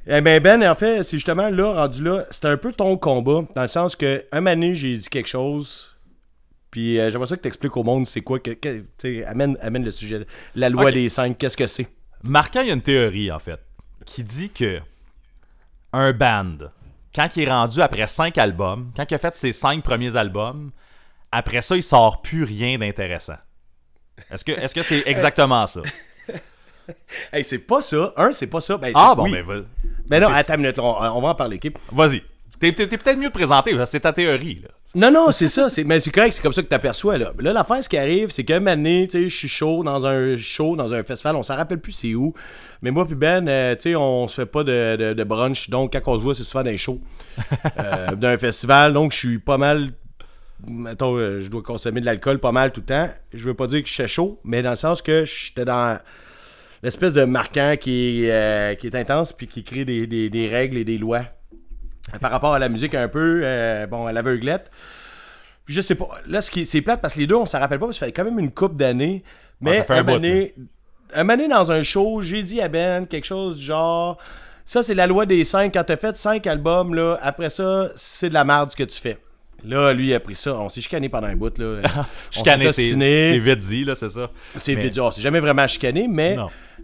Eh 0.10 0.22
ben, 0.22 0.41
Ben, 0.41 0.64
en 0.64 0.76
fait, 0.76 1.04
c'est 1.04 1.18
justement 1.18 1.50
là, 1.50 1.74
rendu 1.74 2.02
là, 2.04 2.24
c'était 2.32 2.48
un 2.48 2.56
peu 2.58 2.72
ton 2.72 2.95
combat, 2.98 3.41
dans 3.54 3.62
le 3.62 3.68
sens 3.68 3.95
que, 3.95 4.24
un 4.32 4.41
donné, 4.41 4.74
j'ai 4.74 4.95
dit 4.95 5.10
quelque 5.10 5.28
chose, 5.28 5.98
puis 6.72 6.98
euh, 6.98 7.12
j'aimerais 7.12 7.28
ça 7.28 7.36
que 7.36 7.41
tu 7.41 7.48
expliques 7.50 7.76
au 7.76 7.84
monde 7.84 8.06
c'est 8.06 8.22
quoi, 8.22 8.39
que, 8.39 8.52
que- 8.52 8.86
tu 8.98 9.26
amène, 9.26 9.58
amène 9.62 9.84
le 9.84 9.91
sujet. 9.91 10.26
La 10.56 10.70
loi 10.70 10.91
des 10.93 11.10
cinq, 11.10 11.38
qu'est-ce 11.38 11.58
que 11.58 11.68
c'est? 11.68 11.88
Marquant, 12.24 12.62
il 12.62 12.68
y 12.68 12.72
a 12.72 12.74
une 12.74 12.82
théorie, 12.82 13.32
en 13.32 13.39
fait, 13.39 13.60
qui 14.06 14.24
dit 14.24 14.50
que 14.50 14.80
un 15.91 16.14
band, 16.14 16.58
quand 17.14 17.28
il 17.36 17.43
est 17.43 17.52
rendu 17.52 17.82
après 17.82 18.08
5 18.08 18.38
albums, 18.38 18.91
quand 18.95 19.06
il 19.10 19.14
a 19.16 19.18
fait 19.18 19.36
ses 19.36 19.52
5 19.52 19.84
premiers 19.84 20.16
albums, 20.16 20.72
après 21.32 21.61
ça, 21.61 21.75
il 21.75 21.84
sort 21.84 22.21
plus 22.21 22.43
rien 22.43 22.78
d'intéressant. 22.78 23.38
Est-ce 24.32 24.43
que 24.73 24.82
c'est 24.84 25.03
exactement 25.05 25.67
ça? 25.67 25.82
Hey, 27.34 27.43
c'est 27.43 27.59
pas 27.59 27.82
ça. 27.82 28.13
Un, 28.15 28.32
c'est 28.32 28.47
pas 28.47 28.61
ça. 28.61 28.78
Ben, 28.78 28.93
Ah 28.95 29.13
bon, 29.13 29.23
oui. 29.23 29.32
ben 29.34 29.43
va- 29.45 29.61
Mais 30.09 30.19
non, 30.21 30.30
attends 30.30 30.53
une 30.55 30.61
minute, 30.61 30.80
on, 30.80 30.84
on 31.01 31.21
va 31.21 31.28
en 31.30 31.36
parler? 31.36 31.59
Vas-y. 31.91 32.23
T'es, 32.61 32.71
peut-être 32.71 33.17
mieux 33.17 33.30
que 33.30 33.86
c'est 33.86 33.99
ta 33.99 34.13
théorie. 34.13 34.61
Là. 34.63 34.69
Non, 34.95 35.11
non, 35.11 35.32
c'est 35.34 35.49
ça. 35.49 35.69
c'est- 35.69 35.84
Mais 35.84 35.99
c'est 35.99 36.11
correct, 36.11 36.32
c'est 36.32 36.41
comme 36.41 36.53
ça 36.53 36.63
que 36.63 36.69
tu 36.69 36.73
aperçois. 36.73 37.17
Là, 37.17 37.34
là 37.39 37.51
l'affaire, 37.51 37.84
ce 37.84 37.89
qui 37.89 37.97
arrive, 37.97 38.30
c'est 38.32 38.45
qu'un 38.45 38.61
tu 39.05 39.11
sais, 39.11 39.28
je 39.30 39.36
suis 39.36 39.49
chaud 39.49 39.84
dans 39.84 40.05
un 40.05 40.38
show, 40.38 40.78
dans 40.78 40.93
un 40.93 41.03
festival, 41.03 41.36
on 41.36 41.43
s'en 41.43 41.57
rappelle 41.57 41.82
plus 41.82 41.91
c'est 41.91 42.15
où. 42.15 42.34
Mais 42.82 42.89
moi 42.91 43.05
puis 43.05 43.15
Ben, 43.15 43.45
euh, 43.49 43.75
tu 43.75 43.82
sais, 43.91 43.95
on 43.97 44.30
se 44.30 44.36
fait 44.36 44.45
pas 44.45 44.63
de, 44.63 44.95
de- 44.95 45.13
de 45.13 45.23
brunch. 45.25 45.69
Donc, 45.69 45.91
quand 45.91 45.99
on 46.13 46.17
se 46.17 46.23
voit, 46.23 46.34
c'est 46.36 46.43
souvent 46.43 46.63
dans 46.63 46.69
un 46.71 46.78
show. 46.78 46.99
euh, 47.80 48.15
d'un 48.15 48.38
festival. 48.38 48.93
Donc, 48.93 49.11
je 49.11 49.17
suis 49.17 49.39
pas 49.39 49.57
mal. 49.57 49.89
Mettons, 50.68 51.16
euh, 51.18 51.39
je 51.39 51.49
dois 51.49 51.62
consommer 51.62 52.01
de 52.01 52.05
l'alcool 52.05 52.39
pas 52.39 52.51
mal 52.51 52.72
tout 52.72 52.82
le 52.82 52.86
temps. 52.88 53.10
Je 53.34 53.43
veux 53.45 53.53
pas 53.53 53.68
dire 53.68 53.82
que 53.84 53.88
je 53.89 53.93
suis 53.93 54.08
chaud, 54.08 54.39
mais 54.43 54.62
dans 54.64 54.72
le 54.72 54.76
sens 54.76 55.01
que 55.01 55.24
j'étais 55.26 55.66
dans 55.66 55.99
l'espèce 56.84 57.14
de 57.14 57.26
marquant 57.26 57.76
qui 57.80 58.26
est, 58.26 58.32
euh, 58.32 58.76
qui 58.76 58.88
est 58.88 58.95
intense 58.95 59.34
puis 59.34 59.47
qui 59.47 59.64
crée 59.64 59.86
des, 59.86 60.08
des- 60.08 60.30
des 60.30 60.47
règles 60.47 60.78
et 60.78 60.84
des 60.84 60.97
lois 60.97 61.26
par 62.22 62.32
rapport 62.32 62.53
à 62.53 62.60
la 62.60 62.70
musique 62.70 62.95
un 62.95 63.08
peu, 63.08 63.41
euh, 63.43 63.86
bon, 63.88 64.05
à 64.08 64.12
l'aveuglette. 64.14 64.72
Puis 65.66 65.76
je 65.76 65.82
sais 65.82 65.95
pas, 65.95 66.08
là, 66.28 66.39
ce 66.41 66.49
qui, 66.49 66.66
c'est 66.66 66.82
plate 66.82 67.01
parce 67.01 67.14
que 67.14 67.20
les 67.20 67.28
deux, 67.28 67.36
on 67.36 67.45
s'en 67.45 67.60
rappelle 67.60 67.80
pas, 67.80 67.86
parce 67.86 67.97
que 67.97 67.99
ça 67.99 68.05
fait 68.08 68.14
quand 68.14 68.24
même 68.24 68.39
une 68.39 68.51
coupe 68.51 68.78
d'années. 68.78 69.24
Mais 69.62 69.72
ça 69.78 69.84
fait 69.84 69.93
un 69.93 69.97
un 69.97 70.03
bout, 70.03 70.12
donné- 70.14 70.55
un 71.14 71.26
donné, 71.26 71.47
dans 71.47 71.72
un 71.72 71.84
show, 71.84 72.22
j'ai 72.22 72.41
dit 72.43 72.62
à 72.62 72.68
Ben 72.70 73.05
quelque 73.05 73.26
chose 73.26 73.58
du 73.58 73.66
genre 73.66 74.18
Ça, 74.66 74.82
c'est 74.84 74.93
la 74.95 75.08
loi 75.08 75.26
des 75.26 75.43
cinq. 75.43 75.74
Quand 75.74 75.84
t'as 75.84 75.97
fait 75.97 76.16
cinq 76.18 76.45
albums, 76.47 76.93
là, 76.93 77.18
après 77.22 77.49
ça, 77.49 77.89
c'est 77.95 78.30
de 78.30 78.34
la 78.34 78.43
merde 78.43 78.72
ce 78.72 78.76
que 78.76 78.84
tu 78.84 78.99
fais. 78.99 79.18
Là, 79.66 79.93
lui, 79.93 80.08
il 80.08 80.14
a 80.14 80.20
pris 80.20 80.36
ça. 80.36 80.58
On 80.60 80.70
s'est 80.70 80.82
chicané 80.82 81.10
pendant 81.10 81.28
un 81.28 81.36
bout. 81.36 81.58
Là. 81.58 81.82
Chicané, 82.32 82.72
s'est 82.72 82.93
c'est, 82.93 83.38
vite 83.39 83.60
dit, 83.60 83.84
là, 83.86 83.95
c'est 83.95 84.10
ça. 84.10 84.30
C'est 84.55 84.76
Mais- 84.76 84.84
vite. 84.84 84.99
On 84.99 85.12
s'est 85.12 85.22
jamais 85.22 85.39
vraiment 85.39 85.68
chicané, 85.68 86.08
mais 86.08 86.38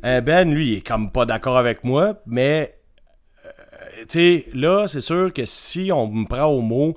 euh, 0.05 0.21
Ben, 0.21 0.51
lui, 0.53 0.67
il 0.69 0.77
est 0.77 0.87
comme 0.87 1.11
pas 1.11 1.25
d'accord 1.25 1.57
avec 1.57 1.83
moi. 1.83 2.15
Mais, 2.25 2.75
euh, 3.45 3.49
tu 4.01 4.05
sais, 4.09 4.45
là, 4.53 4.87
c'est 4.87 5.01
sûr 5.01 5.31
que 5.33 5.45
si 5.45 5.91
on 5.93 6.07
me 6.07 6.25
prend 6.25 6.45
au 6.45 6.61
mot, 6.61 6.95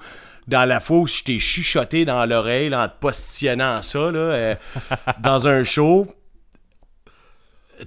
dans 0.48 0.64
la 0.64 0.80
fois 0.80 0.98
où 0.98 1.06
je 1.06 1.22
t'ai 1.24 1.38
chuchoté 1.38 2.04
dans 2.04 2.24
l'oreille 2.24 2.74
en 2.74 2.88
te 2.88 2.94
positionnant 3.00 3.82
ça, 3.82 4.10
là, 4.10 4.18
euh, 4.18 4.54
dans 5.20 5.46
un 5.48 5.62
show, 5.62 6.06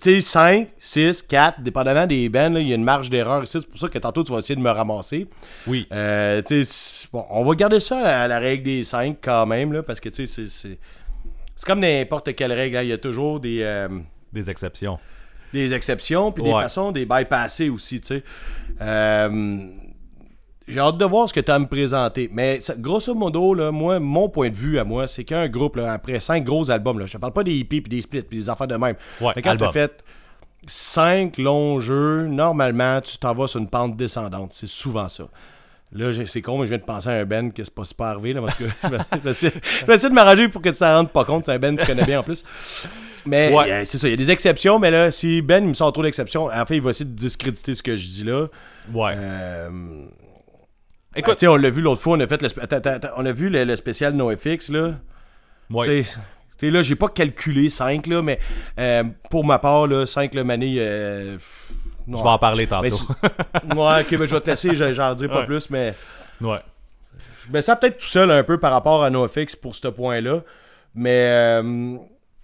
tu 0.02 0.16
sais, 0.16 0.22
5, 0.22 0.68
6, 0.78 1.24
4, 1.24 1.62
dépendamment 1.62 2.06
des 2.06 2.30
bands, 2.30 2.54
il 2.56 2.68
y 2.68 2.72
a 2.72 2.76
une 2.76 2.84
marge 2.84 3.10
d'erreur 3.10 3.44
ici. 3.44 3.58
C'est 3.62 3.68
pour 3.70 3.80
ça 3.80 3.88
que 3.88 3.98
tantôt, 3.98 4.24
tu 4.24 4.32
vas 4.32 4.40
essayer 4.40 4.56
de 4.56 4.62
me 4.62 4.70
ramasser. 4.70 5.28
Oui. 5.68 5.88
Euh, 5.92 6.42
tu 6.42 6.64
sais, 6.64 6.66
c'est- 6.66 7.08
bon, 7.12 7.26
on 7.30 7.44
va 7.44 7.56
garder 7.56 7.80
ça 7.80 7.98
à 8.24 8.28
la, 8.28 8.40
règle 8.40 8.64
des 8.64 8.84
5 8.84 9.18
quand 9.22 9.46
même, 9.46 9.74
là, 9.74 9.82
parce 9.84 10.00
que 10.00 10.10
tu 10.10 10.28
sais, 10.28 10.48
c'est- 10.48 10.78
comme 11.66 11.80
n'importe 11.82 12.36
quelle 12.36 12.54
règle. 12.54 12.78
hein. 12.78 12.84
Il 12.84 12.90
y 12.90 12.94
a 12.94 12.98
toujours 12.98 13.40
des, 13.40 13.62
euh, 13.64 13.88
Des 14.32 14.50
exceptions. 14.50 15.00
des 15.54 15.74
exceptions, 15.74 16.32
puis 16.32 16.44
des 16.44 16.52
façons 16.52 16.92
de 16.92 17.00
les 17.00 17.06
bypasser 17.06 17.70
aussi, 17.70 18.00
tu 18.02 18.08
sais. 18.08 18.24
Euh, 18.82 19.60
J'ai 20.70 20.80
hâte 20.80 20.98
de 20.98 21.06
voir 21.06 21.28
ce 21.28 21.34
que 21.34 21.40
tu 21.40 21.52
as 21.52 21.56
à 21.56 21.60
me 21.60 21.66
présenter. 21.68 22.30
Mais 22.32 22.62
ça- 22.62 22.76
grosso 22.78 23.14
modo, 23.16 23.54
là, 23.54 23.72
moi, 23.72 24.00
mon 24.00 24.30
point 24.30 24.50
de 24.50 24.56
vue 24.56 24.78
à 24.80 24.84
moi, 24.84 25.08
c'est 25.08 25.24
qu'un 25.24 25.48
groupe, 25.50 25.76
là, 25.78 25.94
après 25.94 26.20
cinq 26.20 26.44
gros 26.44 26.70
albums, 26.72 27.00
là, 27.00 27.06
je 27.06 27.14
te 27.14 27.18
parle 27.18 27.34
pas 27.34 27.44
des 27.44 27.56
hippies 27.56 27.82
puis 27.82 27.90
des 27.90 28.02
splits 28.02 28.22
puis 28.22 28.38
des 28.40 28.50
affaires 28.50 28.68
de 28.68 28.76
même. 28.76 28.96
Ouais, 29.20 29.34
mais 29.36 29.42
quand 29.42 29.56
tu 29.58 29.64
as 29.64 29.72
fait 29.72 30.04
cinq 30.68 31.38
longs 31.38 31.80
jeux, 31.80 32.28
normalement, 32.28 33.02
tu 33.02 33.18
t'en 33.18 33.34
vas 33.34 33.48
sur 33.48 33.60
une 33.60 33.70
pente 33.70 33.96
descendante. 33.98 34.52
C'est 34.54 34.68
souvent 34.70 35.10
ça. 35.10 35.26
Là, 35.92 36.12
c'est 36.28 36.44
con, 36.44 36.60
mais 36.60 36.66
je 36.66 36.70
viens 36.70 36.78
de 36.78 36.84
penser 36.84 37.10
à 37.10 37.14
un 37.14 37.26
Ben 37.26 37.52
que 37.52 37.64
c'est 37.64 37.74
pas 37.74 37.84
super 37.84 38.08
arrivé. 38.08 38.34
Là, 38.34 38.42
parce 38.42 38.58
que 38.58 38.66
je, 38.84 39.20
vais, 39.24 39.30
essayer, 39.32 39.52
je 39.82 39.86
vais 39.88 39.96
essayer 39.96 40.10
de 40.10 40.14
m'arranger 40.14 40.48
pour 40.48 40.62
que 40.62 40.70
tu 40.70 40.78
t'en 40.78 40.98
rendes 40.98 41.10
pas 41.10 41.26
compte. 41.26 41.46
C'est 41.48 41.54
un 41.54 41.58
Ben 41.58 41.76
que 41.76 41.82
tu 41.82 41.88
connais 41.88 42.06
bien 42.06 42.20
en 42.20 42.24
plus. 42.24 42.44
Mais 43.26 43.52
Ouais. 43.52 43.72
euh, 43.72 43.82
c'est 43.86 43.98
ça, 43.98 44.08
il 44.08 44.12
y 44.12 44.14
a 44.14 44.18
des 44.18 44.30
exceptions, 44.30 44.78
mais 44.78 44.92
là, 44.92 45.10
si 45.10 45.42
Ben 45.42 45.64
il 45.64 45.70
me 45.70 45.74
sort 45.74 45.92
trop 45.92 46.04
d'exceptions, 46.04 46.46
en 46.46 46.66
fait, 46.68 46.76
il 46.76 46.82
va 46.84 46.92
essayer 46.92 47.10
de 47.10 47.16
discréditer 47.16 47.74
ce 47.74 47.82
que 47.82 47.96
je 47.96 48.08
dis 48.08 48.24
là. 48.24 48.46
Ouais. 48.94 49.14
Euh, 49.18 49.70
Écoute, 51.16 51.40
sais, 51.40 51.48
on 51.48 51.56
l'a 51.56 51.70
vu 51.70 51.82
l'autre 51.82 52.02
fois, 52.02 52.18
on 52.18 52.20
a 52.20 52.28
fait 52.28 52.42
le, 52.42 52.50
attends, 52.62 52.78
attends, 52.78 53.10
on 53.18 53.26
a 53.26 53.32
vu 53.32 53.50
le, 53.50 53.64
le 53.64 53.76
spécial 53.76 54.14
NoFX 54.14 54.70
là. 54.70 54.94
ouais. 55.72 56.04
Là, 56.62 56.82
j'ai 56.82 56.96
pas 56.96 57.08
calculé 57.08 57.70
5 57.70 58.06
là, 58.08 58.22
mais 58.22 58.38
euh, 58.80 59.04
pour 59.32 59.46
ma 59.46 59.60
part 59.60 59.88
là, 59.88 60.06
5 60.06 60.36
le 60.36 60.44
mané 60.44 60.76
euh, 60.80 61.38
je 62.08 62.12
vais 62.14 62.20
en 62.22 62.38
parler 62.38 62.68
tantôt. 62.68 62.98
mais 63.66 63.76
ouais, 63.76 64.02
ok, 64.02 64.18
ben, 64.18 64.26
je 64.28 64.36
vais 64.36 64.42
te 64.42 64.50
laisser, 64.50 64.76
je- 64.76 64.94
j'en 64.94 65.14
dirai 65.16 65.30
pas 65.30 65.40
Ouais. 65.42 65.46
plus, 65.46 65.70
mais 65.70 65.94
ouais. 66.42 66.60
ben, 67.50 67.62
ça 67.62 67.76
peut-être 67.78 67.98
tout 68.00 68.06
seul 68.08 68.30
un 68.32 68.44
peu 68.44 68.60
par 68.60 68.72
rapport 68.74 69.04
à 69.04 69.10
NoFX 69.10 69.56
pour 69.56 69.74
ce 69.76 69.88
point-là. 69.88 70.42
Mais, 70.96 71.30
euh, 71.32 71.96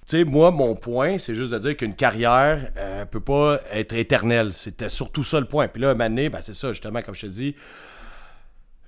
tu 0.07 0.17
sais, 0.19 0.23
moi, 0.23 0.51
mon 0.51 0.75
point, 0.75 1.17
c'est 1.17 1.33
juste 1.35 1.51
de 1.51 1.57
dire 1.57 1.75
qu'une 1.75 1.95
carrière 1.95 2.71
euh, 2.77 3.05
peut 3.05 3.19
pas 3.19 3.59
être 3.73 3.93
éternelle. 3.95 4.53
C'était 4.53 4.87
surtout 4.87 5.23
ça 5.23 5.39
le 5.39 5.45
point. 5.47 5.67
Puis 5.67 5.81
là, 5.81 5.89
un 5.89 5.93
moment 5.93 6.07
donné, 6.09 6.29
ben, 6.29 6.39
c'est 6.41 6.55
ça, 6.55 6.71
justement, 6.71 7.01
comme 7.01 7.15
je 7.15 7.21
te 7.21 7.27
dis. 7.27 7.55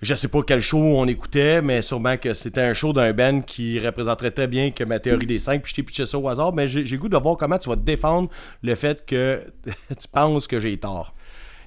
Je 0.02 0.14
sais 0.14 0.28
pas 0.28 0.42
quel 0.46 0.62
show 0.62 0.78
on 0.78 1.08
écoutait, 1.08 1.62
mais 1.62 1.82
sûrement 1.82 2.18
que 2.18 2.36
c'était 2.36 2.62
un 2.62 2.74
show 2.74 2.94
d'un 2.94 3.14
band 3.14 3.42
qui 3.42 3.80
représenterait 3.80 4.32
très 4.32 4.48
bien 4.48 4.70
que 4.70 4.84
ma 4.84 5.00
théorie 5.00 5.26
des 5.26 5.40
5, 5.40 5.64
puis 5.64 5.72
je 5.72 5.76
t'ai 5.76 5.84
pitché 5.84 6.06
ça 6.06 6.20
au 6.20 6.28
hasard, 6.30 6.54
mais 6.54 6.68
j'ai 6.68 6.98
goût 6.98 7.10
de 7.10 7.18
voir 7.18 7.36
comment 7.36 7.58
tu 7.58 7.68
vas 7.70 7.76
te 7.76 7.82
défendre 7.82 8.30
le 8.62 8.76
fait 8.76 9.06
que 9.06 9.42
tu 9.66 10.08
penses 10.12 10.46
que 10.46 10.60
j'ai 10.60 10.78
tort. 10.78 11.16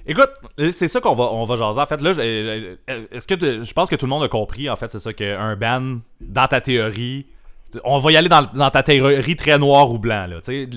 Écoute, 0.07 0.31
c'est 0.73 0.87
ça 0.87 0.99
qu'on 1.01 1.13
va, 1.13 1.25
on 1.25 1.43
va 1.43 1.57
jaser. 1.57 1.79
En 1.79 1.85
fait, 1.85 2.01
là, 2.01 2.11
est-ce 3.11 3.27
que 3.27 3.63
je 3.63 3.73
pense 3.73 3.89
que 3.89 3.95
tout 3.95 4.05
le 4.05 4.09
monde 4.09 4.23
a 4.23 4.29
compris, 4.29 4.69
en 4.69 4.75
fait, 4.75 4.91
c'est 4.91 4.99
ça, 4.99 5.13
qu'un 5.13 5.55
band, 5.55 5.99
dans 6.21 6.47
ta 6.47 6.61
théorie, 6.61 7.27
on 7.83 7.99
va 7.99 8.11
y 8.11 8.17
aller 8.17 8.29
dans, 8.29 8.69
ta 8.69 8.83
théorie 8.83 9.35
très 9.35 9.57
noir 9.57 9.91
ou 9.91 9.99
blanc. 9.99 10.27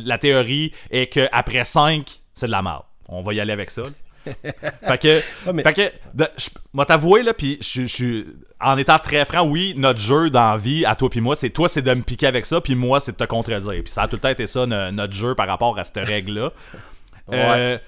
La 0.05 0.19
théorie 0.19 0.73
est 0.91 1.07
qu'après 1.07 1.65
5, 1.65 2.21
c'est 2.35 2.47
de 2.47 2.51
la 2.51 2.63
merde. 2.63 2.83
On 3.09 3.23
va 3.23 3.33
y 3.35 3.41
aller 3.41 3.53
avec 3.53 3.71
ça. 3.71 3.83
fait 4.83 4.99
que, 5.01 5.23
Ouais, 5.47 5.53
mais- 5.53 5.63
fait 5.63 5.73
que, 5.75 5.93
je 6.37 6.49
moi 6.73 6.87
t'avouer 6.87 7.23
là, 7.23 7.35
puis 7.35 7.59
je 7.61 7.83
suis, 7.85 8.27
en 8.61 8.77
étant 8.79 8.99
très 8.99 9.25
franc, 9.25 9.43
oui, 9.47 9.75
notre 9.77 9.99
jeu 10.01 10.31
dans 10.31 10.53
la 10.53 10.57
vie, 10.57 10.85
à 10.87 10.95
toi 10.95 11.11
puis 11.11 11.21
moi, 11.21 11.37
c'est 11.37 11.51
toi, 11.51 11.69
c'est 11.69 11.83
de 11.83 11.93
me 11.95 12.03
piquer 12.03 12.27
avec 12.27 12.47
ça, 12.47 12.61
puis 12.61 12.75
moi, 12.75 13.01
c'est 13.01 13.13
de 13.13 13.17
te 13.17 13.25
contredire. 13.25 13.71
Puis 13.83 13.93
ça 13.93 14.03
a 14.03 14.09
tout 14.09 14.17
le 14.17 14.21
temps 14.21 14.29
été 14.31 14.47
ça, 14.47 14.67
no- 14.67 14.91
notre 14.91 15.13
jeu 15.15 15.35
par 15.35 15.47
rapport 15.47 15.79
à 15.79 15.85
cette 15.85 15.99
règle-là. 16.07 16.53
Euh, 17.33 17.79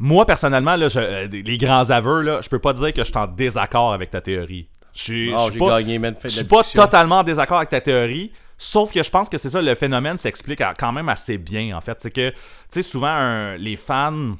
moi, 0.00 0.26
personnellement, 0.26 0.74
là, 0.74 0.88
je- 0.88 0.98
euh, 0.98 1.28
les 1.30 1.58
grands 1.58 1.88
aveux, 1.90 2.22
là, 2.22 2.40
je 2.42 2.48
peux 2.48 2.58
pas 2.58 2.72
dire 2.72 2.92
que 2.92 3.02
je 3.04 3.10
suis 3.10 3.16
en 3.16 3.28
désaccord 3.28 3.92
avec 3.92 4.10
ta 4.10 4.20
théorie. 4.20 4.66
Je 4.92 5.00
suis 5.02 5.32
Oh, 5.32 5.36
je 5.36 5.42
suis 5.44 5.52
j'ai 5.54 5.58
pas, 5.60 5.78
gagné, 5.78 5.98
man. 6.00 6.16
Je 6.24 6.28
suis 6.28 6.44
pas 6.44 6.62
totalement 6.64 7.18
en 7.18 7.22
désaccord 7.22 7.58
avec 7.58 7.68
ta 7.68 7.80
théorie. 7.80 8.32
Sauf 8.58 8.92
que 8.92 9.02
je 9.02 9.10
pense 9.10 9.28
que 9.28 9.38
c'est 9.38 9.50
ça, 9.50 9.62
le 9.62 9.74
phénomène 9.76 10.16
s'explique 10.18 10.60
quand 10.78 10.92
même 10.92 11.08
assez 11.08 11.38
bien, 11.38 11.76
en 11.76 11.80
fait. 11.80 12.00
C'est 12.00 12.10
que, 12.10 12.30
tu 12.30 12.36
sais, 12.70 12.82
souvent, 12.82 13.08
un- 13.08 13.56
les 13.56 13.76
fans. 13.76 14.36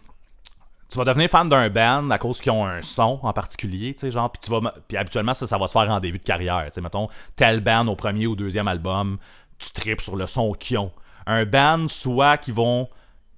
Tu 0.94 0.98
vas 0.98 1.06
devenir 1.06 1.28
fan 1.28 1.48
d'un 1.48 1.68
band 1.70 2.08
à 2.10 2.18
cause 2.18 2.40
qu'ils 2.40 2.52
ont 2.52 2.64
un 2.64 2.80
son 2.80 3.18
en 3.24 3.32
particulier, 3.32 3.94
tu 3.94 4.02
sais, 4.02 4.12
genre, 4.12 4.30
puis 4.30 4.40
tu 4.40 4.48
vas. 4.48 4.72
Puis 4.86 4.96
habituellement, 4.96 5.34
ça, 5.34 5.44
ça 5.44 5.58
va 5.58 5.66
se 5.66 5.72
faire 5.72 5.90
en 5.90 5.98
début 5.98 6.20
de 6.20 6.22
carrière, 6.22 6.66
tu 6.66 6.74
sais, 6.74 6.80
mettons, 6.80 7.08
tel 7.34 7.58
band 7.58 7.88
au 7.88 7.96
premier 7.96 8.28
ou 8.28 8.36
deuxième 8.36 8.68
album, 8.68 9.18
tu 9.58 9.72
tripes 9.72 10.00
sur 10.00 10.14
le 10.14 10.28
son 10.28 10.52
qu'ils 10.52 10.78
ont. 10.78 10.92
Un 11.26 11.46
band, 11.46 11.88
soit 11.88 12.38
qui 12.38 12.52
vont 12.52 12.88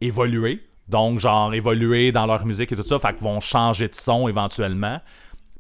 évoluer, 0.02 0.68
donc, 0.88 1.18
genre, 1.18 1.54
évoluer 1.54 2.12
dans 2.12 2.26
leur 2.26 2.44
musique 2.44 2.72
et 2.72 2.76
tout 2.76 2.86
ça, 2.86 2.98
fait 2.98 3.14
qu'ils 3.14 3.24
vont 3.24 3.40
changer 3.40 3.88
de 3.88 3.94
son 3.94 4.28
éventuellement 4.28 5.00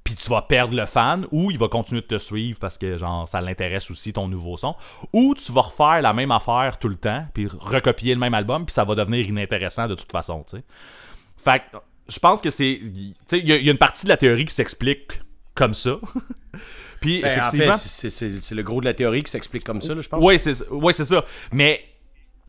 puis 0.04 0.14
tu 0.14 0.30
vas 0.30 0.42
perdre 0.42 0.76
le 0.76 0.86
fan, 0.86 1.26
ou 1.32 1.50
il 1.50 1.58
va 1.58 1.66
continuer 1.66 2.00
de 2.00 2.06
te 2.06 2.18
suivre 2.18 2.60
parce 2.60 2.78
que 2.78 2.96
genre 2.96 3.26
ça 3.26 3.40
l'intéresse 3.40 3.90
aussi 3.90 4.12
ton 4.12 4.28
nouveau 4.28 4.56
son, 4.56 4.76
ou 5.12 5.34
tu 5.34 5.50
vas 5.50 5.62
refaire 5.62 6.00
la 6.00 6.12
même 6.12 6.30
affaire 6.30 6.78
tout 6.78 6.88
le 6.88 6.94
temps, 6.94 7.26
puis 7.34 7.48
recopier 7.48 8.14
le 8.14 8.20
même 8.20 8.34
album, 8.34 8.66
puis 8.66 8.72
ça 8.72 8.84
va 8.84 8.94
devenir 8.94 9.26
inintéressant 9.26 9.88
de 9.88 9.96
toute 9.96 10.12
façon, 10.12 10.44
tu 10.48 10.58
sais. 10.58 10.64
Fait 11.36 11.60
que 11.60 11.76
je 12.08 12.18
pense 12.18 12.40
que 12.40 12.50
c'est, 12.50 12.80
tu 12.82 13.14
sais, 13.26 13.38
il 13.38 13.48
y, 13.48 13.52
a- 13.52 13.56
il 13.56 13.64
y 13.66 13.68
a 13.68 13.72
une 13.72 13.78
partie 13.78 14.04
de 14.04 14.08
la 14.10 14.16
théorie 14.16 14.44
qui 14.44 14.54
s'explique 14.54 15.20
comme 15.54 15.74
ça. 15.74 15.98
puis 17.00 17.20
Ben, 17.20 17.28
en 17.28 17.46
effectivement, 17.48 17.76
fait, 17.76 18.08
c'est- 18.10 18.54
le 18.54 18.62
gros 18.62 18.80
de 18.80 18.86
la 18.86 18.94
théorie 18.94 19.22
qui 19.22 19.30
s'explique 19.30 19.64
comme 19.64 19.80
ça, 19.80 19.94
là, 19.94 20.02
je 20.02 20.08
pense. 20.08 20.24
oui, 20.24 20.38
c'est 20.38 20.68
ouais, 20.70 20.92
c'est 20.92 21.04
ça. 21.04 21.24
Mais 21.52 21.80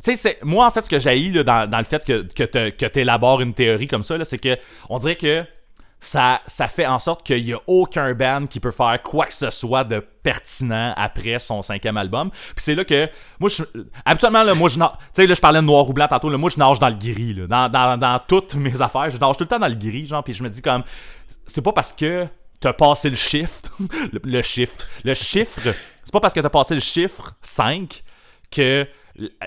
tu 0.03 0.15
sais, 0.15 0.37
moi 0.43 0.65
en 0.67 0.71
fait 0.71 0.83
ce 0.83 0.89
que 0.89 0.99
j'ai 0.99 1.43
dans, 1.43 1.67
dans 1.69 1.77
le 1.79 1.83
fait 1.83 2.05
que, 2.05 2.21
que 2.69 2.85
tu 2.85 2.99
élabores 2.99 3.41
une 3.41 3.53
théorie 3.53 3.87
comme 3.87 4.03
ça, 4.03 4.23
c'est 4.25 4.37
que 4.37 4.57
on 4.89 4.99
dirait 4.99 5.15
que 5.15 5.43
ça, 5.99 6.41
ça 6.45 6.67
fait 6.67 6.85
en 6.85 6.99
sorte 6.99 7.25
qu'il 7.25 7.47
y 7.47 7.53
a 7.53 7.59
aucun 7.65 8.13
band 8.13 8.45
qui 8.47 8.59
peut 8.59 8.71
faire 8.71 9.01
quoi 9.03 9.25
que 9.25 9.33
ce 9.33 9.49
soit 9.49 9.83
de 9.83 9.99
pertinent 9.99 10.93
après 10.95 11.39
son 11.39 11.61
cinquième 11.61 11.97
album. 11.97 12.29
Puis 12.29 12.63
c'est 12.65 12.75
là 12.75 12.85
que, 12.85 13.09
moi, 13.39 13.49
je, 13.49 13.63
habituellement, 14.05 14.43
là, 14.43 14.53
moi, 14.53 14.69
je 14.69 14.75
tu 14.75 14.85
sais, 15.13 15.27
là, 15.27 15.33
je 15.33 15.41
parlais 15.41 15.59
de 15.59 15.65
noir 15.65 15.89
ou 15.89 15.93
blanc 15.93 16.07
tantôt, 16.07 16.29
là, 16.29 16.37
moi, 16.37 16.49
je 16.49 16.59
nage 16.59 16.79
dans 16.79 16.89
le 16.89 16.95
gris, 16.95 17.33
là, 17.33 17.47
dans, 17.47 17.69
dans, 17.69 17.97
dans 17.97 18.19
toutes 18.27 18.53
mes 18.55 18.79
affaires, 18.79 19.09
je 19.09 19.17
nage 19.17 19.37
tout 19.37 19.43
le 19.43 19.47
temps 19.47 19.59
dans 19.59 19.67
le 19.67 19.75
gris, 19.75 20.05
genre, 20.05 20.23
puis 20.23 20.33
je 20.33 20.43
me 20.43 20.49
dis 20.49 20.61
comme, 20.61 20.83
c'est 21.45 21.61
pas 21.61 21.73
parce 21.73 21.91
que 21.91 22.27
t'as 22.59 22.73
passé 22.73 23.09
le 23.09 23.15
shift, 23.15 23.71
le, 24.13 24.19
le 24.23 24.41
shift, 24.43 24.87
le 25.03 25.13
chiffre, 25.15 25.61
c'est 26.03 26.11
pas 26.11 26.19
parce 26.19 26.33
que 26.33 26.39
t'as 26.39 26.49
passé 26.49 26.75
le 26.75 26.81
chiffre 26.81 27.33
5 27.41 28.03
que 28.51 28.87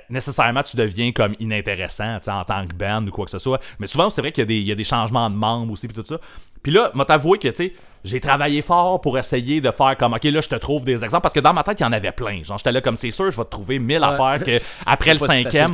nécessairement 0.09 0.63
tu 0.63 0.77
deviens 0.77 1.13
comme 1.13 1.35
inintéressant 1.41 2.17
en 2.27 2.45
tant 2.45 2.67
que 2.67 2.75
band 2.75 3.07
ou 3.07 3.11
quoi 3.11 3.25
que 3.25 3.31
ce 3.31 3.39
soit. 3.39 3.61
Mais 3.79 3.87
souvent, 3.87 4.11
c'est 4.11 4.21
vrai 4.21 4.33
qu'il 4.33 4.43
y, 4.43 4.45
a 4.45 4.47
des- 4.47 4.57
il 4.57 4.67
y 4.67 4.73
a 4.73 4.75
des 4.75 4.85
changements 4.85 5.31
de 5.31 5.37
membres 5.37 5.73
aussi, 5.73 5.87
puis 5.89 5.95
tout 5.97 6.05
ça. 6.07 6.19
Puis 6.63 6.73
là, 6.73 6.91
m'a 6.95 7.05
t'avoué 7.05 7.39
que, 7.39 7.49
tu 7.49 7.55
sais, 7.55 7.75
j'ai 8.03 8.19
travaillé 8.21 8.63
fort 8.63 9.01
pour 9.01 9.19
essayer 9.19 9.61
de 9.61 9.71
faire 9.71 9.97
comme, 9.97 10.15
ok, 10.15 10.25
là, 10.25 10.41
je 10.41 10.49
te 10.49 10.55
trouve 10.55 10.85
des 10.85 11.05
exemples, 11.05 11.23
parce 11.23 11.35
que 11.35 11.41
dans 11.41 11.53
ma 11.53 11.63
tête, 11.63 11.81
il 11.81 11.83
y 11.83 11.87
en 11.87 11.93
avait 11.93 12.13
plein. 12.13 12.43
Genre, 12.43 12.57
j'étais 12.59 12.73
là 12.73 12.81
comme, 12.81 12.97
c'est 12.97 13.11
sûr, 13.11 13.31
je 13.31 13.37
vais 13.37 13.45
te 13.45 13.51
trouver 13.51 13.79
mille 13.79 14.03
affaires 14.03 14.43
que, 14.45 14.59
après 14.87 15.13
le 15.13 15.19
cinquième, 15.43 15.73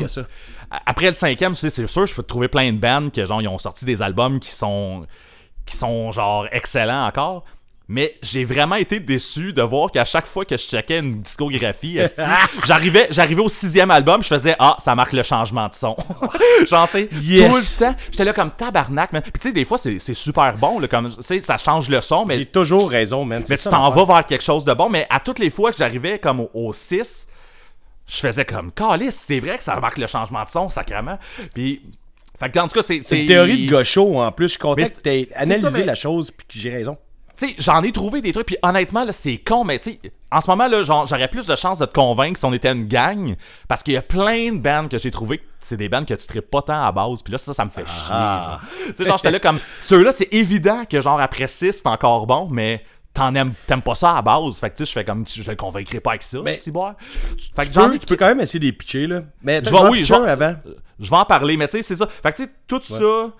après 0.86 1.06
le 1.06 1.14
cinquième, 1.14 1.52
tu 1.52 1.58
sais, 1.58 1.70
c'est 1.70 1.86
sûr, 1.86 2.06
je 2.06 2.14
peux 2.14 2.22
te 2.22 2.28
trouver 2.28 2.48
plein 2.48 2.72
de 2.72 2.78
bands 2.78 3.10
que, 3.10 3.24
genre, 3.24 3.40
ils 3.40 3.48
ont 3.48 3.58
sorti 3.58 3.84
des 3.84 4.02
albums 4.02 4.40
qui 4.40 4.50
sont, 4.50 5.06
qui 5.64 5.76
sont, 5.76 6.10
genre, 6.12 6.46
excellents 6.52 7.06
encore. 7.06 7.44
Mais 7.88 8.16
j'ai 8.20 8.44
vraiment 8.44 8.74
été 8.74 8.98
déçu 8.98 9.52
de 9.52 9.62
voir 9.62 9.92
qu'à 9.92 10.04
chaque 10.04 10.26
fois 10.26 10.44
que 10.44 10.56
je 10.56 10.66
checkais 10.66 10.98
une 10.98 11.20
discographie, 11.20 12.00
j'arrivais, 12.64 13.06
j'arrivais 13.10 13.42
au 13.42 13.48
sixième 13.48 13.92
album, 13.92 14.24
je 14.24 14.28
faisais 14.28 14.56
ah 14.58 14.76
ça 14.80 14.96
marque 14.96 15.12
le 15.12 15.22
changement 15.22 15.68
de 15.68 15.74
son. 15.74 15.94
Genre 16.66 16.88
tu 16.88 16.92
sais 16.98 17.08
Yes. 17.22 17.76
tout 17.76 17.84
le 17.84 17.90
temps, 17.92 17.96
j'étais 18.10 18.24
là 18.24 18.32
comme 18.32 18.50
tabarnak. 18.50 19.12
man. 19.12 19.22
Puis 19.22 19.32
tu 19.34 19.48
sais 19.48 19.52
des 19.52 19.64
fois 19.64 19.78
c'est, 19.78 19.98
super 20.14 20.56
bon 20.56 20.80
là, 20.80 20.88
comme 20.88 21.08
tu 21.14 21.22
sais 21.22 21.38
ça 21.38 21.58
change 21.58 21.88
le 21.88 22.00
son, 22.00 22.24
mais 22.26 22.38
J'ai 22.38 22.46
toujours 22.46 22.90
raison, 22.90 23.24
man. 23.24 23.44
mais 23.48 23.56
tu 23.56 23.68
t'en 23.68 23.88
vas 23.90 24.04
vers 24.04 24.26
quelque 24.26 24.42
chose 24.42 24.64
de 24.64 24.74
bon. 24.74 24.88
Mais 24.88 25.06
à 25.08 25.20
toutes 25.20 25.38
les 25.38 25.50
fois 25.50 25.70
que 25.70 25.78
j'arrivais 25.78 26.18
comme 26.18 26.40
au, 26.40 26.50
au 26.54 26.72
6, 26.72 27.28
je 28.08 28.16
faisais 28.16 28.44
comme 28.44 28.72
Calice, 28.72 29.14
c'est 29.14 29.38
vrai 29.38 29.58
que 29.58 29.62
ça 29.62 29.78
marque 29.78 29.98
le 29.98 30.08
changement 30.08 30.42
de 30.42 30.48
son, 30.48 30.68
sacrément. 30.68 31.18
Puis, 31.54 31.82
fait 32.38 32.50
que 32.50 32.58
en 32.58 32.66
tout 32.68 32.74
cas, 32.74 32.82
c'est. 32.82 33.00
C'est 33.02 33.20
une 33.20 33.26
théorie 33.26 33.66
de 33.66 33.70
gaucho 33.70 34.20
en 34.20 34.30
plus. 34.32 34.46
Je 34.46 34.50
suis 34.50 34.58
content 34.58 34.82
que 34.82 34.88
ça, 34.88 35.40
analysé 35.42 35.78
mais- 35.78 35.84
la 35.84 35.94
chose 35.94 36.30
puis 36.32 36.46
que 36.48 36.58
j'ai 36.58 36.70
raison. 36.70 36.98
Tu 37.38 37.48
sais, 37.48 37.54
j'en 37.58 37.82
ai 37.82 37.92
trouvé 37.92 38.22
des 38.22 38.32
trucs, 38.32 38.46
puis 38.46 38.56
honnêtement, 38.62 39.04
là, 39.04 39.12
c'est 39.12 39.36
con, 39.38 39.62
mais 39.62 39.78
tu 39.78 39.92
sais, 39.92 40.00
en 40.32 40.40
ce 40.40 40.48
moment, 40.48 40.66
là, 40.68 40.82
j'aurais 40.82 41.28
plus 41.28 41.46
de 41.46 41.54
chances 41.54 41.78
de 41.80 41.84
te 41.86 41.92
convaincre 41.92 42.38
si 42.38 42.44
on 42.46 42.52
était 42.54 42.72
une 42.72 42.86
gang, 42.88 43.34
parce 43.68 43.82
qu'il 43.82 43.92
y 43.94 43.96
a 43.98 44.02
plein 44.02 44.52
de 44.52 44.58
bands 44.58 44.88
que 44.88 44.96
j'ai 44.96 45.10
trouvé, 45.10 45.42
c'est 45.60 45.76
des 45.76 45.88
bands 45.90 46.04
que 46.04 46.14
tu 46.14 46.26
tripes 46.26 46.50
pas 46.50 46.62
tant 46.62 46.82
à 46.82 46.90
base, 46.92 47.22
puis 47.22 47.32
là, 47.32 47.38
ça, 47.38 47.52
ça 47.52 47.64
me 47.66 47.70
fait 47.70 47.86
chier. 47.86 48.08
Ah. 48.10 48.60
Tu 48.86 48.94
sais, 48.96 49.04
genre, 49.04 49.18
j'étais 49.18 49.30
là 49.32 49.38
comme, 49.40 49.60
ceux-là, 49.80 50.12
c'est 50.12 50.32
évident 50.32 50.84
que, 50.86 51.00
genre, 51.02 51.20
après 51.20 51.46
6, 51.46 51.72
c'est 51.72 51.86
encore 51.86 52.26
bon, 52.26 52.48
mais 52.50 52.82
t'en 53.12 53.34
aimes, 53.34 53.52
t'aimes 53.66 53.82
pas 53.82 53.94
ça 53.94 54.16
à 54.16 54.22
base, 54.22 54.56
fait 54.58 54.70
que 54.70 54.76
tu 54.76 54.84
sais, 54.84 54.88
je 54.88 54.92
fais 54.92 55.04
comme, 55.04 55.26
je 55.26 55.42
le 55.50 55.56
convaincrai 55.56 56.00
pas 56.00 56.10
avec 56.12 56.22
ça, 56.22 56.38
Mais 56.42 56.54
si 56.54 56.70
boire. 56.70 56.94
Fait 57.54 57.62
que 57.62 57.66
Tu 57.72 57.72
peux, 57.78 57.98
tu 57.98 58.06
peux 58.06 58.16
quand 58.16 58.26
même 58.28 58.40
essayer 58.40 58.60
de 58.60 58.64
les 58.66 58.72
pitcher, 58.72 59.06
là. 59.06 59.22
Mais 59.42 59.60
Je 59.64 59.70
vais- 59.70 59.76
je 59.76 59.82
oui, 59.84 59.98
vais 59.98 60.04
je 60.04 60.12
pitcher 60.14 60.20
vais- 60.24 60.28
un 60.30 60.32
avant. 60.32 60.54
je 60.98 61.10
vais 61.10 61.16
en 61.16 61.24
parler, 61.24 61.56
mais 61.58 61.68
tu 61.68 61.76
sais, 61.78 61.82
c'est 61.82 61.96
ça. 61.96 62.06
Fait 62.22 62.32
que 62.32 62.36
tu 62.38 62.44
sais, 62.44 62.50
tout 62.66 62.80
ça, 62.82 63.30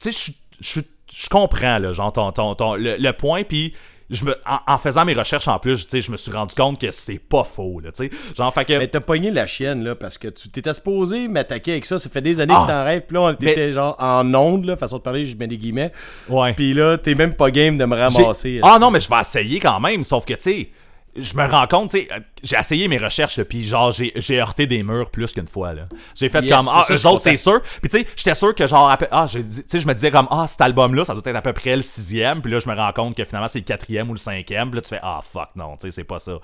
tu 0.00 0.12
sais, 0.12 0.32
je- 0.60 0.76
je 0.78 0.80
je 1.14 1.28
comprends, 1.28 1.78
là, 1.78 1.92
genre, 1.92 2.12
ton, 2.12 2.32
ton- 2.32 2.54
ton- 2.54 2.74
le, 2.74 2.96
le 2.96 3.12
point, 3.12 3.42
puis 3.44 3.74
je 4.10 4.24
me, 4.24 4.34
en, 4.46 4.58
en 4.74 4.78
faisant 4.78 5.04
mes 5.04 5.12
recherches 5.14 5.46
en 5.46 5.58
plus, 5.60 5.86
je 5.92 6.10
me 6.10 6.16
suis 6.16 6.32
rendu 6.32 6.54
compte 6.56 6.80
que 6.80 6.90
c'est 6.90 7.20
pas 7.20 7.44
faux, 7.44 7.78
là, 7.80 7.92
tu 7.92 8.08
sais. 8.08 8.10
Genre, 8.36 8.52
fait 8.52 8.64
que... 8.64 8.72
Mais 8.72 8.88
t'as 8.88 8.98
pogné 9.00 9.30
la 9.30 9.46
chienne, 9.46 9.84
là, 9.84 9.94
parce 9.94 10.18
que 10.18 10.26
tu 10.28 10.48
t'étais 10.48 10.74
supposé 10.74 11.28
m'attaquer 11.28 11.72
avec 11.72 11.84
ça. 11.84 11.98
Ça 12.00 12.10
fait 12.10 12.20
des 12.20 12.40
années 12.40 12.54
Ah. 12.56 12.62
que 12.66 12.72
t'en 12.72 12.84
rêves. 12.84 13.02
Puis 13.06 13.14
là, 13.14 13.20
on 13.22 13.36
Mais- 13.40 13.72
genre 13.72 13.94
en 14.00 14.34
onde, 14.34 14.64
là, 14.64 14.76
façon 14.76 14.96
de 14.98 15.02
parler, 15.02 15.24
je 15.26 15.36
mets 15.36 15.46
des 15.46 15.58
guillemets. 15.58 15.92
ouais. 16.28 16.54
Puis 16.54 16.74
là, 16.74 16.98
t'es 16.98 17.14
même 17.14 17.34
pas 17.34 17.50
game 17.52 17.78
de 17.78 17.84
me 17.84 17.96
ramasser. 17.96 18.60
Ah 18.64 18.78
non, 18.80 18.90
mais 18.90 18.98
je 18.98 19.08
vais 19.08 19.20
essayer 19.20 19.60
quand 19.60 19.78
même, 19.78 20.02
sauf 20.02 20.24
que, 20.24 20.34
tu 20.34 20.40
sais, 20.40 20.68
je 21.16 21.34
me 21.36 21.44
rends 21.46 21.66
compte, 21.66 21.90
tu 21.90 22.00
sais, 22.00 22.08
euh, 22.12 22.20
j'ai 22.42 22.56
essayé 22.56 22.88
mes 22.88 22.98
recherches, 22.98 23.42
puis 23.42 23.64
genre, 23.64 23.92
j'ai 23.92 24.40
heurté 24.40 24.66
des 24.66 24.82
murs 24.82 25.10
plus 25.10 25.32
qu'une 25.32 25.46
fois, 25.46 25.74
là. 25.74 25.82
J'ai 26.14 26.28
fait 26.28 26.42
Yes, 26.44 26.56
comme, 26.56 26.68
ah, 26.70 26.84
c'est 26.86 26.94
eux 26.94 27.06
autres, 27.06 27.36
sûr. 27.36 27.60
Puis 27.80 27.90
tu 27.90 27.98
sais, 27.98 28.06
j'étais 28.16 28.34
sûr 28.34 28.54
que 28.54 28.66
genre, 28.66 28.96
ah, 29.10 29.26
tu 29.28 29.44
sais, 29.68 29.78
je 29.78 29.86
me 29.86 29.94
disais 29.94 30.10
comme, 30.10 30.28
ah, 30.30 30.46
cet 30.46 30.60
album-là, 30.60 31.04
ça 31.04 31.14
doit 31.14 31.22
être 31.24 31.36
à 31.36 31.42
peu 31.42 31.52
près 31.52 31.74
le 31.76 31.82
sixième, 31.82 32.40
puis 32.42 32.52
là, 32.52 32.58
je 32.58 32.68
me 32.68 32.74
rends 32.74 32.92
compte 32.92 33.16
que 33.16 33.24
finalement, 33.24 33.48
c'est 33.48 33.58
le 33.58 33.64
quatrième 33.64 34.08
ou 34.10 34.14
le 34.14 34.18
cinquième, 34.18 34.70
puis 34.70 34.76
là, 34.76 34.82
tu 34.82 34.88
fais, 34.88 35.00
ah, 35.02 35.20
fuck, 35.22 35.50
non, 35.56 35.76
tu 35.76 35.86
sais, 35.86 35.90
c'est 35.90 36.04
pas 36.04 36.18
ça. 36.18 36.38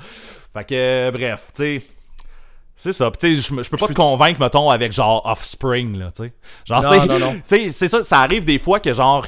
Fait 0.52 0.64
que, 0.64 0.74
euh, 0.74 1.10
bref, 1.10 1.48
tu 1.54 1.62
sais. 1.62 1.82
C'est 2.78 2.92
ça. 2.92 3.10
Puis, 3.10 3.18
tu 3.18 3.42
sais, 3.42 3.54
je 3.62 3.70
peux 3.70 3.78
pas 3.78 3.88
te 3.88 3.94
convaincre, 3.94 4.38
mettons, 4.38 4.68
avec 4.68 4.92
genre 4.92 5.24
Offspring, 5.24 5.98
là, 5.98 6.12
tu 6.14 6.24
sais. 6.24 6.32
Genre, 6.66 6.84
tu 6.84 7.42
sais, 7.46 7.68
c'est 7.70 7.88
ça, 7.88 8.02
ça 8.02 8.20
arrive 8.20 8.44
des 8.44 8.58
fois 8.58 8.80
que 8.80 8.92
genre. 8.92 9.26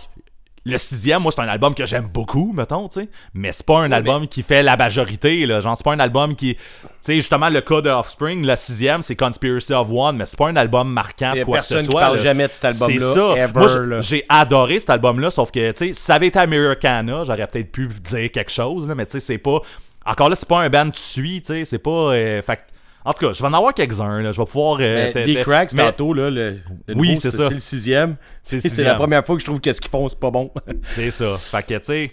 Le 0.69 0.79
sixième, 0.79 1.23
moi, 1.23 1.33
c'est 1.35 1.41
un 1.41 1.49
album 1.49 1.75
que 1.75 1.87
j'aime 1.87 2.07
beaucoup, 2.13 2.53
mettons, 2.55 2.89
tu 2.89 3.01
sais. 3.01 3.09
Mais 3.35 3.53
c'est 3.53 3.65
pas 3.65 3.79
un 3.81 3.91
album 3.93 4.29
qui 4.29 4.43
fait 4.43 4.63
la 4.63 4.77
majorité, 4.77 5.47
là. 5.47 5.61
Genre, 5.61 5.77
c'est 5.77 5.85
pas 5.85 5.93
un 5.95 5.99
album 6.01 6.37
qui. 6.37 6.55
Tu 6.57 6.61
sais, 7.01 7.15
justement, 7.17 7.49
le 7.49 7.61
cas 7.61 7.81
de 7.81 7.91
Offspring, 7.91 8.47
le 8.47 8.55
sixième, 8.57 9.03
c'est 9.03 9.17
Conspiracy 9.17 9.73
of 9.73 9.89
One, 9.91 10.17
mais 10.17 10.27
c'est 10.27 10.39
pas 10.39 10.49
un 10.49 10.57
album 10.57 10.93
marquant 10.93 11.33
quoi 11.45 11.59
que 11.59 11.65
ce 11.65 11.75
personne 11.75 11.87
qui 11.87 11.93
soit. 11.93 12.01
parle 12.01 12.17
là. 12.17 12.23
jamais 12.23 12.49
de 12.49 12.53
cet 12.53 12.65
album-là, 12.67 12.99
C'est 12.99 13.15
ça. 13.15 13.37
ever, 13.37 13.53
Moi, 13.87 14.01
j'ai 14.01 14.25
adoré 14.29 14.79
cet 14.79 14.91
album-là, 14.91 15.31
sauf 15.31 15.51
que, 15.51 15.71
tu 15.73 15.87
sais, 15.89 15.93
si 15.93 16.03
ça 16.03 16.15
avait 16.15 16.27
été 16.29 16.39
Americana, 16.39 17.23
j'aurais 17.25 17.47
peut-être 17.47 17.73
pu 17.73 17.87
dire 17.89 18.31
quelque 18.31 18.51
chose, 18.53 18.87
là, 18.87 18.95
mais 18.95 19.07
tu 19.07 19.13
sais, 19.13 19.21
c'est 19.21 19.39
pas. 19.39 19.61
Encore 20.05 20.29
là, 20.29 20.37
c'est 20.37 20.49
pas 20.49 20.61
un 20.61 20.71
band 20.71 20.91
que 20.91 20.97
tu 20.97 21.03
suis, 21.03 21.43
tu 21.43 21.47
sais, 21.53 21.65
c'est 21.65 21.79
pas. 21.79 21.91
euh, 21.91 22.43
fait 22.43 22.57
que- 22.57 22.63
En 23.09 23.13
tout 23.15 23.27
cas, 23.27 23.33
je 23.33 23.41
vais 23.43 23.49
en 23.49 23.55
avoir 23.55 23.73
quelques-uns, 23.73 24.21
là. 24.21 24.33
Je 24.33 24.39
vais 24.39 24.45
pouvoir. 24.45 24.79
euh, 24.81 25.11
Mais 25.15 25.25
des 25.25 25.37
cracks, 25.41 25.73
mais- 25.73 25.85
tantôt, 25.87 26.13
là, 26.13 26.31
le, 26.31 26.59
le 26.87 26.95
Oui, 26.95 27.17
c'est 27.21 27.31
ça. 27.31 27.49
C'est 27.49 27.55
le 27.55 27.61
sixième. 27.61 28.17
C'est 28.43 28.79
la 28.83 28.95
première 28.97 29.25
fois 29.25 29.35
que 29.37 29.41
je 29.41 29.47
trouve 29.47 29.61
que 29.61 29.73
ce 29.73 29.81
qu'ils 29.81 29.91
font, 29.91 30.09
c'est 30.09 30.21
pas 30.21 30.31
bon. 30.31 30.51
C'est 30.83 31.11
ça. 31.11 31.37
Fait 31.39 31.63
que, 31.67 31.75
tu 31.79 31.85
sais, 31.85 32.11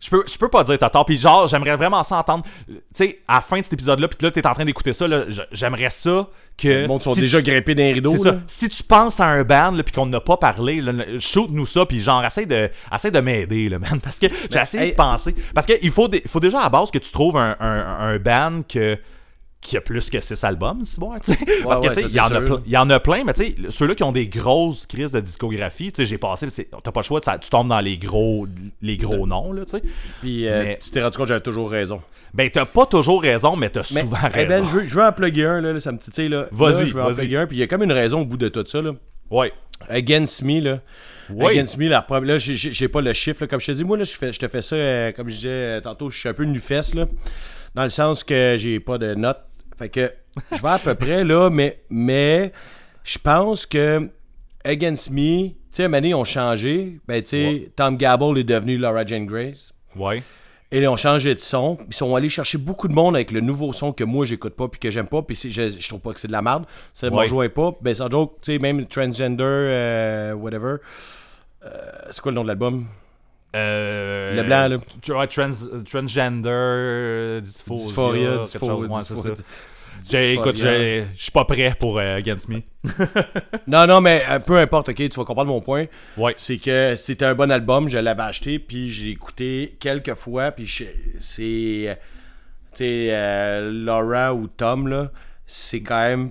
je 0.00 0.10
peux, 0.10 0.24
je 0.30 0.36
peux 0.36 0.48
pas 0.48 0.64
dire 0.64 0.76
t'as 0.78 0.90
tort. 0.90 1.06
Puis 1.06 1.16
genre, 1.16 1.46
j'aimerais 1.46 1.76
vraiment 1.76 2.02
ça 2.02 2.16
entendre. 2.16 2.44
Tu 2.66 2.74
sais, 2.92 3.18
à 3.28 3.36
la 3.36 3.40
fin 3.40 3.58
de 3.58 3.62
cet 3.62 3.72
épisode-là, 3.74 4.08
puis 4.08 4.18
là, 4.22 4.30
t'es 4.30 4.46
en 4.46 4.52
train 4.52 4.64
d'écouter 4.64 4.92
ça, 4.92 5.06
j'aimerais 5.52 5.88
ça 5.90 6.28
que. 6.58 6.68
Le 6.68 6.88
monde 6.88 7.02
sont 7.02 7.14
si 7.14 7.20
déjà 7.20 7.38
tu- 7.40 7.50
grimpés 7.50 7.74
dans 7.76 7.82
les 7.84 7.92
rideaux. 7.92 8.16
Ça. 8.16 8.36
Si 8.48 8.68
tu 8.68 8.82
penses 8.82 9.20
à 9.20 9.26
un 9.26 9.44
band, 9.44 9.74
puis 9.84 9.94
qu'on 9.94 10.06
n'a 10.06 10.20
pas 10.20 10.36
parlé, 10.36 10.82
shoot-nous 11.20 11.66
ça, 11.66 11.86
puis 11.86 12.00
genre, 12.00 12.24
essaie 12.24 12.44
de, 12.46 12.68
essaie 12.92 13.10
de 13.12 13.20
m'aider, 13.20 13.68
là, 13.68 13.78
man. 13.78 14.00
Parce 14.02 14.18
que 14.18 14.26
j'ai 14.50 14.58
essayé 14.60 14.82
hey- 14.84 14.90
de 14.90 14.96
penser. 14.96 15.34
Parce 15.54 15.66
qu'il 15.66 15.90
faut, 15.92 16.08
dé- 16.08 16.22
faut 16.26 16.40
déjà 16.40 16.58
à 16.58 16.64
la 16.64 16.68
base 16.70 16.90
que 16.90 16.98
tu 16.98 17.10
trouves 17.12 17.36
un, 17.36 17.56
un, 17.60 17.96
un 18.00 18.18
band 18.18 18.62
que 18.68 18.98
qui 19.64 19.76
a 19.76 19.80
plus 19.80 20.10
que 20.10 20.20
6 20.20 20.44
albums, 20.44 20.84
si 20.84 21.00
bon, 21.00 21.14
tu 21.18 21.32
sais. 21.32 21.38
Parce 21.64 21.80
que, 21.80 21.86
ouais, 21.86 21.94
tu 21.94 22.02
sais, 22.02 22.08
ça, 22.08 22.28
il 22.66 22.72
y, 22.72 22.76
en 22.76 22.90
a 22.90 23.00
plein, 23.00 23.24
mais 23.24 23.32
tu 23.32 23.44
sais, 23.44 23.54
ceux-là 23.70 23.94
qui 23.94 24.02
ont 24.02 24.12
des 24.12 24.28
grosses 24.28 24.86
crises 24.86 25.12
de 25.12 25.20
discographie, 25.20 25.90
tu 25.90 26.02
sais, 26.02 26.04
j'ai 26.04 26.18
passé, 26.18 26.46
t'as 26.46 26.92
pas 26.92 27.00
le 27.00 27.04
choix, 27.04 27.20
ça- 27.22 27.38
tu 27.38 27.48
tombes 27.48 27.68
dans 27.68 27.80
les 27.80 27.96
gros, 27.96 28.46
les 28.82 28.96
gros 28.98 29.26
noms, 29.26 29.52
là, 29.52 29.64
tu 29.64 29.72
sais. 29.72 29.82
Puis 30.20 30.46
euh, 30.46 30.62
Mais- 30.64 30.78
tu 30.78 30.90
t'es 30.90 31.02
rendu 31.02 31.16
compte 31.16 31.24
que 31.26 31.28
j'avais 31.30 31.40
toujours 31.40 31.70
raison. 31.70 32.02
Ben, 32.34 32.50
t'as 32.50 32.66
pas 32.66 32.84
toujours 32.84 33.22
raison, 33.22 33.56
mais 33.56 33.70
t'as 33.70 33.84
souvent 33.84 34.16
eh 34.24 34.26
raison. 34.28 34.48
ben, 34.48 34.64
je 34.64 34.70
veux, 34.70 34.86
je 34.86 34.94
veux 34.94 35.04
en 35.04 35.12
plugger 35.12 35.46
un, 35.46 35.60
là, 35.60 35.72
là, 35.72 35.80
ça 35.80 35.92
me 35.92 35.98
titille, 35.98 36.28
là. 36.28 36.46
Vas-y, 36.52 36.86
je 36.86 36.94
veux 36.94 37.02
en 37.02 37.12
plugger 37.12 37.38
un, 37.38 37.46
puis 37.46 37.56
il 37.56 37.60
y 37.60 37.62
a 37.62 37.66
comme 37.66 37.82
une 37.82 37.92
raison 37.92 38.20
au 38.20 38.24
bout 38.26 38.36
de 38.36 38.48
tout 38.48 38.64
ça, 38.66 38.82
là. 38.82 38.92
Ouais. 39.30 39.52
Against 39.88 40.42
Me, 40.42 40.60
là. 40.60 40.80
Oui. 41.30 41.52
Against 41.52 41.78
Me, 41.78 41.88
la 41.88 42.06
là, 42.10 42.38
j'ai 42.38 42.88
pas 42.88 43.00
le 43.00 43.12
chiffre, 43.12 43.42
là. 43.42 43.46
Comme 43.46 43.60
je 43.60 43.66
te 43.66 43.72
dis, 43.72 43.84
moi, 43.84 43.96
là, 43.96 44.04
je, 44.04 44.12
fais, 44.12 44.32
je 44.32 44.38
te 44.38 44.48
fais 44.48 44.62
ça, 44.62 44.76
euh, 44.76 45.12
comme 45.12 45.28
je 45.28 45.36
disais 45.36 45.48
euh, 45.48 45.80
tantôt, 45.80 46.10
je 46.10 46.18
suis 46.18 46.28
un 46.28 46.34
peu 46.34 46.44
nu-fesse, 46.44 46.94
là. 46.94 47.06
Dans 47.74 47.82
le 47.82 47.88
sens 47.88 48.22
que 48.22 48.56
j'ai 48.58 48.78
pas 48.80 48.98
de 48.98 49.14
notes. 49.14 49.40
Fait 49.78 49.88
que 49.88 50.12
je 50.52 50.60
vais 50.62 50.68
à 50.68 50.78
peu 50.78 50.94
près, 50.94 51.24
là, 51.24 51.50
mais, 51.50 51.80
mais 51.90 52.52
je 53.02 53.18
pense 53.18 53.66
que 53.66 54.08
Against 54.64 55.10
Me, 55.10 55.48
tu 55.48 55.54
sais, 55.70 55.84
ils 56.02 56.14
ont 56.14 56.24
changé. 56.24 56.98
Ben, 57.06 57.22
tu 57.22 57.28
sais, 57.30 57.44
Ouais. 57.46 57.70
Tom 57.76 57.96
Gabble 57.96 58.38
est 58.38 58.44
devenu 58.44 58.78
Laura 58.78 59.04
Jane 59.04 59.26
Grace. 59.26 59.72
Ouais. 59.96 60.22
Et 60.72 60.80
ils 60.80 60.88
ont 60.88 60.96
changé 60.96 61.34
de 61.34 61.40
son. 61.40 61.78
Ils 61.86 61.94
sont 61.94 62.16
allés 62.16 62.28
chercher 62.28 62.58
beaucoup 62.58 62.88
de 62.88 62.94
monde 62.94 63.14
avec 63.14 63.30
le 63.30 63.40
nouveau 63.40 63.72
son 63.72 63.92
que 63.92 64.02
moi 64.02 64.24
j'écoute 64.24 64.54
pas 64.56 64.66
puis 64.66 64.80
que 64.80 64.90
j'aime 64.90 65.06
pas. 65.06 65.22
Puis 65.22 65.36
c'est- 65.36 65.50
je, 65.50 65.68
je 65.68 65.88
trouve 65.88 66.00
pas 66.00 66.12
que 66.12 66.18
c'est 66.18 66.26
de 66.26 66.32
la 66.32 66.42
merde. 66.42 66.64
Me 67.02 67.10
Ouais. 67.10 67.22
rejoint 67.22 67.48
pas. 67.48 67.72
Ben 67.80 67.94
sans 67.94 68.10
joke, 68.10 68.38
tu 68.42 68.52
sais, 68.52 68.58
même 68.58 68.84
transgender, 68.86 69.44
euh, 69.44 70.32
whatever. 70.32 70.76
Euh, 71.64 71.70
c'est 72.10 72.20
quoi 72.20 72.32
le 72.32 72.36
nom 72.36 72.42
de 72.42 72.48
l'album? 72.48 72.86
Euh, 73.54 74.34
Le 74.34 74.42
blanc, 74.42 74.68
là. 74.68 74.76
tu 75.00 75.12
vois, 75.12 75.26
trans, 75.26 75.50
transgender, 75.88 76.48
euh, 76.50 77.40
dysphoria, 77.40 77.82
Dysphoria, 77.84 78.30
quelque 78.30 78.42
dyspho- 78.42 78.66
chose, 78.66 78.86
ouais, 78.86 79.02
c'est 79.02 79.14
dyspho- 79.14 79.36
ça. 79.36 79.42
J'ai- 80.10 80.32
écoute, 80.34 80.54
dysphoria. 80.54 81.04
je 81.16 81.22
suis 81.22 81.30
pas 81.32 81.44
prêt 81.44 81.74
pour 81.78 81.98
euh, 81.98 82.16
Against 82.16 82.48
Me. 82.48 82.62
Non, 83.66 83.86
non, 83.86 84.00
mais 84.00 84.22
euh, 84.28 84.38
peu 84.40 84.58
importe, 84.58 84.88
ok, 84.90 84.96
tu 84.96 85.08
vas 85.10 85.24
comprendre 85.24 85.50
mon 85.52 85.60
point. 85.60 85.86
Ouais. 86.16 86.34
C'est 86.36 86.58
que 86.58 86.94
c'était 86.96 87.24
un 87.26 87.34
bon 87.34 87.50
album, 87.50 87.88
je 87.88 87.98
l'avais 87.98 88.22
acheté, 88.24 88.58
puis 88.58 88.90
j'ai 88.90 89.10
écouté 89.10 89.76
quelques 89.80 90.14
fois, 90.14 90.50
puis 90.50 90.66
c'est. 91.20 91.98
Tu 92.72 92.78
sais, 92.78 93.08
euh, 93.12 93.70
Laura 93.72 94.34
ou 94.34 94.48
Tom, 94.48 94.88
là, 94.88 95.10
c'est 95.46 95.80
quand 95.80 96.02
même. 96.02 96.30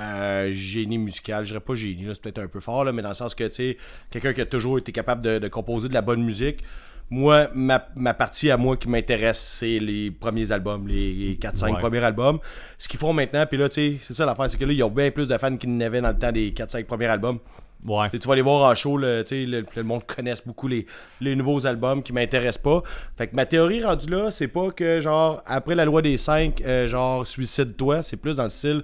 Un 0.00 0.50
génie 0.50 0.98
musical, 0.98 1.44
je 1.44 1.50
dirais 1.50 1.60
pas 1.60 1.74
génie, 1.74 2.04
là, 2.04 2.14
c'est 2.14 2.22
peut-être 2.22 2.38
un 2.38 2.48
peu 2.48 2.60
fort, 2.60 2.84
là, 2.84 2.92
mais 2.92 3.02
dans 3.02 3.08
le 3.08 3.14
sens 3.14 3.34
que, 3.34 3.44
tu 3.44 3.54
sais, 3.54 3.76
quelqu'un 4.10 4.32
qui 4.32 4.40
a 4.40 4.46
toujours 4.46 4.78
été 4.78 4.92
capable 4.92 5.22
de, 5.22 5.38
de 5.38 5.48
composer 5.48 5.88
de 5.88 5.94
la 5.94 6.02
bonne 6.02 6.22
musique. 6.22 6.62
Moi, 7.10 7.48
ma, 7.54 7.86
ma 7.96 8.12
partie 8.12 8.50
à 8.50 8.58
moi 8.58 8.76
qui 8.76 8.86
m'intéresse, 8.86 9.38
c'est 9.38 9.78
les 9.78 10.10
premiers 10.10 10.52
albums, 10.52 10.86
les 10.86 11.38
4-5 11.40 11.72
Ouais. 11.72 11.78
premiers 11.78 12.04
albums. 12.04 12.38
Ce 12.76 12.86
qu'ils 12.86 13.00
font 13.00 13.14
maintenant, 13.14 13.46
puis 13.46 13.56
là, 13.56 13.70
tu 13.70 13.74
sais, 13.92 13.96
c'est 13.98 14.12
ça 14.12 14.26
l'affaire, 14.26 14.50
c'est 14.50 14.58
que 14.58 14.64
là, 14.66 14.72
ils 14.74 14.82
ont 14.82 14.90
bien 14.90 15.10
plus 15.10 15.26
de 15.26 15.38
fans 15.38 15.56
qu'ils 15.56 15.74
n'avaient 15.74 16.02
dans 16.02 16.10
le 16.10 16.18
temps 16.18 16.32
des 16.32 16.50
4-5 16.50 16.84
premiers 16.84 17.06
albums. 17.06 17.38
Ouais. 17.86 18.10
Tu 18.10 18.18
vas 18.18 18.32
aller 18.32 18.42
voir 18.42 18.70
en 18.70 18.74
show, 18.74 19.00
sais, 19.24 19.46
le, 19.46 19.64
le 19.74 19.82
monde 19.84 20.04
connaisse 20.04 20.44
beaucoup 20.46 20.68
les, 20.68 20.84
les 21.22 21.34
nouveaux 21.34 21.66
albums 21.66 22.02
qui 22.02 22.12
m'intéressent 22.12 22.62
pas. 22.62 22.82
Fait 23.16 23.28
que 23.28 23.36
ma 23.36 23.46
théorie 23.46 23.82
rendue 23.82 24.10
là, 24.10 24.30
c'est 24.30 24.48
pas 24.48 24.70
que 24.70 25.00
genre 25.00 25.42
après 25.46 25.76
la 25.76 25.84
loi 25.86 26.02
des 26.02 26.16
5, 26.18 26.60
genre 26.88 27.26
suicide-toi, 27.26 28.02
c'est 28.02 28.16
plus 28.18 28.36
dans 28.36 28.42
le 28.42 28.48
style. 28.50 28.82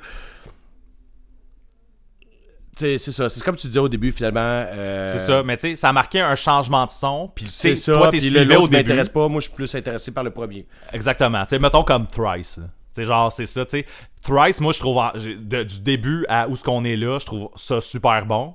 C'est 2.76 2.98
ça, 2.98 3.28
c'est 3.28 3.42
comme 3.42 3.56
tu 3.56 3.66
disais 3.66 3.78
au 3.80 3.88
début 3.88 4.10
finalement. 4.12 4.40
euh, 4.40 5.12
C'est 5.12 5.18
ça, 5.18 5.42
mais 5.42 5.56
tu 5.56 5.68
sais, 5.70 5.76
ça 5.76 5.88
a 5.90 5.92
marqué 5.92 6.20
un 6.20 6.34
changement 6.34 6.84
de 6.86 6.90
son. 6.90 7.30
Puis 7.34 7.44
tu 7.46 7.50
C'est 7.50 7.76
sais, 7.76 7.92
ça, 7.92 7.98
toi, 7.98 8.10
t'es 8.10 8.20
suivi 8.20 8.56
au 8.56 8.66
début. 8.68 8.82
m'intéresse 8.88 9.08
pas, 9.08 9.28
moi 9.28 9.40
je 9.40 9.46
suis 9.48 9.54
plus 9.54 9.74
intéressé 9.74 10.12
par 10.12 10.24
le 10.24 10.30
premier. 10.30 10.66
Exactement. 10.92 11.42
Tu 11.44 11.50
sais, 11.50 11.58
mettons 11.58 11.82
comme 11.84 12.06
Thrice. 12.08 12.54
Tu 12.56 12.62
sais, 13.02 13.04
genre, 13.04 13.30
c'est 13.32 13.46
ça, 13.46 13.64
tu 13.64 13.78
sais. 13.80 13.86
Thrice, 14.22 14.60
moi, 14.60 14.72
je 14.72 14.78
trouve, 14.78 14.98
en- 14.98 15.12
de- 15.14 15.62
du 15.64 15.80
début 15.80 16.24
à 16.28 16.48
où 16.48 16.56
ce 16.56 16.62
qu'on 16.64 16.84
est 16.84 16.96
là, 16.96 17.18
je 17.18 17.26
trouve 17.26 17.48
ça 17.56 17.80
super 17.80 18.24
bon. 18.24 18.54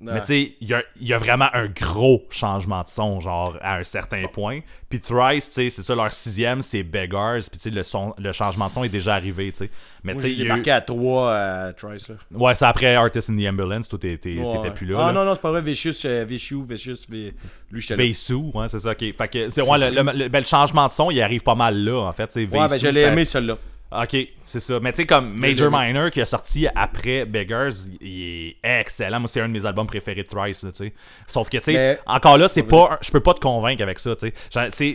Mais 0.00 0.20
tu 0.20 0.26
sais, 0.26 0.52
il 0.60 0.68
y 1.00 1.06
y 1.08 1.12
a 1.12 1.18
vraiment 1.18 1.48
un 1.54 1.66
gros 1.66 2.22
changement 2.30 2.82
de 2.84 2.88
son, 2.88 3.18
genre, 3.18 3.56
à 3.60 3.78
un 3.78 3.82
certain 3.82 4.22
point. 4.32 4.60
Puis 4.88 5.00
Thrice, 5.00 5.48
tu 5.48 5.54
sais, 5.54 5.70
c'est 5.70 5.82
ça, 5.82 5.94
leur 5.96 6.12
sixième, 6.12 6.62
c'est 6.62 6.84
Beggars. 6.84 7.40
Puis 7.50 7.58
tu 7.58 7.58
sais, 7.58 7.70
le, 7.70 7.82
son- 7.82 8.14
le 8.16 8.30
changement 8.30 8.68
de 8.68 8.72
son 8.72 8.84
est 8.84 8.88
déjà 8.88 9.14
arrivé, 9.14 9.50
tu 9.50 9.58
sais. 9.58 9.70
Mais 10.04 10.14
tu 10.14 10.20
sais, 10.20 10.32
il 10.32 10.44
eu- 10.44 10.48
marqué 10.48 10.70
à 10.70 10.80
3 10.80 11.32
à 11.34 11.72
Trice 11.72 12.08
là. 12.10 12.14
Ouais, 12.32 12.54
c'est 12.54 12.64
après 12.64 12.94
Artist 12.94 13.28
in 13.30 13.36
the 13.36 13.48
Ambulance, 13.48 13.88
toi, 13.88 13.98
Ouais. 14.02 14.16
t'étais 14.18 14.70
plus 14.72 14.86
là. 14.86 14.98
Ah 15.00 15.06
là. 15.08 15.12
non, 15.12 15.24
non, 15.24 15.34
c'est 15.34 15.42
pas 15.42 15.50
vrai, 15.50 15.62
Vicious, 15.62 15.92
euh, 16.04 16.24
Vicious, 16.28 16.62
Vicious, 16.64 16.94
vi- 17.10 17.32
lui. 17.72 17.84
Veisu, 17.96 18.34
ouais, 18.54 18.68
c'est 18.68 18.78
ça, 18.78 18.92
ok. 18.92 18.98
Fait 19.00 19.28
que, 19.28 19.60
ouais, 19.62 19.78
le, 19.78 19.94
le- 20.02 20.12
le- 20.24 20.28
ben, 20.28 20.38
le 20.38 20.46
changement 20.46 20.86
de 20.86 20.92
son, 20.92 21.10
il 21.10 21.20
arrive 21.20 21.42
pas 21.42 21.56
mal 21.56 21.76
là, 21.76 22.02
en 22.06 22.12
fait. 22.12 22.32
Ouais, 22.36 22.46
ben 22.46 22.78
je 22.78 22.86
l'ai 22.88 23.00
aimé 23.02 23.24
celui-là. 23.24 23.58
Ok, 23.90 24.16
c'est 24.44 24.60
ça. 24.60 24.78
Mais 24.80 24.92
tu 24.92 24.96
sais, 25.02 25.06
comme 25.06 25.34
Major. 25.40 25.70
Minor 25.70 26.10
qui 26.10 26.20
a 26.20 26.26
sorti 26.26 26.66
après 26.74 27.24
Beggars, 27.24 27.70
il 28.02 28.48
est 28.62 28.80
excellent. 28.80 29.18
Moi, 29.20 29.28
c'est 29.28 29.40
un 29.40 29.48
de 29.48 29.54
mes 29.54 29.64
albums 29.64 29.86
préférés 29.86 30.22
de 30.22 30.28
Thrice, 30.28 30.62
là, 30.62 30.72
tu 30.72 30.84
sais. 30.84 30.92
Sauf 31.26 31.48
que, 31.48 31.56
tu 31.56 31.64
sais, 31.64 31.72
Mais- 31.72 31.98
encore 32.06 32.36
là, 32.36 32.48
c'est 32.48 32.64
pas. 32.64 32.98
Je 33.02 33.10
peux 33.10 33.20
pas 33.20 33.32
te 33.32 33.40
convaincre 33.40 33.82
avec 33.82 33.98
ça, 33.98 34.14
tu 34.14 34.30
sais. 34.50 34.94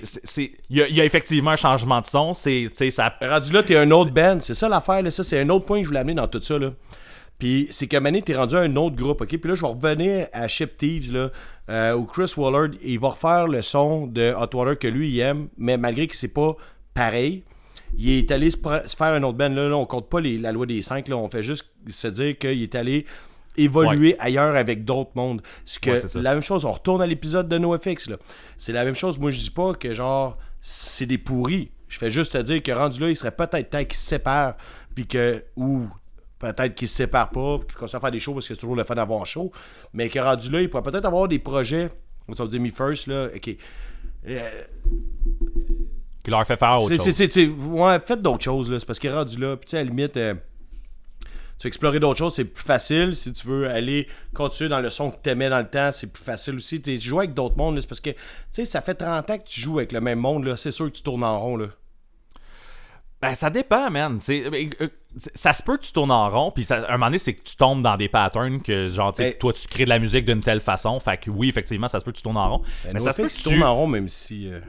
Il 0.70 0.78
y, 0.78 0.82
a- 0.84 0.88
il 0.88 0.96
y 0.96 1.02
a 1.02 1.06
effectivement 1.06 1.52
un 1.52 1.56
changement 1.56 2.02
de 2.02 2.06
son. 2.06 2.36
C'est, 2.36 2.70
ça. 2.92 3.16
Rendu 3.20 3.52
là, 3.52 3.64
t'es 3.64 3.78
un 3.78 3.90
autre 3.90 4.12
band. 4.12 4.38
C'est 4.42 4.54
ça 4.54 4.70
l'affaire, 4.70 5.02
là. 5.02 5.10
Ça, 5.10 5.24
c'est 5.24 5.40
un 5.40 5.50
autre 5.50 5.66
point 5.66 5.80
que 5.80 5.84
je 5.86 5.90
voulais 5.90 6.02
amener 6.02 6.14
dans 6.16 6.28
tout 6.28 6.42
ça, 6.42 6.60
là. 6.60 6.70
Puis 7.40 7.68
c'est 7.72 7.88
que 7.88 7.98
Mané, 7.98 8.22
t'es 8.22 8.36
rendu 8.36 8.56
à 8.56 8.60
un 8.60 8.76
autre 8.76 8.96
groupe, 8.96 9.22
ok? 9.22 9.28
Puis 9.28 9.50
là, 9.50 9.56
je 9.56 9.62
vais 9.62 9.68
revenir 9.68 10.28
à 10.34 10.48
Ship 10.48 10.78
Thieves, 10.78 11.12
là, 11.12 11.32
euh, 11.70 11.94
où 11.96 12.06
Chris 12.06 12.32
Wallard, 12.38 12.70
il 12.84 13.00
va 13.00 13.10
refaire 13.10 13.48
le 13.48 13.62
son 13.64 14.06
de 14.06 14.34
Hot 14.38 14.56
Water 14.56 14.78
que 14.78 14.88
lui, 14.88 15.10
il 15.10 15.20
aime, 15.20 15.48
mais 15.58 15.78
malgré 15.78 16.06
que 16.08 16.16
c'est 16.16 16.28
pas 16.28 16.56
pareil, 16.94 17.44
il 17.98 18.10
est 18.10 18.32
allé 18.32 18.50
se, 18.52 18.58
faire 18.58 19.14
un 19.14 19.24
autre 19.24 19.38
band. 19.38 19.50
Là, 19.50 19.70
là, 19.70 19.78
on 19.78 19.86
compte 19.86 20.10
pas 20.10 20.20
les- 20.20 20.38
la 20.38 20.52
loi 20.52 20.66
des 20.66 20.82
5, 20.82 21.08
là. 21.08 21.18
On 21.18 21.30
fait 21.30 21.44
juste 21.44 21.70
se 21.88 22.08
dire 22.08 22.38
qu'il 22.38 22.62
est 22.62 22.76
allé 22.76 23.06
évoluer 23.56 24.16
ailleurs 24.20 24.56
avec 24.56 24.84
d'autres 24.84 25.12
mondes. 25.16 25.42
Ce 25.66 25.80
que 25.80 25.92
Ouais, 25.92 26.22
la 26.24 26.34
même 26.34 26.42
chose, 26.44 26.66
on 26.66 26.72
retourne 26.72 27.02
à 27.02 27.08
l'épisode 27.08 27.48
de 27.48 27.58
NoFX, 27.58 28.10
là. 28.10 28.18
C'est 28.58 28.74
la 28.74 28.84
même 28.86 28.96
chose. 28.96 29.20
Moi, 29.20 29.32
je 29.32 29.40
dis 29.40 29.52
pas 29.52 29.74
que 29.74 29.94
genre, 29.94 30.38
c'est 30.62 31.06
des 31.06 31.18
pourris. 31.18 31.72
Je 31.88 32.00
fais 32.00 32.10
juste 32.10 32.34
te 32.34 32.40
dire 32.40 32.64
que 32.64 32.72
rendu 32.72 33.00
là, 33.00 33.10
il 33.10 33.16
serait 33.16 33.32
peut-être 33.36 33.70
temps 33.70 33.84
qu'ils 33.86 33.98
se 34.00 34.08
séparent, 34.08 34.56
puis 34.96 35.06
que, 35.06 35.44
ou 35.56 35.88
peut-être 36.40 36.74
qu'ils 36.74 36.88
se 36.88 36.96
séparent 36.96 37.30
pas, 37.30 37.60
puis 37.60 37.78
qu'on 37.78 37.86
se 37.86 37.98
faire 38.00 38.10
des 38.12 38.20
shows 38.20 38.34
parce 38.34 38.48
que 38.48 38.56
c'est 38.56 38.60
toujours 38.60 38.76
le 38.76 38.84
fun 38.84 38.96
d'avoir 38.96 39.26
chaud, 39.28 39.52
mais 39.94 40.10
que 40.10 40.18
rendu 40.20 40.50
là, 40.50 40.62
il 40.62 40.70
pourrait 40.70 40.84
peut-être 40.84 41.06
avoir 41.06 41.28
des 41.28 41.38
projets, 41.40 41.90
on 42.28 42.34
va 42.34 42.48
dire 42.48 42.60
Me 42.60 42.70
First, 42.70 43.06
là, 43.08 43.28
ok. 43.36 43.56
Euh, 44.28 44.50
Qui 46.24 46.32
leur 46.32 46.46
fait 46.48 46.58
faire 46.58 46.82
autre 46.82 46.96
c'est- 46.96 47.30
chose. 47.46 47.50
ouais, 47.68 48.00
faites 48.06 48.22
d'autres 48.22 48.44
choses, 48.44 48.72
là. 48.72 48.80
C'est 48.80 48.86
parce 48.86 48.98
qu'il 49.00 49.10
est 49.10 49.14
rendu 49.14 49.38
là. 49.38 49.58
Puis, 49.58 49.66
tu 49.66 49.72
sais, 49.72 49.78
à 49.78 49.84
la 49.84 49.90
limite, 49.90 50.16
euh, 50.18 50.34
tu 51.60 51.64
veux 51.64 51.68
explorer 51.68 52.00
d'autres 52.00 52.18
choses, 52.18 52.34
c'est 52.36 52.46
plus 52.46 52.64
facile. 52.64 53.14
Si 53.14 53.32
tu 53.34 53.46
veux 53.48 53.70
aller 53.70 54.08
continuer 54.34 54.70
dans 54.70 54.80
le 54.80 54.90
son 54.90 55.12
que 55.12 55.18
t'aimais 55.18 55.50
dans 55.50 55.60
le 55.60 55.68
temps, 55.70 55.92
c'est 55.92 56.12
plus 56.12 56.24
facile 56.24 56.56
aussi. 56.56 56.82
Tu 56.82 56.98
joues 57.00 57.20
avec 57.20 57.34
d'autres 57.34 57.58
mondes, 57.58 57.76
là, 57.76 57.82
c'est 57.82 57.88
parce 57.88 58.00
que, 58.02 58.12
tu 58.12 58.18
sais, 58.52 58.66
ça 58.66 58.82
fait 58.82 58.96
30 58.96 59.30
ans 59.30 59.38
que 59.38 59.44
tu 59.48 59.60
joues 59.60 59.80
avec 59.80 59.92
le 59.92 60.00
même 60.02 60.20
monde, 60.20 60.46
là. 60.46 60.56
C'est 60.58 60.72
sûr 60.72 60.86
que 60.90 60.96
tu 60.96 61.04
tournes 61.04 61.24
en 61.26 61.40
rond, 61.40 61.58
là. 61.58 61.68
Ben, 63.22 63.36
ça 63.36 63.50
dépend, 63.50 63.90
man. 63.90 64.18
C'est, 64.20 64.44
euh, 64.46 64.70
euh, 64.82 64.88
ça 65.16 65.54
se 65.54 65.64
peut 65.64 65.78
que 65.78 65.84
tu 65.84 65.94
tournes 65.94 66.12
en 66.12 66.30
rond, 66.30 66.52
puis 66.52 66.66
ça- 66.66 66.84
à 66.84 66.90
un 66.90 66.92
moment 66.94 67.06
donné, 67.06 67.18
c'est 67.20 67.34
que 67.34 67.44
tu 67.44 67.56
tombes 67.56 67.82
dans 67.82 67.96
des 67.96 68.10
patterns 68.10 68.62
que, 68.62 68.88
genre, 68.88 69.14
tu 69.14 69.22
Ben- 69.22 69.34
toi, 69.38 69.54
tu 69.54 69.66
crées 69.68 69.86
de 69.86 69.90
la 69.90 70.00
musique 70.00 70.26
d'une 70.26 70.42
telle 70.42 70.60
façon. 70.60 71.00
Fait 71.00 71.16
que 71.18 71.30
oui, 71.30 71.48
effectivement, 71.48 71.88
ça 71.88 72.02
se 72.02 72.06
peut 72.06 72.12
que 72.12 72.18
tu 72.18 72.24
tournes 72.24 72.36
en 72.38 72.58
rond. 72.58 72.62
mais 72.94 73.00
ça 73.00 73.14
se 73.14 73.22
peut 73.22 73.28
que 73.30 73.34
tu 73.34 73.38
tu, 73.38 73.44
tournes 73.44 73.64
en 73.64 73.76
rond, 73.76 73.88
même 73.88 74.10
si. 74.10 74.50
euh, 74.52 74.60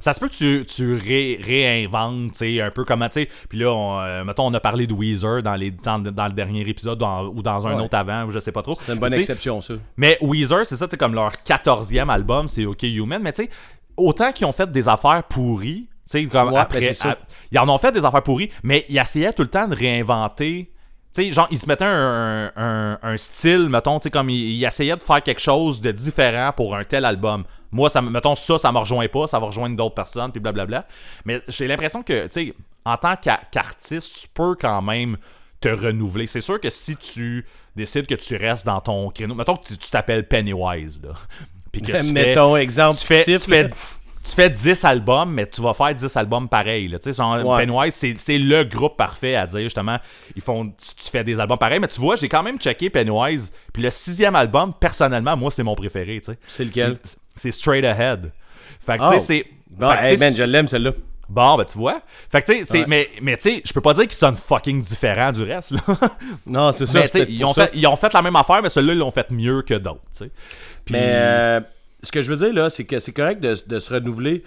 ça 0.00 0.14
se 0.14 0.20
peut 0.20 0.28
que 0.28 0.34
tu, 0.34 0.64
tu 0.66 0.94
ré- 0.94 1.38
réinventes, 1.42 2.32
tu 2.32 2.38
sais, 2.38 2.60
un 2.60 2.70
peu 2.70 2.84
comment, 2.84 3.08
tu 3.08 3.20
sais. 3.20 3.28
Puis 3.48 3.58
là, 3.58 3.72
on, 3.72 4.00
euh, 4.00 4.24
mettons, 4.24 4.46
on 4.46 4.54
a 4.54 4.60
parlé 4.60 4.86
de 4.86 4.94
Weezer 4.94 5.42
dans, 5.42 5.54
les, 5.54 5.70
dans, 5.70 5.98
dans 5.98 6.26
le 6.26 6.32
dernier 6.32 6.62
épisode 6.68 6.98
dans- 6.98 7.26
ou 7.26 7.42
dans 7.42 7.66
un 7.66 7.76
Ouais. 7.76 7.82
autre 7.84 7.96
avant, 7.96 8.24
ou 8.24 8.30
je 8.30 8.38
sais 8.38 8.52
pas 8.52 8.62
trop. 8.62 8.74
c'est 8.74 8.92
une 8.92 8.98
bonne 8.98 9.12
exception, 9.14 9.60
ça. 9.60 9.74
mais 9.96 10.16
Weezer, 10.22 10.64
c'est 10.66 10.76
ça, 10.76 10.86
comme 10.98 11.14
leur 11.14 11.32
14e 11.44 12.08
album, 12.10 12.48
c'est 12.48 12.64
OK 12.64 12.82
Human. 12.84 13.20
Mais 13.22 13.32
tu 13.32 13.42
sais, 13.44 13.50
autant 13.96 14.32
qu'ils 14.32 14.46
ont 14.46 14.52
fait 14.52 14.70
des 14.70 14.88
affaires 14.88 15.24
pourries, 15.24 15.86
tu 15.88 15.96
sais, 16.06 16.24
comme 16.24 16.52
Ouais, 16.52 16.58
après. 16.58 16.80
ben, 16.80 16.94
à- 17.10 17.16
ils 17.52 17.58
en 17.58 17.68
ont 17.68 17.78
fait 17.78 17.92
des 17.92 18.04
affaires 18.04 18.22
pourries, 18.22 18.50
mais 18.62 18.84
ils 18.88 18.98
essayaient 18.98 19.32
tout 19.32 19.42
le 19.42 19.48
temps 19.48 19.68
de 19.68 19.74
réinventer. 19.74 20.70
Tu 21.16 21.22
sais, 21.24 21.32
genre, 21.32 21.48
ils 21.50 21.58
se 21.58 21.66
mettaient 21.66 21.84
un, 21.84 22.52
un- 22.56 22.98
un 23.02 23.16
style, 23.16 23.68
mettons, 23.68 23.98
tu 23.98 24.04
sais, 24.04 24.10
comme 24.10 24.28
ils 24.30 24.64
essayaient 24.64 24.96
de 24.96 25.02
faire 25.02 25.22
quelque 25.22 25.40
chose 25.40 25.80
de 25.80 25.90
différent 25.90 26.52
pour 26.54 26.76
un 26.76 26.84
tel 26.84 27.04
album. 27.04 27.44
Moi, 27.72 27.88
ça, 27.88 28.02
me- 28.02 28.10
mettons, 28.10 28.34
ça, 28.34 28.58
ça 28.58 28.70
me 28.70 28.78
rejoint 28.78 29.08
pas, 29.08 29.26
ça 29.26 29.38
va 29.38 29.46
rejoindre 29.46 29.76
d'autres 29.76 29.94
personnes, 29.94 30.30
puis 30.30 30.40
blablabla. 30.40 30.86
Mais 31.24 31.40
j'ai 31.48 31.66
l'impression 31.66 32.02
que, 32.02 32.24
tu 32.26 32.32
sais, 32.48 32.54
en 32.84 32.96
tant 32.96 33.16
qu'a- 33.16 33.40
qu'artiste, 33.50 34.20
tu 34.22 34.28
peux 34.32 34.54
quand 34.54 34.82
même 34.82 35.16
te 35.60 35.68
renouveler. 35.68 36.26
C'est 36.26 36.40
sûr 36.42 36.60
que 36.60 36.70
si 36.70 36.96
tu 36.96 37.46
décides 37.74 38.06
que 38.06 38.14
tu 38.14 38.36
restes 38.36 38.66
dans 38.66 38.80
ton 38.80 39.10
créneau, 39.10 39.34
mettons 39.34 39.56
que 39.56 39.66
tu 39.68 39.76
t'appelles 39.90 40.28
Pennywise, 40.28 41.00
là, 41.02 41.14
puis 41.72 41.80
que 41.82 41.92
tu 41.92 41.92
fais- 42.06 42.12
Mettons, 42.12 42.56
exemple, 42.56 42.98
tu 42.98 43.06
fais, 43.06 43.24
tu, 43.24 43.38
fais. 43.38 43.70
Tu 44.28 44.32
fais 44.34 44.50
10 44.50 44.84
albums, 44.84 45.32
mais 45.32 45.46
tu 45.46 45.60
vas 45.62 45.72
faire 45.74 45.94
10 45.94 46.16
albums 46.16 46.48
pareils. 46.48 46.88
là. 46.88 46.98
Tu 46.98 47.10
sais, 47.12 47.16
genre, 47.16 47.44
Ouais. 47.44 47.58
Pennywise, 47.64 47.94
c'est, 47.94 48.38
le 48.38 48.64
groupe 48.64 48.96
parfait 48.96 49.36
à 49.36 49.46
dire, 49.46 49.60
justement, 49.60 49.98
ils 50.34 50.42
font, 50.42 50.66
tu, 50.66 50.94
tu 50.96 51.10
fais 51.10 51.22
des 51.24 51.38
albums 51.38 51.58
pareils. 51.58 51.80
Mais 51.80 51.88
tu 51.88 52.00
vois, 52.00 52.16
j'ai 52.16 52.28
quand 52.28 52.42
même 52.42 52.58
checké 52.58 52.90
Pennywise. 52.90 53.52
Puis 53.72 53.82
le 53.82 53.90
sixième 53.90 54.34
album, 54.34 54.72
personnellement, 54.78 55.36
moi, 55.36 55.50
c'est 55.50 55.62
mon 55.62 55.74
préféré. 55.74 56.18
tu 56.20 56.32
sais. 56.32 56.38
C'est 56.48 56.64
lequel? 56.64 56.96
C'est, 57.34 57.50
Straight 57.52 57.84
Ahead. 57.84 58.32
Fait 58.80 58.98
que, 58.98 59.02
Oh. 59.04 59.12
tu 59.12 59.14
sais, 59.14 59.20
c'est... 59.20 59.46
Bon, 59.70 59.90
hey, 59.92 60.16
man, 60.18 60.34
je 60.34 60.42
l'aime, 60.42 60.68
celle-là. 60.68 60.92
Bon, 61.28 61.56
ben, 61.56 61.64
tu 61.64 61.76
vois. 61.76 62.02
Fait 62.30 62.40
que, 62.40 62.52
tu 62.52 62.64
sais, 62.64 62.78
Ouais. 62.80 62.84
mais, 62.86 63.08
mais 63.20 63.36
tu 63.36 63.50
sais, 63.56 63.62
je 63.64 63.72
peux 63.72 63.80
pas 63.80 63.92
dire 63.94 64.04
qu'ils 64.04 64.12
sonnent 64.12 64.36
fucking 64.36 64.80
différents 64.80 65.32
du 65.32 65.42
reste, 65.42 65.72
là. 65.72 65.80
Non, 66.46 66.70
c'est 66.72 66.86
ça. 66.86 67.00
mais, 67.00 67.08
tu 67.08 67.18
sais, 67.18 67.24
peut-être 67.24 67.30
ils 67.32 67.44
ont, 67.44 67.52
ça. 67.52 67.66
fait, 67.66 67.72
ils 67.74 67.86
ont 67.86 67.96
fait 67.96 68.12
la 68.12 68.22
même 68.22 68.36
affaire, 68.36 68.62
mais 68.62 68.68
celui-là, 68.68 68.92
ils 68.92 68.98
l'ont 69.00 69.10
fait 69.10 69.28
mieux 69.32 69.62
que 69.62 69.74
d'autres, 69.74 70.02
tu 70.16 70.24
sais. 70.24 70.30
Puis- 70.84 70.94
Mais 70.94 71.02
euh, 71.04 71.60
ce 72.06 72.12
que 72.12 72.22
je 72.22 72.32
veux 72.32 72.36
dire, 72.38 72.54
là, 72.54 72.70
c'est 72.70 72.84
que 72.84 72.98
c'est 72.98 73.12
correct 73.12 73.40
de, 73.42 73.54
de 73.66 73.78
se 73.78 73.92
renouveler. 73.92 74.42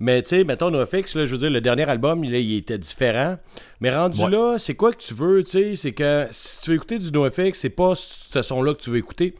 Mais 0.00 0.22
tu 0.22 0.28
sais, 0.28 0.44
mettons 0.44 0.70
NoFX, 0.70 1.16
là, 1.16 1.26
je 1.26 1.32
veux 1.32 1.38
dire, 1.38 1.50
le 1.50 1.60
dernier 1.60 1.82
album, 1.88 2.22
il, 2.22 2.32
il 2.34 2.56
était 2.58 2.78
différent. 2.78 3.36
Mais 3.80 3.94
rendu 3.94 4.22
Ouais. 4.22 4.30
là, 4.30 4.56
c'est 4.56 4.74
quoi 4.74 4.92
que 4.92 4.98
tu 4.98 5.12
veux, 5.14 5.42
tu 5.42 5.50
sais? 5.50 5.76
C'est 5.76 5.92
que 5.92 6.26
si 6.30 6.60
tu 6.62 6.70
veux 6.70 6.76
écouter 6.76 7.00
du 7.00 7.10
NoFX, 7.10 7.58
c'est 7.58 7.70
pas 7.70 7.94
ce 7.96 8.40
son-là 8.42 8.74
que 8.74 8.80
tu 8.80 8.90
veux 8.90 8.98
écouter. 8.98 9.34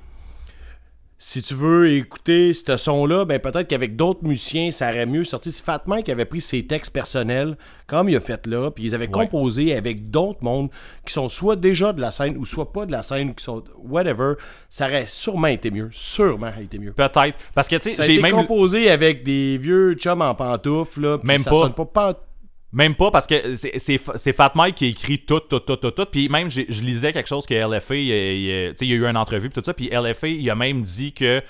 Si 1.21 1.43
tu 1.43 1.55
veux 1.55 1.91
écouter 1.91 2.55
ce 2.55 2.77
son-là, 2.77 3.25
ben 3.25 3.41
peut-être 3.41 3.67
qu'avec 3.67 3.97
d'autres 3.97 4.23
musiciens, 4.23 4.71
ça 4.71 4.89
aurait 4.91 5.05
mieux 5.05 5.25
sorti. 5.25 5.51
C'est 5.51 5.65
Fat 5.65 5.83
Mike 5.87 6.05
qui 6.07 6.13
avait 6.13 6.25
pris 6.25 6.41
ses 6.41 6.65
textes 6.65 6.93
personnels, 6.93 7.57
comme 7.89 8.09
il 8.09 8.15
a 8.15 8.21
fait 8.21 8.47
là, 8.47 8.71
puis 8.71 8.85
ils 8.85 8.95
avaient 8.95 9.07
Ouais. 9.09 9.25
composé 9.27 9.75
avec 9.75 10.13
d'autres 10.13 10.39
mondes 10.45 10.69
qui 11.05 11.13
sont 11.13 11.29
soit 11.29 11.57
déjà 11.57 11.93
de 11.93 12.01
la 12.01 12.13
scène 12.13 12.37
ou 12.37 12.47
soit 12.47 12.73
pas 12.73 12.87
de 12.87 12.93
la 12.93 13.03
scène, 13.03 13.35
qui 13.35 13.43
sont 13.43 13.65
whatever. 13.83 14.35
Ça 14.71 14.87
aurait 14.87 15.07
sûrement 15.09 15.49
été 15.49 15.73
mieux. 15.73 15.89
Sûrement 15.91 16.53
été 16.61 16.79
mieux. 16.79 16.93
Peut-être. 16.93 17.35
Parce 17.53 17.67
que, 17.67 17.75
tu 17.77 17.91
sais, 17.91 18.03
j'ai 18.05 18.23
même... 18.23 18.31
composé 18.31 18.89
avec 18.89 19.25
des 19.25 19.59
vieux 19.59 19.95
chums 19.95 20.23
en 20.23 20.37
pantoufles, 20.37 21.01
là, 21.01 21.19
puis 21.19 21.27
Même 21.27 21.41
ça 21.43 21.51
pas. 21.51 21.61
sonne 21.63 21.73
pas 21.75 21.85
pan- 21.85 22.15
Même 22.73 22.95
pas 22.95 23.11
parce 23.11 23.27
que 23.27 23.55
c'est- 23.55 24.33
Fat 24.33 24.53
Mike 24.55 24.75
qui 24.77 24.85
a 24.85 24.89
écrit 24.89 25.19
tout, 25.21 25.41
tout, 25.41 25.61
tout, 25.61 25.77
tout, 25.77 25.91
tout. 25.91 26.05
Puis 26.05 26.29
même, 26.29 26.51
je 26.51 26.83
lisais 26.83 27.13
quelque 27.15 27.29
chose 27.29 27.47
que 27.47 27.55
LFA, 27.55 27.95
il, 27.95 28.09
il- 28.09 28.75
il 28.81 28.87
y 28.89 28.93
a 28.93 28.97
eu 28.97 29.07
une 29.07 29.17
entrevue, 29.17 29.49
puis 29.49 29.61
tout 29.63 29.65
ça. 29.65 29.73
Puis 29.73 29.89
LFA, 29.91 30.29
il 30.29 30.51
a 30.51 30.55
même 30.55 30.83
dit 30.83 31.13
que 31.15 31.43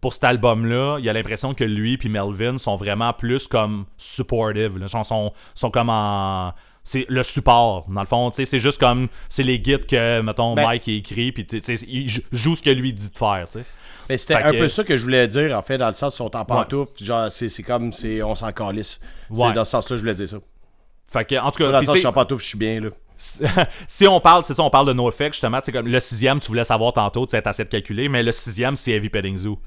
pour 0.00 0.12
cet 0.12 0.24
album-là, 0.24 0.98
il 1.00 1.08
a 1.08 1.12
l'impression 1.12 1.54
que 1.54 1.62
lui 1.64 1.96
puis 1.96 2.08
Melvin 2.08 2.58
sont 2.58 2.74
vraiment 2.76 3.12
plus 3.12 3.46
comme 3.46 3.84
supportive. 3.96 4.78
Là. 4.78 4.86
Genre, 4.86 5.06
sont, 5.06 5.32
sont 5.54 5.70
comme 5.70 5.90
en. 5.90 6.52
C'est 6.86 7.06
le 7.08 7.22
support, 7.22 7.86
dans 7.88 8.00
le 8.00 8.06
fond. 8.06 8.30
tu 8.30 8.36
sais, 8.36 8.44
C'est 8.44 8.58
juste 8.58 8.78
comme. 8.78 9.08
C'est 9.30 9.42
les 9.44 9.58
guides 9.60 9.86
que, 9.86 10.20
mettons, 10.20 10.54
Ben- 10.54 10.64
Mike 10.66 10.88
a 10.88 10.92
écrit, 10.92 11.32
puis 11.32 11.46
il 11.88 12.10
jou- 12.10 12.20
joue 12.32 12.56
ce 12.56 12.62
que 12.62 12.68
lui 12.70 12.92
dit 12.92 13.08
de 13.10 13.16
faire. 13.16 13.46
tu 13.50 13.60
sais. 13.60 13.64
Mais 14.10 14.18
c'était 14.18 14.34
un 14.34 14.50
que- 14.52 14.58
peu 14.58 14.68
ça 14.68 14.84
que 14.84 14.94
je 14.98 15.02
voulais 15.02 15.26
dire, 15.28 15.56
en 15.56 15.62
fait, 15.62 15.78
dans 15.78 15.88
le 15.88 15.94
sens 15.94 16.14
qu'ils 16.14 16.18
sont 16.24 16.36
en 16.36 16.44
pantoufles. 16.44 17.02
Genre, 17.02 17.30
c'est 17.30 17.48
c'est 17.48 17.62
comme, 17.62 17.90
c'est 17.90 18.22
on 18.22 18.34
s'en 18.34 18.52
calisse. 18.52 19.00
Ouais. 19.30 19.46
C'est 19.48 19.54
dans 19.54 19.64
ce 19.64 19.70
sens-là 19.70 19.94
que 19.94 19.96
je 19.96 20.02
voulais 20.02 20.14
dire 20.14 20.28
ça. 20.28 20.36
Fait 21.14 21.24
que, 21.24 21.36
en 21.36 21.52
tout 21.52 21.58
cas, 21.58 21.80
je 21.80 21.90
suis 21.92 22.06
en 22.06 22.26
je 22.28 22.44
suis 22.44 22.58
bien, 22.58 22.80
là. 22.80 22.88
si 23.86 24.08
on 24.08 24.20
parle, 24.20 24.44
c'est 24.44 24.54
ça, 24.54 24.62
on 24.64 24.70
parle 24.70 24.88
de 24.88 24.92
NoFX, 24.92 25.34
justement, 25.34 25.60
c'est 25.62 25.70
comme 25.70 25.86
le 25.86 26.00
sixième, 26.00 26.40
tu 26.40 26.48
voulais 26.48 26.64
savoir 26.64 26.92
tantôt, 26.92 27.24
tu 27.24 27.30
sais, 27.30 27.46
assez 27.46 27.62
de 27.62 27.68
calculer, 27.68 28.08
mais 28.08 28.24
le 28.24 28.32
sixième, 28.32 28.74
c'est 28.74 28.90
Heavy 28.90 29.08
Petting 29.08 29.38
Zoo. 29.38 29.58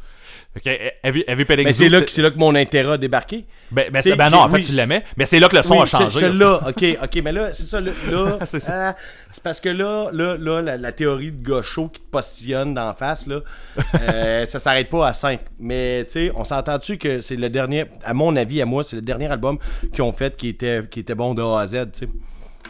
Mais 1.66 1.74
c'est 1.74 1.90
là, 1.90 2.02
que- 2.02 2.10
c'est 2.12 2.22
là 2.22 2.32
que 2.32 2.38
mon 2.38 2.54
intérêt 2.56 2.94
a 2.94 2.98
débarqué. 2.98 3.46
Ben, 3.72 3.90
ben, 3.92 4.02
c'est- 4.02 4.16
ben 4.16 4.30
non, 4.30 4.40
en 4.40 4.48
fait, 4.50 4.56
oui, 4.58 4.66
tu 4.66 4.72
l'aimais, 4.74 5.04
mais 5.18 5.26
c'est 5.26 5.40
là 5.40 5.48
que 5.50 5.56
le 5.58 5.64
son 5.64 5.76
Oui, 5.76 5.82
a 5.82 5.86
changé. 5.86 6.10
ce- 6.10 6.20
Celui-là, 6.20 6.62
ok, 6.70 6.86
ok, 7.04 7.22
mais 7.24 7.32
là, 7.32 7.54
c'est 7.54 7.64
ça, 7.66 7.80
là, 7.82 7.92
là, 8.10 8.38
C'est 8.46 8.70
ah, 8.70 8.96
c'est 9.32 9.44
parce 9.44 9.60
que 9.60 9.70
là, 9.70 10.10
là, 10.14 10.36
là, 10.40 10.62
la, 10.62 10.78
la 10.78 10.92
théorie 10.92 11.32
de 11.32 11.44
gaucho 11.46 11.90
qui 11.90 12.02
te 12.02 12.10
postillonne 12.10 12.74
d'en 12.74 12.94
face, 12.94 13.28
là, 13.28 13.42
euh, 14.02 14.46
ça 14.46 14.60
s'arrête 14.60 14.90
pas 14.90 15.08
à 15.08 15.14
5. 15.14 15.40
Mais, 15.60 16.06
tu 16.06 16.12
sais, 16.14 16.32
on 16.36 16.44
s'entend-tu 16.44 16.98
que 16.98 17.22
c'est 17.22 17.36
le 17.36 17.50
dernier, 17.50 17.86
à 18.04 18.14
mon 18.14 18.36
avis, 18.36 18.62
à 18.62 18.66
moi, 18.66 18.84
c'est 18.84 18.96
le 18.96 19.02
dernier 19.02 19.28
album 19.28 19.58
qu'ils 19.94 20.04
ont 20.04 20.14
fait 20.14 20.36
qui 20.36 20.50
était, 20.50 20.84
qui 20.90 21.02
était 21.02 21.16
bon 21.16 21.34
de 21.34 21.42
A 21.42 21.60
à 21.62 21.68
Z, 21.68 21.92
tu 21.94 22.00
sais. 22.00 22.10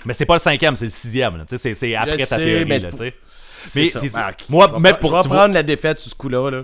Mais 0.05 0.13
c'est 0.13 0.25
pas 0.25 0.35
le 0.35 0.39
cinquième, 0.39 0.75
c'est 0.75 0.85
le 0.85 0.91
sixième. 0.91 1.37
là. 1.37 1.43
Tu 1.47 1.57
sais, 1.57 1.61
C'est 1.61 1.73
c'est 1.73 1.95
après 1.95 2.17
ta 2.17 2.25
sais, 2.25 2.37
théorie. 2.37 2.65
là, 2.65 2.79
Mais, 3.75 3.87
ça. 3.87 4.01
Marc. 4.13 4.45
moi, 4.49 4.67
pour- 4.67 4.81
tu 5.21 5.27
vois- 5.27 5.37
prendre 5.37 5.53
la 5.53 5.63
défaite 5.63 5.99
sur 5.99 6.11
ce 6.11 6.15
coup-là, 6.15 6.49
là. 6.51 6.63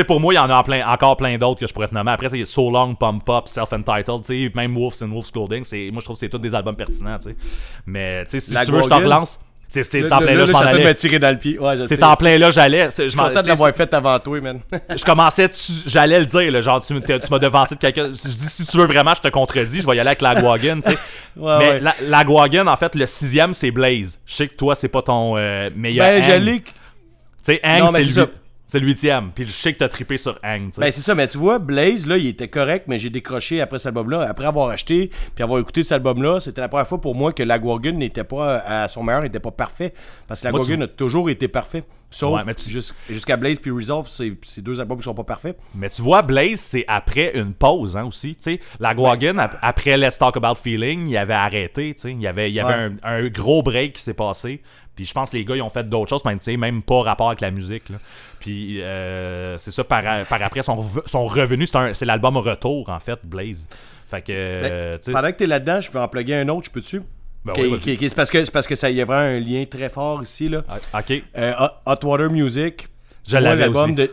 Pour 0.04 0.20
moi, 0.20 0.32
il 0.34 0.36
y 0.36 0.40
en 0.40 0.50
a 0.50 0.56
en 0.56 0.62
plein, 0.62 0.86
encore 0.88 1.16
plein 1.16 1.36
d'autres 1.38 1.60
que 1.60 1.66
je 1.66 1.72
pourrais 1.72 1.88
te 1.88 1.94
nommer. 1.94 2.10
Après, 2.12 2.28
c'est 2.28 2.44
So 2.44 2.70
Long, 2.70 2.94
Pump 2.94 3.28
Up, 3.28 3.46
Self-Entitled, 3.48 4.22
tu 4.24 4.46
sais, 4.46 4.52
même 4.54 4.76
Wolves 4.76 5.02
and 5.02 5.10
Wolves 5.10 5.30
Clothing. 5.30 5.64
Moi, 5.92 6.00
je 6.00 6.04
trouve 6.04 6.16
que 6.16 6.20
c'est 6.20 6.28
tous 6.28 6.38
des 6.38 6.54
albums 6.54 6.76
pertinents, 6.76 7.18
tu 7.18 7.30
sais. 7.30 7.36
Mais, 7.86 8.24
tu 8.24 8.30
sais, 8.32 8.40
si 8.40 8.52
La 8.54 8.64
tu 8.64 8.72
veux, 8.72 8.78
je 8.78 8.82
t'en 8.84 8.96
Gorgon. 8.96 9.04
relance. 9.04 9.40
C'est 9.70 10.12
en 10.12 10.18
plein 10.18 10.34
là, 10.34 10.46
je 10.46 10.52
m'en 10.52 10.60
me 10.60 10.66
allais. 10.66 10.94
tirer 10.94 11.18
dans 11.20 11.30
le 11.30 11.36
pied. 11.38 11.56
Ouais, 11.58 11.76
C'est 11.86 12.02
en 12.02 12.16
plein 12.16 12.38
là, 12.38 12.50
j'allais. 12.50 12.88
Je 12.90 13.08
suis 13.08 13.16
content 13.16 13.40
de 13.40 13.46
l'avoir 13.48 13.72
fait 13.72 13.94
avant 13.94 14.18
toi, 14.18 14.40
man. 14.40 14.60
je 14.96 15.04
commençais, 15.04 15.48
j'allais 15.86 16.18
le 16.18 16.26
dire, 16.26 16.50
là, 16.50 16.60
genre, 16.60 16.84
tu, 16.84 16.92
m'as 16.94 17.38
devancé 17.38 17.76
de 17.76 17.80
quelqu'un. 17.80 18.06
Je 18.06 18.10
dis, 18.10 18.48
si 18.48 18.66
tu 18.66 18.76
veux 18.76 18.86
vraiment, 18.86 19.14
je 19.14 19.20
te 19.20 19.28
contredis, 19.28 19.80
je 19.80 19.86
vais 19.86 19.96
y 19.96 20.00
aller 20.00 20.08
avec 20.08 20.22
la 20.22 20.34
Guagan, 20.34 20.80
tu 20.80 20.90
sais. 20.90 20.98
Ouais, 21.36 21.58
Mais 21.60 21.68
ouais. 21.68 21.80
la, 21.80 21.94
la 22.02 22.72
en 22.72 22.76
fait, 22.76 22.96
le 22.96 23.06
sixième, 23.06 23.54
c'est 23.54 23.70
Blaze. 23.70 24.18
Je 24.26 24.34
sais 24.34 24.48
que 24.48 24.54
toi, 24.54 24.74
c'est 24.74 24.88
pas 24.88 25.00
ton 25.00 25.36
euh, 25.36 25.70
meilleur. 25.76 26.06
Ben, 26.06 26.22
j'allais. 26.22 26.58
Tu 26.60 26.72
sais, 27.42 27.60
Hang, 27.62 27.90
c'est 27.94 28.16
le, 28.16 28.28
c'est 28.70 28.78
le 28.80 28.86
huitième. 28.86 29.32
Puis 29.34 29.44
je 29.46 29.50
sais 29.52 29.72
que 29.72 29.78
t'as 29.78 29.88
trippé 29.88 30.16
sur 30.16 30.38
Hang, 30.42 30.60
tu 30.60 30.72
sais. 30.74 30.80
Ben 30.80 30.92
c'est 30.92 31.00
ça, 31.00 31.14
mais 31.14 31.26
tu 31.28 31.38
vois, 31.38 31.58
Blaze, 31.58 32.06
là, 32.06 32.16
il 32.16 32.26
était 32.28 32.48
correct, 32.48 32.84
mais 32.88 32.98
j'ai 32.98 33.10
décroché 33.10 33.60
après 33.60 33.78
cet 33.78 33.88
album-là. 33.88 34.22
Après 34.28 34.46
avoir 34.46 34.68
acheté, 34.70 35.10
puis 35.34 35.42
avoir 35.44 35.60
écouté 35.60 35.82
cet 35.82 35.92
album-là, 35.92 36.40
c'était 36.40 36.60
la 36.60 36.68
première 36.68 36.86
fois 36.86 37.00
pour 37.00 37.14
moi 37.14 37.32
que 37.32 37.42
la 37.42 37.58
Gorgon 37.58 37.92
n'était 37.92 38.24
pas 38.24 38.58
à 38.58 38.88
son 38.88 39.02
meilleur, 39.02 39.22
n'était 39.22 39.40
pas 39.40 39.50
parfait. 39.50 39.92
Parce 40.28 40.40
que 40.40 40.46
la 40.46 40.52
Moi, 40.52 40.60
Gorgon 40.60 40.76
tu- 40.76 40.82
a 40.84 40.88
toujours 40.88 41.28
été 41.30 41.48
parfait. 41.48 41.84
Sauf 42.12 42.34
Ouais, 42.38 42.42
mais 42.44 42.54
tu- 42.54 42.68
jus- 42.68 42.92
jusqu'à 43.08 43.36
Blaze 43.36 43.60
puis 43.60 43.70
Resolve, 43.70 44.08
c'est 44.08 44.32
c'est 44.42 44.62
deux 44.62 44.80
albums 44.80 44.98
qui 44.98 45.04
sont 45.04 45.14
pas 45.14 45.22
parfaits. 45.22 45.56
Mais 45.76 45.88
tu 45.88 46.02
vois, 46.02 46.22
Blaze, 46.22 46.58
c'est 46.58 46.84
après 46.88 47.30
une 47.38 47.54
pause, 47.54 47.96
hein, 47.96 48.04
aussi. 48.04 48.34
Tu 48.34 48.42
sais, 48.42 48.60
la 48.80 48.94
Guagan, 48.94 49.38
ap- 49.38 49.56
après 49.62 49.96
Let's 49.96 50.18
Talk 50.18 50.36
About 50.36 50.56
Feeling, 50.56 51.06
il 51.08 51.16
avait 51.16 51.34
arrêté. 51.34 51.94
Il 52.04 52.20
y 52.20 52.26
avait, 52.26 52.50
il 52.50 52.54
y 52.54 52.58
avait 52.60 52.74
Ouais. 52.88 52.90
un, 53.04 53.24
un 53.24 53.28
gros 53.28 53.62
break 53.62 53.92
qui 53.92 54.02
s'est 54.02 54.14
passé. 54.14 54.60
Puis 55.00 55.06
je 55.06 55.14
pense 55.14 55.30
que 55.30 55.36
les 55.38 55.44
gars, 55.46 55.56
ils 55.56 55.62
ont 55.62 55.70
fait 55.70 55.88
d'autres 55.88 56.10
choses, 56.10 56.24
même, 56.26 56.38
même 56.58 56.82
pas 56.82 57.00
rapport 57.02 57.28
avec 57.28 57.40
la 57.40 57.50
musique, 57.50 57.88
là. 57.88 57.96
Puis 58.38 58.82
euh, 58.82 59.56
c'est 59.56 59.70
ça, 59.70 59.82
par, 59.82 60.02
par 60.26 60.42
après, 60.42 60.62
son, 60.62 60.84
son 61.06 61.26
revenu, 61.26 61.66
c'est 61.66 62.04
l'album 62.04 62.36
Retour, 62.36 62.88
en 62.90 63.00
fait, 63.00 63.18
Blaze. 63.24 63.66
Fait 64.06 64.20
que, 64.20 64.32
euh, 64.34 64.98
tu 64.98 65.04
sais, 65.04 65.12
Pendant 65.12 65.28
que 65.32 65.36
t'es 65.36 65.46
là-dedans, 65.46 65.80
je 65.80 65.90
peux 65.90 65.98
en 66.00 66.08
plugger 66.08 66.34
un 66.34 66.48
autre, 66.48 66.66
je? 66.66 67.02
Ben 67.46 67.54
oui, 67.56 67.70
vas-y. 67.70 67.80
qui- 67.80 67.96
qui- 67.96 68.08
c'est 68.10 68.14
parce 68.14 68.30
que 68.30 68.50
parce 68.50 68.66
que 68.66 68.74
ça 68.74 68.90
y 68.90 69.00
a 69.00 69.06
vraiment 69.06 69.36
un 69.36 69.40
lien 69.40 69.64
très 69.64 69.88
fort 69.88 70.22
ici 70.22 70.50
là. 70.50 70.62
ah, 70.68 70.78
ok. 71.00 71.22
Euh, 71.38 71.52
Hot- 71.86 72.04
Water 72.06 72.28
Music. 72.30 72.88
Je 73.26 73.38
l'avais 73.38 73.66
aussi. 73.68 73.94
de 73.94 74.12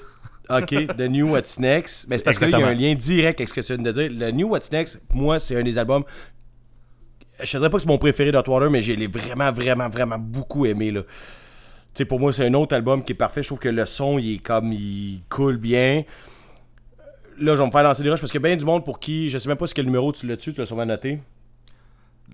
OK, 0.50 0.96
The 0.98 1.02
New 1.10 1.32
What's 1.32 1.60
Next. 1.60 2.06
Mais 2.10 2.18
c'est 2.18 2.24
parce 2.24 2.38
qu'il 2.38 2.50
y 2.50 2.54
a 2.56 2.66
un 2.68 2.74
lien 2.74 2.96
direct 2.96 3.42
avec 3.42 3.50
ce 3.50 3.54
que 3.54 3.60
tu 3.60 3.74
viens 3.76 3.84
de 3.84 3.92
dire. 3.92 4.10
Le 4.10 4.32
New 4.32 4.48
What's 4.48 4.72
Next, 4.72 5.02
moi, 5.14 5.40
c'est 5.42 5.58
un 5.58 5.64
des 5.64 5.78
albums. 5.78 6.04
Je 7.44 7.58
ne 7.58 7.60
dirais 7.62 7.70
pas 7.70 7.78
que 7.78 7.84
c'est 7.84 7.88
mon 7.90 7.98
préféré 7.98 8.32
d'Hot 8.32 8.44
Water, 8.48 8.70
mais 8.72 8.82
je 8.82 8.94
l'ai 8.94 9.08
vraiment, 9.08 9.52
vraiment, 9.52 9.90
vraiment 9.90 10.18
beaucoup 10.18 10.66
aimé. 10.66 10.92
Là. 10.92 11.02
Tu 11.04 11.10
sais, 11.94 12.06
pour 12.06 12.20
moi, 12.20 12.34
c'est 12.34 12.46
un 12.46 12.54
autre 12.54 12.76
album 12.76 13.04
qui 13.04 13.12
est 13.14 13.16
parfait. 13.16 13.42
Je 13.44 13.48
trouve 13.50 13.60
que 13.60 13.70
le 13.70 13.86
son, 13.86 14.18
il 14.18 14.36
est 14.36 14.38
comme. 14.40 14.72
Il 14.74 15.22
coule 15.30 15.58
bien. 15.58 16.04
Là, 17.40 17.56
je 17.56 17.60
vais 17.62 17.66
me 17.68 17.72
faire 17.72 17.84
lancer 17.84 18.02
des 18.04 18.10
rushs 18.10 18.20
parce 18.20 18.32
qu'il 18.32 18.42
y 18.42 18.46
a 18.46 18.48
bien 18.48 18.58
du 18.58 18.66
monde 18.66 18.84
pour 18.84 19.00
qui. 19.00 19.30
Je 19.30 19.38
sais 19.38 19.48
même 19.48 19.58
pas 19.58 19.68
ce 19.68 19.76
quel 19.76 19.86
numéro 19.86 20.12
tu 20.12 20.26
l'as 20.26 20.36
dessus, 20.36 20.54
tu 20.54 20.60
l'as 20.60 20.66
sûrement 20.66 20.86
noté. 20.86 21.20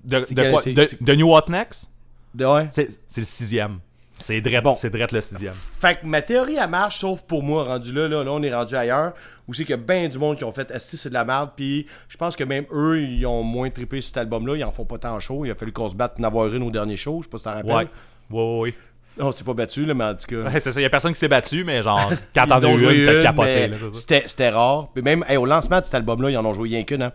De, 0.06 0.24
c'est 0.26 0.34
de 0.34 0.42
quel- 0.42 0.52
quoi? 0.52 0.62
de, 0.64 0.88
de 1.02 1.16
New 1.16 1.30
What 1.30 1.46
Next? 1.50 1.90
De, 2.34 2.46
ouais. 2.46 2.68
C'est 2.72 2.90
le 3.18 3.24
sixième. 3.26 3.80
C'est 4.24 4.40
drette, 4.40 4.64
Bon. 4.64 4.74
c'est 4.74 4.90
drette 4.90 5.12
le 5.12 5.20
sixième. 5.20 5.54
Fait 5.82 5.96
que 6.00 6.06
ma 6.06 6.22
théorie, 6.22 6.56
elle 6.56 6.70
marche, 6.70 7.00
sauf 7.00 7.22
pour 7.24 7.44
moi, 7.44 7.66
rendu 7.66 7.92
là, 7.92 8.08
là, 8.08 8.24
là, 8.24 8.32
on 8.32 8.42
est 8.42 8.54
rendu 8.54 8.74
ailleurs, 8.76 9.12
où 9.48 9.54
c'est 9.54 9.64
qu'il 9.66 9.72
y 9.72 9.74
a 9.74 9.78
bien 9.78 10.08
du 10.08 10.18
monde 10.18 10.38
qui 10.38 10.46
ont 10.46 10.52
fait 10.54 10.72
Asti, 10.72 10.96
c'est 10.96 11.10
de 11.10 11.14
la 11.14 11.26
merde, 11.26 11.50
puis 11.58 11.88
je 12.08 12.16
pense 12.16 12.36
que 12.38 12.46
même 12.46 12.64
eux, 12.72 13.02
ils 13.02 13.26
ont 13.26 13.44
moins 13.44 13.70
trippé 13.70 14.00
sur 14.00 14.08
cet 14.10 14.18
album-là, 14.18 14.56
ils 14.56 14.64
en 14.64 14.72
font 14.72 14.86
pas 14.86 14.98
tant 14.98 15.20
chaud, 15.20 15.44
il 15.44 15.52
a 15.52 15.56
fallu 15.56 15.74
qu'on 15.74 15.90
se 15.90 15.96
batte 15.96 16.16
pour 16.16 16.24
en 16.24 16.28
avoir 16.28 16.48
une 16.54 16.64
au 16.64 16.72
dernier 16.72 16.96
show, 16.96 17.20
je 17.20 17.26
sais 17.26 17.30
pas 17.30 17.38
si 17.38 17.44
t'en 17.44 17.52
rappelles. 17.54 17.72
Ouais. 17.72 17.88
Ouais, 18.32 18.60
ouais. 18.60 18.74
On 19.20 19.32
s'est 19.34 19.44
pas 19.44 19.54
battu, 19.54 19.86
là, 19.86 19.94
mais 19.94 20.06
en 20.06 20.16
tout 20.16 20.26
cas. 20.26 20.50
Ouais, 20.50 20.60
c'est 20.62 20.72
ça, 20.72 20.80
y 20.82 20.86
a 20.86 20.90
personne 20.90 21.12
qui 21.14 21.20
s'est 21.20 21.28
battu, 21.28 21.64
mais 21.66 21.82
genre, 21.84 22.10
quand 22.34 22.48
t'en 22.48 22.56
en 22.60 22.64
as 22.64 22.78
joué 22.78 23.00
une, 23.02 23.06
t'as 23.06 23.14
une, 23.18 23.22
capoté. 23.24 23.72
C'était 24.26 24.50
rare. 24.50 24.88
Puis 24.94 25.04
même 25.04 25.24
hey, 25.28 25.36
au 25.38 25.46
lancement 25.46 25.80
de 25.82 25.86
cet 25.86 25.96
album-là, 25.96 26.32
ils 26.32 26.38
en 26.38 26.46
ont 26.46 26.54
joué 26.54 26.70
rien 26.70 26.84
qu'une. 26.84 27.04
Hein. 27.04 27.12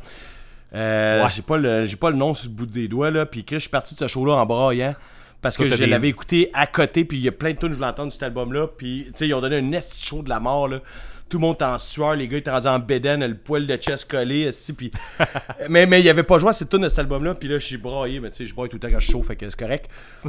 Euh, 0.75 1.25
Ouais. 1.25 1.31
J'ai 1.35 1.43
pas, 1.43 1.57
le- 1.57 1.87
j'ai 1.87 1.97
pas 1.97 2.11
le 2.11 2.17
nom 2.17 2.35
sur 2.35 2.51
le 2.51 2.55
bout 2.55 2.67
des 2.67 2.87
doigts. 2.87 3.11
Là. 3.11 3.27
Puis 3.27 3.43
Chris, 3.45 3.57
je 3.57 3.61
suis 3.63 3.71
parti 3.71 3.95
de 3.95 3.99
ce 4.01 4.07
show-là 4.07 4.35
en 4.35 4.47
braillant. 4.47 4.95
Parce 5.41 5.57
que 5.57 5.69
je 5.69 5.85
l'avais 5.85 6.09
écouté 6.09 6.51
à 6.53 6.67
côté. 6.67 7.05
Puis 7.05 7.19
il 7.19 7.25
y 7.25 7.29
a 7.29 7.33
plein 7.33 7.53
de 7.53 7.59
tunes 7.59 7.69
que 7.69 7.75
je 7.75 7.79
voulais 7.79 7.89
entendre 7.91 8.09
de 8.09 8.13
cet 8.13 8.25
album-là. 8.25 8.67
Puis 8.77 9.05
tu 9.07 9.13
sais, 9.15 9.29
ils 9.29 9.35
ont 9.35 9.41
donné 9.41 9.57
un 9.57 9.73
esti 9.73 10.05
show 10.05 10.23
de 10.23 10.29
la 10.29 10.41
mort. 10.41 10.69
Là. 10.69 10.81
Tout 11.29 11.39
le 11.39 11.43
monde 11.43 11.55
était 11.55 11.65
en 11.65 11.79
sueur. 11.79 12.17
Les 12.17 12.27
gars 12.27 12.39
étaient 12.39 12.51
rendus 12.51 12.67
en 12.67 12.79
bédaine, 12.79 13.25
le 13.25 13.37
poil 13.37 13.67
de 13.67 13.77
chest 13.77 14.11
collé. 14.11 14.41
esti, 14.43 14.73
Puis... 14.73 14.91
mais, 15.69 15.87
mais 15.87 16.01
il 16.01 16.09
avait 16.09 16.23
pas 16.23 16.39
joué 16.39 16.51
à 16.51 16.53
cette 16.53 16.71
tune 16.71 16.81
de 16.81 16.89
cet 16.89 17.01
album-là. 17.01 17.35
Puis 17.35 17.49
là, 17.49 17.59
je 17.59 17.67
suis 17.67 17.77
braillé. 17.77 18.19
Mais 18.21 18.31
tu 18.31 18.39
sais, 18.39 18.47
je 18.47 18.55
braille 18.55 18.69
tout 18.69 18.77
le 18.77 18.81
temps 18.81 18.89
quand 18.91 19.01
je 19.01 19.13
chaud. 19.13 19.23
Fait 19.23 19.37
que 19.37 19.49
c'est 19.49 19.59
correct. 19.59 19.91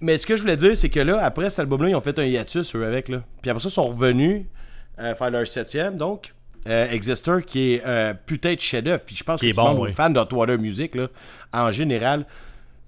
Mais 0.00 0.18
ce 0.18 0.26
que 0.26 0.36
je 0.36 0.42
voulais 0.42 0.56
dire, 0.56 0.76
c'est 0.76 0.90
que 0.90 1.00
là, 1.00 1.24
après 1.24 1.48
cet 1.48 1.60
album-là, 1.60 1.88
ils 1.88 1.94
ont 1.94 2.02
fait 2.02 2.18
un 2.18 2.24
hiatus, 2.24 2.74
eux, 2.76 2.84
avec. 2.84 3.08
Là. 3.08 3.22
Puis 3.40 3.50
après 3.50 3.62
ça, 3.62 3.68
ils 3.68 3.72
sont 3.72 3.86
revenus 3.86 4.42
euh, 4.98 5.14
faire 5.14 5.30
leur 5.30 5.46
septième, 5.46 5.96
donc. 5.96 6.34
Euh, 6.68 6.90
Exister, 6.90 7.38
qui 7.46 7.74
est 7.74 7.82
euh, 7.86 8.12
putain 8.26 8.54
de 8.54 8.60
chef-d'œuvre. 8.60 9.02
Puis 9.06 9.14
je 9.14 9.22
pense 9.22 9.38
Qui 9.38 9.46
que 9.46 9.50
est 9.52 9.54
tout 9.54 9.60
le 9.60 9.66
bon, 9.68 9.74
monde 9.74 9.84
oui. 9.84 9.90
est 9.90 9.94
fan 9.94 10.12
d'Hotwater 10.12 10.58
Music, 10.58 10.96
là, 10.96 11.06
en 11.52 11.70
général. 11.70 12.26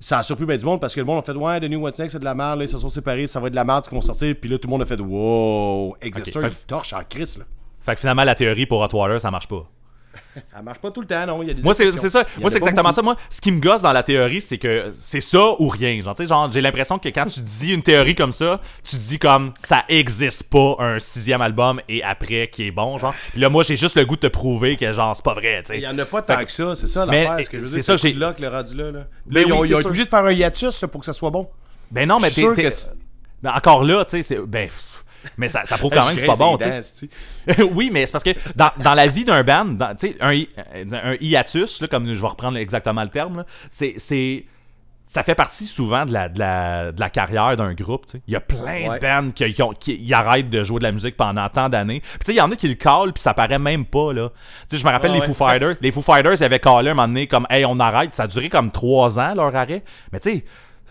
Ça 0.01 0.19
a 0.19 0.23
surpris 0.23 0.47
bien 0.47 0.57
du 0.57 0.65
monde 0.65 0.81
parce 0.81 0.95
que 0.95 1.01
le 1.01 1.07
monde 1.07 1.19
a 1.19 1.23
fait 1.23 1.33
Ouais, 1.33 1.59
The 1.61 1.65
New 1.65 1.81
What's 1.81 1.99
Next, 1.99 2.13
c'est 2.13 2.19
de 2.21 2.25
la 2.25 2.35
merde, 2.35 2.59
là, 2.61 2.65
ils 2.65 2.69
se 2.69 2.79
sont 2.79 2.89
séparés, 2.89 3.27
ça 3.27 3.41
va 3.41 3.49
être 3.49 3.53
de 3.53 3.57
la 3.57 3.65
merde, 3.65 3.85
ce 3.85 3.91
qu'ils 3.91 3.97
vont 3.97 4.03
sortir. 4.03 4.35
Puis 4.41 4.49
là, 4.49 4.59
tout 4.59 4.69
le 4.69 4.71
monde 4.71 4.83
a 4.83 4.87
fait 4.87 5.01
Wow, 5.01 5.97
Exister, 6.01 6.39
Ok, 6.39 6.51
fait 6.51 6.67
torche 6.67 6.93
en 6.93 7.03
crise, 7.03 7.39
là. 7.39 7.45
Fait 7.81 7.95
que 7.95 8.01
finalement, 8.01 8.25
la 8.25 8.35
théorie 8.35 8.67
pour 8.67 8.81
Hot 8.81 8.97
Water, 8.97 9.21
ça 9.21 9.31
marche 9.31 9.49
pas. 9.49 9.69
Elle 10.57 10.63
marche 10.65 10.79
pas 10.79 10.91
tout 10.91 11.01
le 11.01 11.07
temps, 11.07 11.27
non. 11.27 11.43
Il 11.43 11.49
y 11.49 11.51
a 11.51 11.55
des 11.55 11.63
Moi, 11.63 11.75
c'est 11.75 11.91
ça. 12.09 12.25
Moi, 12.39 12.51
c'est 12.51 12.57
exactement 12.59 12.83
beaucoup. 12.89 12.95
ça. 12.95 13.03
Moi, 13.03 13.17
ce 13.31 13.41
qui 13.41 13.53
me 13.53 13.61
gosse 13.61 13.83
dans 13.83 13.93
la 13.93 14.03
théorie, 14.03 14.41
c'est 14.41 14.59
que 14.59 14.91
c'est 14.99 15.21
ça 15.21 15.55
ou 15.59 15.69
rien. 15.69 16.01
Genre, 16.01 16.15
genre, 16.27 16.53
j'ai 16.53 16.61
l'impression 16.61 16.99
que 16.99 17.09
quand 17.09 17.27
tu 17.27 17.41
dis 17.41 17.73
une 17.73 17.83
théorie 17.83 18.15
comme 18.15 18.33
ça, 18.33 18.61
tu 18.83 18.97
dis 18.97 19.19
comme 19.19 19.53
ça 19.59 19.85
existe 19.89 20.51
pas 20.51 20.77
un 20.79 20.99
sixième 20.99 21.41
album 21.41 21.81
et 21.89 22.03
après 22.03 22.49
qui 22.49 22.67
est 22.67 22.71
bon, 22.71 22.99
genre. 22.99 23.15
Puis 23.33 23.41
là, 23.41 23.49
moi, 23.49 23.63
j'ai 23.63 23.77
juste 23.77 23.97
le 23.97 24.05
goût 24.05 24.17
de 24.17 24.21
te 24.21 24.27
prouver 24.29 24.77
que 24.77 24.93
genre 24.93 25.15
c'est 25.15 25.25
pas 25.25 25.35
vrai, 25.35 25.63
Il 25.75 25.81
y 25.81 25.87
en 25.89 25.99
a 25.99 26.05
pas 26.05 26.23
tant 26.23 26.37
Fait 26.39 26.45
que 26.45 26.53
ça, 26.53 26.75
c'est 26.77 26.89
ça 26.89 27.05
l'affaire. 27.07 27.39
Ce 27.45 27.51
que 27.51 27.59
je 27.59 27.63
veux 27.65 27.69
c'est 27.69 27.75
dire, 27.77 27.85
ça, 27.85 27.99
c'est 27.99 28.09
j'ai- 28.09 28.15
là 28.15 28.33
que 28.33 28.43
le 28.43 28.49
rendu 28.49 28.75
là. 28.75 28.91
là. 28.91 28.99
Là, 28.99 29.05
Ben 29.27 29.45
ils 29.47 29.53
ont, 29.53 29.61
oui, 29.61 29.69
ils 29.69 29.75
ont 29.75 29.79
été 29.79 29.87
obligés 29.89 30.05
de 30.05 30.11
faire 30.11 30.25
un 30.25 30.33
hiatus 30.33 30.81
là, 30.83 30.89
pour 30.89 31.01
que 31.01 31.07
ça 31.07 31.13
soit 31.13 31.31
bon. 31.31 31.49
Ben 31.91 32.09
non, 32.09 32.19
mais 32.21 32.31
t'es- 32.31 32.45
Ben, 33.43 33.53
encore 33.55 33.85
là, 33.85 34.05
tu 34.05 34.11
sais, 34.11 34.23
c'est 34.23 34.39
ben 34.41 34.69
pff, 34.69 34.83
mais 35.37 35.49
ça, 35.49 35.63
ça 35.65 35.77
prouve 35.79 35.93
quand 35.93 36.07
même 36.07 36.15
que 36.15 36.21
c'est 36.21 36.27
pas 36.27 36.37
bon, 36.37 36.59
oui, 37.73 37.91
mais 37.93 38.07
c'est 38.07 38.13
parce 38.13 38.25
que 38.25 38.31
dans, 38.57 38.71
dans 38.83 38.95
la 38.95 39.07
vie 39.07 39.25
d'un 39.25 39.43
band, 39.43 39.65
dans- 39.67 39.95
tu 39.95 40.09
sais, 40.09 40.17
un, 40.21 40.33
hi- 40.33 40.49
un 40.93 41.17
hiatus, 41.21 41.81
là, 41.83 41.89
comme 41.89 42.07
je 42.13 42.21
vais 42.21 42.27
reprendre 42.27 42.57
exactement 42.59 43.03
le 43.03 43.09
terme, 43.09 43.45
c'est, 43.71 43.95
c'est, 43.99 44.45
ça 45.05 45.23
fait 45.23 45.35
partie 45.35 45.65
souvent 45.65 46.05
de 46.05 46.13
la, 46.13 46.29
de 46.29 46.39
la, 46.39 46.93
de 46.93 47.01
la 47.01 47.09
carrière 47.09 47.57
d'un 47.57 47.73
groupe. 47.73 48.05
tu 48.07 48.13
sais. 48.19 48.23
Il 48.27 48.35
y 48.35 48.37
a 48.37 48.41
plein 48.41 48.89
Ouais. 48.89 48.99
de 48.99 49.01
bands 49.01 49.31
qui, 49.31 49.53
qui 49.55 49.63
ont- 49.63 49.73
qui- 49.73 49.97
ils 50.01 50.13
arrêtent 50.15 50.51
de 50.51 50.63
jouer 50.63 50.79
de 50.81 50.85
la 50.85 50.93
musique 50.93 51.17
pendant 51.17 51.49
tant 51.49 51.69
d'années. 51.71 52.01
Puis 52.01 52.19
tu 52.21 52.27
sais, 52.27 52.33
il 52.35 52.37
y 52.37 52.41
en 52.43 52.51
a 52.53 52.57
qui 52.57 52.69
le 52.69 52.75
callent, 52.75 53.13
puis 53.15 53.23
ça 53.23 53.33
paraît 53.33 53.59
même 53.59 53.87
pas. 53.87 54.13
là. 54.13 54.29
Tu 54.69 54.77
sais, 54.77 54.83
je 54.83 54.87
me 54.87 54.91
rappelle 54.93 55.13
Ah 55.13 55.15
les 55.15 55.21
ouais. 55.21 55.27
Foo 55.27 55.33
Fighters. 55.35 55.77
Les 55.81 55.91
Foo 55.93 56.03
Fighters, 56.03 56.35
ils 56.35 56.45
avaient 56.45 56.61
callé 56.61 56.91
un 56.91 56.95
moment 56.95 57.09
donné 57.09 57.27
comme 57.27 57.47
«Hey, 57.51 57.65
on 57.65 57.79
arrête». 57.79 58.13
Ça 58.15 58.25
a 58.25 58.27
duré 58.27 58.51
comme 58.51 58.71
trois 58.71 59.19
ans, 59.19 59.35
leur 59.35 59.55
arrêt. 59.57 59.83
Mais 60.13 60.21
tu 60.21 60.31
sais... 60.31 60.45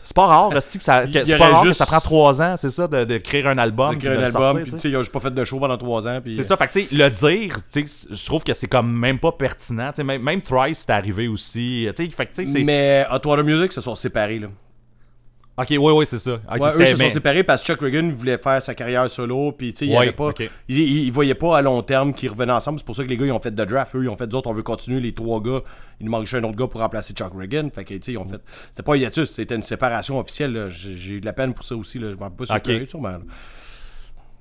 C'est 0.03 0.15
pas 0.15 0.25
rare, 0.25 0.49
que 0.49 0.59
ça, 0.61 1.05
que- 1.05 1.25
c'est 1.25 1.37
pas 1.37 1.49
rare 1.49 1.61
que 1.63 1.67
juste- 1.67 1.79
ça 1.79 1.85
prend 1.85 1.99
trois 1.99 2.41
ans, 2.41 2.55
c'est 2.55 2.69
ça, 2.69 2.87
de, 2.87 3.03
de 3.03 3.17
créer 3.17 3.45
un 3.45 3.57
album. 3.57 3.93
de 3.95 3.99
créer 3.99 4.11
un 4.15 4.23
album, 4.23 4.41
sortir, 4.41 4.61
puis 4.63 4.71
tu 4.71 4.79
sais. 4.79 4.91
juste 4.91 5.11
pas 5.11 5.19
fait 5.19 5.33
de 5.33 5.43
show 5.45 5.59
pendant 5.59 5.77
trois 5.77 6.07
ans. 6.07 6.21
puis- 6.23 6.33
C'est 6.33 6.43
ça, 6.43 6.55
fait 6.55 6.67
que 6.67 6.73
tu 6.73 6.81
sais, 6.83 6.95
le 6.95 7.09
dire, 7.09 7.55
tu 7.71 7.85
sais, 7.85 8.07
je 8.11 8.25
trouve 8.25 8.43
que 8.43 8.53
c'est 8.53 8.67
comme 8.67 8.89
même 8.91 9.19
pas 9.19 9.33
pertinent. 9.33 9.89
Tu 9.89 9.97
sais, 9.97 10.03
même, 10.05 10.21
même 10.21 10.41
Thrice, 10.41 10.83
c'est 10.87 10.93
arrivé 10.93 11.27
aussi. 11.27 11.87
Tu 11.95 12.05
sais, 12.05 12.09
fait 12.11 12.25
que 12.27 12.33
tu 12.35 12.45
sais, 12.45 12.51
c'est. 12.53 12.63
Mais 12.63 13.05
Hot 13.11 13.27
Water 13.27 13.43
Music 13.43 13.73
se 13.73 13.81
sont 13.81 13.95
séparés. 13.95 14.39
Là. 14.39 14.47
Ok, 15.59 15.67
oui, 15.71 15.77
oui, 15.79 16.05
c'est 16.05 16.19
ça. 16.19 16.33
Ok, 16.33 16.61
Ouais, 16.61 16.69
eux 16.77 16.85
se 16.85 16.95
sont 16.97 17.09
séparés 17.09 17.43
parce 17.43 17.61
que 17.63 17.67
Chuck 17.73 17.81
Reagan 17.81 18.11
voulait 18.11 18.37
faire 18.37 18.61
sa 18.61 18.75
carrière 18.75 19.09
solo, 19.09 19.51
puis 19.51 19.73
tu 19.73 19.79
sais, 19.79 19.85
il 19.87 19.97
Ouais, 19.97 20.11
pas, 20.11 20.27
ok. 20.27 20.41
il, 20.69 20.77
il- 20.79 21.05
il 21.05 21.11
voyait 21.11 21.33
pas 21.33 21.57
à 21.57 21.61
long 21.63 21.81
terme 21.81 22.13
qu'ils 22.13 22.29
revenaient 22.29 22.53
ensemble. 22.53 22.77
C'est 22.77 22.85
pour 22.85 22.95
ça 22.95 23.03
que 23.03 23.09
les 23.09 23.17
gars 23.17 23.25
ils 23.25 23.31
ont 23.31 23.39
fait 23.39 23.49
de 23.55 23.65
draft. 23.65 23.95
Eux 23.95 24.03
ils 24.03 24.09
ont 24.09 24.15
fait 24.15 24.27
d'autres, 24.27 24.47
on 24.49 24.53
veut 24.53 24.61
continuer 24.61 24.99
les 24.99 25.13
trois 25.13 25.41
gars. 25.41 25.61
Il 25.99 26.05
nous 26.05 26.11
manque 26.11 26.25
juste 26.25 26.35
un 26.35 26.43
autre 26.43 26.55
gars 26.55 26.67
pour 26.67 26.79
remplacer 26.81 27.13
Chuck 27.13 27.31
Reagan. 27.35 27.69
Fait 27.73 27.83
que 27.85 27.93
tu 27.95 28.01
sais, 28.03 28.11
ils 28.11 28.17
ont 28.19 28.25
fait. 28.25 28.39
C'était 28.69 28.83
pas 28.83 28.93
un 28.93 28.97
hiatus, 28.97 29.31
c'était 29.31 29.55
une 29.55 29.63
séparation 29.63 30.19
officielle. 30.19 30.67
J'ai 30.69 31.13
eu 31.13 31.21
de 31.21 31.25
la 31.25 31.33
peine 31.33 31.55
pour 31.55 31.63
ça 31.65 31.75
aussi. 31.75 31.97
Là. 31.97 32.11
Je 32.11 32.15
m'en 32.17 32.29
pas 32.29 32.45
sûrement. 32.85 33.09
là. 33.09 33.19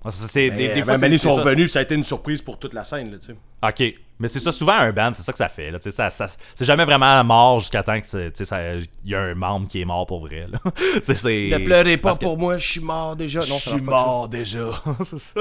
Ah, 0.05 0.11
ça, 0.11 0.29
c'est- 0.29 0.51
des, 0.51 0.83
fois, 0.83 0.99
ben, 0.99 1.13
ils 1.13 1.19
sont 1.19 1.35
ça. 1.35 1.43
revenus, 1.43 1.65
puis 1.65 1.73
ça 1.73 1.79
a 1.81 1.83
été 1.83 1.95
une 1.95 2.05
surprise 2.05 2.41
pour 2.41 2.59
toute 2.61 2.75
la 2.75 2.85
scène. 2.85 3.11
Là. 3.11 3.69
Ok. 3.71 3.95
Mais 4.19 4.29
c'est 4.29 4.41
ça, 4.41 4.51
souvent 4.51 4.73
un 4.73 4.93
band, 4.93 5.11
c'est 5.13 5.23
ça 5.23 5.31
que 5.31 5.37
ça 5.37 5.49
fait. 5.51 5.71
Là, 5.71 5.79
ça, 5.81 6.09
ça- 6.09 6.29
c'est 6.55 6.65
jamais 6.65 6.87
vraiment 6.87 7.23
mort 7.23 7.61
jusqu'à 7.61 7.83
temps 7.83 8.01
que 8.01 8.07
c'est- 8.07 8.31
tu 8.31 8.39
sais, 8.39 8.45
ça- 8.47 8.75
il 8.75 8.89
y 9.11 9.15
a 9.15 9.21
un 9.21 9.35
membre 9.35 9.69
qui 9.69 9.83
est 9.83 9.85
mort 9.85 10.07
pour 10.07 10.21
vrai. 10.21 10.47
Là. 10.51 10.59
C'est- 11.03 11.13
Ne 11.51 11.59
pleurez 11.65 11.99
pas 11.99 12.09
parce 12.09 12.19
que- 12.19 12.25
pour 12.25 12.39
moi, 12.39 12.57
je 12.57 12.67
suis 12.67 12.81
mort 12.81 13.15
déjà. 13.15 13.41
Non, 13.41 13.45
je 13.59 13.69
suis 13.71 13.81
mort 13.83 14.29
déjà. 14.29 14.69
c'est 15.03 15.19
ça. 15.19 15.41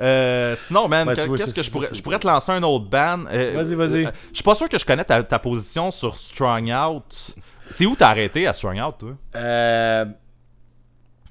Euh, 0.00 0.54
sinon, 0.56 0.88
man, 0.88 1.06
Ouais, 1.08 1.14
tu 1.14 1.22
que- 1.22 1.26
vois, 1.26 1.36
qu'est-ce 1.38 1.54
que 1.54 1.62
je 1.62 1.70
pourrais. 1.70 1.88
Je 1.92 2.02
pourrais 2.02 2.18
te 2.18 2.26
lancer 2.26 2.52
un 2.52 2.62
autre 2.62 2.86
ban. 2.86 3.20
Euh, 3.30 3.52
Vas-y, 3.54 3.74
vas-y. 3.74 4.06
euh, 4.06 4.10
Je 4.30 4.36
suis 4.36 4.44
pas 4.44 4.54
sûr 4.54 4.68
que 4.68 4.78
je 4.78 4.84
connais 4.84 5.04
ta, 5.04 5.22
ta 5.22 5.38
position 5.38 5.90
sur 5.90 6.16
Strong 6.16 6.70
Out. 6.72 7.34
C'est 7.70 7.86
où 7.86 7.94
t'as 7.96 8.08
arrêté 8.08 8.46
à 8.46 8.52
Strong 8.52 8.80
Out, 8.80 8.94
toi? 8.98 9.10
Euh, 9.36 10.04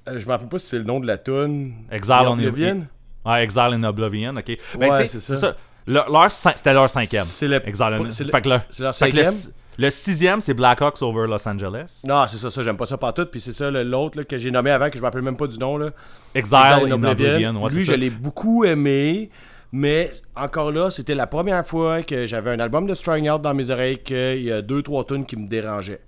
euh, 0.08 0.20
je 0.20 0.26
me 0.26 0.32
rappelle 0.32 0.48
pas 0.48 0.60
si 0.60 0.68
c'est 0.68 0.78
le 0.78 0.84
nom 0.84 1.00
de 1.00 1.08
la 1.08 1.18
tune. 1.18 1.74
Exile 1.92 2.16
on 2.28 2.34
Oblivion? 2.34 2.88
Ouais, 3.26 3.44
Exile 3.44 3.74
in 3.74 3.84
Oblivion, 3.84 4.36
ok. 4.38 4.58
Ben, 4.80 4.90
Ouais, 4.92 5.02
tu 5.02 5.08
sais, 5.10 5.20
c'est 5.20 5.36
ça. 5.36 5.56
Le- 5.88 6.04
leur 6.12 6.32
C'était 6.32 6.74
leur 6.74 6.90
cinquième. 6.90 7.24
C'est 7.26 7.48
le- 7.48 7.66
Exile 7.68 7.86
in- 7.94 8.12
c'est 8.12 8.24
le- 8.26 8.32
fait 8.32 8.42
que 8.42 8.50
le- 8.50 8.60
c'est 8.70 8.84
leur 8.84 8.96
fait 8.96 9.10
que 9.10 9.16
le, 9.18 9.24
cinquième? 9.24 9.54
le 9.78 9.90
sixième, 9.90 10.42
c'est 10.42 10.54
Blackhawks 10.54 11.02
over 11.02 11.28
Los 11.28 11.48
Angeles. 11.48 12.02
Non, 12.06 12.26
c'est 12.28 12.38
ça, 12.38 12.50
ça, 12.50 12.62
j'aime 12.62 12.78
pas 12.78 12.86
ça 12.86 12.98
partout. 12.98 13.26
Puis 13.26 13.40
c'est 13.42 13.54
ça, 13.54 13.72
l'autre 13.72 14.22
que 14.24 14.38
j'ai 14.38 14.52
nommé 14.52 14.70
avant, 14.72 14.90
que 14.90 14.96
je 14.98 15.02
me 15.02 15.06
rappelle 15.06 15.22
même 15.22 15.38
pas 15.38 15.48
du 15.48 15.58
nom. 15.58 15.78
Là. 15.78 15.92
Exile, 16.36 16.58
Exile 16.82 16.94
in 16.94 17.04
Oblivion, 17.04 17.64
ouais, 17.64 17.74
Lui, 17.74 17.82
je 17.84 17.94
l'ai 17.94 18.10
beaucoup 18.10 18.66
aimé. 18.66 19.30
Mais 19.72 20.12
encore 20.36 20.72
là, 20.72 20.92
c'était 20.92 21.14
la 21.16 21.28
première 21.28 21.66
fois 21.66 22.02
que 22.02 22.26
j'avais 22.26 22.52
un 22.52 22.60
album 22.60 22.88
de 22.88 22.94
Strong 22.94 23.30
Out 23.30 23.42
dans 23.42 23.54
mes 23.54 23.70
oreilles 23.70 23.98
qu'il 24.02 24.42
y 24.44 24.52
a 24.52 24.62
deux, 24.62 24.82
trois 24.82 25.04
tunes 25.06 25.26
qui 25.26 25.36
me 25.36 25.48
dérangeaient. 25.48 26.00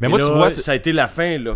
Mais 0.00 0.08
Et 0.08 0.10
moi, 0.10 0.18
là, 0.18 0.26
tu 0.26 0.32
vois, 0.32 0.50
ça 0.50 0.72
a 0.72 0.74
été 0.74 0.92
la 0.92 1.06
fin, 1.06 1.38
là. 1.38 1.54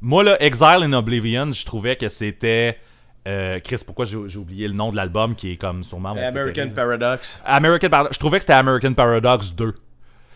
Moi, 0.00 0.22
là, 0.24 0.42
Exile 0.42 0.82
in 0.82 0.92
Oblivion, 0.94 1.52
je 1.52 1.64
trouvais 1.64 1.96
que 1.96 2.08
c'était. 2.08 2.78
Euh, 3.26 3.58
Chris, 3.62 3.80
pourquoi 3.86 4.04
j'ai 4.04 4.16
oublié 4.38 4.68
le 4.68 4.74
nom 4.74 4.90
de 4.90 4.96
l'album 4.96 5.34
qui 5.34 5.52
est 5.52 5.56
comme 5.56 5.82
sûrement 5.82 6.14
mon 6.14 6.20
American 6.22 6.52
préféré. 6.52 6.70
Paradox. 6.70 7.40
American 7.44 7.88
Paradox. 7.88 8.14
Je 8.14 8.18
trouvais 8.20 8.38
que 8.38 8.42
c'était 8.42 8.52
American 8.54 8.92
Paradox 8.92 9.52
2. 9.54 9.74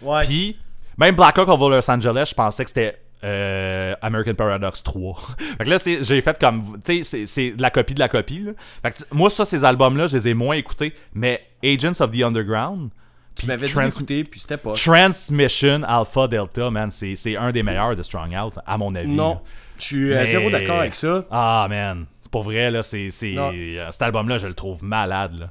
Ouais. 0.03 0.23
Puis, 0.23 0.57
même 0.97 1.15
Black 1.15 1.37
Hawk 1.39 1.49
over 1.49 1.69
Los 1.77 1.91
Angeles, 1.91 2.29
je 2.31 2.35
pensais 2.35 2.65
que 2.65 2.71
c'était 2.71 2.99
euh, 3.25 3.95
American 4.01 4.35
Paradox 4.35 4.83
3. 4.83 5.21
fait 5.59 5.65
que 5.65 5.69
là, 5.71 5.77
j'ai 6.01 6.21
fait 6.21 6.39
comme. 6.39 6.81
Tu 6.85 7.03
sais, 7.03 7.27
c'est- 7.27 7.51
de 7.53 7.61
la 7.63 7.71
copie 7.71 7.95
de 7.95 8.01
la 8.01 8.09
copie. 8.09 8.41
Là. 8.41 8.53
Fait 8.83 8.93
que, 8.93 8.99
moi, 9.15 9.29
ça, 9.29 9.45
ces 9.45 9.65
albums-là, 9.65 10.07
je 10.07 10.17
les 10.17 10.29
ai 10.29 10.35
moins 10.35 10.55
écoutés. 10.57 10.95
Mais 11.15 11.43
Agents 11.65 12.01
of 12.01 12.11
the 12.13 12.23
Underground. 12.23 12.91
tu 13.35 13.47
m'avais 13.47 13.67
d'écouter, 13.67 14.25
puis 14.25 14.41
c'était 14.41 14.57
pas. 14.57 14.73
Transmission 14.73 15.83
Alpha 15.87 16.27
Delta, 16.29 16.71
man, 16.71 16.91
c'est 16.91 17.15
c'est 17.17 17.37
un 17.37 17.51
des 17.53 17.63
meilleurs 17.63 17.95
de 17.97 18.03
Strong 18.03 18.33
Out, 18.35 18.55
à 18.67 18.79
mon 18.79 18.95
avis. 18.95 19.09
Non. 19.11 19.35
là. 19.35 19.41
Je 19.79 19.83
suis 19.85 20.15
à 20.15 20.23
Mais- 20.25 20.31
zéro 20.31 20.51
d'accord 20.51 20.81
avec 20.81 20.95
ça. 20.97 21.25
Ah, 21.31 21.67
man. 21.71 22.07
C'est 22.29 22.31
Pour 22.31 22.43
vrai, 22.43 22.71
là, 22.71 22.83
c'est. 22.83 23.09
euh, 23.25 23.91
Cet 23.91 24.03
album-là, 24.03 24.39
je 24.39 24.47
le 24.47 24.55
trouve 24.55 24.85
malade, 24.85 25.39
là. 25.39 25.51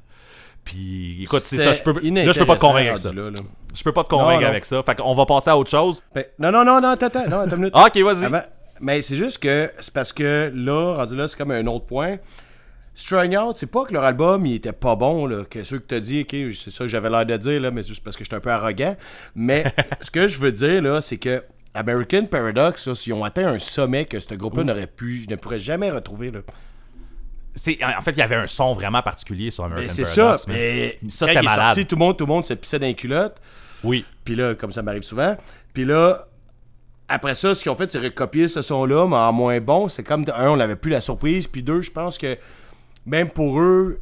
Puis, 0.64 1.24
écoute, 1.24 1.42
c'est 1.44 1.58
ça. 1.58 1.72
Je 1.74 1.82
peux, 1.82 1.94
là, 1.94 2.32
je 2.32 2.40
peux 2.40 2.46
pas 2.46 2.56
te 2.56 2.60
convaincre 2.62 2.90
avec 2.90 3.00
ça. 3.00 3.14
là, 3.14 3.30
là. 3.30 3.40
Je 3.74 3.84
peux 3.84 3.94
pas 3.94 4.04
te 4.04 4.10
convaincre 4.10 4.36
Non, 4.36 4.42
non. 4.42 4.48
avec 4.48 4.66
ça. 4.66 4.84
Fait 4.84 4.96
qu'on 4.96 5.14
va 5.14 5.26
passer 5.26 5.50
à 5.50 5.58
autre 5.58 5.70
chose. 5.70 6.04
Ben, 6.14 6.26
non, 6.40 6.52
non, 6.52 6.66
non, 6.66 6.82
non, 6.82 6.90
attends, 6.90 7.06
attends, 7.08 7.30
non, 7.30 7.40
attends 7.40 7.56
une 7.56 7.62
minute. 7.64 7.74
Ok, 7.78 7.98
vas-y. 7.98 8.30
Mais 8.80 9.02
c'est 9.02 9.16
juste 9.16 9.42
que 9.42 9.72
c'est 9.80 9.94
parce 9.94 10.12
que 10.14 10.52
là, 10.54 10.96
rendu 10.98 11.16
là, 11.16 11.28
c'est 11.28 11.38
comme 11.38 11.52
un 11.52 11.66
autre 11.68 11.86
point. 11.86 12.18
Strung 12.94 13.36
Out, 13.38 13.58
c'est 13.58 13.72
pas 13.72 13.86
que 13.86 13.94
leur 13.94 14.04
album 14.04 14.46
il 14.46 14.56
était 14.56 14.72
pas 14.74 14.96
bon, 14.96 15.26
là, 15.28 15.44
que 15.50 15.64
ceux 15.64 15.78
que 15.80 15.86
t'as 15.86 16.00
dit, 16.00 16.22
ok, 16.22 16.54
c'est 16.56 16.72
ça 16.72 16.84
que 16.84 16.88
j'avais 16.90 17.10
l'air 17.12 17.26
de 17.26 17.38
dire, 17.38 17.62
là, 17.62 17.70
mais 17.72 17.82
c'est 17.84 17.90
juste 17.90 18.04
parce 18.04 18.18
que 18.18 18.24
j'étais 18.24 18.36
un 18.36 18.40
peu 18.40 18.52
arrogant. 18.52 18.96
Mais 19.36 19.72
ce 20.02 20.10
que 20.12 20.28
je 20.28 20.38
veux 20.40 20.52
dire, 20.52 20.82
là, 20.82 21.00
c'est 21.02 21.18
que 21.18 21.44
American 21.76 22.26
Paradox, 22.26 22.88
là, 22.88 22.96
s'ils 22.96 23.14
ont 23.14 23.24
atteint 23.24 23.48
un 23.48 23.60
sommet 23.60 24.06
que 24.06 24.20
ce 24.20 24.34
groupe-là 24.34 24.64
n'aurait 24.64 24.88
pu, 24.88 25.26
ne 25.30 25.36
pourrait 25.36 25.60
jamais 25.60 25.92
retrouver, 25.92 26.32
là. 26.32 26.40
C'est- 27.58 27.78
En 27.84 28.02
fait, 28.02 28.12
il 28.12 28.18
y 28.20 28.22
avait 28.22 28.36
un 28.36 28.48
son 28.48 28.72
vraiment 28.74 29.02
particulier 29.02 29.52
sur 29.52 29.66
American 29.66 29.88
Mais 29.88 29.94
c'est 29.94 30.06
ça, 30.06 30.36
mais 30.48 30.98
Ça, 31.10 31.28
c'était 31.28 31.42
malade. 31.42 31.66
sorti, 31.76 31.86
tout 31.86 31.96
le 31.96 32.00
monde, 32.00 32.18
tout 32.18 32.26
le 32.26 32.32
monde 32.34 32.46
se 32.46 32.54
pissait 32.54 32.80
dans 32.80 32.86
les 32.88 32.94
culottes. 32.94 33.42
Oui. 33.84 34.06
Puis 34.24 34.36
là, 34.36 34.56
comme 34.56 34.72
ça 34.72 34.82
m'arrive 34.82 35.02
souvent. 35.04 35.36
Puis 35.74 35.84
là, 35.86 36.28
après 37.10 37.36
ça, 37.36 37.56
ce 37.56 37.62
qu'ils 37.64 37.72
ont 37.72 37.76
fait, 37.76 37.92
c'est 37.92 38.00
recopier 38.00 38.48
ce 38.48 38.62
son-là, 38.62 39.08
mais 39.08 39.16
en 39.16 39.32
moins 39.34 39.60
bon. 39.60 39.88
C'est 39.88 40.04
comme, 40.04 40.26
un, 40.34 40.50
on 40.50 40.58
n'avait 40.58 40.76
plus 40.76 40.92
la 40.92 41.02
surprise. 41.02 41.48
Puis 41.48 41.64
deux, 41.64 41.82
je 41.82 41.92
pense 41.92 42.18
que 42.18 42.38
même 43.06 43.30
pour 43.30 43.60
eux, 43.60 44.00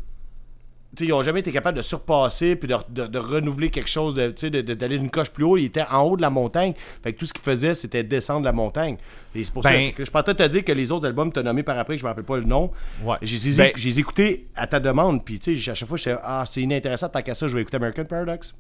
ils 1.00 1.10
n'ont 1.10 1.22
jamais 1.24 1.40
été 1.42 1.52
capables 1.52 1.78
de 1.78 1.82
surpasser 1.82 2.56
puis 2.56 2.68
de, 2.68 2.76
de- 2.90 3.08
de 3.08 3.20
renouveler 3.20 3.70
quelque 3.70 3.90
chose, 3.90 4.16
de- 4.16 4.30
d'aller 4.74 4.98
d'une 5.00 5.10
coche 5.10 5.30
plus 5.32 5.44
haut. 5.44 5.58
Ils 5.58 5.66
étaient 5.66 5.86
en 5.90 6.02
haut 6.04 6.18
de 6.18 6.22
la 6.22 6.30
montagne. 6.30 6.74
Fait 7.04 7.14
que 7.14 7.18
tout 7.20 7.26
ce 7.26 7.34
qu'ils 7.34 7.44
faisaient, 7.44 7.74
c'était 7.76 8.04
descendre 8.04 8.46
la 8.46 8.52
montagne. 8.54 8.98
Et 9.34 9.44
c'est 9.44 9.54
pour 9.54 9.64
Ben- 9.64 9.88
ça 9.88 9.92
que 9.94 10.06
je 10.06 10.12
pensais 10.12 10.34
te 10.36 10.48
dire 10.48 10.64
que 10.64 10.72
les 10.72 10.92
autres 10.92 11.06
albums 11.08 11.30
que 11.30 11.34
tu 11.36 11.40
as 11.40 11.44
nommés 11.44 11.64
par 11.64 11.78
après, 11.78 11.98
je 11.98 12.04
me 12.04 12.08
rappelle 12.10 12.24
pas 12.24 12.38
le 12.38 12.44
nom, 12.44 12.72
Ouais. 13.04 13.18
je 13.22 13.34
les 13.34 13.62
ai- 13.62 13.74
Ben- 13.74 13.98
écoutés 14.00 14.48
à 14.56 14.68
ta 14.68 14.80
demande. 14.80 15.24
Puis 15.26 15.40
à 15.70 15.74
chaque 15.74 15.88
fois, 15.88 15.98
je 15.98 16.04
disais, 16.04 16.18
ah, 16.24 16.44
c'est 16.48 16.62
inintéressant, 16.62 17.10
tant 17.10 17.22
qu'à 17.22 17.36
ça, 17.36 17.48
je 17.48 17.56
vais 17.56 17.62
écouter 17.62 17.78
American 17.78 18.06
Paradox. 18.06 18.54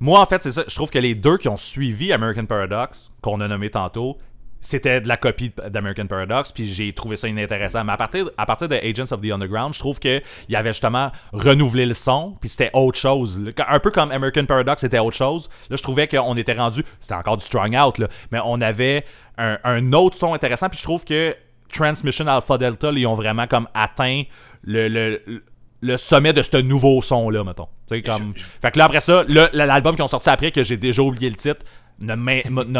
Moi, 0.00 0.20
en 0.20 0.26
fait, 0.26 0.42
c'est 0.42 0.52
ça. 0.52 0.64
Je 0.66 0.74
trouve 0.74 0.90
que 0.90 0.98
les 0.98 1.14
deux 1.14 1.38
qui 1.38 1.48
ont 1.48 1.56
suivi 1.56 2.12
American 2.12 2.46
Paradox, 2.46 3.12
qu'on 3.22 3.40
a 3.40 3.46
nommé 3.48 3.70
tantôt, 3.70 4.18
c'était 4.64 5.02
de 5.02 5.08
la 5.08 5.18
copie 5.18 5.52
d'American 5.68 6.06
Paradox, 6.06 6.50
puis 6.50 6.72
j'ai 6.72 6.90
trouvé 6.94 7.16
ça 7.16 7.28
inintéressant. 7.28 7.84
Mais 7.84 7.92
à 7.92 7.98
partir, 7.98 8.30
à 8.38 8.46
partir 8.46 8.66
de 8.66 8.76
Agents 8.76 9.12
of 9.12 9.20
the 9.20 9.30
Underground, 9.30 9.74
je 9.74 9.78
trouve 9.78 9.98
qu'il 9.98 10.22
y 10.48 10.56
avait 10.56 10.72
justement 10.72 11.12
renouvelé 11.34 11.84
le 11.84 11.92
son, 11.92 12.34
puis 12.40 12.48
c'était 12.48 12.70
autre 12.72 12.98
chose. 12.98 13.38
là. 13.38 13.50
Un 13.68 13.78
peu 13.78 13.90
comme 13.90 14.10
American 14.10 14.46
Paradox, 14.46 14.80
c'était 14.80 14.98
autre 14.98 15.16
chose. 15.16 15.50
Là, 15.68 15.76
je 15.76 15.82
trouvais 15.82 16.08
qu'on 16.08 16.34
était 16.38 16.54
rendu, 16.54 16.82
c'était 16.98 17.14
encore 17.14 17.36
du 17.36 17.44
strong 17.44 17.76
out, 17.76 17.98
là, 17.98 18.08
mais 18.32 18.38
on 18.42 18.58
avait 18.62 19.04
un, 19.36 19.58
un 19.64 19.92
autre 19.92 20.16
son 20.16 20.32
intéressant, 20.32 20.70
puis 20.70 20.78
je 20.78 20.84
trouve 20.84 21.04
que 21.04 21.36
Transmission 21.70 22.26
Alpha 22.26 22.56
Delta, 22.56 22.90
là, 22.90 22.98
ils 22.98 23.06
ont 23.06 23.14
vraiment 23.14 23.46
comme 23.46 23.68
atteint 23.74 24.22
le, 24.62 24.88
le, 24.88 25.42
le 25.82 25.96
sommet 25.98 26.32
de 26.32 26.40
ce 26.40 26.56
nouveau 26.56 27.02
son-là, 27.02 27.44
mettons. 27.44 27.68
Tu 27.86 27.96
sais, 27.96 28.02
comme... 28.02 28.32
Fait 28.34 28.70
que 28.70 28.78
là, 28.78 28.86
après 28.86 29.00
ça, 29.00 29.24
là, 29.28 29.50
l'album 29.52 29.94
qui 29.94 30.00
ont 30.00 30.08
sorti 30.08 30.30
après, 30.30 30.50
que 30.50 30.62
j'ai 30.62 30.78
déjà 30.78 31.02
oublié 31.02 31.28
le 31.28 31.36
titre, 31.36 31.60
ne 32.00 32.14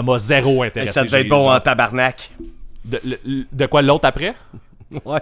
m'a 0.00 0.18
zéro 0.18 0.64
Et 0.64 0.68
intéressé. 0.68 0.92
ça 0.92 1.04
devait 1.04 1.22
être 1.22 1.28
bon 1.28 1.50
en 1.50 1.60
tabarnak. 1.60 2.30
de, 2.84 3.00
le- 3.04 3.46
de 3.52 3.66
quoi 3.66 3.80
l'autre 3.82 4.06
après? 4.06 4.34
Ouais. 5.04 5.20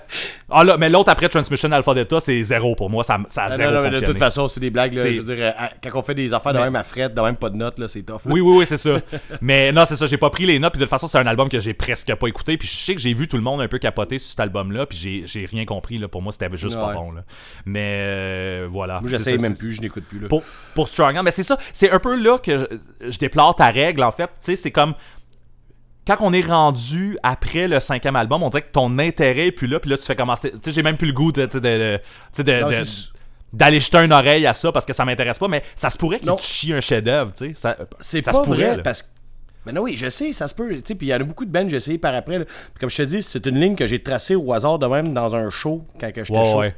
Ah 0.51 0.65
là, 0.65 0.77
mais 0.77 0.89
l'autre 0.91 1.11
après 1.11 1.29
Transmission 1.29 1.71
Alpha 1.73 1.95
Delta, 1.95 2.21
c'est 2.21 2.43
zéro 2.43 2.75
pour 2.75 2.91
moi. 2.91 3.05
Ça, 3.05 3.19
ça 3.29 3.45
a 3.45 3.57
zéro 3.57 3.71
non, 3.71 3.77
non, 3.83 3.91
mais 3.91 4.01
de 4.01 4.05
toute 4.07 4.19
façon, 4.19 4.49
c'est 4.49 4.61
des 4.61 4.71
blagues. 4.71 4.95
Là, 4.95 5.03
je 5.13 5.21
veux 5.21 5.35
dire, 5.35 5.55
quand 5.83 5.99
on 5.99 6.03
fait 6.03 6.15
des 6.15 6.33
affaires 6.35 6.53
de 6.53 6.59
même 6.59 6.77
à 6.77 6.83
fret, 6.83 7.09
de 7.09 7.21
même 7.21 7.37
pas 7.37 7.51
de 7.51 7.57
notes, 7.57 7.79
là, 7.79 7.89
c'est 7.89 8.03
tough. 8.03 8.25
là. 8.27 8.33
Oui, 8.33 8.41
oui, 8.41 8.59
oui, 8.59 8.67
c'est 8.67 8.77
ça. 8.77 9.01
mais 9.41 9.73
non, 9.73 9.85
c'est 9.87 9.97
ça, 9.97 10.07
j'ai 10.07 10.17
pas 10.19 10.31
pris 10.31 10.47
les 10.47 10.59
notes. 10.59 10.73
Puis 10.73 10.79
de 10.81 10.85
toute 10.85 10.91
façon, 10.91 11.07
c'est 11.07 11.19
un 11.19 11.27
album 11.27 11.49
que 11.49 11.59
j'ai 11.61 11.75
presque 11.75 12.15
pas 12.15 12.27
écouté. 12.29 12.57
Puis 12.57 12.69
je 12.69 12.75
sais 12.85 12.95
que 12.95 13.01
j'ai 13.01 13.13
vu 13.15 13.29
tout 13.29 13.37
le 13.37 13.43
monde 13.43 13.61
un 13.61 13.69
peu 13.69 13.79
capoter 13.79 14.19
sur 14.19 14.31
cet 14.31 14.41
album-là. 14.41 14.87
Puis 14.87 14.99
j'ai- 14.99 15.23
j'ai 15.27 15.45
rien 15.47 15.65
compris. 15.65 15.99
Là. 15.99 16.09
Pour 16.09 16.23
moi, 16.23 16.33
c'était 16.33 16.55
juste 16.57 16.75
pas 16.77 16.93
bon. 16.95 17.13
Là. 17.13 17.23
Mais 17.65 17.99
euh, 18.01 18.69
voilà. 18.71 19.01
Moi, 19.01 19.11
j'essaye 19.11 19.39
même 19.39 19.57
plus, 19.57 19.73
je 19.73 19.81
n'écoute 19.81 20.05
plus. 20.05 20.19
Là. 20.19 20.29
Pour, 20.29 20.43
pour 20.75 20.89
Strong. 20.89 21.19
Mais 21.25 21.31
c'est 21.31 21.43
ça, 21.43 21.59
c'est 21.73 21.91
un 21.91 21.99
peu 21.99 22.15
là 22.21 22.39
que 22.39 22.59
je, 22.59 23.11
je 23.11 23.19
déplore 23.19 23.55
ta 23.57 23.67
règle, 23.71 24.03
en 24.05 24.11
fait. 24.11 24.27
Tu 24.27 24.31
sais, 24.41 24.57
c'est 24.57 24.71
comme. 24.71 24.95
Quand 26.07 26.17
on 26.21 26.33
est 26.33 26.45
rendu 26.45 27.17
après 27.23 27.69
le 27.69 27.79
cinquième 27.79 28.17
album, 28.17 28.43
on 28.43 28.49
dirait 28.49 28.63
que 28.63 28.73
ton 28.73 28.99
intérêt 28.99 29.47
est 29.49 29.53
plus 29.53 29.69
là, 29.69 29.79
puis 29.79 29.89
là 29.91 29.97
tu 29.97 30.05
fais 30.05 30.17
commencer. 30.17 30.51
Tu 30.51 30.59
sais, 30.65 30.73
j'ai 30.73 30.83
même 30.83 30.97
plus 30.97 31.07
le 31.09 31.13
goût 31.13 31.31
de, 31.33 31.47
tu 31.47 31.53
sais, 31.53 31.61
de, 31.61 32.01
de- 32.43 32.85
d'aller 33.53 33.81
jeter 33.81 33.99
une 33.99 34.13
oreille 34.13 34.47
à 34.47 34.53
ça 34.55 34.73
parce 34.73 34.85
que 34.85 34.93
ça 34.93 35.05
m'intéresse 35.05 35.39
pas, 35.39 35.47
mais 35.49 35.63
ça 35.77 35.91
se 35.91 35.99
pourrait 35.99 36.19
qu'il 36.19 36.33
te 36.35 36.43
chie 36.43 36.73
un 36.73 36.81
chef-d'œuvre, 36.81 37.33
tu 37.37 37.49
sais. 37.49 37.55
Ça, 37.55 37.77
C'est 38.01 38.25
ça 38.25 38.33
pas 38.33 38.39
se 38.39 38.45
pourrait, 38.45 38.67
vrai 38.67 38.77
là. 38.79 38.83
parce 38.83 39.03
que. 39.03 39.09
Mais 39.65 39.71
non, 39.73 39.83
oui, 39.83 39.95
je 39.95 40.09
sais, 40.09 40.33
ça 40.33 40.49
se 40.49 40.55
peut. 40.57 40.71
Tu 40.75 40.81
sais, 40.85 40.95
puis 40.97 41.07
il 41.07 41.11
y 41.11 41.15
en 41.15 41.21
a 41.21 41.23
beaucoup 41.25 41.45
de 41.45 41.51
bands 41.53 41.63
que 41.63 41.69
j'ai 41.69 41.77
essayé 41.77 41.99
par 41.99 42.15
après. 42.17 42.41
là. 42.41 42.45
Comme 42.81 42.91
je 42.91 42.97
te 42.97 43.03
dis, 43.03 43.23
c'est 43.23 43.47
une 43.47 43.61
ligne 43.61 43.77
que 43.77 43.87
j'ai 43.87 44.03
tracée 44.03 44.35
au 44.35 44.53
hasard 44.53 44.81
de 44.81 44.87
même 44.87 45.13
dans 45.15 45.37
un 45.37 45.51
show 45.51 45.85
quand 46.01 46.11
que 46.13 46.25
j'étais 46.25 46.45
chaud. 46.45 46.59
ouais. 46.59 46.75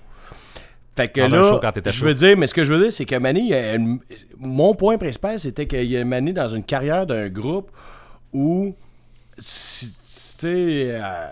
Fait 0.94 1.08
que 1.08 1.22
Dans 1.22 1.28
là, 1.62 1.72
je 1.86 2.04
veux 2.04 2.12
dire, 2.14 2.36
mais 2.36 2.46
ce 2.46 2.52
que 2.54 2.62
je 2.62 2.74
veux 2.74 2.80
dire, 2.82 2.92
c'est 2.92 3.04
que 3.06 3.16
Mané, 3.16 3.52
une- 3.74 4.00
mon 4.38 4.74
point 4.74 4.98
principal, 4.98 5.40
c'était 5.40 5.66
qu'il 5.66 5.84
y 5.90 5.96
a 5.96 6.04
Mané 6.04 6.32
dans 6.34 6.48
une 6.48 6.62
carrière 6.62 7.06
d'un 7.06 7.28
groupe 7.30 7.70
où, 8.34 8.76
tu 9.36 9.42
sais, 9.42 10.86
euh, 10.90 11.26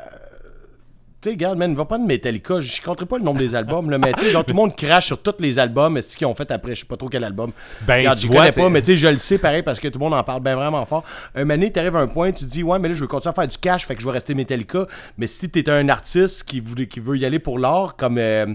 tu 1.20 1.28
sais, 1.28 1.35
regarde, 1.35 1.56
man, 1.59 1.74
va 1.74 1.85
pas 1.85 1.98
de 1.98 2.05
Metallica, 2.05 2.60
je 2.60 2.82
compterai 2.82 3.06
pas 3.06 3.18
le 3.18 3.24
nombre 3.24 3.39
des 3.39 3.55
albums, 3.55 3.89
là, 3.90 3.98
mais 3.98 4.12
tu 4.12 4.24
sais, 4.24 4.31
genre, 4.31 4.44
tout 4.44 4.51
le 4.52 4.56
monde 4.56 4.74
crache 4.74 5.06
sur 5.06 5.22
tous 5.22 5.35
les 5.39 5.59
albums, 5.59 5.97
est-ce 5.97 6.16
qu'ils 6.16 6.26
ont 6.26 6.35
fait 6.35 6.51
après, 6.51 6.74
je 6.74 6.81
sais 6.81 6.86
pas 6.86 6.97
trop 6.97 7.09
quel 7.09 7.22
album. 7.22 7.52
Ben, 7.86 7.98
regarde, 7.98 8.18
tu 8.18 8.26
je 8.26 8.32
vois, 8.32 8.51
connais 8.51 8.52
pas, 8.64 8.68
mais 8.70 8.81
tu 8.81 8.86
sais, 8.86 8.97
je 8.97 9.06
le 9.06 9.16
sais 9.18 9.39
pareil 9.39 9.62
parce 9.62 9.78
que 9.78 9.86
tout 9.89 9.98
le 10.01 10.05
monde 10.05 10.14
en 10.14 10.24
parle 10.24 10.43
bien 10.43 10.56
vraiment 10.56 10.85
fort. 10.85 11.05
Un 11.35 11.44
Mané, 11.44 11.70
t'arrives 11.70 11.97
à 11.97 12.01
un 12.01 12.09
point, 12.09 12.32
tu 12.32 12.44
dis, 12.44 12.62
ouais, 12.62 12.78
mais 12.78 12.89
là, 12.89 12.94
je 12.94 13.01
veux 13.01 13.06
continuer 13.06 13.31
à 13.31 13.35
faire 13.35 13.48
du 13.48 13.59
cash, 13.59 13.86
fait 13.86 13.94
que 13.94 14.01
je 14.01 14.06
vais 14.06 14.12
rester 14.12 14.35
Metallica, 14.35 14.86
mais 15.16 15.26
si 15.28 15.48
t'es 15.48 15.70
un 15.70 15.89
artiste 15.89 16.43
qui, 16.44 16.60
voulait, 16.60 16.89
qui 16.89 17.01
veut 17.01 17.16
y 17.16 17.24
aller 17.24 17.39
pour 17.39 17.59
l'art, 17.59 17.97
comme. 17.97 18.18
euh, 18.18 18.47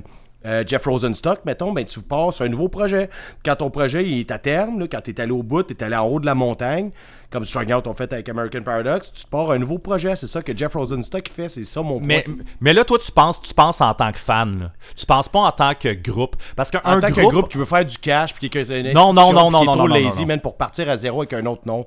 euh, 0.47 0.63
Jeff 0.65 0.85
Rosenstock, 0.85 1.43
mettons, 1.45 1.73
ben, 1.73 1.85
tu 1.85 1.99
pars 1.99 2.33
sur 2.33 2.45
un 2.45 2.49
nouveau 2.49 2.69
projet. 2.69 3.09
Quand 3.43 3.57
ton 3.57 3.69
projet 3.69 4.05
il 4.05 4.19
est 4.19 4.31
à 4.31 4.39
terme, 4.39 4.79
là, 4.79 4.87
quand 4.89 5.01
tu 5.01 5.11
es 5.11 5.21
allé 5.21 5.31
au 5.31 5.43
bout, 5.43 5.63
tu 5.63 5.73
es 5.73 5.83
allé 5.83 5.95
en 5.95 6.05
haut 6.05 6.19
de 6.19 6.25
la 6.25 6.35
montagne, 6.35 6.91
comme 7.29 7.43
Strong 7.43 7.73
Out 7.73 7.87
ont 7.87 7.93
fait 7.93 8.11
avec 8.13 8.29
American 8.29 8.61
Paradox, 8.61 9.11
tu 9.11 9.25
te 9.25 9.29
pars 9.29 9.51
un 9.51 9.57
nouveau 9.57 9.77
projet. 9.77 10.15
C'est 10.15 10.27
ça 10.27 10.41
que 10.41 10.55
Jeff 10.55 10.73
Rosenstock 10.73 11.27
fait, 11.27 11.49
c'est 11.49 11.65
ça 11.65 11.81
mon 11.81 11.99
point. 11.99 12.07
Mais, 12.07 12.25
mais 12.61 12.73
là, 12.73 12.85
toi, 12.85 12.97
tu 12.97 13.11
penses, 13.11 13.41
tu 13.41 13.53
penses 13.53 13.81
en 13.81 13.93
tant 13.93 14.11
que 14.13 14.19
fan. 14.19 14.59
Là. 14.59 14.71
Tu 14.95 15.05
penses 15.05 15.27
pas 15.27 15.39
en 15.39 15.51
tant 15.51 15.73
que 15.75 15.93
groupe. 15.93 16.37
Parce 16.55 16.71
qu'un 16.71 16.79
en 16.85 16.99
tant 16.99 17.09
groupe, 17.09 17.15
que 17.15 17.35
groupe 17.35 17.49
qui 17.49 17.57
veut 17.57 17.65
faire 17.65 17.83
du 17.83 17.97
cash, 17.97 18.33
puis 18.33 18.49
qui 18.49 18.57
est 18.57 18.61
une 18.63 18.93
Non, 18.93 19.09
qui 19.09 19.15
non, 19.15 19.49
est 19.49 19.65
trop 19.65 19.75
non, 19.75 19.87
lazy, 19.87 20.25
man, 20.25 20.39
pour 20.39 20.55
partir 20.55 20.89
à 20.89 20.95
zéro 20.95 21.21
avec 21.21 21.33
un 21.33 21.45
autre 21.45 21.63
nom. 21.65 21.85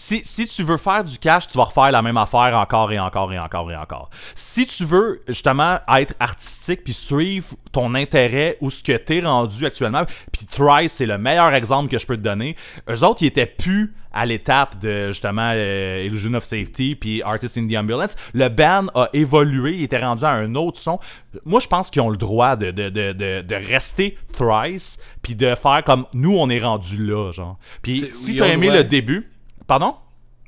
Si, 0.00 0.22
si 0.24 0.46
tu 0.46 0.62
veux 0.62 0.78
faire 0.78 1.04
du 1.04 1.18
cash, 1.18 1.46
tu 1.46 1.58
vas 1.58 1.64
refaire 1.64 1.90
la 1.90 2.00
même 2.00 2.16
affaire 2.16 2.56
encore 2.56 2.90
et 2.90 2.98
encore 2.98 3.30
et 3.34 3.38
encore 3.38 3.70
et 3.70 3.76
encore. 3.76 4.08
Si 4.34 4.64
tu 4.64 4.86
veux 4.86 5.22
justement 5.28 5.78
être 5.94 6.14
artistique 6.18 6.84
puis 6.84 6.94
suivre 6.94 7.48
ton 7.70 7.94
intérêt 7.94 8.56
ou 8.62 8.70
ce 8.70 8.82
que 8.82 8.96
t'es 8.96 9.20
rendu 9.20 9.66
actuellement, 9.66 10.04
puis 10.32 10.46
Trice, 10.46 10.94
c'est 10.94 11.04
le 11.04 11.18
meilleur 11.18 11.52
exemple 11.52 11.90
que 11.90 11.98
je 11.98 12.06
peux 12.06 12.16
te 12.16 12.22
donner. 12.22 12.56
Eux 12.88 13.04
autres, 13.04 13.22
ils 13.22 13.26
étaient 13.26 13.44
plus 13.44 13.92
à 14.10 14.24
l'étape 14.24 14.78
de 14.78 15.08
justement 15.08 15.52
euh, 15.54 16.02
Illusion 16.06 16.32
of 16.32 16.44
Safety 16.44 16.94
puis 16.94 17.22
Artist 17.22 17.58
in 17.58 17.66
the 17.66 17.76
Ambulance. 17.76 18.16
Le 18.32 18.48
band 18.48 18.86
a 18.94 19.10
évolué, 19.12 19.74
il 19.74 19.82
était 19.82 20.02
rendu 20.02 20.24
à 20.24 20.30
un 20.30 20.54
autre 20.54 20.80
son. 20.80 20.98
Moi, 21.44 21.60
je 21.60 21.68
pense 21.68 21.90
qu'ils 21.90 22.00
ont 22.00 22.08
le 22.08 22.16
droit 22.16 22.56
de, 22.56 22.70
de, 22.70 22.88
de, 22.88 23.12
de, 23.12 23.42
de 23.42 23.54
rester 23.54 24.16
Thrice 24.32 24.98
puis 25.20 25.34
de 25.34 25.54
faire 25.54 25.84
comme 25.84 26.06
nous, 26.14 26.34
on 26.38 26.48
est 26.48 26.60
rendu 26.60 26.96
là, 27.06 27.32
genre. 27.32 27.58
Puis 27.82 28.08
si 28.12 28.38
t'as 28.38 28.46
aimé 28.46 28.70
le 28.70 28.82
début, 28.82 29.30
pardon? 29.70 29.94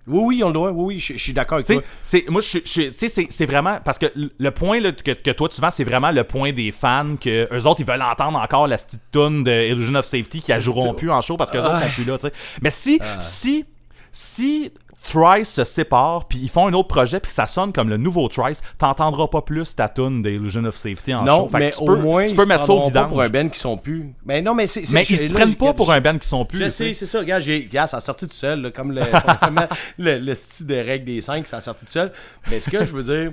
Oui, 0.08 0.20
oui, 0.38 0.42
on 0.42 0.48
le 0.48 0.52
doit. 0.54 0.72
Oui, 0.72 0.84
oui, 0.94 0.98
je 0.98 1.12
je 1.12 1.18
suis 1.22 1.32
d'accord 1.32 1.56
avec 1.58 1.66
toi. 1.68 1.80
c'est 2.02 2.28
moi 2.28 2.40
je, 2.40 2.58
je- 2.64 2.90
tu 2.90 3.08
sais, 3.08 3.26
c'est 3.30 3.46
vraiment 3.46 3.78
parce 3.84 3.98
que 4.00 4.06
le 4.16 4.50
point 4.50 4.80
là, 4.80 4.90
que, 4.90 5.12
que 5.12 5.30
toi 5.30 5.48
tu 5.48 5.60
vends 5.60 5.70
c'est 5.70 5.84
vraiment 5.84 6.10
le 6.10 6.24
point 6.24 6.52
des 6.52 6.72
fans 6.72 7.14
que 7.20 7.46
eux 7.56 7.66
autres 7.68 7.80
ils 7.82 7.86
veulent 7.86 8.02
entendre 8.02 8.38
encore 8.40 8.66
la 8.66 8.78
petite 8.78 9.00
tune 9.12 9.44
de 9.44 9.52
Illusion 9.70 9.96
of 10.00 10.06
Safety 10.06 10.40
qui 10.40 10.52
joueront 10.60 10.94
plus 10.94 11.10
en 11.12 11.20
show 11.20 11.36
parce 11.36 11.52
que 11.52 11.58
eux 11.58 11.64
autres 11.64 11.78
sont 11.82 11.90
plus 11.94 12.04
là 12.04 12.18
tu 12.18 12.26
sais. 12.26 12.32
mais 12.60 12.70
si 12.70 12.98
si 13.20 13.64
si 14.10 14.72
Thrice 15.02 15.52
se 15.52 15.64
sépare 15.64 16.26
puis 16.26 16.38
ils 16.38 16.48
font 16.48 16.66
un 16.68 16.72
autre 16.72 16.88
projet 16.88 17.18
puis 17.20 17.32
ça 17.32 17.46
sonne 17.46 17.72
comme 17.72 17.88
le 17.88 17.96
nouveau 17.96 18.28
Thrice 18.28 18.62
t'entendras 18.78 19.26
pas 19.28 19.42
plus 19.42 19.74
ta 19.74 19.88
tune 19.88 20.22
de 20.22 20.30
Illusion 20.30 20.64
of 20.64 20.76
Safety 20.76 21.12
en 21.12 21.24
Non, 21.24 21.48
show 21.48 21.56
mais 21.58 21.70
tu 21.72 21.78
au 21.82 21.86
peux, 21.86 21.96
moins, 21.96 22.26
tu 22.26 22.34
peux 22.34 22.42
ils 22.44 22.48
mettre 22.48 22.66
ça 22.66 22.72
au 22.72 22.90
pas 22.90 23.04
pour 23.06 23.20
un 23.20 23.28
band 23.28 23.48
qui 23.48 23.58
sont 23.58 23.76
plus. 23.76 24.14
Mais 24.24 24.40
non, 24.42 24.54
mais 24.54 24.66
c'est. 24.66 24.88
mais 24.92 25.02
ils 25.02 25.16
se 25.16 25.32
prennent 25.32 25.54
pas 25.56 25.74
pour 25.74 25.92
un 25.92 26.00
band 26.00 26.18
qui 26.18 26.28
sont 26.28 26.44
plus 26.44 26.58
Je 26.58 26.68
sais, 26.68 26.94
c'est 26.94 27.06
ça. 27.06 27.18
Regarde, 27.20 27.42
ça 27.88 27.96
a 27.96 28.00
sorti 28.00 28.26
tout 28.26 28.34
seul, 28.34 28.62
là, 28.62 28.70
comme 28.70 28.92
le, 28.92 29.02
le, 29.98 30.18
le 30.18 30.34
style 30.34 30.66
de 30.66 30.74
règle 30.76 31.04
des 31.06 31.20
5, 31.20 31.46
ça 31.46 31.58
a 31.58 31.60
sorti 31.60 31.84
tout 31.84 31.90
seul. 31.92 32.12
Mais 32.50 32.60
ce 32.60 32.70
que 32.70 32.84
je 32.84 32.92
veux 32.92 33.02
dire, 33.02 33.32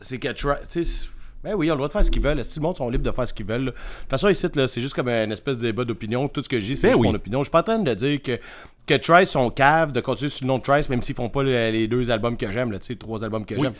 c'est 0.00 0.18
que, 0.18 0.28
c'est- 0.68 1.08
ben 1.44 1.54
oui, 1.54 1.66
ils 1.66 1.70
ont 1.70 1.74
le 1.74 1.78
droit 1.78 1.88
de 1.88 1.92
faire 1.92 2.04
ce 2.04 2.10
qu'ils 2.10 2.22
veulent. 2.22 2.42
Si 2.42 2.58
le 2.58 2.62
monde 2.62 2.76
sont 2.76 2.88
libres 2.88 3.04
de 3.04 3.10
faire 3.14 3.28
ce 3.28 3.34
qu'ils 3.34 3.46
veulent. 3.46 3.66
De 3.66 3.70
toute 3.70 4.10
façon, 4.10 4.28
ici, 4.28 4.46
là, 4.54 4.66
c'est 4.66 4.80
juste 4.80 4.94
comme 4.94 5.08
une 5.08 5.30
espèce 5.32 5.58
de 5.58 5.62
débat 5.62 5.84
d'opinion. 5.84 6.26
Tout 6.28 6.42
ce 6.42 6.48
que 6.48 6.58
je 6.58 6.64
dis, 6.64 6.76
c'est 6.76 6.88
Ben 6.90 6.96
oui. 6.98 7.08
mon 7.08 7.14
opinion. 7.14 7.40
Je 7.40 7.44
suis 7.44 7.50
pas 7.52 7.60
en 7.60 7.64
train 7.64 7.78
de 7.78 7.94
dire 7.94 8.22
que, 8.22 8.38
que 8.86 8.94
Trice 8.94 9.30
sont 9.30 9.50
caves 9.50 9.92
de 9.92 10.00
continuer 10.00 10.30
sur 10.30 10.44
le 10.44 10.48
nom 10.48 10.58
de 10.58 10.62
Trice, 10.62 10.88
même 10.88 11.02
s'ils 11.02 11.14
font 11.14 11.28
pas 11.28 11.42
le- 11.42 11.70
les 11.70 11.86
deux 11.86 12.10
albums 12.10 12.36
que 12.36 12.50
j'aime, 12.50 12.76
sais, 12.80 12.96
trois 12.96 13.22
albums 13.22 13.44
que 13.44 13.54
Oui. 13.54 13.60
j'aime. 13.62 13.74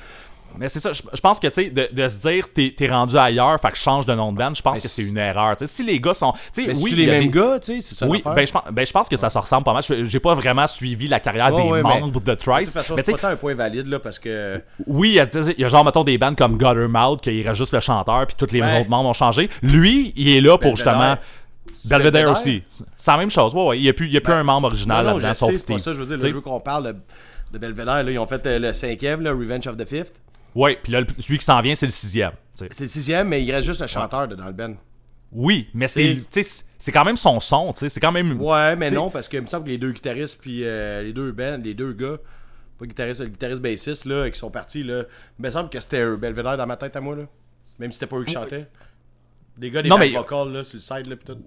Mais 0.58 0.68
c'est 0.68 0.80
ça, 0.80 0.92
je, 0.92 1.02
je 1.12 1.20
pense 1.20 1.40
que, 1.40 1.46
tu 1.48 1.64
sais, 1.64 1.70
de, 1.70 1.88
de 1.92 2.08
se 2.08 2.16
dire, 2.18 2.46
t'es 2.52 2.86
rendu 2.88 3.16
ailleurs, 3.16 3.60
fait 3.60 3.70
que 3.70 3.76
je 3.76 3.82
change 3.82 4.06
de 4.06 4.14
nom 4.14 4.32
de 4.32 4.38
band, 4.38 4.54
je 4.54 4.62
pense 4.62 4.76
Mais 4.76 4.82
que 4.82 4.88
c'est 4.88 5.02
une 5.02 5.18
erreur. 5.18 5.56
Si 5.64 5.82
les 5.82 5.98
gars 6.00 6.14
sont. 6.14 6.32
Tu 6.52 6.62
sais, 6.64 6.66
Mais 6.68 6.78
oui, 6.82 6.92
les 6.92 7.06
mêmes 7.06 7.24
des- 7.30 7.38
gars, 7.40 7.58
tu 7.58 7.74
sais, 7.74 7.80
c'est 7.80 7.94
ça 7.94 8.06
Oui, 8.06 8.22
ben 8.24 8.46
je, 8.46 8.52
pense, 8.52 8.62
ben 8.70 8.86
je 8.86 8.92
pense 8.92 9.08
que 9.08 9.16
ça 9.16 9.30
se 9.30 9.38
ressemble 9.38 9.64
pas 9.64 9.72
mal. 9.72 9.82
Je- 9.82 10.04
J'ai 10.04 10.20
pas 10.20 10.34
vraiment 10.34 10.66
suivi 10.66 11.08
la 11.08 11.18
carrière 11.20 11.54
des 11.54 11.62
ouais, 11.62 11.82
membres 11.82 12.20
de 12.20 12.24
De 12.24 12.34
Trice. 12.34 12.72
toute 12.72 12.82
façon, 12.82 12.96
c'est 13.04 13.24
un 13.24 13.36
point 13.36 13.54
valide, 13.54 13.86
là, 13.88 13.98
parce 13.98 14.18
que. 14.18 14.60
oui, 14.86 15.18
il 15.18 15.58
y, 15.58 15.64
a, 15.64 15.68
genre, 15.68 15.84
mettons, 15.84 16.04
des 16.04 16.18
bands 16.18 16.34
comme 16.34 16.56
Guttermouth, 16.56 17.20
qu'il 17.20 17.46
reste 17.46 17.58
juste 17.58 17.72
le 17.72 17.80
chanteur, 17.80 18.26
puis 18.26 18.36
tous 18.38 18.52
les 18.52 18.60
Ouais. 18.60 18.80
autres 18.80 18.90
membres 18.90 19.08
ont 19.08 19.12
changé. 19.12 19.50
Lui, 19.62 20.12
il 20.16 20.28
est 20.36 20.40
là 20.40 20.56
pour 20.58 20.76
justement. 20.76 21.16
Belvedere 21.86 22.30
aussi. 22.30 22.62
C'est 22.96 23.10
la 23.10 23.16
même 23.18 23.30
chose. 23.30 23.54
Ouais, 23.54 23.66
ouais. 23.66 23.78
Il 23.78 23.82
n'y 23.82 23.88
a 23.88 23.92
plus, 23.92 24.06
il 24.06 24.12
y 24.12 24.16
a 24.16 24.20
plus 24.20 24.32
un 24.32 24.42
membre 24.42 24.68
original 24.68 25.04
là-dedans, 25.04 25.34
sauf 25.34 25.50
c'est 25.54 25.66
pas 25.66 25.78
ça, 25.78 25.92
je 25.92 25.98
veux 25.98 26.06
dire, 26.06 26.16
Tu 26.16 26.22
là, 26.22 26.26
sais? 26.26 26.30
je 26.30 26.34
veux 26.34 26.40
qu'on 26.40 26.60
parle 26.60 26.84
de, 26.86 26.96
de 27.52 27.58
Belvedere, 27.58 28.02
là, 28.02 28.10
ils 28.10 28.18
ont 28.18 28.26
fait 28.26 28.44
euh, 28.46 28.58
le 28.58 28.72
cinquième, 28.72 29.20
là, 29.22 29.32
Revenge 29.32 29.66
of 29.66 29.76
the 29.76 29.84
Fifth. 29.86 30.14
Ouais, 30.54 30.78
puis 30.82 30.92
là, 30.92 31.02
celui 31.18 31.38
qui 31.38 31.44
s'en 31.44 31.60
vient, 31.60 31.74
c'est 31.74 31.86
le 31.86 31.92
sixième. 31.92 32.32
C'est 32.54 32.80
le 32.80 32.86
sixième, 32.88 33.28
mais 33.28 33.42
il 33.42 33.50
reste 33.52 33.66
juste 33.66 33.82
un 33.82 33.86
chanteur 33.86 34.28
de- 34.28 34.34
dans 34.36 34.46
le 34.46 34.52
band. 34.52 34.74
Oui, 35.32 35.68
mais 35.74 35.88
c'est 35.88 36.22
c'est 36.78 36.92
quand 36.92 37.04
même 37.04 37.16
son 37.16 37.40
son. 37.40 37.72
tu 37.72 37.80
sais, 37.80 37.88
C'est 37.88 37.98
quand 38.00 38.12
même. 38.12 38.40
Ouais, 38.40 38.76
mais 38.76 38.86
T'sais- 38.88 38.94
non, 38.94 39.10
parce 39.10 39.26
que 39.26 39.36
il 39.38 39.42
me 39.42 39.46
semble 39.48 39.64
que 39.64 39.70
les 39.70 39.78
deux 39.78 39.90
guitaristes, 39.90 40.38
puis 40.40 40.64
euh, 40.64 41.02
les 41.02 41.12
deux 41.12 41.32
bands, 41.32 41.58
les 41.62 41.74
deux 41.74 41.92
gars, 41.92 42.18
pas 42.78 42.86
guitariste, 42.86 43.20
le 43.22 43.26
guitariste 43.28 43.60
bassiste, 43.60 44.04
là, 44.04 44.30
qui 44.30 44.38
sont 44.38 44.50
partis, 44.50 44.84
là, 44.84 45.02
il 45.38 45.44
me 45.44 45.50
semble 45.50 45.70
que 45.70 45.80
c'était 45.80 46.02
eux, 46.04 46.16
Belvedere 46.16 46.56
dans 46.56 46.66
ma 46.66 46.76
tête 46.76 46.94
à 46.94 47.00
moi, 47.00 47.16
là. 47.16 47.24
Même 47.80 47.90
si 47.90 47.98
c'était 47.98 48.08
pas 48.10 48.18
eux 48.18 48.24
qui 48.24 48.32
chantaient. 48.32 48.68
Les 49.58 49.70
gars 49.70 49.82
des 49.82 49.88
Non, 49.88 49.98
mais- 49.98 50.10
vocals, 50.10 50.52
là, 50.52 50.62
sur 50.62 50.76
le 50.76 50.80
side, 50.80 51.06
là, 51.08 51.16
pis 51.16 51.24
tout. 51.24 51.38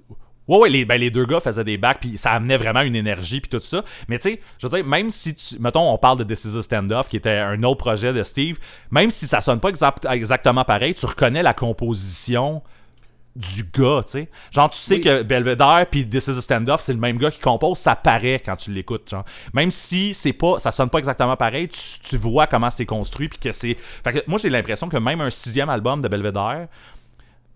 Ouais, 0.48 0.58
ouais, 0.58 0.70
les, 0.70 0.86
ben, 0.86 0.98
les 1.00 1.10
deux 1.12 1.26
gars 1.26 1.40
faisaient 1.40 1.64
des 1.64 1.78
backs, 1.78 2.00
puis 2.00 2.18
ça 2.18 2.32
amenait 2.32 2.58
vraiment 2.58 2.82
une 2.82 2.96
énergie, 2.96 3.42
puis 3.42 3.50
tout 3.50 3.60
ça. 3.60 3.84
Mais 4.08 4.18
tu 4.20 4.30
sais, 4.30 4.42
je 4.60 4.68
veux 4.68 4.76
dire, 4.78 4.86
même 4.86 5.12
si 5.12 5.36
tu. 5.36 5.60
Mettons, 5.60 5.92
on 5.92 5.98
parle 5.98 6.20
de 6.20 6.24
This 6.24 6.46
is 6.46 6.58
a 6.58 6.62
Standoff, 6.62 7.10
qui 7.10 7.18
était 7.18 7.38
un 7.38 7.62
autre 7.64 7.78
projet 7.80 8.14
de 8.14 8.24
Steve, 8.24 8.58
même 8.92 9.12
si 9.12 9.28
ça 9.28 9.42
sonne 9.42 9.60
pas 9.60 9.70
exact- 9.70 10.06
exactement 10.10 10.64
pareil, 10.64 10.94
tu 10.94 11.06
reconnais 11.06 11.44
la 11.44 11.54
composition 11.54 12.62
du 13.36 13.64
gars, 13.66 14.02
tu 14.04 14.14
sais. 14.14 14.30
Genre, 14.52 14.68
tu 14.72 14.80
sais 14.80 14.96
Oui. 14.96 15.02
que 15.02 15.22
Belvedere 15.22 15.86
puis 15.92 16.08
This 16.10 16.26
is 16.28 16.38
a 16.38 16.42
Standoff, 16.42 16.82
c'est 16.82 16.94
le 16.94 16.98
même 17.00 17.18
gars 17.20 17.30
qui 17.30 17.40
compose, 17.40 17.78
ça 17.78 17.96
paraît 17.96 18.42
quand 18.44 18.56
tu 18.56 18.72
l'écoutes, 18.72 19.08
genre. 19.12 19.26
Même 19.54 19.70
si 19.70 20.16
c'est 20.16 20.34
pas, 20.34 20.58
ça 20.58 20.72
sonne 20.72 20.90
pas 20.90 20.98
exactement 20.98 21.36
pareil, 21.36 21.68
tu, 21.68 21.80
tu 22.04 22.18
vois 22.18 22.48
comment 22.48 22.72
c'est 22.72 22.88
construit, 22.88 23.28
puis 23.30 23.38
que 23.38 23.52
c'est. 23.52 23.78
Fait 24.04 24.14
que 24.14 24.20
moi, 24.26 24.40
j'ai 24.42 24.50
l'impression 24.50 24.90
que 24.90 24.98
même 24.98 25.22
un 25.22 25.30
sixième 25.30 25.70
album 25.70 26.02
de 26.02 26.08
Belvedere, 26.08 26.66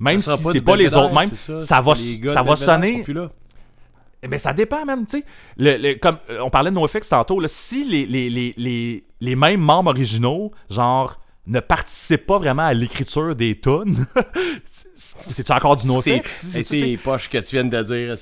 même 0.01 0.19
si 0.19 0.29
c'est 0.51 0.61
pas 0.61 0.75
les 0.75 0.95
autres, 0.95 1.13
même, 1.13 1.29
c'est 1.33 1.61
ça, 1.61 1.81
va, 1.81 1.93
Les 1.93 2.27
ça 2.29 2.41
va 2.43 2.55
sonner. 2.55 3.03
là. 3.07 3.31
Eh 4.23 4.27
ben, 4.27 4.37
ça 4.37 4.53
dépend, 4.53 4.85
man, 4.85 5.03
tu 5.09 5.17
sais. 5.19 5.25
Le, 5.57 5.77
le- 5.77 5.95
comme 5.95 6.17
euh, 6.29 6.41
on 6.43 6.51
parlait 6.51 6.69
de 6.69 6.75
NoFX 6.75 7.09
tantôt, 7.09 7.39
là, 7.39 7.47
si 7.47 7.83
les, 7.89 8.05
les, 8.05 8.29
les, 8.29 8.53
les, 8.55 9.03
les 9.19 9.35
mêmes 9.35 9.61
membres 9.61 9.89
originaux, 9.89 10.51
genre, 10.69 11.19
ne 11.47 11.59
participent 11.59 12.27
pas 12.27 12.37
vraiment 12.37 12.61
à 12.61 12.73
l'écriture 12.75 13.35
des 13.35 13.59
tunes, 13.59 14.05
c'est-tu 14.95 15.51
encore 15.51 15.75
du 15.75 15.87
C'est 15.87 15.87
NoFX? 16.17 16.31
c'est 16.51 16.63
tes 16.63 16.97
poches 16.97 17.29
que 17.29 17.39
tu 17.39 17.55
viens 17.55 17.65
de 17.65 17.81
dire. 17.81 18.13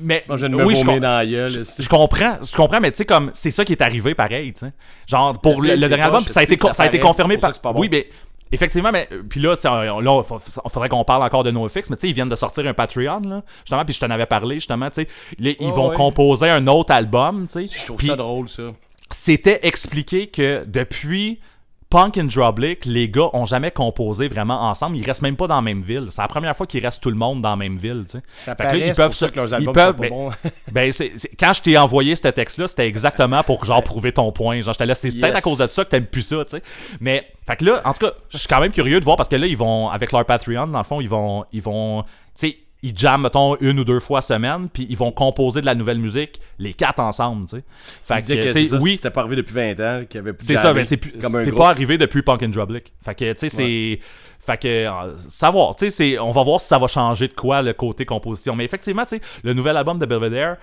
Mais, 0.00 0.22
Moi, 0.28 0.36
je 0.36 0.46
de 0.46 0.54
me 0.54 0.64
oui, 0.64 0.76
je, 0.76 0.84
dans 0.84 1.00
la 1.00 1.26
gueule, 1.26 1.50
je 1.50 1.88
comprends, 1.88 2.38
je 2.40 2.54
comprends, 2.54 2.80
mais 2.80 2.92
tu 2.92 2.98
sais, 2.98 3.04
comme, 3.04 3.32
c'est 3.34 3.50
ça 3.50 3.64
qui 3.64 3.72
est 3.72 3.82
arrivé 3.82 4.14
pareil, 4.14 4.52
tu 4.52 4.60
sais. 4.60 4.72
Genre, 5.08 5.32
pour 5.40 5.60
le, 5.62 5.74
le 5.74 5.80
c'est 5.80 5.88
dernier 5.88 6.04
album, 6.04 6.20
ça 6.20 6.40
a 6.40 6.42
été, 6.44 6.56
ça 6.72 6.82
a 6.84 6.86
été 6.86 7.00
confirmé 7.00 7.34
c'est 7.34 7.40
par. 7.40 7.54
c'est. 7.54 7.80
Oui, 7.80 7.88
mais. 7.90 8.08
Effectivement, 8.52 8.90
mais 8.92 9.08
euh, 9.12 9.22
puis 9.28 9.40
là, 9.40 9.56
c'est 9.56 9.68
un- 9.68 10.00
là, 10.00 10.22
il 10.22 10.70
faudrait 10.70 10.88
qu'on 10.88 11.04
parle 11.04 11.22
encore 11.22 11.44
de 11.44 11.50
NoFX, 11.50 11.90
mais 11.90 11.96
tu 11.96 12.02
sais, 12.02 12.08
ils 12.08 12.14
viennent 12.14 12.28
de 12.28 12.36
sortir 12.36 12.66
un 12.66 12.74
Patreon, 12.74 13.20
là, 13.20 13.42
justement, 13.64 13.84
puis 13.84 13.94
je 13.94 14.00
t'en 14.00 14.10
avais 14.10 14.26
parlé, 14.26 14.56
justement, 14.56 14.88
tu 14.90 15.02
sais, 15.02 15.08
ils, 15.38 15.46
Ouais, 15.60 15.70
vont 15.70 15.90
ouais. 15.90 15.96
composer 15.96 16.48
un 16.48 16.66
autre 16.66 16.92
album, 16.92 17.46
tu 17.46 17.66
sais. 17.66 17.78
Je 17.78 17.84
trouve 17.84 17.98
puis 17.98 18.06
ça 18.06 18.16
drôle, 18.16 18.48
ça. 18.48 18.62
c'était 19.10 19.60
expliqué 19.66 20.28
que 20.28 20.64
depuis 20.66 21.40
Punk 21.90 22.18
and 22.18 22.24
Drublick, 22.24 22.84
les 22.84 23.08
gars 23.08 23.30
ont 23.32 23.46
jamais 23.46 23.70
composé 23.70 24.28
vraiment 24.28 24.68
ensemble. 24.68 24.98
Ils 24.98 25.04
restent 25.06 25.22
même 25.22 25.36
pas 25.36 25.46
dans 25.46 25.54
la 25.56 25.62
même 25.62 25.80
ville. 25.80 26.08
C'est 26.10 26.20
la 26.20 26.28
première 26.28 26.54
fois 26.54 26.66
qu'ils 26.66 26.84
restent 26.84 27.02
tout 27.02 27.08
le 27.08 27.16
monde 27.16 27.40
dans 27.40 27.48
la 27.50 27.56
même 27.56 27.78
ville. 27.78 28.04
tu 28.06 28.18
sais. 28.18 28.24
Ça 28.34 28.54
Fait 28.54 28.58
que 28.58 28.62
là, 28.64 28.68
paraît, 28.72 28.88
ils 28.88 28.94
peuvent 28.94 29.06
pour 29.06 29.14
ça 29.14 29.26
se- 29.28 29.32
que 29.32 29.36
leurs 29.40 29.60
ils 29.60 29.66
peuvent- 29.72 29.86
sont 29.86 29.92
pas 29.92 29.92
ben- 29.94 30.10
bons. 30.10 30.30
Ben, 30.72 30.92
c'est, 30.92 31.12
c'est- 31.16 31.34
quand 31.40 31.52
je 31.54 31.62
t'ai 31.62 31.78
envoyé 31.78 32.14
ce 32.14 32.28
texte-là, 32.28 32.68
c'était 32.68 32.86
exactement 32.86 33.42
pour 33.42 33.64
genre 33.64 33.82
prouver 33.82 34.12
ton 34.12 34.30
point. 34.32 34.60
Genre, 34.60 34.74
j'étais 34.74 34.84
là, 34.84 34.94
c'est 34.94 35.10
peut-être 35.12 35.28
Yes. 35.28 35.36
à 35.36 35.40
cause 35.40 35.56
de 35.58 35.66
ça 35.66 35.82
que 35.86 35.88
t'aimes 35.90 36.04
plus 36.06 36.20
ça, 36.22 36.44
tu 36.44 36.56
sais. 36.58 36.62
Mais, 37.00 37.26
fait 37.46 37.56
que 37.56 37.64
là, 37.64 37.80
en 37.86 37.94
tout 37.94 38.04
cas, 38.06 38.12
je 38.28 38.36
suis 38.36 38.48
quand 38.48 38.60
même 38.60 38.72
curieux 38.72 39.00
de 39.00 39.04
voir 39.06 39.16
parce 39.16 39.30
que 39.30 39.36
là, 39.36 39.46
ils 39.46 39.56
vont, 39.56 39.88
avec 39.88 40.12
leur 40.12 40.26
Patreon, 40.26 40.66
dans 40.66 40.78
le 40.78 40.84
fond, 40.84 41.00
ils 41.00 41.08
vont, 41.08 41.46
ils 41.52 41.62
vont, 41.62 42.02
tu 42.02 42.48
sais, 42.48 42.58
ils 42.82 42.96
jamment, 42.96 43.24
mettons, 43.24 43.56
une 43.60 43.80
ou 43.80 43.84
deux 43.84 43.98
fois 43.98 44.22
semaine, 44.22 44.68
puis 44.72 44.86
ils 44.88 44.96
vont 44.96 45.10
composer 45.10 45.60
de 45.60 45.66
la 45.66 45.74
nouvelle 45.74 45.98
musique, 45.98 46.40
les 46.58 46.74
quatre 46.74 47.00
ensemble, 47.00 47.46
tu 47.48 47.56
sais. 47.56 47.64
Fait 48.02 48.22
que, 48.22 48.52
ça, 48.52 48.78
oui, 48.80 48.96
c'était 48.96 49.10
pas 49.10 49.22
arrivé 49.22 49.36
depuis 49.36 49.54
20 49.54 49.70
ans, 49.80 50.04
qu'il 50.08 50.18
y 50.18 50.20
avait 50.20 50.32
plus 50.32 50.46
c'est 50.46 50.56
ça, 50.56 50.72
mais 50.72 50.84
c'est 50.84 50.96
pas 50.96 51.70
arrivé 51.70 51.98
depuis 51.98 52.22
Punk 52.22 52.42
and 52.42 52.48
Drublick. 52.48 52.92
Fait 53.04 53.14
que, 53.14 53.32
tu 53.32 53.38
sais, 53.38 53.48
c'est. 53.48 54.00
Fait 54.40 54.56
que, 54.56 54.68
euh, 54.68 55.18
savoir, 55.18 55.76
tu 55.76 55.90
sais, 55.90 56.18
on 56.18 56.30
va 56.30 56.42
voir 56.42 56.60
si 56.60 56.68
ça 56.68 56.78
va 56.78 56.86
changer 56.86 57.28
de 57.28 57.34
quoi 57.34 57.60
le 57.60 57.74
côté 57.74 58.06
composition. 58.06 58.54
Mais 58.56 58.64
effectivement, 58.64 59.04
tu 59.04 59.16
sais, 59.16 59.22
le 59.42 59.52
nouvel 59.52 59.76
album 59.76 59.98
de 59.98 60.06
Belvedere, 60.06 60.56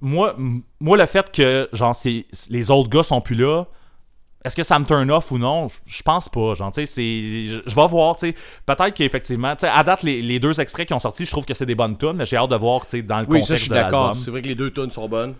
moi, 0.00 0.34
moi 0.78 0.96
le 0.96 1.04
fait 1.04 1.30
que, 1.30 1.68
genre, 1.72 1.94
les 2.48 2.70
autres 2.70 2.88
gars 2.88 3.02
sont 3.02 3.20
plus 3.20 3.34
là, 3.34 3.64
est-ce 4.44 4.56
que 4.56 4.62
ça 4.62 4.78
me 4.78 4.84
turn 4.84 5.10
off 5.10 5.30
ou 5.32 5.38
non? 5.38 5.68
Je- 5.86 6.02
pense 6.02 6.28
pas, 6.28 6.54
genre, 6.54 6.72
tu 6.72 6.80
sais, 6.80 6.86
c'est... 6.86 7.62
Je 7.66 7.74
vais 7.76 7.86
voir, 7.86 8.16
tu 8.16 8.28
sais, 8.30 8.34
peut-être 8.66 8.94
qu'effectivement, 8.94 9.54
tu 9.54 9.60
sais, 9.60 9.68
à 9.68 9.82
date, 9.82 10.02
les, 10.02 10.22
les 10.22 10.38
deux 10.40 10.58
extraits 10.60 10.86
qui 10.88 10.94
ont 10.94 11.00
sorti, 11.00 11.24
je 11.24 11.30
trouve 11.30 11.44
que 11.44 11.54
c'est 11.54 11.66
des 11.66 11.74
bonnes 11.74 11.98
tunes, 11.98 12.14
mais 12.14 12.26
j'ai 12.26 12.36
hâte 12.36 12.50
de 12.50 12.56
voir, 12.56 12.86
tu 12.86 12.92
sais, 12.98 13.02
dans 13.02 13.18
le 13.20 13.26
Oui, 13.26 13.40
contexte 13.40 13.48
ça, 13.48 13.54
je 13.56 13.60
suis 13.60 13.68
de 13.70 13.74
d'accord. 13.74 14.16
C'est 14.16 14.30
vrai 14.30 14.42
que 14.42 14.48
les 14.48 14.54
deux 14.54 14.70
tunes 14.70 14.90
sont 14.90 15.08
bonnes. 15.08 15.34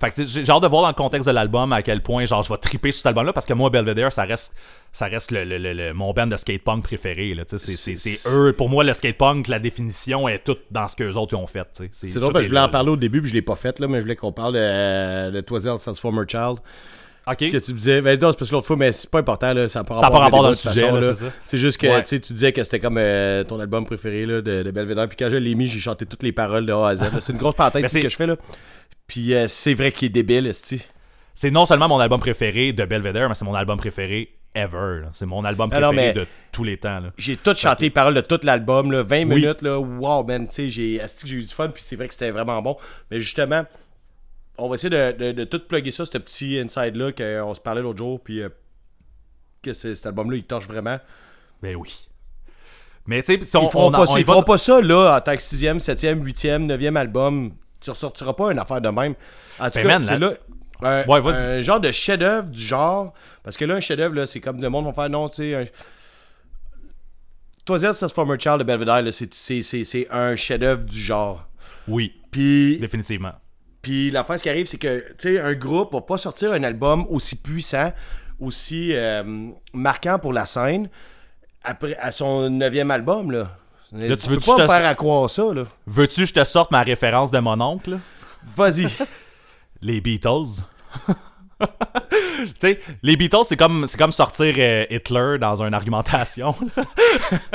Fait 0.00 0.10
que 0.12 0.24
j'ai 0.24 0.48
hâte 0.48 0.62
de 0.62 0.66
voir 0.68 0.80
dans 0.80 0.88
le 0.88 0.94
contexte 0.94 1.28
de 1.28 1.34
l'album 1.34 1.74
à 1.74 1.82
quel 1.82 2.00
point 2.02 2.24
genre 2.24 2.42
je 2.42 2.48
vais 2.48 2.56
triper 2.56 2.90
sur 2.90 3.00
cet 3.00 3.06
album-là 3.08 3.34
parce 3.34 3.44
que 3.44 3.52
moi 3.52 3.68
Belvedere 3.68 4.10
ça 4.10 4.22
reste 4.24 4.54
ça 4.92 5.04
reste 5.08 5.30
le, 5.30 5.44
le- 5.44 5.58
le- 5.58 5.74
le- 5.74 5.92
mon 5.92 6.14
band 6.14 6.26
de 6.26 6.36
skate 6.36 6.62
punk 6.64 6.82
préféré 6.84 7.34
là, 7.34 7.44
tu 7.44 7.58
sais, 7.58 7.96
c'est- 7.96 8.26
eux 8.26 8.54
pour 8.56 8.70
moi 8.70 8.82
le 8.82 8.94
skate 8.94 9.18
punk 9.18 9.46
la 9.48 9.58
définition 9.58 10.26
est 10.26 10.38
toute 10.42 10.60
dans 10.70 10.88
ce 10.88 10.96
que 10.96 11.04
les 11.04 11.18
autres 11.18 11.36
ont 11.36 11.46
fait 11.46 11.68
tu 11.76 11.84
sais. 11.84 11.90
C'est 11.92 12.18
drôle 12.18 12.32
parce 12.32 12.44
que 12.44 12.44
je 12.44 12.48
voulais 12.48 12.60
en 12.62 12.70
parler 12.70 12.88
au 12.88 12.96
début, 12.96 13.20
puis 13.20 13.28
je 13.28 13.34
l'ai 13.34 13.42
pas 13.42 13.56
fait, 13.56 13.78
là, 13.78 13.88
mais 13.88 13.98
je 13.98 14.04
voulais 14.04 14.16
qu'on 14.16 14.32
parle 14.32 14.54
de, 14.54 14.58
euh, 14.58 15.30
de 15.32 15.40
Twizel 15.42 15.76
Transformer 15.78 16.22
Child. 16.26 16.60
Là. 17.26 17.32
OK. 17.32 17.38
Que 17.38 17.56
tu 17.58 17.72
me 17.72 17.78
disais, 17.78 18.00
ben, 18.02 18.18
non, 18.20 18.30
c'est 18.30 18.38
parce 18.38 18.50
que 18.50 18.54
l'autre 18.56 18.66
fois, 18.66 18.76
mais 18.76 18.92
c'est 18.92 19.08
pas 19.10 19.18
important, 19.20 19.52
là, 19.52 19.68
ça 19.68 19.80
n'a 19.80 19.84
pas 19.84 19.96
Ça 19.96 20.08
rapport 20.08 20.42
dans 20.42 20.48
le 20.50 20.54
sujet, 20.54 20.80
façon, 20.82 20.94
là, 20.96 21.00
là. 21.00 21.14
c'est 21.14 21.24
ça. 21.24 21.32
C'est 21.44 21.58
juste 21.58 21.80
que 21.80 21.86
Ouais. 21.86 22.02
tu 22.02 22.08
sais, 22.10 22.20
tu 22.20 22.32
disais 22.32 22.52
que 22.52 22.62
c'était 22.62 22.80
comme 22.80 22.98
euh, 22.98 23.44
ton 23.44 23.58
album 23.60 23.84
préféré 23.84 24.26
là, 24.26 24.40
de, 24.42 24.62
de 24.62 24.70
Belvedere, 24.70 25.08
puis 25.08 25.16
quand 25.18 25.28
je 25.30 25.36
l'ai 25.36 25.54
mis, 25.54 25.66
j'ai 25.68 25.80
chanté 25.80 26.06
toutes 26.06 26.22
les 26.22 26.32
paroles 26.32 26.66
de 26.66 26.72
A 26.72 26.88
à 26.88 26.96
Z. 26.96 27.02
là. 27.02 27.20
C'est 27.20 27.32
une 27.32 27.38
grosse 27.38 27.54
parenthèse 27.56 27.92
que 27.92 28.08
je 28.08 28.16
fais, 28.16 28.26
là. 28.26 28.36
Puis 29.06 29.34
euh, 29.34 29.46
c'est 29.48 29.74
vrai 29.74 29.92
qu'il 29.92 30.06
est 30.06 30.10
débile, 30.10 30.46
esti. 30.46 30.82
C'est 31.34 31.50
non 31.50 31.66
seulement 31.66 31.88
mon 31.88 31.98
album 31.98 32.20
préféré 32.20 32.72
de 32.72 32.84
Belvedere 32.84 33.28
mais 33.28 33.34
c'est 33.34 33.44
mon 33.44 33.54
album 33.54 33.78
préféré 33.78 34.30
ever. 34.54 35.00
là. 35.02 35.08
C'est 35.12 35.26
mon 35.26 35.44
album 35.44 35.70
Ah 35.72 35.80
préféré 35.80 36.12
de 36.12 36.26
tous 36.52 36.64
les 36.64 36.76
temps 36.76 36.98
là. 37.00 37.12
J'ai 37.16 37.36
tout 37.36 37.54
chanté 37.56 37.84
les 37.86 37.90
paroles 37.90 38.14
de 38.14 38.20
tout 38.20 38.38
l'album, 38.42 38.90
là, 38.92 39.02
20 39.02 39.18
Oui. 39.20 39.24
minutes, 39.36 39.62
là, 39.62 39.78
wow, 39.78 40.24
man, 40.24 40.46
tu 40.48 40.54
sais, 40.54 40.70
j'ai 40.70 41.00
j'ai 41.24 41.36
eu 41.36 41.42
du 41.42 41.48
fun, 41.54 41.68
puis 41.68 41.82
c'est 41.86 41.96
vrai 41.96 42.08
que 42.08 42.14
c'était 42.14 42.30
vraiment 42.32 42.60
bon. 42.60 42.76
Mais 43.10 43.20
justement, 43.20 43.64
on 44.60 44.68
va 44.68 44.74
essayer 44.76 44.90
de, 44.90 45.12
de, 45.12 45.32
de 45.32 45.44
tout 45.44 45.60
plugger 45.66 45.90
ça, 45.90 46.04
ce 46.06 46.18
petit 46.18 46.58
inside-là 46.58 47.12
qu'on 47.12 47.54
se 47.54 47.60
parlait 47.60 47.82
l'autre 47.82 47.98
jour, 47.98 48.20
puis 48.20 48.42
euh, 48.42 48.48
que 49.62 49.72
cet 49.72 50.04
album-là, 50.06 50.36
il 50.36 50.44
torche 50.44 50.66
vraiment. 50.66 50.98
Ben 51.62 51.76
oui. 51.76 52.08
Mais 53.06 53.22
tu 53.22 53.34
sais, 53.38 53.42
si 53.44 53.56
on, 53.56 53.66
Ils 53.66 53.70
feront, 53.70 53.88
on- 53.88 53.90
pas, 53.90 54.04
on 54.08 54.22
va- 54.22 54.42
pas 54.42 54.58
ça, 54.58 54.80
là, 54.80 55.16
en 55.16 55.20
tant 55.20 55.34
que 55.34 55.42
6e, 55.42 55.78
7e, 55.80 56.22
8e, 56.22 56.66
9e 56.66 56.96
album. 56.96 57.52
Tu 57.80 57.90
ressortiras 57.90 58.34
pas 58.34 58.52
une 58.52 58.58
affaire 58.58 58.80
de 58.80 58.88
même. 58.90 59.14
En 59.58 59.70
tout 59.70 59.80
Ben, 59.80 59.86
cas, 59.86 60.00
c'est 60.00 60.18
là- 60.18 60.30
là... 60.30 60.34
Un, 60.82 61.04
Ouais, 61.06 61.20
vas-y. 61.20 61.36
un 61.36 61.60
genre 61.62 61.80
de 61.80 61.90
chef-d'œuvre 61.92 62.48
du 62.50 62.60
genre. 62.62 63.12
Parce 63.42 63.56
que 63.58 63.64
là, 63.66 63.74
un 63.74 63.80
chef-d'œuvre, 63.80 64.24
c'est 64.26 64.40
comme 64.40 64.60
le 64.62 64.68
monde 64.70 64.86
va 64.86 64.92
faire 64.94 65.10
non, 65.10 65.28
tu 65.28 65.36
sais. 65.36 65.54
Un... 65.54 65.64
Toisième 67.64 67.92
Transformer 67.92 68.36
Child 68.38 68.58
de 68.58 68.64
Belvedere, 68.64 69.02
c'est 69.12 70.08
un 70.10 70.36
chef-d'œuvre 70.36 70.84
du 70.84 70.98
genre. 70.98 71.46
Oui, 71.88 72.12
Puis, 72.30 72.78
définitivement. 72.78 73.32
Puis 73.82 74.10
l'affaire, 74.10 74.38
ce 74.38 74.42
qui 74.42 74.50
arrive, 74.50 74.66
c'est 74.66 74.78
que, 74.78 75.00
tu 75.18 75.34
sais, 75.34 75.40
un 75.40 75.54
groupe 75.54 75.92
va 75.92 76.00
pas 76.00 76.18
sortir 76.18 76.52
un 76.52 76.62
album 76.62 77.06
aussi 77.08 77.36
puissant, 77.40 77.92
aussi 78.38 78.90
euh, 78.94 79.48
marquant 79.72 80.18
pour 80.18 80.32
la 80.32 80.46
scène, 80.46 80.88
après, 81.64 81.96
à 81.96 82.12
son 82.12 82.48
neuvième 82.50 82.90
album, 82.90 83.30
là. 83.30 83.56
Là, 83.92 84.16
tu 84.16 84.22
tu 84.22 84.28
peux 84.28 84.34
veux-tu 84.34 84.46
pas 84.50 84.56
te- 84.56 84.66
faire 84.66 84.86
à 84.88 84.94
croire 84.94 85.28
ça, 85.28 85.52
là. 85.52 85.64
Veux-tu 85.86 86.20
que 86.22 86.26
je 86.26 86.32
te 86.34 86.44
sorte 86.44 86.70
ma 86.70 86.82
référence 86.82 87.30
de 87.32 87.38
mon 87.40 87.60
oncle? 87.60 87.98
Vas-y. 88.56 88.86
Les 89.82 90.00
Beatles. 90.00 90.62
sais, 92.58 92.80
les 93.02 93.16
Beatles, 93.16 93.44
c'est 93.44 93.56
comme, 93.56 93.86
c'est 93.86 93.98
comme 93.98 94.12
sortir 94.12 94.54
euh, 94.58 94.84
Hitler 94.90 95.36
dans 95.40 95.62
une 95.62 95.74
argumentation. 95.74 96.54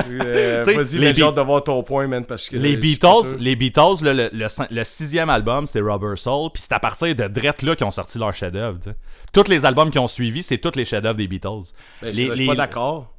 Euh, 0.09 0.61
Vas-y, 0.65 0.97
les 0.97 1.21
hâte 1.21 1.35
de 1.35 1.41
voir 1.41 1.63
ton 1.63 1.81
point, 1.83 2.07
man, 2.07 2.25
parce 2.25 2.49
que... 2.49 2.57
les 2.57 2.77
Beatles, 2.77 3.37
les 3.39 3.55
Beatles 3.55 4.03
là, 4.03 4.13
le, 4.13 4.29
le, 4.31 4.47
le 4.71 4.83
sixième 4.83 5.29
album, 5.29 5.65
c'est 5.65 5.79
Rubber 5.81 6.15
Soul, 6.15 6.49
puis 6.53 6.61
c'est 6.61 6.73
à 6.73 6.79
partir 6.79 7.13
de 7.15 7.27
Drette 7.27 7.61
là 7.61 7.75
qu'ils 7.75 7.87
ont 7.87 7.91
sorti 7.91 8.17
leur 8.19 8.33
sais. 8.33 8.95
Tous 9.33 9.49
les 9.49 9.65
albums 9.65 9.91
qui 9.91 9.99
ont 9.99 10.07
suivi, 10.07 10.43
c'est 10.43 10.57
tous 10.57 10.75
les 10.75 10.85
chefs-d'œuvre 10.85 11.17
des 11.17 11.27
Beatles. 11.27 11.73
Ben, 12.01 12.11
je- 12.11 12.15
les, 12.15 12.35
suis 12.35 12.47
pas 12.47 12.55
d'accord. 12.55 13.13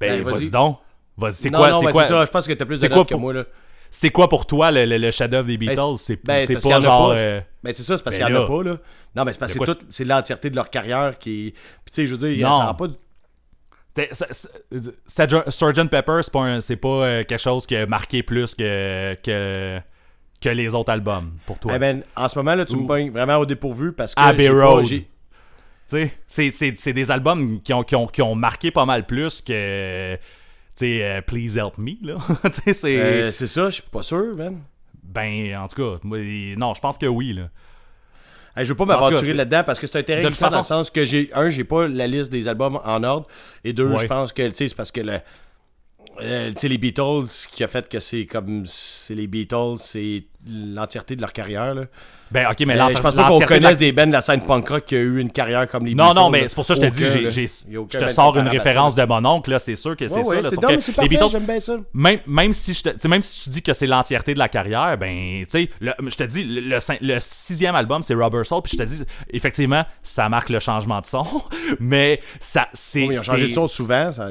Ben, 0.00 0.22
Ben, 0.22 0.32
vas-y. 0.32 0.50
donc. 0.50 0.78
Vas-y, 1.16 1.32
c'est 1.34 1.50
Non, 1.50 1.58
quoi, 1.58 1.70
non, 1.70 1.80
c'est 1.80 1.92
quoi, 1.92 2.02
c'est 2.02 2.08
ça, 2.12 2.24
je 2.24 2.30
pense 2.30 2.46
que 2.46 2.52
t'as 2.54 2.64
plus 2.64 2.80
de 2.80 2.88
quoi 2.88 3.04
que 3.04 3.14
moi, 3.14 3.32
là. 3.32 3.44
C'est 3.96 4.10
quoi 4.10 4.28
pour 4.28 4.44
toi 4.46 4.72
le, 4.72 4.84
le- 4.86 4.98
le 4.98 5.10
chef-d'œuvre 5.12 5.46
des 5.46 5.56
Beatles? 5.56 5.76
Ben, 5.76 5.94
c'est 5.96 6.24
Ben, 6.24 6.46
c'est 6.46 6.54
pas 6.62 6.80
genre. 6.80 7.10
pas. 7.10 7.16
euh, 7.16 7.40
Ben, 7.62 7.72
c'est 7.72 7.82
ça, 7.84 7.96
c'est 7.96 8.02
parce 8.02 8.18
ben 8.18 8.26
qu'il 8.26 8.34
y 8.34 8.38
en 8.38 8.42
a 8.42 8.46
pas, 8.46 8.62
là. 8.64 8.76
Non, 9.14 9.24
mais 9.24 9.32
c'est 9.32 9.38
parce 9.38 9.54
que 9.54 9.64
c'est 9.88 10.04
l'entièreté 10.04 10.50
de 10.50 10.56
leur 10.56 10.68
carrière 10.68 11.16
qui. 11.18 11.54
Puis, 11.84 11.92
tu 11.92 12.02
sais, 12.02 12.06
je 12.08 12.14
veux 12.14 12.28
dire, 12.28 12.48
Non. 12.48 12.58
ça 12.58 12.64
n'a 12.66 12.74
pas. 12.74 12.86
Sgt. 15.06 15.88
Pepper, 15.88 16.20
c'est 16.22 16.32
pas, 16.32 16.40
pas 16.80 16.88
euh, 16.88 17.22
quelque 17.22 17.38
chose 17.40 17.66
qui 17.66 17.76
a 17.76 17.86
marqué 17.86 18.22
plus 18.22 18.54
que, 18.54 19.14
que, 19.22 19.78
que 20.40 20.48
les 20.48 20.74
autres 20.74 20.90
albums 20.90 21.32
pour 21.46 21.58
toi. 21.58 21.72
Eh 21.76 21.78
ben, 21.78 22.02
en 22.16 22.28
ce 22.28 22.36
moment, 22.38 22.54
là, 22.54 22.64
tu 22.64 22.76
me 22.76 22.86
pognes 22.86 23.10
vraiment 23.10 23.36
au 23.36 23.46
dépourvu 23.46 23.92
parce 23.92 24.14
que. 24.14 24.20
Abbey 24.20 24.48
Road. 24.48 24.84
j'ai- 24.84 25.02
Tu 25.02 25.08
sais, 25.86 26.12
c'est- 26.26 26.50
c'est 26.50 26.74
c'est 26.78 26.92
des 26.94 27.10
albums 27.10 27.60
qui 27.60 27.72
ont, 27.74 27.82
qui, 27.84 27.94
ont, 27.94 28.06
qui 28.06 28.22
ont 28.22 28.34
marqué 28.34 28.70
pas 28.70 28.84
mal 28.86 29.06
plus 29.06 29.40
que. 29.42 30.18
Tu 30.76 30.86
sais, 30.86 31.04
euh, 31.04 31.20
Please 31.20 31.56
Help 31.56 31.78
Me, 31.78 31.92
là. 32.02 32.16
c'est. 32.72 33.00
Euh, 33.00 33.30
c'est 33.30 33.46
ça, 33.46 33.66
je 33.66 33.74
suis 33.74 33.82
pas 33.82 34.02
sûr, 34.02 34.34
man. 34.36 34.60
Ben, 35.02 35.56
en 35.56 35.68
tout 35.68 35.76
cas, 35.76 35.98
moi, 36.02 36.18
non, 36.56 36.74
je 36.74 36.80
pense 36.80 36.98
que 36.98 37.06
oui, 37.06 37.32
là. 37.32 37.48
Hey, 38.56 38.64
je 38.64 38.70
veux 38.70 38.76
pas 38.76 38.84
m'aventurer 38.84 39.34
là-dedans 39.34 39.62
parce 39.64 39.80
que 39.80 39.86
c'est 39.86 39.98
un 39.98 40.02
terrain 40.04 40.20
De 40.30 40.34
dans 40.50 40.56
le 40.56 40.62
sens 40.62 40.90
que 40.90 41.04
j'ai. 41.04 41.30
Un, 41.34 41.48
j'ai 41.48 41.64
pas 41.64 41.88
la 41.88 42.06
liste 42.06 42.30
des 42.30 42.46
albums 42.46 42.78
en 42.84 43.02
ordre. 43.02 43.26
Et 43.64 43.72
deux, 43.72 43.86
Ouais. 43.88 43.98
je 43.98 44.06
pense 44.06 44.32
que, 44.32 44.48
tu 44.48 44.54
sais, 44.56 44.68
c'est 44.68 44.74
parce 44.76 44.92
que 44.92 45.00
le. 45.00 45.18
Euh, 46.22 46.50
tu 46.52 46.60
sais, 46.60 46.68
les 46.68 46.78
Beatles, 46.78 47.26
ce 47.26 47.48
qui 47.48 47.64
a 47.64 47.68
fait 47.68 47.88
que 47.88 47.98
c'est 48.00 48.26
comme. 48.26 48.64
C'est 48.66 49.14
les 49.14 49.26
Beatles, 49.26 49.76
c'est 49.78 50.24
l'entièreté 50.50 51.16
de 51.16 51.20
leur 51.20 51.32
carrière, 51.32 51.74
là. 51.74 51.82
Ben, 52.30 52.48
ok, 52.50 52.60
mais 52.66 52.78
Euh, 52.80 52.88
je 52.96 53.00
pense 53.00 53.14
pas 53.14 53.28
qu'on 53.28 53.38
connaisse 53.40 53.78
des 53.78 53.92
bands 53.92 54.06
de 54.08 54.12
la 54.12 54.20
scène 54.20 54.40
punk 54.40 54.68
rock 54.68 54.84
qui 54.86 54.96
a 54.96 54.98
eu 54.98 55.20
une 55.20 55.30
carrière 55.30 55.68
comme 55.68 55.86
les 55.86 55.94
Non, 55.94 56.06
Beatles. 56.06 56.16
non, 56.16 56.30
mais 56.30 56.40
là. 56.42 56.48
c'est 56.48 56.54
pour 56.56 56.66
ça 56.66 56.74
que 56.74 56.80
je 56.82 56.86
te 56.88 56.92
dis, 56.92 57.04
j'ai- 57.30 57.46
je 57.46 57.98
te 57.98 58.08
sors 58.08 58.36
une 58.36 58.48
référence 58.48 58.94
de 58.96 59.04
mon 59.04 59.24
oncle, 59.24 59.50
là, 59.50 59.58
c'est 59.60 59.76
sûr 59.76 59.94
que 59.96 60.08
c'est 60.08 60.14
Ouais, 60.16 60.24
ça. 60.24 60.28
ouais, 60.30 60.42
c'est 60.42 60.60
non, 60.60 60.68
mais 60.68 61.02
les 61.02 61.08
Beatles, 61.08 61.28
j'aime 61.30 61.44
bien 61.44 61.60
ça. 61.60 61.76
même, 61.92 62.18
même, 62.26 62.52
si 62.52 62.74
je 62.74 62.82
te, 62.82 63.08
même 63.08 63.22
si 63.22 63.44
tu 63.44 63.50
dis 63.50 63.62
que 63.62 63.72
c'est 63.72 63.86
l'entièreté 63.86 64.34
de 64.34 64.38
la 64.40 64.48
carrière, 64.48 64.96
ben, 64.98 65.44
tu 65.44 65.50
sais, 65.50 65.70
je 65.80 66.16
te 66.16 66.24
dis, 66.24 66.42
le, 66.44 66.60
le 66.62 66.78
cin- 66.78 66.98
le 67.00 67.18
sixième 67.20 67.76
album, 67.76 68.02
c'est 68.02 68.14
Rubber 68.14 68.42
Soul, 68.44 68.62
puis 68.62 68.72
je 68.76 68.82
te 68.82 68.88
dis, 68.88 69.02
effectivement, 69.30 69.84
ça 70.02 70.28
marque 70.28 70.48
le 70.50 70.58
changement 70.58 71.00
de 71.00 71.06
son, 71.06 71.24
mais 71.78 72.20
ça, 72.40 72.68
c'est... 72.72 73.06
Oui, 73.06 73.14
ils 73.14 73.20
ont 73.20 73.22
changé 73.22 73.46
de 73.48 73.52
son 73.52 73.68
souvent. 73.68 74.10
Ça, 74.10 74.30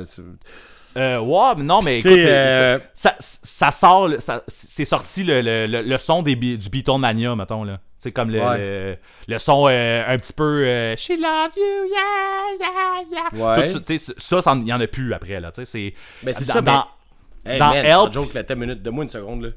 Euh, 0.96 1.20
ouais, 1.20 1.56
mais 1.58 1.64
non, 1.64 1.82
mais 1.82 2.00
écoute, 2.00 2.12
euh, 2.12 2.76
euh, 2.78 2.80
ça, 2.94 3.16
ça, 3.20 3.40
ça 3.44 3.72
sort, 3.72 4.10
ça- 4.20 4.44
c'est 4.48 4.86
sorti 4.86 5.24
le, 5.24 5.42
le, 5.42 5.66
le, 5.66 5.82
le 5.82 5.98
son 5.98 6.22
des, 6.22 6.36
du 6.36 6.70
Beatlemania, 6.70 7.36
mettons, 7.36 7.64
là. 7.64 7.80
C'est 7.98 8.12
comme 8.12 8.30
le, 8.32 8.40
Ouais. 8.42 9.00
le, 9.28 9.40
son 9.40 9.68
euh, 9.70 10.04
un 10.08 10.18
petit 10.18 10.34
peu 10.34 10.44
euh, 10.66 10.96
She 10.98 11.12
loves 11.12 11.56
you, 11.56 11.90
yeah, 11.90 12.58
yeah, 12.60 13.32
yeah. 13.34 13.58
Ouais. 13.58 13.72
Tout 13.72 13.82
ça, 14.18 14.42
ça, 14.42 14.56
il 14.60 14.68
y 14.68 14.74
en 14.74 14.82
a 14.82 14.88
plus 14.88 15.14
après, 15.14 15.40
là, 15.40 15.52
c'est... 15.64 15.94
Ben, 16.22 16.34
c'est 16.34 16.46
dans- 16.48 16.54
ça, 16.54 16.62
mais- 16.62 16.72
dans- 16.72 16.86
Hey, 17.46 17.60
Dans 17.60 17.70
man, 17.70 17.86
Help- 17.86 18.14
joke, 18.14 18.34
là, 18.34 18.56
minute. 18.56 18.82
Donne-moi 18.82 19.04
une 19.04 19.10
seconde, 19.10 19.42
là. 19.44 19.50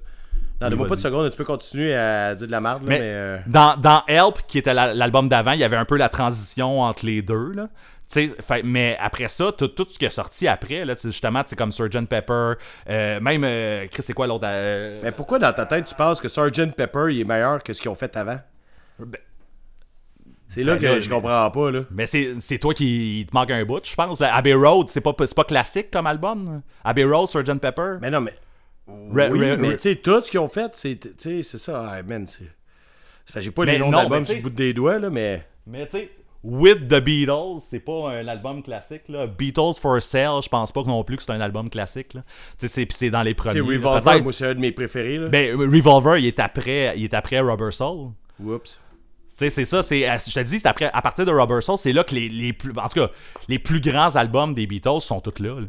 Non, 0.60 0.68
donne-moi 0.70 0.88
pas 0.88 0.96
de 0.96 1.00
seconde, 1.00 1.24
là, 1.24 1.30
tu 1.30 1.36
peux 1.36 1.44
continuer 1.44 1.94
à 1.94 2.34
dire 2.34 2.46
de 2.46 2.52
la 2.52 2.60
merde, 2.60 2.82
là, 2.82 2.88
mais... 2.88 2.98
Mais- 2.98 3.04
euh, 3.04 3.38
Dans, 3.46 3.76
dans 3.76 4.02
Help, 4.08 4.38
qui 4.48 4.58
était 4.58 4.74
la- 4.74 4.92
l'album 4.94 5.28
d'avant, 5.28 5.52
il 5.52 5.60
y 5.60 5.64
avait 5.64 5.76
un 5.76 5.84
peu 5.84 5.96
la 5.96 6.08
transition 6.08 6.80
entre 6.80 7.04
les 7.06 7.22
deux. 7.22 7.52
Là. 7.52 7.68
Fait- 8.08 8.62
mais 8.62 8.96
après 9.00 9.28
ça, 9.28 9.52
tout, 9.52 9.68
tout 9.68 9.86
ce 9.88 9.98
qui 9.98 10.04
est 10.04 10.10
sorti 10.10 10.46
après, 10.48 10.84
là, 10.84 10.94
c'est 10.94 11.10
justement, 11.10 11.42
c'est 11.44 11.56
comme 11.56 11.72
Sgt. 11.72 12.06
Pepper, 12.06 12.52
euh, 12.88 13.20
même, 13.20 13.42
euh, 13.44 13.86
Chris, 13.90 14.02
c'est 14.02 14.12
quoi 14.12 14.26
l'autre 14.26 14.44
euh, 14.46 15.00
Mais 15.02 15.12
pourquoi 15.12 15.38
dans 15.38 15.52
ta 15.52 15.66
tête 15.66 15.86
tu 15.86 15.94
penses 15.94 16.20
que 16.20 16.28
Sgt. 16.28 16.72
Pepper 16.76 17.06
il 17.10 17.20
est 17.20 17.24
meilleur 17.24 17.62
que 17.62 17.72
ce 17.72 17.80
qu'ils 17.80 17.90
ont 17.90 17.94
fait 17.96 18.16
avant? 18.16 18.38
Ben- 18.98 19.20
C'est 20.48 20.62
là 20.62 20.74
Ben 20.74 20.80
que 20.80 20.86
là, 20.86 21.00
je 21.00 21.10
comprends 21.10 21.50
pas, 21.50 21.70
là. 21.72 21.80
Mais 21.90 22.06
c'est 22.06 22.34
c'est 22.38 22.58
toi 22.58 22.72
qui 22.72 23.26
te 23.28 23.34
manque 23.34 23.50
un 23.50 23.64
bout, 23.64 23.84
je 23.84 23.94
pense. 23.96 24.20
Abbey 24.22 24.54
Road, 24.54 24.88
c'est 24.88 25.00
pas, 25.00 25.12
c'est 25.18 25.34
pas 25.36 25.44
classique 25.44 25.90
comme 25.90 26.06
album? 26.06 26.62
Abbey 26.84 27.04
Road, 27.04 27.28
Sgt. 27.28 27.58
Pepper? 27.60 27.96
Mais 28.00 28.10
non, 28.10 28.20
mais... 28.20 28.34
Re- 28.88 29.30
oui, 29.32 29.40
re- 29.40 29.56
mais 29.56 29.74
tu 29.76 29.82
sais, 29.90 29.96
tout 29.96 30.20
ce 30.20 30.30
qu'ils 30.30 30.38
ont 30.38 30.48
fait, 30.48 30.70
c'est... 30.74 31.42
Ça, 31.42 31.90
ah, 31.90 32.02
man, 32.04 32.24
J'ai 33.34 33.50
pas 33.50 33.64
Mais 33.64 33.72
les 33.72 33.78
noms 33.80 33.90
d'albums 33.90 34.24
sur 34.24 34.36
le 34.36 34.42
bout 34.42 34.50
des 34.50 34.72
doigts, 34.72 35.00
là, 35.00 35.10
mais... 35.10 35.44
Mais 35.66 35.86
tu 35.86 35.98
sais, 35.98 36.10
With 36.48 36.86
the 36.88 37.00
Beatles, 37.00 37.60
c'est 37.60 37.80
pas 37.80 38.10
un 38.10 38.28
album 38.28 38.62
classique. 38.62 39.02
Là. 39.08 39.26
Beatles 39.26 39.74
for 39.80 40.00
Sale, 40.00 40.40
je 40.44 40.48
pense 40.48 40.70
pas 40.70 40.84
non 40.84 41.02
plus 41.02 41.16
que 41.16 41.24
c'est 41.24 41.32
un 41.32 41.40
album 41.40 41.68
classique. 41.68 42.14
Là. 42.14 42.22
Tu 42.58 42.68
sais, 42.68 42.68
c'est, 42.68 42.92
c'est 42.92 43.10
dans 43.10 43.22
les 43.22 43.34
premiers. 43.34 43.60
Revolver, 43.60 44.22
moi, 44.22 44.32
c'est 44.32 44.46
un 44.46 44.54
de 44.54 44.60
mes 44.60 44.70
préférés, 44.70 45.18
là. 45.18 45.28
Ben, 45.28 45.56
Revolver, 45.56 46.18
il 46.18 46.26
est 46.26 46.38
après, 46.38 46.94
il 46.96 47.04
est 47.04 47.14
après 47.14 47.40
Rubber 47.40 47.72
Soul. 47.72 48.10
Oups. 48.40 48.80
Tu 49.30 49.34
sais, 49.34 49.50
c'est 49.50 49.64
ça, 49.64 49.82
c'est, 49.82 50.00
je 50.00 50.34
te 50.34 50.40
dis, 50.40 50.60
c'est 50.60 50.68
après, 50.68 50.88
à 50.92 51.02
partir 51.02 51.26
de 51.26 51.32
Rubber 51.32 51.60
Soul, 51.60 51.78
c'est 51.78 51.92
là 51.92 52.04
que 52.04 52.14
les, 52.14 52.28
les 52.28 52.52
plus, 52.52 52.70
en 52.76 52.88
tout 52.88 53.00
cas, 53.00 53.10
les 53.48 53.58
plus 53.58 53.80
grands 53.80 54.14
albums 54.14 54.54
des 54.54 54.66
Beatles 54.66 55.00
sont 55.00 55.20
tous 55.20 55.42
là. 55.42 55.60
là. 55.60 55.66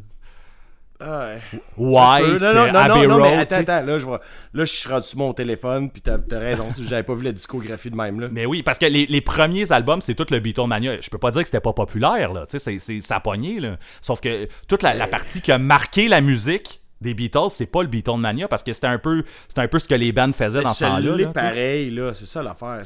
Ah, 1.00 1.30
ouais. 1.30 1.60
White, 1.78 2.42
non, 2.42 2.54
non, 2.54 2.60
euh, 2.60 2.72
non, 2.72 2.80
Abbey 2.80 3.08
non, 3.08 3.08
non, 3.08 3.24
mais 3.24 3.30
Road, 3.30 3.40
attends, 3.40 3.56
attends, 3.58 3.86
là, 3.86 4.00
je 4.00 4.06
vois. 4.06 4.20
Là, 4.54 4.66
je 4.66 4.72
suis 4.72 4.90
rendu 4.90 5.06
sur 5.06 5.20
mon 5.20 5.34
téléphone, 5.34 5.92
puis 5.92 6.02
t'as 6.02 6.18
t'as 6.18 6.40
raison, 6.40 6.72
si 6.72 6.88
j'avais 6.88 7.04
pas 7.04 7.14
vu 7.14 7.24
la 7.24 7.32
discographie 7.32 7.92
de 7.92 7.96
même, 7.96 8.20
là. 8.20 8.30
Mais 8.32 8.48
oui, 8.48 8.64
parce 8.64 8.80
que 8.80 8.88
les, 8.88 9.06
les 9.06 9.22
premiers 9.22 9.72
albums, 9.72 10.02
c'est 10.02 10.16
tout 10.16 10.26
le 10.32 10.40
Beatlemania. 10.40 11.00
Je 11.00 11.10
peux 11.10 11.20
pas 11.20 11.30
dire 11.30 11.42
que 11.42 11.48
c'était 11.48 11.60
pas 11.60 11.74
populaire, 11.74 12.34
là. 12.34 12.46
Tu 12.48 12.58
sais, 12.58 12.60
c'est, 12.60 12.80
c'est, 12.80 13.00
ça 13.02 13.20
pogné, 13.20 13.60
là. 13.60 13.78
Sauf 14.02 14.22
que 14.22 14.48
toute 14.68 14.82
la, 14.82 14.96
la 14.96 15.08
partie 15.08 15.42
qui 15.42 15.52
a 15.52 15.60
marqué 15.60 16.08
la 16.08 16.22
musique 16.22 16.82
des 17.02 17.14
Beatles, 17.14 17.50
c'est 17.50 17.68
pas 17.68 17.84
le 17.84 17.90
Beatlemania, 17.90 18.48
parce 18.48 18.64
que 18.64 18.74
c'était 18.74 18.88
un 18.88 18.98
peu, 18.98 19.24
c'était 19.48 19.62
un 19.62 19.68
peu 19.68 19.78
ce 19.78 19.88
que 19.88 19.96
les 19.96 20.12
bands 20.12 20.34
faisaient 20.34 20.62
dans 20.62 20.74
ce 20.74 20.84
temps-là. 20.84 21.18
sais. 21.18 21.32
pareil, 21.32 21.90
là, 21.92 22.14
c'est 22.16 22.26
ça 22.26 22.42
l'affaire. 22.42 22.82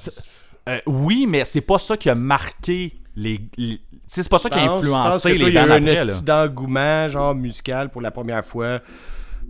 Euh, 0.70 0.80
oui, 0.86 1.26
mais 1.28 1.46
c'est 1.46 1.62
pas 1.62 1.80
ça 1.80 1.98
qui 1.98 2.10
a 2.10 2.16
marqué 2.16 3.01
les. 3.16 3.40
les- 3.58 3.80
c'est 4.08 4.28
pas 4.30 4.40
ça 4.40 4.50
qui 4.50 4.58
a 4.60 4.64
influencé 4.78 5.34
que 5.34 5.38
toi, 5.40 5.46
les 5.48 5.52
il 5.52 5.56
y 5.56 5.58
a 5.58 5.64
un 5.64 5.70
après, 5.72 6.22
d'engouement, 6.24 7.08
genre 7.10 7.34
musical, 7.36 7.90
pour 7.90 8.02
la 8.02 8.12
première 8.12 8.44
fois, 8.46 8.80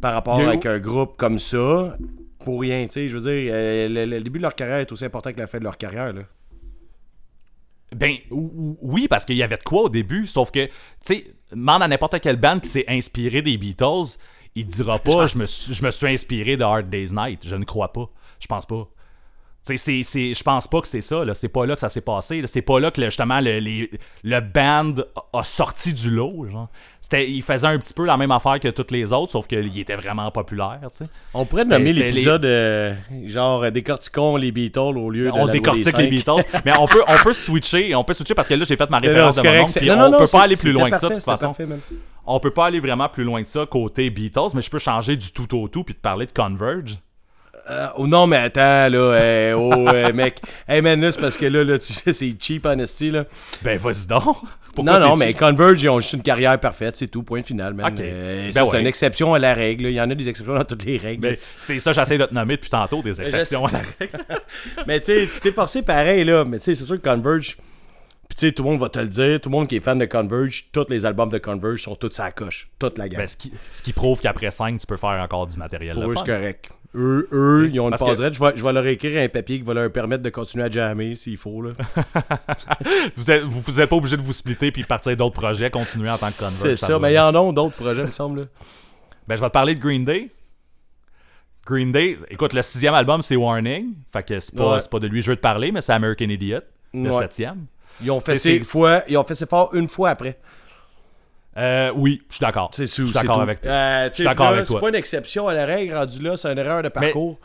par 0.02 0.14
rapport 0.14 0.40
avec 0.50 0.66
un 0.66 0.80
groupe 0.80 1.18
comme 1.18 1.40
ça, 1.40 1.98
pour 2.44 2.62
rien, 2.62 2.86
tu 2.88 2.94
sais. 2.94 3.10
Je 3.10 3.18
veux 3.18 3.32
dire, 3.32 3.52
euh, 3.54 3.88
le, 3.88 4.06
le 4.06 4.22
début 4.22 4.40
de 4.40 4.44
leur 4.44 4.56
carrière 4.56 4.78
est 4.78 4.92
aussi 4.92 5.06
important 5.06 5.32
que 5.34 5.40
la 5.40 5.48
fin 5.48 5.58
de 5.60 5.64
leur 5.64 5.78
carrière, 5.78 6.14
là. 6.14 6.22
Ben 7.96 8.16
ou- 8.30 8.52
ou- 8.56 8.78
oui, 8.82 9.08
parce 9.10 9.26
qu'il 9.26 9.36
y 9.36 9.44
avait 9.44 9.58
de 9.58 9.64
quoi 9.64 9.84
au 9.84 9.90
début, 9.90 10.26
sauf 10.26 10.50
que, 10.50 10.66
tu 10.66 10.72
sais, 11.04 11.26
demande 11.52 11.84
à 11.84 11.88
n'importe 11.90 12.20
quelle 12.22 12.38
band 12.38 12.60
qui 12.60 12.70
s'est 12.70 12.86
inspiré 12.88 13.42
des 13.42 13.58
Beatles, 13.58 14.18
il 14.56 14.66
dira 14.66 14.98
pas 15.00 15.28
je 15.28 15.38
me, 15.38 15.46
suis, 15.46 15.74
je 15.74 15.84
me 15.84 15.92
suis 15.92 16.08
inspiré 16.08 16.56
de 16.56 16.64
Hard 16.64 16.90
Day's 16.90 17.12
Night. 17.12 17.40
Je 17.46 17.56
ne 17.56 17.66
crois 17.66 17.92
pas. 17.92 18.10
Je 18.40 18.48
pense 18.48 18.66
pas. 18.66 18.88
Je 19.68 20.44
pense 20.44 20.68
pas 20.68 20.82
que 20.82 20.88
c'est 20.88 21.02
ça. 21.02 21.24
C'est 21.34 21.50
pas 21.50 21.66
là 21.66 21.76
que 21.76 21.80
ça 21.80 21.90
s'est 21.90 22.02
passé. 22.02 22.42
C'est 22.46 22.62
pas 22.62 22.80
là 22.80 22.92
que 22.92 23.00
le- 23.00 23.08
justement 23.08 23.40
le, 23.40 23.60
les- 23.60 23.92
le 24.24 24.40
band 24.40 24.94
a 25.16 25.40
a 25.40 25.44
sorti 25.44 25.94
du 25.94 26.10
lot. 26.12 26.48
Genre. 26.52 26.68
Il 27.14 27.42
faisait 27.44 27.68
un 27.68 27.78
petit 27.78 27.94
peu 27.94 28.06
la 28.06 28.16
même 28.16 28.32
affaire 28.32 28.60
que 28.60 28.70
toutes 28.70 28.92
les 28.92 29.12
autres, 29.12 29.34
sauf 29.34 29.46
qu'il 29.48 29.78
était 29.78 29.96
vraiment 29.96 30.32
populaire. 30.32 30.80
On 31.34 31.46
pourrait 31.46 31.66
nommer 31.66 31.94
l'épisode 31.94 32.46
euh, 32.46 32.94
genre 33.26 33.64
euh, 33.64 33.70
décortiquons 33.70 34.38
les 34.38 34.52
Beatles 34.52 34.80
au 34.80 35.10
lieu 35.10 35.26
de 35.32 35.38
on 35.38 35.46
la 35.46 35.52
décortique 35.54 35.98
les. 35.98 36.08
Beatles. 36.08 36.44
mais 36.66 36.72
on 36.80 36.88
peut, 36.88 37.04
on 37.08 37.18
peut 37.18 37.34
switcher. 37.34 37.94
On 37.96 38.04
peut 38.04 38.14
switcher 38.14 38.34
parce 38.34 38.48
que 38.48 38.54
là, 38.54 38.66
j'ai 38.68 38.78
fait 38.78 38.90
ma 38.90 39.00
non, 39.00 39.08
référence 39.08 39.36
de 39.36 39.42
mon 39.44 39.64
oncle, 39.64 39.86
non, 39.86 39.94
on 39.94 39.98
non, 39.98 40.10
non, 40.12 40.18
peut 40.20 40.32
pas 40.32 40.42
aller 40.44 40.56
plus 40.56 40.72
loin 40.72 40.90
que 40.90 40.98
ça, 40.98 41.10
de 41.10 41.14
toute 41.16 41.24
façon. 41.24 41.48
parfait. 41.48 41.68
On 42.26 42.40
peut 42.40 42.52
pas 42.52 42.68
aller 42.68 42.80
vraiment 42.80 43.10
plus 43.10 43.24
loin 43.24 43.42
que 43.44 43.50
ça 43.50 43.66
côté 43.66 44.10
Beatles, 44.10 44.50
mais 44.54 44.62
je 44.62 44.70
peux 44.70 44.80
changer 44.80 45.16
du 45.18 45.32
tout 45.32 45.54
au 45.58 45.68
tout 45.68 45.84
puis 45.84 45.96
te 45.96 46.02
parler 46.02 46.26
de 46.26 46.32
Converge. 46.32 46.98
Euh, 47.70 47.88
oh 47.98 48.08
non, 48.08 48.28
mais 48.28 48.38
attends, 48.38 48.90
là. 48.90 49.14
hey, 49.22 49.54
oh, 49.54 49.88
hey, 49.90 50.14
mec. 50.14 50.42
Hey, 50.68 50.82
man, 50.82 51.00
là, 51.00 51.12
c'est 51.12 51.22
parce 51.22 51.38
que 51.38 51.46
là, 51.46 51.64
là 51.64 51.78
tu 51.80 51.94
sais, 51.94 52.14
c'est 52.14 52.36
cheap, 52.40 52.66
honesty, 52.66 53.12
là. 53.12 53.26
Ben, 53.62 53.78
vas-y 53.78 54.08
donc. 54.08 54.38
Pourquoi 54.76 55.00
non, 55.00 55.10
non, 55.10 55.18
mais? 55.18 55.34
Converge, 55.34 55.82
ils 55.84 55.90
ont 55.90 56.00
juste 56.00 56.14
une 56.14 56.22
carrière 56.22 56.58
parfaite, 56.60 56.96
c'est 56.96 57.08
tout, 57.08 57.24
point 57.24 57.44
final, 57.44 57.74
man. 57.74 57.94
Euh, 58.00 58.46
Ben 58.46 58.54
c'est 58.54 58.72
ouais. 58.72 58.80
une 58.80 58.88
exception 58.88 59.34
à 59.34 59.40
la 59.40 59.54
règle. 59.54 59.84
là. 59.84 59.90
Il 59.90 59.96
y 59.96 60.02
en 60.02 60.10
a 60.10 60.16
des 60.16 60.30
exceptions 60.30 60.56
dans 60.56 60.64
toutes 60.64 60.86
les 60.86 60.98
règles. 60.98 61.22
Ben, 61.22 61.36
c'est 61.60 61.80
ça, 61.80 61.92
j'essaie 61.92 62.18
de 62.18 62.26
te 62.26 62.34
nommer 62.34 62.56
depuis 62.56 62.70
tantôt, 62.70 63.02
des 63.02 63.22
exceptions 63.22 63.66
à 63.66 63.72
la 63.72 63.82
règle. 64.00 64.18
Mais 64.88 65.00
tu 65.00 65.08
sais, 65.08 65.30
tu 65.34 65.42
t'es 65.42 65.52
forcé 65.52 65.82
pareil, 65.82 66.24
là. 66.24 66.46
Mais 66.46 66.58
tu 66.58 66.66
sais, 66.66 66.76
c'est 66.76 66.86
sûr 66.86 67.02
que 67.02 67.10
Converge. 67.10 67.58
Puis 68.30 68.38
tu 68.38 68.48
sais, 68.48 68.52
tout 68.54 68.64
le 68.64 68.70
monde 68.70 68.80
va 68.80 68.88
te 68.88 69.00
le 69.00 69.10
dire. 69.10 69.42
Tout 69.42 69.50
le 69.50 69.58
monde 69.58 69.68
qui 69.68 69.76
est 69.76 69.82
fan 69.82 70.00
de 70.00 70.06
Converge, 70.06 70.68
tous 70.72 70.86
les 70.90 71.06
albums 71.06 71.30
de 71.30 71.38
Converge 71.38 71.82
sont 71.82 71.96
tous 71.96 72.18
à 72.22 72.32
coche. 72.32 72.70
Toute 72.80 72.98
la 72.98 73.10
gamme. 73.10 73.20
Ben, 73.20 73.28
ce, 73.28 73.36
qui, 73.36 73.52
ce 73.70 73.82
qui 73.82 73.92
prouve 73.92 74.22
qu'après 74.22 74.52
5, 74.52 74.80
tu 74.80 74.88
peux 74.88 74.96
faire 74.96 75.22
encore 75.22 75.48
du 75.48 75.58
matériel. 75.58 75.96
Pour 75.96 76.10
eux, 76.10 76.16
c'est 76.16 76.26
correct. 76.26 76.70
Eux, 76.94 77.30
eux 77.32 77.70
ils 77.72 77.80
ont 77.80 77.86
une 77.86 77.92
passe 77.92 78.02
que-. 78.18 78.34
Je 78.34 78.40
vais, 78.40 78.52
je 78.56 78.64
vais 78.64 78.74
leur 78.74 78.86
écrire 78.86 79.22
un 79.24 79.30
papier 79.30 79.60
qui 79.60 79.64
va 79.64 79.74
leur 79.74 79.92
permettre 79.92 80.24
de 80.24 80.30
continuer 80.30 80.66
à 80.66 80.70
jammer 80.70 81.16
s'il 81.16 81.38
faut. 81.38 81.62
Là. 81.62 81.72
Vous 83.16 83.32
êtes, 83.32 83.44
vous, 83.44 83.62
vous 83.62 83.80
êtes 83.82 83.90
pas 83.90 83.96
obligé 83.96 84.18
de 84.18 84.22
vous 84.22 84.34
splitter 84.34 84.72
puis 84.72 84.84
partir 84.84 85.16
d'autres 85.16 85.40
projets, 85.40 85.70
continuer 85.70 86.10
en 86.10 86.18
tant 86.18 86.28
que 86.28 86.38
Converge. 86.38 86.54
C'est 86.62 86.76
ça, 86.76 87.00
mais 87.00 87.12
il 87.14 87.16
y 87.16 87.20
en 87.20 87.28
a 87.30 87.54
d'autres 87.54 87.76
projets, 87.78 88.04
me 88.04 88.12
semble. 88.12 88.42
là. 88.42 88.46
Ben, 89.28 89.36
je 89.38 89.42
vais 89.42 89.48
te 89.48 89.54
parler 89.54 89.76
de 89.76 89.80
Green 89.82 90.04
Day. 90.04 90.30
Green 91.66 91.92
Day, 91.92 92.18
écoute, 92.30 92.54
le 92.54 92.62
sixième 92.62 92.94
album, 92.94 93.22
c'est 93.22 93.36
Warning. 93.36 93.94
Fait 94.12 94.24
que 94.24 94.40
c'est 94.40 94.56
pas, 94.56 94.76
Ouais. 94.78 94.82
pas 94.90 95.00
de 95.00 95.08
lui 95.08 95.20
que 95.20 95.26
je 95.26 95.32
veux 95.32 95.38
te 95.38 95.42
parler, 95.42 95.72
mais 95.72 95.80
c'est 95.82 95.94
American 95.94 96.26
Idiot, 96.26 96.60
le 96.94 97.10
Ouais. 97.10 97.14
septième. 97.20 97.66
Ils 98.02 98.10
ont 98.12 98.20
fait 98.20 98.38
ses 98.38 98.64
fois, 98.64 99.04
ils 99.08 99.16
ont 99.18 99.24
fait 99.24 99.36
ses 99.36 99.46
forts 99.46 99.74
une 99.76 99.88
fois 99.88 100.10
après. 100.10 100.40
Euh, 101.58 101.92
oui, 101.96 102.22
je 102.30 102.36
suis 102.36 102.42
d'accord. 102.44 102.70
C'est 102.74 102.86
Je 102.86 102.92
suis 102.92 103.12
d'accord 103.12 103.42
avec 103.42 103.62
toi. 103.62 103.72
Euh, 103.72 104.10
Je 104.10 104.16
suis 104.16 104.24
d'accord 104.24 104.48
avec 104.48 104.62
C'est 104.62 104.72
toi. 104.72 104.80
pas 104.80 104.90
une 104.90 104.96
exception 104.96 105.48
à 105.48 105.54
la 105.54 105.66
règle 105.66 105.94
rendu 105.96 106.22
là, 106.22 106.38
c'est 106.38 106.52
une 106.52 106.58
erreur 106.58 106.82
de 106.82 106.90
parcours. 106.90 107.38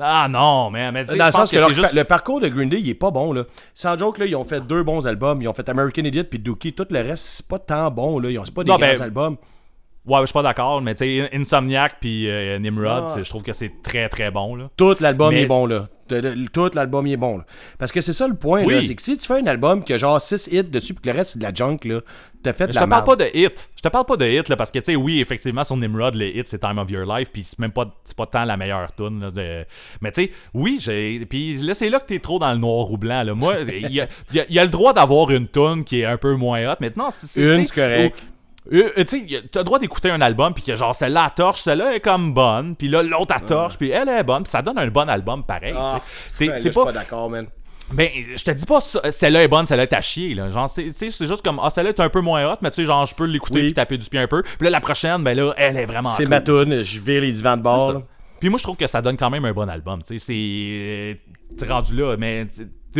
Ah 0.00 0.26
non, 0.28 0.70
mais, 0.70 0.90
mais 0.90 1.04
Dans 1.04 1.12
je 1.12 1.18
le 1.18 1.30
sens 1.32 1.50
que, 1.50 1.56
que 1.56 1.60
leur 1.60 1.68
c'est 1.68 1.74
juste... 1.74 1.90
pa- 1.90 1.94
le 1.94 2.04
parcours 2.04 2.40
de 2.40 2.48
Green 2.48 2.68
Day, 2.70 2.80
il 2.80 2.88
est 2.88 2.94
pas 2.94 3.10
bon. 3.10 3.32
là. 3.32 3.44
Sans 3.74 3.98
joke, 3.98 4.18
là, 4.18 4.24
ils 4.26 4.34
ont 4.34 4.44
fait 4.44 4.60
deux 4.66 4.82
bons 4.82 5.06
albums. 5.06 5.42
Ils 5.42 5.48
ont 5.48 5.52
fait 5.52 5.68
American 5.68 6.02
Idiot 6.04 6.24
puis 6.24 6.38
Dookie. 6.38 6.72
Tout 6.72 6.86
le 6.90 7.00
reste, 7.00 7.24
c'est 7.24 7.46
pas 7.46 7.58
tant 7.58 7.90
bon. 7.90 8.18
Là. 8.18 8.30
Ils 8.30 8.38
ont 8.38 8.44
c'est 8.44 8.54
pas 8.54 8.64
des 8.64 8.70
Non, 8.70 8.76
grands 8.78 8.86
ben, 8.86 9.02
albums. 9.02 9.36
Ouais, 10.06 10.20
je 10.22 10.26
suis 10.26 10.32
pas 10.32 10.42
d'accord, 10.42 10.80
mais 10.82 10.94
tu 10.96 11.04
sais, 11.04 11.30
Insomniac 11.32 11.96
puis 12.00 12.28
euh, 12.28 12.58
Nimrod, 12.58 13.04
Ah. 13.06 13.08
c'est- 13.14 13.22
je 13.22 13.28
trouve 13.28 13.42
que 13.42 13.52
c'est 13.52 13.70
très 13.84 14.08
très 14.08 14.30
bon. 14.30 14.56
Là. 14.56 14.70
Tout 14.76 14.96
l'album 14.98 15.32
Mais- 15.32 15.42
est 15.42 15.46
bon, 15.46 15.66
là. 15.66 15.88
Tout 16.52 16.70
l'album 16.74 17.06
est 17.06 17.16
bon, 17.16 17.38
là. 17.38 17.44
Parce 17.78 17.92
que 17.92 18.00
c'est 18.00 18.12
ça 18.12 18.26
le 18.28 18.34
point, 18.34 18.64
Oui. 18.64 18.86
C'est 18.86 18.94
que 18.94 19.02
si 19.02 19.16
tu 19.18 19.26
fais 19.26 19.40
un 19.40 19.46
album 19.46 19.82
qui 19.84 19.92
a 19.92 19.96
genre 19.96 20.20
6 20.20 20.48
hits 20.52 20.62
dessus 20.64 20.94
puis 20.94 21.02
que 21.02 21.10
le 21.10 21.16
reste 21.18 21.32
c'est 21.32 21.38
de 21.38 21.44
la 21.44 21.52
junk, 21.54 21.78
là, 21.84 22.00
t'as 22.42 22.52
fait 22.52 22.66
de 22.66 22.72
Je 22.72 22.78
la 22.78 22.84
te 22.86 22.90
parle 22.90 23.04
pas 23.04 23.16
de 23.16 23.26
hit. 23.34 23.70
Je 23.76 23.82
te 23.82 23.88
parle 23.88 24.04
pas 24.04 24.16
de 24.16 24.26
hit 24.26 24.48
là, 24.48 24.56
parce 24.56 24.70
que 24.70 24.78
tu 24.78 24.84
sais 24.86 24.96
oui 24.96 25.20
effectivement 25.20 25.64
sur 25.64 25.76
Nimrod 25.76 26.14
le 26.14 26.26
hit 26.36 26.46
c'est 26.46 26.58
Time 26.58 26.78
of 26.78 26.90
Your 26.90 27.04
Life 27.04 27.30
puis 27.32 27.42
c'est 27.44 27.58
même 27.58 27.72
pas 27.72 27.92
c'est 28.04 28.16
pas 28.16 28.26
tant 28.26 28.44
la 28.44 28.56
meilleure 28.56 28.92
tune 28.94 29.20
là, 29.20 29.30
de... 29.30 29.64
mais 30.00 30.12
tu 30.12 30.24
sais 30.24 30.32
oui 30.54 30.78
j'ai 30.80 31.24
puis 31.26 31.54
là 31.58 31.74
c'est 31.74 31.88
là 31.90 31.98
que 32.00 32.06
t'es 32.06 32.18
trop 32.18 32.38
dans 32.38 32.52
le 32.52 32.58
noir 32.58 32.90
ou 32.90 32.96
blanc 32.98 33.22
là. 33.22 33.34
Moi 33.34 33.56
il 33.68 33.90
y 33.92 34.00
a, 34.00 34.08
y 34.32 34.38
y 34.48 34.58
le 34.58 34.66
droit 34.68 34.92
d'avoir 34.92 35.30
une 35.30 35.48
tune 35.48 35.84
qui 35.84 36.00
est 36.00 36.04
un 36.04 36.16
peu 36.16 36.34
moins 36.36 36.70
hot 36.72 36.76
maintenant 36.80 37.10
c'est 37.10 37.26
c'est- 37.26 37.56
Une, 37.56 37.64
c'est 37.64 37.74
correct. 37.74 38.22
Euh, 38.72 38.90
euh, 38.98 39.04
tu 39.04 39.26
sais, 39.26 39.42
t'as 39.50 39.60
le 39.60 39.64
droit 39.64 39.78
d'écouter 39.78 40.10
un 40.10 40.20
album, 40.20 40.52
puis 40.54 40.62
que 40.62 40.76
genre 40.76 40.94
celle-là 40.94 41.26
elle 41.30 41.34
torche, 41.34 41.62
celle-là 41.62 41.94
est 41.94 42.00
comme 42.00 42.32
bonne, 42.34 42.76
puis 42.76 42.88
là 42.88 43.02
l'autre 43.02 43.34
elle 43.38 43.46
torche, 43.46 43.76
puis 43.78 43.90
elle 43.90 44.08
est 44.08 44.22
bonne, 44.22 44.42
puis 44.44 44.50
ça 44.50 44.62
donne 44.62 44.78
un 44.78 44.86
bon 44.88 45.08
album 45.08 45.42
pareil. 45.44 45.74
Ah. 45.76 46.00
T'es- 46.38 46.48
ben, 46.48 46.58
c'est 46.58 46.70
pas, 46.72 46.84
pas 46.84 46.92
d'accord, 46.92 47.28
man. 47.28 47.46
ben, 47.92 48.08
je 48.36 48.44
te 48.44 48.50
dis 48.52 48.64
pas 48.64 48.80
celle-là 48.80 49.42
est 49.42 49.48
bonne, 49.48 49.66
celle-là 49.66 49.82
est 49.82 49.92
à 49.92 50.00
chier. 50.00 50.34
Là. 50.34 50.50
Genre, 50.50 50.68
c'est, 50.70 50.92
juste 51.00 51.42
comme, 51.42 51.60
ah, 51.62 51.70
celle-là 51.70 51.90
est 51.90 52.00
un 52.00 52.08
peu 52.08 52.20
moins 52.20 52.46
hot, 52.52 52.56
mais 52.62 52.70
tu 52.70 52.76
sais, 52.76 52.84
genre, 52.84 53.04
je 53.04 53.14
peux 53.14 53.24
l'écouter 53.26 53.56
Oui. 53.58 53.64
puis 53.66 53.74
taper 53.74 53.98
du 53.98 54.08
pied 54.08 54.20
un 54.20 54.28
peu. 54.28 54.42
Puis 54.42 54.56
là, 54.60 54.70
la 54.70 54.80
prochaine, 54.80 55.22
ben 55.24 55.36
là, 55.36 55.52
elle 55.56 55.76
est 55.76 55.84
vraiment 55.86 56.10
C'est 56.10 56.22
cool. 56.24 56.30
ma 56.30 56.40
toune, 56.40 56.82
je 56.82 57.00
vire 57.00 57.20
les 57.22 57.32
divans 57.32 57.56
de 57.56 57.62
bord. 57.62 58.02
Puis 58.38 58.48
moi, 58.48 58.58
je 58.58 58.62
trouve 58.62 58.76
que 58.76 58.86
ça 58.86 59.02
donne 59.02 59.16
quand 59.16 59.30
même 59.30 59.44
un 59.44 59.52
bon 59.52 59.68
album. 59.68 60.02
Tu 60.02 60.18
sais, 60.18 60.24
c'est. 60.24 61.64
euh, 61.66 61.68
rendu 61.72 61.94
là, 61.96 62.16
mais. 62.16 62.46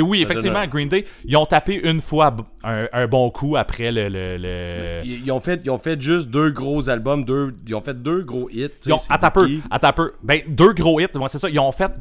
Oui, 0.01 0.23
effectivement, 0.23 0.60
donne 0.60 0.70
Green 0.70 0.89
Day, 0.89 1.05
ils 1.24 1.36
ont 1.36 1.44
tapé 1.47 1.74
une 1.74 2.01
fois 2.01 2.35
un, 2.64 2.86
un 2.93 3.06
bon 3.06 3.31
coup 3.31 3.56
après 3.56 3.93
le. 3.93 4.09
le, 4.09 4.36
le- 4.39 5.01
Ils, 5.05 5.24
ils 5.27 5.32
ont 5.32 5.40
fait, 5.40 5.60
ils 5.64 5.70
ont 5.70 5.78
fait 5.78 6.01
juste 6.01 6.31
deux 6.31 6.51
gros 6.51 6.89
albums, 6.89 7.24
deux, 7.24 7.55
ils 7.66 7.74
ont 7.74 7.81
fait 7.82 8.01
deux 8.01 8.23
gros 8.23 8.48
hits. 8.51 8.69
Ils 8.86 8.93
ont, 8.93 8.98
un 9.10 9.93
peu. 9.93 10.12
Ben, 10.23 10.40
deux 10.48 10.73
gros 10.73 10.98
hits, 11.01 11.06
ouais, 11.16 11.28
c'est 11.28 11.39
ça. 11.39 11.48
Ils 11.51 11.59
ont 11.59 11.73
fait, 11.73 11.93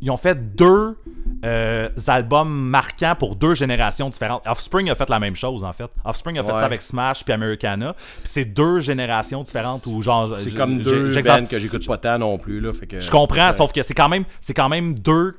ils 0.00 0.10
ont 0.10 0.16
fait 0.16 0.54
deux 0.56 0.96
euh, 1.44 1.88
albums 2.06 2.48
marquants 2.52 3.14
pour 3.18 3.36
deux 3.36 3.54
générations 3.54 4.08
différentes. 4.08 4.42
Offspring 4.46 4.90
a 4.90 4.94
fait 4.94 5.08
la 5.08 5.18
même 5.18 5.36
chose, 5.36 5.64
en 5.64 5.72
fait. 5.72 5.86
Offspring 6.04 6.38
a 6.38 6.42
fait 6.42 6.50
Ouais. 6.52 6.56
ça 6.58 6.64
avec 6.66 6.82
Smash 6.82 7.24
puis 7.24 7.32
Americana. 7.32 7.94
Puis 7.94 8.22
c'est 8.24 8.44
deux 8.44 8.80
générations 8.80 9.42
différentes 9.42 9.86
où, 9.86 10.02
genre. 10.02 10.36
C'est 10.38 10.54
comme 10.54 10.80
deux 10.80 11.12
bands 11.22 11.46
que 11.46 11.58
j'écoute 11.58 11.86
pas 11.86 11.96
tant 11.98 12.18
non 12.18 12.38
plus. 12.38 12.60
Là, 12.60 12.72
fait 12.72 12.86
que, 12.86 13.00
Je 13.00 13.10
comprends, 13.10 13.52
sauf 13.52 13.72
que 13.72 13.82
c'est 13.82 13.94
quand 13.94 14.08
même, 14.08 14.24
c'est 14.40 14.54
quand 14.54 14.68
même 14.68 14.94
deux. 14.94 15.36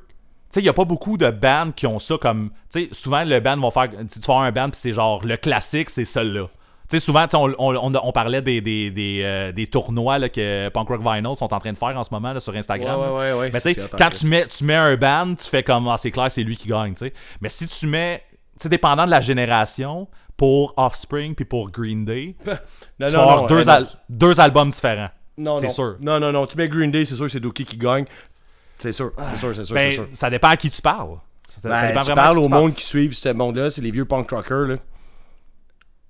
Tu 0.50 0.54
sais, 0.54 0.60
il 0.60 0.64
n'y 0.64 0.68
a 0.68 0.72
pas 0.72 0.84
beaucoup 0.84 1.16
de 1.16 1.30
bands 1.30 1.70
qui 1.74 1.86
ont 1.86 2.00
ça 2.00 2.16
comme. 2.18 2.50
Tu 2.72 2.86
sais, 2.86 2.88
souvent, 2.92 3.22
le 3.22 3.38
band 3.38 3.56
vont 3.56 3.70
faire. 3.70 3.88
Tu 3.90 4.20
vas 4.26 4.34
un 4.34 4.50
band, 4.50 4.70
puis 4.70 4.80
c'est 4.80 4.92
genre 4.92 5.24
le 5.24 5.36
classique, 5.36 5.90
c'est 5.90 6.04
celui-là. 6.04 6.48
Tu 6.88 6.98
sais, 6.98 7.04
souvent, 7.06 7.24
on, 7.34 7.54
on, 7.56 7.94
on, 7.94 8.12
parlait 8.12 8.42
des, 8.42 8.60
des, 8.60 8.90
des, 8.90 9.20
euh, 9.22 9.52
des 9.52 9.68
tournois 9.68 10.18
là, 10.18 10.28
que 10.28 10.68
Punk 10.70 10.88
Rock 10.88 11.02
Vinyl 11.02 11.36
sont 11.36 11.54
en 11.54 11.60
train 11.60 11.70
de 11.70 11.76
faire 11.78 11.96
en 11.96 12.02
ce 12.02 12.12
moment 12.12 12.32
là, 12.32 12.40
sur 12.40 12.52
Instagram. 12.56 12.98
Ouais, 12.98 13.06
ouais, 13.06 13.32
ouais, 13.32 13.50
Mais 13.52 13.60
tu 13.60 13.74
sais, 13.74 13.88
quand 13.96 14.10
tu 14.10 14.26
mets, 14.26 14.48
tu 14.48 14.64
mets 14.64 14.74
un 14.74 14.96
band, 14.96 15.34
tu 15.36 15.48
fais 15.48 15.62
comme, 15.62 15.86
ah, 15.86 15.96
c'est 15.96 16.10
clair, 16.10 16.32
c'est 16.32 16.42
lui 16.42 16.56
qui 16.56 16.68
gagne, 16.68 16.94
tu 16.94 17.06
sais. 17.06 17.12
Mais 17.40 17.48
si 17.48 17.68
tu 17.68 17.86
mets, 17.86 18.24
tu 18.54 18.64
sais, 18.64 18.68
dépendant 18.68 19.04
de 19.06 19.10
la 19.12 19.20
génération, 19.20 20.08
pour 20.36 20.74
Offspring 20.78 21.34
puis 21.34 21.44
pour 21.44 21.70
Green 21.70 22.04
Day, 22.04 22.34
Non, 22.46 22.56
tu 22.98 23.04
vas 23.04 23.10
non, 23.12 23.18
avoir 23.20 23.42
non, 23.42 23.46
deux, 23.46 23.68
al- 23.68 23.86
deux 24.08 24.40
albums 24.40 24.70
différents. 24.70 25.10
Non, 25.36 25.60
c'est 25.60 25.68
non. 25.68 25.72
sûr. 25.72 25.96
Non, 26.00 26.18
non, 26.18 26.32
non. 26.32 26.46
Tu 26.46 26.56
mets 26.56 26.68
Green 26.68 26.90
Day, 26.90 27.04
c'est 27.04 27.14
sûr 27.14 27.26
que 27.26 27.30
c'est 27.30 27.40
Dookie 27.40 27.64
qui 27.64 27.76
gagne. 27.76 28.04
C'est 28.80 28.92
sûr, 28.92 29.12
c'est 29.28 29.36
sûr, 29.36 29.54
c'est 29.54 29.64
sûr, 29.64 29.74
Ben, 29.74 29.90
sûr. 29.92 30.06
ça 30.14 30.30
dépend 30.30 30.48
à 30.48 30.56
qui 30.56 30.70
tu 30.70 30.80
parles. 30.82 31.16
Ça, 31.46 31.60
ça 31.60 31.68
Ben, 31.68 31.88
dépend 31.88 32.00
tu 32.02 32.14
parles 32.14 32.38
au 32.38 32.44
tu 32.44 32.50
parles. 32.50 32.62
monde 32.62 32.74
qui 32.74 32.84
suivent 32.84 33.12
ce 33.14 33.28
monde-là, 33.28 33.70
c'est 33.70 33.82
les 33.82 33.90
vieux 33.90 34.04
punk 34.04 34.30
rockers. 34.30 34.66
Là. 34.68 34.76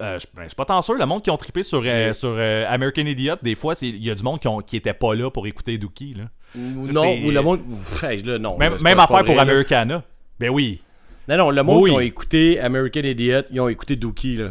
Euh, 0.03 0.19
je 0.19 0.27
ben, 0.35 0.43
je 0.45 0.49
suis 0.49 0.57
pas 0.57 0.65
tant 0.65 0.81
sûr. 0.83 0.95
Le 0.95 1.05
monde 1.07 1.23
qui 1.23 1.31
ont 1.31 1.37
trippé 1.37 1.63
sur, 1.63 1.83
euh, 1.85 2.13
sur 2.15 2.31
euh, 2.37 2.65
American 2.69 3.03
Idiot, 3.05 3.35
des 3.43 3.55
fois, 3.55 3.75
il 3.83 4.03
y 4.03 4.11
a 4.11 4.15
du 4.15 4.23
monde 4.23 4.41
qui, 4.41 4.49
ont, 4.49 4.61
qui 4.61 4.77
était 4.77 4.95
pas 4.95 5.15
là 5.15 5.31
pour 5.31 5.47
écouter 5.47 5.77
Dookie. 5.77 6.15
Là. 6.15 6.25
Ou 6.57 6.85
Ça, 6.87 6.93
non, 6.93 7.19
ou 7.25 7.31
le 7.31 7.43
monde. 7.43 7.61
Ouf, 7.71 8.03
hey, 8.05 8.23
là, 8.23 8.39
non, 8.39 8.57
Même, 8.57 8.75
là, 8.75 8.79
même 8.83 8.99
affaire 8.99 9.25
pour 9.25 9.35
là. 9.35 9.43
Americana. 9.43 10.03
Ben 10.39 10.49
oui. 10.49 10.81
Non, 11.29 11.37
non, 11.37 11.51
le 11.51 11.63
monde 11.63 11.83
Oui. 11.83 11.91
qui 11.91 11.97
ont 11.97 12.01
écouté 12.01 12.59
American 12.61 13.03
Idiot, 13.03 13.43
ils 13.51 13.61
ont 13.61 13.69
écouté 13.69 13.97
Dookie. 13.97 14.37
Là. 14.37 14.49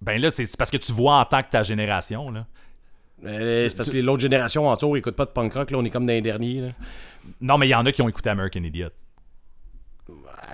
Ben 0.00 0.20
là, 0.20 0.30
c'est 0.30 0.56
parce 0.56 0.70
que 0.70 0.76
tu 0.76 0.92
vois 0.92 1.16
en 1.16 1.24
tant 1.24 1.42
que 1.42 1.50
ta 1.50 1.62
génération. 1.64 2.30
Là. 2.30 2.46
C'est 3.24 3.76
parce 3.76 3.90
que 3.90 3.98
l'autre 3.98 4.20
génération 4.20 4.68
en 4.68 4.76
tour 4.76 4.96
écoute 4.96 5.14
pas 5.16 5.24
de 5.24 5.30
punk 5.30 5.52
rock, 5.54 5.70
là, 5.70 5.78
on 5.78 5.84
est 5.84 5.90
comme 5.90 6.06
dans 6.06 6.12
les 6.12 6.20
derniers. 6.20 6.60
Là. 6.60 6.68
Non, 7.40 7.58
mais 7.58 7.68
il 7.68 7.70
y 7.70 7.74
en 7.74 7.86
a 7.86 7.92
qui 7.92 8.02
ont 8.02 8.08
écouté 8.08 8.30
American 8.30 8.62
Idiot. 8.62 8.88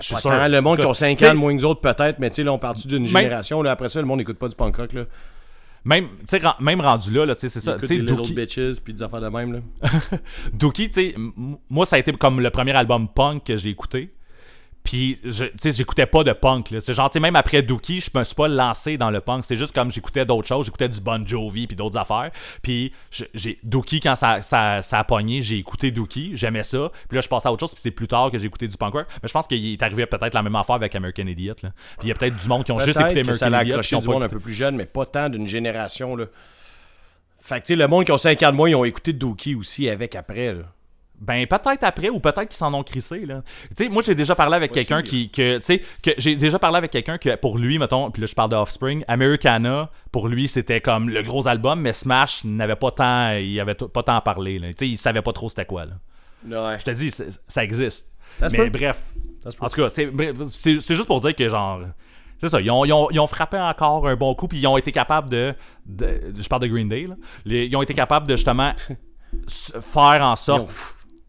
Je 0.00 0.06
suis 0.06 0.16
sûr. 0.16 0.30
le 0.30 0.60
monde 0.60 0.76
qui 0.76 0.84
Écoute, 0.84 0.96
5 0.96 1.18
tu 1.18 1.24
sais, 1.24 1.30
ans 1.30 1.34
de 1.34 1.38
moins 1.38 1.52
que 1.52 1.58
les 1.58 1.64
autres, 1.64 1.80
peut-être, 1.80 2.18
mais 2.18 2.30
tu 2.30 2.36
sais, 2.36 2.42
là, 2.44 2.52
on 2.52 2.58
part 2.58 2.74
d'une 2.74 3.02
Même- 3.02 3.06
génération. 3.08 3.62
Là, 3.62 3.72
après 3.72 3.88
ça, 3.88 4.00
le 4.00 4.06
monde 4.06 4.18
n'écoute 4.18 4.38
pas 4.38 4.48
du 4.48 4.54
punk 4.54 4.76
rock. 4.76 4.92
Là. 4.92 5.04
Même, 5.84 6.08
même 6.60 6.80
rendu 6.80 7.10
là, 7.10 7.34
c'est 7.36 7.48
ça. 7.48 7.78
Sais, 7.78 7.86
des 7.86 8.00
Little 8.00 8.16
Dookie, 8.16 8.34
Bitches 8.34 8.80
puis 8.84 8.92
des 8.92 9.02
affaires 9.02 9.20
de 9.20 9.28
même. 9.28 9.52
Là. 9.52 9.88
Dookie, 10.52 10.90
moi, 11.68 11.86
ça 11.86 11.96
a 11.96 11.98
été 11.98 12.12
comme 12.12 12.40
le 12.40 12.50
premier 12.50 12.72
album 12.76 13.08
punk 13.08 13.44
que 13.44 13.56
j'ai 13.56 13.70
écouté. 13.70 14.12
Puis, 14.88 15.18
tu 15.22 15.30
sais, 15.30 15.50
j'écoutais 15.70 16.06
pas 16.06 16.24
de 16.24 16.32
punk. 16.32 16.74
C'est 16.80 16.94
genre, 16.94 17.10
tu 17.10 17.14
sais, 17.18 17.20
même 17.20 17.36
après 17.36 17.60
Dookie, 17.60 18.00
je 18.00 18.08
me 18.18 18.24
suis 18.24 18.34
pas 18.34 18.48
lancé 18.48 18.96
dans 18.96 19.10
le 19.10 19.20
punk. 19.20 19.44
C'est 19.44 19.56
juste 19.56 19.74
comme 19.74 19.92
j'écoutais 19.92 20.24
d'autres 20.24 20.48
choses. 20.48 20.64
J'écoutais 20.64 20.88
du 20.88 20.98
Bon 20.98 21.26
Jovi 21.26 21.66
puis 21.66 21.76
d'autres 21.76 21.98
affaires. 21.98 22.30
Puis, 22.62 22.90
j'ai 23.34 23.58
Dookie, 23.62 24.00
quand 24.00 24.14
ça, 24.14 24.40
ça, 24.40 24.80
ça 24.80 25.00
a 25.00 25.04
pogné, 25.04 25.42
j'ai 25.42 25.58
écouté 25.58 25.90
Dookie. 25.90 26.30
J'aimais 26.32 26.62
ça. 26.62 26.90
Puis 27.06 27.16
là, 27.16 27.20
je 27.20 27.28
passais 27.28 27.48
à 27.48 27.52
autre 27.52 27.60
chose. 27.60 27.74
Puis 27.74 27.82
c'est 27.82 27.90
plus 27.90 28.08
tard 28.08 28.30
que 28.30 28.38
j'ai 28.38 28.46
écouté 28.46 28.66
du 28.66 28.78
punk 28.78 28.94
rock. 28.94 29.06
Mais 29.22 29.28
je 29.28 29.32
pense 29.34 29.46
qu'il 29.46 29.74
est 29.74 29.82
arrivé 29.82 30.06
peut-être 30.06 30.32
la 30.32 30.42
même 30.42 30.56
affaire 30.56 30.76
avec 30.76 30.94
American 30.94 31.26
Idiot. 31.26 31.56
Là. 31.62 31.70
Puis 31.98 32.06
il 32.06 32.08
y 32.08 32.10
a 32.10 32.14
peut-être 32.14 32.36
du 32.36 32.48
monde 32.48 32.64
qui 32.64 32.72
ont 32.72 32.78
juste 32.78 32.98
écouté 32.98 33.24
ça 33.34 33.44
American 33.44 33.50
l'a 33.50 33.62
Idiot. 33.64 33.74
accroché 33.74 33.88
qui 33.90 33.94
ont 33.96 34.00
du 34.00 34.08
monde 34.08 34.22
un 34.22 34.28
peu 34.28 34.40
plus 34.40 34.54
jeune, 34.54 34.74
mais 34.74 34.86
pas 34.86 35.04
tant 35.04 35.28
d'une 35.28 35.46
génération. 35.46 36.16
Là. 36.16 36.24
Fait 37.42 37.60
que 37.60 37.66
tu 37.66 37.74
sais, 37.74 37.76
le 37.76 37.88
monde 37.88 38.06
qui 38.06 38.12
ont 38.12 38.16
5 38.16 38.42
ans 38.42 38.52
de 38.52 38.56
moins, 38.56 38.70
ils 38.70 38.74
ont 38.74 38.84
écouté 38.86 39.12
Dookie 39.12 39.54
aussi 39.54 39.90
avec 39.90 40.14
après. 40.14 40.54
Là. 40.54 40.62
Ben 41.20 41.46
peut-être 41.46 41.82
après 41.82 42.10
ou 42.10 42.20
peut-être 42.20 42.44
qu'ils 42.46 42.56
s'en 42.56 42.72
ont 42.74 42.84
crissé 42.84 43.26
là. 43.26 43.42
Tu 43.76 43.84
sais 43.84 43.88
moi 43.90 44.02
j'ai 44.06 44.14
déjà 44.14 44.34
parlé 44.36 44.54
avec 44.54 44.70
quelqu'un 44.72 45.02
qui 45.02 45.30
que 45.30 45.56
tu 45.56 45.62
sais 45.64 45.82
que 46.02 46.12
j'ai 46.18 46.36
déjà 46.36 46.58
parlé 46.60 46.78
avec 46.78 46.92
quelqu'un 46.92 47.18
que 47.18 47.34
pour 47.34 47.58
lui 47.58 47.78
mettons 47.78 48.10
puis 48.12 48.20
là 48.20 48.26
je 48.26 48.34
parle 48.34 48.50
de 48.50 48.56
Offspring, 48.56 49.04
Americana 49.08 49.90
pour 50.12 50.28
lui 50.28 50.46
c'était 50.46 50.80
comme 50.80 51.08
le 51.10 51.22
gros 51.22 51.48
album 51.48 51.80
mais 51.80 51.92
Smash 51.92 52.44
n'avait 52.44 52.76
pas 52.76 52.92
tant 52.92 53.32
il 53.32 53.58
avait 53.58 53.74
pas 53.74 54.02
tant 54.04 54.16
à 54.16 54.20
parler 54.20 54.58
là. 54.60 54.68
Tu 54.68 54.74
sais 54.78 54.88
il 54.88 54.96
savait 54.96 55.22
pas 55.22 55.32
trop 55.32 55.48
c'était 55.48 55.64
quoi 55.66 55.86
là. 55.86 55.92
Ouais. 56.72 56.78
Je 56.78 56.84
te 56.84 56.90
dis 56.92 57.10
ça 57.10 57.64
existe. 57.64 58.08
Mais 58.52 58.70
bref. 58.70 59.02
En 59.60 59.68
tout 59.68 59.82
cas, 59.82 59.88
c'est 59.88 60.94
juste 60.94 61.06
pour 61.06 61.18
dire 61.20 61.34
que 61.34 61.48
genre 61.48 61.80
c'est 62.40 62.48
ça, 62.48 62.60
ils 62.60 62.70
ont, 62.70 62.84
ils 62.84 62.92
ont- 62.92 63.10
ils 63.10 63.18
ont 63.18 63.26
frappé 63.26 63.58
encore 63.58 64.06
un 64.06 64.14
bon 64.14 64.32
coup, 64.36 64.46
puis 64.46 64.58
ils 64.60 64.66
ont 64.68 64.76
été 64.78 64.92
capables 64.92 65.28
de, 65.28 65.52
de- 65.86 66.32
Je 66.38 66.48
parle 66.48 66.62
de 66.62 66.68
Green 66.68 66.88
Day, 66.88 67.08
là. 67.08 67.16
Les- 67.44 67.66
ils 67.66 67.74
ont 67.74 67.82
été 67.82 67.94
capables 67.94 68.28
de 68.28 68.36
justement 68.36 68.72
faire 69.48 70.22
en 70.22 70.36
sorte 70.36 70.68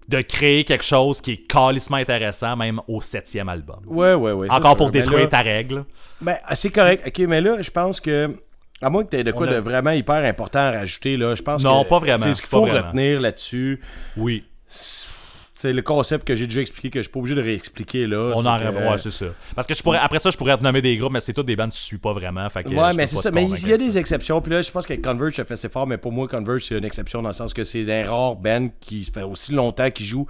de 0.10 0.22
créer 0.22 0.64
quelque 0.64 0.84
chose 0.84 1.22
qui 1.22 1.32
est 1.34 1.48
calissement 1.48 1.98
intéressant, 1.98 2.56
même 2.58 2.82
au 2.88 3.00
septième 3.00 3.48
album. 3.48 3.80
Ouais, 3.86 4.16
ouais, 4.16 4.32
ouais. 4.32 4.48
c'est 4.50 4.56
Encore 4.56 4.76
pour 4.76 4.88
Mais 4.88 4.94
détruire 5.00 5.20
là- 5.22 5.28
ta 5.28 5.42
règle. 5.42 5.86
Ben, 6.20 6.36
c'est 6.56 6.72
correct. 6.72 7.04
Ok, 7.08 7.20
mais 7.28 7.42
là, 7.42 7.62
je 7.62 7.70
pense 7.70 8.00
que. 8.02 8.36
À 8.82 8.90
moins 8.90 9.04
que 9.04 9.10
tu 9.10 9.18
aies 9.18 9.24
de 9.26 9.32
quoi 9.34 9.46
a- 9.48 9.52
de 9.56 9.60
vraiment 9.60 9.92
hyper 9.92 10.24
important 10.26 10.60
à 10.60 10.72
rajouter, 10.72 11.18
là, 11.18 11.36
je 11.36 11.42
pense 11.42 11.64
Non, 11.64 11.84
que. 11.84 11.90
pas 11.90 12.00
vraiment, 12.00 12.24
sais, 12.24 12.34
Ce 12.34 12.42
qu'il 12.42 12.50
faut 12.50 12.62
retenir 12.62 13.20
là-dessus, 13.20 13.82
Oui. 14.18 14.46
C'est 15.62 15.74
le 15.74 15.82
concept 15.82 16.26
que 16.26 16.36
j'ai 16.36 16.48
déjà 16.48 16.62
expliqué, 16.62 16.90
que 16.90 17.00
je 17.00 17.04
suis 17.04 17.12
pas 17.12 17.20
obligé 17.20 17.36
de 17.36 17.42
réexpliquer 17.42 18.08
là. 18.08 18.32
On 18.34 18.46
en 18.46 18.58
que- 18.58 18.64
ouais, 18.64 18.98
c'est 18.98 19.12
ça. 19.12 19.26
Parce 19.56 19.68
que 19.68 19.74
je 19.74 19.84
pourrais, 19.84 19.98
après 19.98 20.20
ça, 20.20 20.30
je 20.30 20.38
pourrais 20.38 20.58
te 20.58 20.64
nommer 20.64 20.82
des 20.82 20.96
groupes, 20.96 21.12
mais 21.12 21.20
c'est 21.20 21.34
tous 21.34 21.44
des 21.44 21.58
bandes 21.58 21.72
que 21.72 21.76
tu 21.76 21.82
suis 21.82 21.98
pas 21.98 22.14
vraiment. 22.14 22.50
Fait 22.50 22.64
que 22.64 22.70
Ouais, 22.70 22.94
mais 22.94 23.08
c'est 23.08 23.18
ça. 23.18 23.30
Mais 23.30 23.44
il 23.46 23.68
y 23.68 23.74
a 23.74 23.78
des 23.78 23.92
ça. 23.92 24.00
exceptions. 24.00 24.40
Puis 24.42 24.54
là, 24.54 24.62
je 24.62 24.72
pense 24.72 24.88
que 24.88 24.94
Converge, 24.94 25.36
ça 25.36 25.44
fait 25.44 25.56
assez 25.56 25.68
fort, 25.68 25.86
mais 25.86 25.98
pour 25.98 26.14
moi, 26.14 26.30
Converge, 26.30 26.64
c'est 26.64 26.78
une 26.78 26.86
exception 26.86 27.22
dans 27.22 27.28
le 27.30 27.34
sens 27.34 27.54
que 27.54 27.66
c'est 27.66 27.84
des 27.84 28.04
rares 28.04 28.38
bands 28.38 28.70
qui 28.80 29.04
fait 29.04 29.24
aussi 29.24 29.52
longtemps 29.52 29.92
qu'ils 29.92 30.06
jouent, 30.06 30.28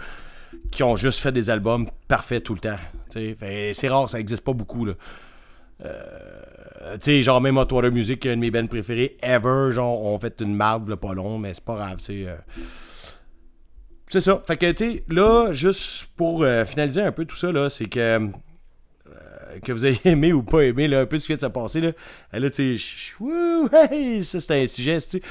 qui 0.71 0.81
ont 0.81 0.95
juste 0.95 1.19
fait 1.19 1.31
des 1.31 1.51
albums 1.51 1.87
parfaits 2.07 2.43
tout 2.43 2.55
le 2.55 2.61
temps. 2.61 2.79
C'est 3.09 3.87
rare, 3.87 4.09
ça 4.09 4.19
existe 4.19 4.43
pas 4.43 4.53
beaucoup. 4.53 4.85
Là. 4.85 4.93
Euh, 5.85 6.93
tu 6.93 6.97
sais, 7.01 7.21
genre 7.21 7.39
même 7.39 7.57
Hot 7.57 7.67
Water 7.71 7.91
Music, 7.91 8.19
qui 8.19 8.27
est 8.29 8.33
une 8.33 8.39
de 8.39 8.45
mes 8.45 8.51
bands 8.51 8.65
préférées 8.67 9.15
ever, 9.21 9.71
genre, 9.73 10.03
on 10.03 10.17
fait 10.17 10.41
une 10.41 10.55
marde, 10.55 10.93
pas 10.95 11.13
long, 11.13 11.37
mais 11.37 11.53
c'est 11.53 11.63
pas 11.63 11.75
grave, 11.75 11.97
tu 11.99 12.05
sais. 12.05 12.25
euh. 12.27 12.35
C'est 14.09 14.21
ça. 14.21 14.41
Fait 14.45 14.57
que, 14.57 14.71
tu 14.71 15.03
là, 15.09 15.53
juste 15.53 16.07
pour 16.17 16.43
euh, 16.43 16.65
finaliser 16.65 17.01
un 17.01 17.11
peu 17.11 17.25
tout 17.25 17.35
ça, 17.35 17.51
là, 17.51 17.69
c'est 17.69 17.85
que 17.85 17.99
euh, 17.99 18.27
que 19.63 19.71
vous 19.71 19.85
ayez 19.85 19.99
aimé 20.05 20.33
ou 20.33 20.43
pas 20.43 20.61
aimé, 20.61 20.87
là, 20.87 21.01
un 21.01 21.05
peu 21.05 21.17
ce 21.17 21.25
qui 21.25 21.33
vient 21.33 21.37
de 21.37 21.41
se 21.41 21.47
passer, 21.47 21.81
là. 21.81 21.91
Euh, 22.33 22.39
Là, 22.39 22.49
tu 22.49 22.77
sais, 22.77 23.15
hey, 23.91 24.23
ça, 24.23 24.39
c'est 24.39 24.63
un 24.63 24.67
sujet, 24.67 24.97
tu. 25.01 25.21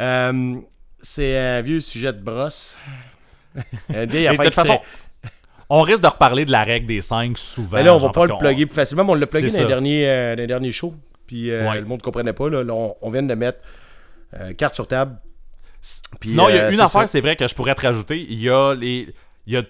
Euh, 0.00 0.56
c'est 0.98 1.36
un 1.38 1.60
vieux 1.62 1.80
sujet 1.80 2.12
de 2.12 2.20
brosse. 2.20 2.78
Une 3.90 4.06
vieille 4.06 4.24
Et 4.24 4.28
affaire 4.28 4.40
de 4.40 4.44
toute 4.46 4.54
façon, 4.54 4.80
on 5.68 5.82
risque 5.82 6.02
de 6.02 6.08
reparler 6.08 6.44
de 6.44 6.52
la 6.52 6.64
règle 6.64 6.86
des 6.86 7.00
5 7.00 7.36
souvent. 7.36 7.76
Mais 7.76 7.82
là, 7.82 7.94
on 7.94 7.98
va 7.98 8.10
pas 8.10 8.26
le 8.26 8.36
plugger 8.38 8.66
plus 8.66 8.74
facilement, 8.74 9.04
mais 9.04 9.12
on 9.12 9.14
l'a 9.14 9.26
plugué 9.26 9.48
dans 9.48 9.58
les, 9.58 9.66
derniers, 9.66 10.08
euh, 10.08 10.36
dans 10.36 10.40
les 10.40 10.46
derniers 10.46 10.72
shows. 10.72 10.94
Puis 11.26 11.50
euh, 11.50 11.68
Ouais. 11.68 11.80
le 11.80 11.86
monde 11.86 12.02
comprenait 12.02 12.32
pas. 12.32 12.48
Là, 12.48 12.62
Là, 12.62 12.72
on, 12.74 12.94
on 13.00 13.10
vient 13.10 13.22
de 13.22 13.34
mettre 13.34 13.58
euh, 14.38 14.52
carte 14.54 14.74
sur 14.74 14.86
table. 14.86 15.16
Puis, 16.20 16.30
Sinon, 16.30 16.48
il 16.48 16.54
y 16.54 16.58
a 16.58 16.64
euh, 16.66 16.70
une 16.72 16.80
affaire, 16.80 17.08
c'est 17.08 17.20
vrai, 17.20 17.34
que 17.36 17.46
je 17.48 17.54
pourrais 17.54 17.74
te 17.74 17.82
rajouter. 17.82 18.24
Il 18.28 18.40
y 18.40 18.48
a 18.48 18.74
les. 18.74 19.12
Il 19.46 19.54
y 19.54 19.56
a, 19.56 19.62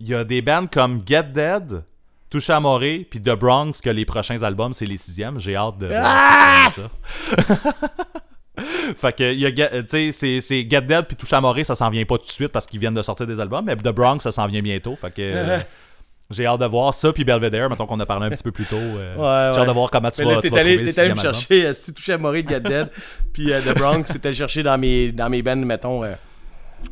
il 0.00 0.08
y 0.08 0.14
a 0.14 0.22
des 0.24 0.42
bands 0.42 0.66
comme 0.70 1.02
Get 1.06 1.22
Dead, 1.34 1.82
Touche 2.28 2.50
à 2.50 2.60
Morée, 2.60 3.06
puis 3.10 3.20
The 3.22 3.30
Bronx, 3.30 3.80
que 3.82 3.88
les 3.90 4.04
prochains 4.04 4.42
albums, 4.42 4.72
c'est 4.74 4.84
les 4.86 4.98
sixièmes. 4.98 5.40
J'ai 5.40 5.56
hâte 5.56 5.78
de 5.78 5.90
Ah! 5.94 6.68
ça. 6.70 6.90
fait 8.96 9.16
que, 9.16 9.32
il 9.32 9.40
y 9.40 9.46
a, 9.46 9.50
Get- 9.54 9.82
tu 9.84 9.88
sais, 9.88 10.12
c'est- 10.12 10.40
c'est 10.40 10.68
Get 10.68 10.82
Dead 10.82 11.06
puis 11.06 11.16
Touche 11.16 11.32
à 11.32 11.40
Morée, 11.40 11.64
ça 11.64 11.74
s'en 11.74 11.88
vient 11.90 12.04
pas 12.04 12.18
tout 12.18 12.24
de 12.26 12.30
suite 12.30 12.48
parce 12.48 12.66
qu'ils 12.66 12.80
viennent 12.80 12.94
de 12.94 13.02
sortir 13.02 13.26
des 13.26 13.40
albums, 13.40 13.64
mais 13.64 13.76
The 13.76 13.88
Bronx, 13.88 14.18
ça 14.20 14.32
s'en 14.32 14.46
vient 14.46 14.60
bientôt. 14.62 14.96
Fait 14.96 15.10
que. 15.10 15.22
euh, 15.22 15.58
J'ai 16.30 16.44
hâte 16.46 16.60
de 16.60 16.66
voir 16.66 16.92
ça, 16.92 17.10
puis 17.12 17.24
Belvedere, 17.24 17.70
mettons 17.70 17.86
qu'on 17.86 17.98
a 18.00 18.04
parlé 18.06 18.26
un 18.26 18.30
petit 18.30 18.42
peu 18.42 18.52
plus 18.52 18.66
tôt. 18.66 18.76
euh, 18.76 19.16
Ouais, 19.16 19.54
J'ai 19.54 19.60
hâte 19.62 19.66
de 19.68 19.72
voir 19.72 19.90
comment 19.90 20.10
tu 20.10 20.20
Mais 20.24 20.34
vas, 20.34 20.40
tu 20.42 20.48
vas 20.50 20.58
allé, 20.60 20.74
trouver 20.76 20.84
le 20.88 20.92
t'es 20.94 21.00
allé 21.00 21.14
me 21.14 21.20
chercher, 21.20 21.66
euh, 21.66 21.72
si 21.72 21.94
touché 21.94 22.12
à 22.12 22.18
Maurice 22.18 22.46
Get 22.46 22.60
Dead, 22.60 22.90
puis 23.32 23.50
euh, 23.52 23.60
The 23.62 23.74
Bronx, 23.78 24.04
c'était 24.12 24.28
le 24.28 24.34
chercher 24.34 24.62
dans 24.62 24.76
mes, 24.76 25.10
dans 25.10 25.30
mes 25.30 25.40
bands, 25.42 25.56
mettons, 25.56 26.04
euh, 26.04 26.12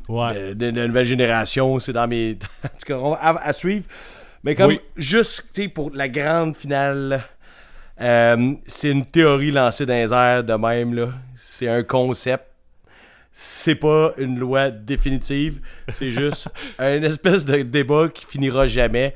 Ouais. 0.09 0.55
de, 0.55 0.71
de- 0.71 0.87
nouvelle 0.87 1.05
génération, 1.07 1.79
c'est 1.79 1.93
dans 1.93 2.09
mes... 2.09 2.39
en 2.65 2.69
tout 2.69 2.87
cas, 2.87 2.95
on 2.95 3.11
va- 3.11 3.17
à, 3.21 3.49
à 3.49 3.53
suivre. 3.53 3.85
Mais 4.43 4.55
comme, 4.55 4.69
Oui. 4.69 4.81
juste, 4.97 5.51
tu 5.53 5.63
sais, 5.65 5.69
pour 5.69 5.91
la 5.93 6.09
grande 6.09 6.57
finale, 6.57 7.23
c'est 7.99 8.91
une 8.91 9.05
théorie 9.05 9.51
lancée 9.51 9.85
dans 9.87 9.95
les 9.95 10.13
airs 10.13 10.45
de 10.45 10.55
même, 10.55 10.95
là. 10.95 11.09
C'est 11.37 11.69
un 11.69 11.83
concept. 11.83 12.45
C'est 13.39 13.75
pas 13.75 14.15
une 14.17 14.39
loi 14.39 14.71
définitive. 14.71 15.61
C'est 15.93 16.11
juste 16.11 16.49
une 16.79 17.05
espèce 17.05 17.45
de 17.45 17.61
débat 17.61 18.09
qui 18.09 18.25
finira 18.25 18.67
jamais. 18.67 19.15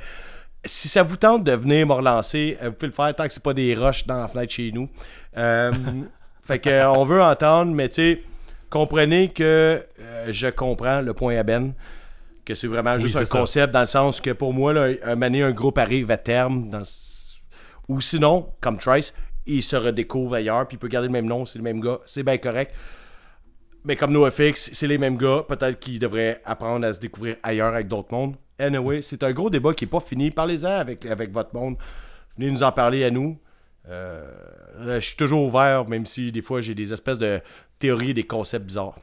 Si 0.62 0.88
ça 0.88 1.02
vous 1.02 1.16
tente 1.16 1.42
de 1.42 1.52
venir 1.52 1.86
me 1.86 1.94
relancer, 1.94 2.58
euh, 2.60 2.66
vous 2.66 2.74
pouvez 2.74 2.88
le 2.88 2.92
faire 2.92 3.14
tant 3.14 3.26
que 3.26 3.32
c'est 3.32 3.42
pas 3.42 3.54
des 3.54 3.74
rushs 3.74 4.06
dans 4.06 4.18
la 4.18 4.28
fenêtre 4.28 4.52
chez 4.52 4.72
nous. 4.72 4.90
Euh, 5.38 5.72
fait 6.42 6.58
que 6.58 6.68
euh, 6.68 6.90
on 6.90 7.06
veut 7.06 7.22
entendre, 7.22 7.72
mais 7.72 7.88
tu 7.88 7.94
sais, 7.94 8.22
comprenez 8.68 9.30
que 9.30 9.42
euh, 9.98 10.26
je 10.28 10.48
comprends 10.48 11.00
le 11.00 11.14
point 11.14 11.36
à 11.36 11.42
Ben. 11.42 11.72
Que 12.44 12.54
c'est 12.54 12.66
vraiment 12.66 12.98
juste 12.98 13.16
un 13.16 13.24
ça. 13.24 13.38
concept 13.38 13.72
dans 13.72 13.80
le 13.80 13.86
sens 13.86 14.20
que 14.20 14.32
pour 14.32 14.52
moi, 14.52 14.74
là, 14.74 14.88
un 15.02 15.22
un 15.22 15.52
groupe 15.52 15.78
arrive 15.78 16.10
à 16.10 16.18
terme. 16.18 16.68
Dans... 16.68 16.82
Ou 17.88 18.02
sinon, 18.02 18.50
comme 18.60 18.76
Trice, 18.76 19.14
il 19.46 19.62
se 19.62 19.76
redécouvre 19.76 20.34
ailleurs, 20.34 20.68
puis 20.68 20.76
il 20.76 20.78
peut 20.78 20.88
garder 20.88 21.08
le 21.08 21.12
même 21.12 21.24
nom, 21.24 21.46
c'est 21.46 21.58
le 21.58 21.64
même 21.64 21.80
gars, 21.80 22.00
c'est 22.04 22.22
bien 22.22 22.36
correct. 22.36 22.74
Mais 23.84 23.96
comme 23.96 24.12
NoFX, 24.12 24.70
c'est 24.72 24.86
les 24.86 24.98
mêmes 24.98 25.16
gars. 25.16 25.44
Peut-être 25.48 25.78
qu'ils 25.80 25.98
devraient 25.98 26.40
apprendre 26.44 26.86
à 26.86 26.92
se 26.92 27.00
découvrir 27.00 27.36
ailleurs 27.42 27.72
avec 27.74 27.88
d'autres 27.88 28.12
mondes. 28.12 28.36
Anyway, 28.58 29.00
c'est 29.00 29.22
un 29.22 29.32
gros 29.32 29.48
débat 29.48 29.72
qui 29.72 29.84
n'est 29.84 29.90
pas 29.90 30.00
fini. 30.00 30.30
Parlez-en 30.30 30.68
avec, 30.68 31.06
avec 31.06 31.32
votre 31.32 31.54
monde. 31.54 31.76
Venez 32.36 32.50
nous 32.50 32.62
en 32.62 32.72
parler 32.72 33.04
à 33.04 33.10
nous. 33.10 33.38
Euh, 33.88 34.30
je 34.84 35.00
suis 35.00 35.16
toujours 35.16 35.42
ouvert, 35.44 35.88
même 35.88 36.04
si 36.04 36.30
des 36.30 36.42
fois 36.42 36.60
j'ai 36.60 36.74
des 36.74 36.92
espèces 36.92 37.18
de 37.18 37.40
théories 37.78 38.10
et 38.10 38.14
des 38.14 38.24
concepts 38.26 38.66
bizarres. 38.66 38.98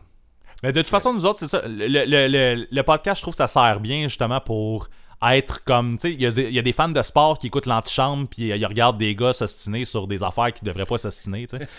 Mais 0.64 0.72
de 0.72 0.82
toute 0.82 0.90
façon, 0.90 1.14
nous 1.14 1.26
autres, 1.26 1.40
c'est 1.40 1.48
ça. 1.48 1.62
Le, 1.68 1.88
le- 1.88 2.28
le- 2.28 2.68
le 2.70 2.84
podcast, 2.84 3.18
je 3.18 3.22
trouve 3.24 3.34
que 3.34 3.38
ça 3.38 3.48
sert 3.48 3.80
bien 3.80 4.04
justement 4.04 4.40
pour 4.41 4.90
être 5.22 5.64
comme. 5.64 5.98
Tu 5.98 6.10
sais, 6.10 6.14
il 6.14 6.22
y, 6.22 6.26
a 6.28 6.32
des- 6.32 6.44
il 6.44 6.54
y 6.54 6.60
a 6.60 6.64
des 6.64 6.74
fans 6.74 6.90
de 6.90 7.02
sport 7.02 7.38
qui 7.40 7.48
écoutent 7.48 7.66
l'antichambre 7.66 8.28
puis 8.30 8.48
ils 8.49 8.66
regardent 8.66 8.98
des 8.99 9.16
gars 9.16 9.34
s'ostiner 9.34 9.86
sur 9.86 10.08
des 10.08 10.22
affaires 10.24 10.54
qui 10.54 10.64
devraient 10.64 10.86
pas 10.86 10.98
s'ostiner, 10.99 11.48
tu 11.48 11.58
sais. 11.58 11.68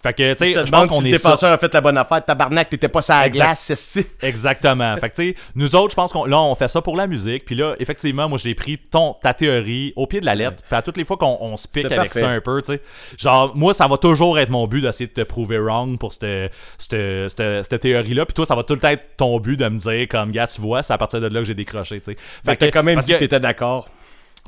Fait 0.00 0.12
que, 0.12 0.32
tu 0.34 0.46
sais, 0.46 0.52
Ça 0.52 0.64
je 0.64 0.70
pense 0.70 0.86
qu'on 0.86 1.00
si 1.00 1.08
est 1.08 1.18
ça. 1.18 1.52
a 1.52 1.58
fait 1.58 1.74
la 1.74 1.80
bonne 1.80 1.98
affaire. 1.98 2.24
Tabarnak, 2.24 2.70
t'étais 2.70 2.88
pas 2.88 3.02
sur 3.02 3.14
la 3.14 3.26
Exact. 3.26 3.44
glace, 3.44 3.72
c'est 3.74 4.06
Exactement. 4.22 4.96
fait 4.96 5.10
que, 5.10 5.14
tu 5.16 5.28
sais, 5.30 5.36
nous 5.56 5.74
autres, 5.74 5.90
je 5.90 5.96
pense 5.96 6.12
qu'on 6.12 6.24
là, 6.24 6.40
on 6.40 6.54
fait 6.54 6.68
ça 6.68 6.80
pour 6.80 6.96
la 6.96 7.08
musique. 7.08 7.44
Puis 7.44 7.56
là, 7.56 7.74
effectivement, 7.80 8.28
moi, 8.28 8.38
j'ai 8.40 8.54
pris 8.54 8.78
ton, 8.78 9.16
ta 9.20 9.34
théorie 9.34 9.92
au 9.96 10.06
pied 10.06 10.20
de 10.20 10.26
la 10.26 10.36
lettre. 10.36 10.62
Puis 10.68 10.76
à 10.76 10.82
toutes 10.82 10.96
les 10.98 11.04
fois 11.04 11.16
qu'on 11.16 11.36
on 11.40 11.56
se 11.56 11.66
pique 11.66 11.86
avec 11.86 11.96
parfait. 11.96 12.20
ça 12.20 12.28
un 12.28 12.40
peu, 12.40 12.62
tu 12.62 12.72
sais. 12.74 12.80
Genre, 13.16 13.56
moi, 13.56 13.74
ça 13.74 13.88
va 13.88 13.96
toujours 13.98 14.38
être 14.38 14.50
mon 14.50 14.68
but 14.68 14.82
d'essayer 14.82 15.08
de 15.08 15.12
te 15.14 15.22
prouver 15.22 15.58
wrong 15.58 15.98
pour 15.98 16.12
cette, 16.12 16.52
cette, 16.78 17.30
cette, 17.36 17.64
cette 17.68 17.80
théorie-là. 17.80 18.24
Puis 18.24 18.34
toi, 18.34 18.46
ça 18.46 18.54
va 18.54 18.62
tout 18.62 18.74
le 18.74 18.80
temps 18.80 18.88
être 18.90 19.16
ton 19.16 19.40
but 19.40 19.56
de 19.56 19.68
me 19.68 19.78
dire, 19.78 20.06
comme, 20.08 20.30
gars, 20.30 20.46
tu 20.46 20.60
vois, 20.60 20.84
c'est 20.84 20.92
à 20.92 20.98
partir 20.98 21.20
de 21.20 21.26
là 21.26 21.40
que 21.40 21.44
j'ai 21.46 21.54
décroché, 21.54 22.00
tu 22.00 22.12
sais. 22.12 22.16
Fait 22.46 22.54
que 22.56 22.64
t'as 22.66 22.70
quand 22.70 22.84
même 22.84 23.00
dit 23.00 23.06
que 23.08 23.14
que- 23.14 23.18
t'étais 23.18 23.40
d'accord. 23.40 23.88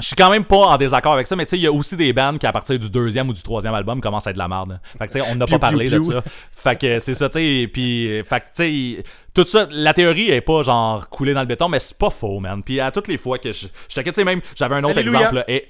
Je 0.00 0.06
suis 0.06 0.16
quand 0.16 0.30
même 0.30 0.44
pas 0.44 0.56
en 0.56 0.76
désaccord 0.76 1.12
avec 1.12 1.26
ça, 1.26 1.36
mais 1.36 1.46
tu 1.46 1.50
sais, 1.50 1.56
il 1.58 1.62
y 1.62 1.66
a 1.66 1.72
aussi 1.72 1.96
des 1.96 2.12
bands 2.12 2.36
qui, 2.38 2.46
à 2.46 2.52
partir 2.52 2.78
du 2.78 2.90
deuxième 2.90 3.28
ou 3.28 3.32
du 3.32 3.42
troisième 3.42 3.74
album, 3.74 4.00
commencent 4.00 4.26
à 4.26 4.30
être 4.30 4.36
de 4.36 4.40
la 4.40 4.48
merde. 4.48 4.80
Fait 4.98 5.06
que 5.06 5.12
tu 5.12 5.20
sais, 5.20 5.26
on 5.30 5.34
n'a 5.34 5.46
pas 5.46 5.58
parlé 5.58 5.88
de 5.88 6.02
ça. 6.02 6.22
Fait 6.52 6.78
que 6.78 6.98
c'est 6.98 7.14
ça, 7.14 7.28
tu 7.28 7.38
sais, 7.38 7.68
puis, 7.72 8.22
fait 8.24 8.40
que 8.40 8.46
tu 8.54 8.96
sais, 8.96 9.04
tout 9.34 9.44
ça, 9.46 9.66
la 9.70 9.92
théorie 9.94 10.30
est 10.30 10.40
pas 10.40 10.62
genre 10.62 11.08
coulée 11.08 11.34
dans 11.34 11.40
le 11.40 11.46
béton, 11.46 11.68
mais 11.68 11.78
c'est 11.78 11.96
pas 11.96 12.10
faux, 12.10 12.40
man. 12.40 12.62
Puis 12.62 12.80
à 12.80 12.90
toutes 12.90 13.08
les 13.08 13.16
fois 13.18 13.38
que 13.38 13.52
je, 13.52 13.66
je 13.88 13.94
t'inquiète, 13.94 14.14
tu 14.14 14.20
sais, 14.20 14.24
même, 14.24 14.40
j'avais 14.56 14.74
un 14.76 14.84
autre 14.84 14.98
Alléluia. 14.98 15.18
exemple, 15.18 15.36
là, 15.36 15.44
et. 15.48 15.68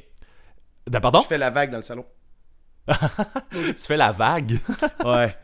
De, 0.89 0.99
pardon? 0.99 1.21
Je 1.21 1.27
fais 1.27 1.39
la 1.39 1.51
vague 1.51 1.71
dans 1.71 1.77
le 1.79 1.83
salon. 1.83 2.05
Tu 3.53 3.75
fais 3.77 3.97
la 3.97 4.13
vague? 4.13 4.59
Ouais. 5.05 5.37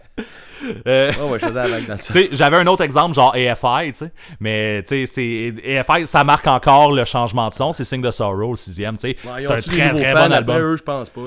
Euh, 0.86 1.12
Ouais, 1.12 1.30
ouais, 1.30 1.38
je 1.38 1.46
faisais 1.46 1.68
vague 1.68 1.86
dans 1.86 1.96
j'avais 2.32 2.56
un 2.56 2.66
autre 2.66 2.82
exemple, 2.82 3.14
genre 3.14 3.34
AFI, 3.34 3.92
tu 3.92 3.98
sais. 3.98 4.12
Mais, 4.40 4.82
tu 4.82 5.06
sais. 5.06 5.54
AFI, 5.78 6.06
ça 6.06 6.24
marque 6.24 6.46
encore 6.46 6.92
le 6.92 7.04
changement 7.04 7.48
de 7.48 7.54
son. 7.54 7.72
C'est 7.72 7.84
Sing 7.84 8.02
the 8.02 8.10
Sorrow, 8.10 8.50
le 8.50 8.56
sixième, 8.56 8.96
tu 8.96 9.08
sais. 9.10 9.16
Ouais, 9.24 9.40
c'est 9.40 9.50
un 9.50 9.58
très, 9.58 9.90
très 9.90 10.12
bon 10.14 10.32
album. 10.32 10.56
Eux, 10.58 10.76
je 10.76 10.82
pense 10.82 11.10
pas. 11.10 11.20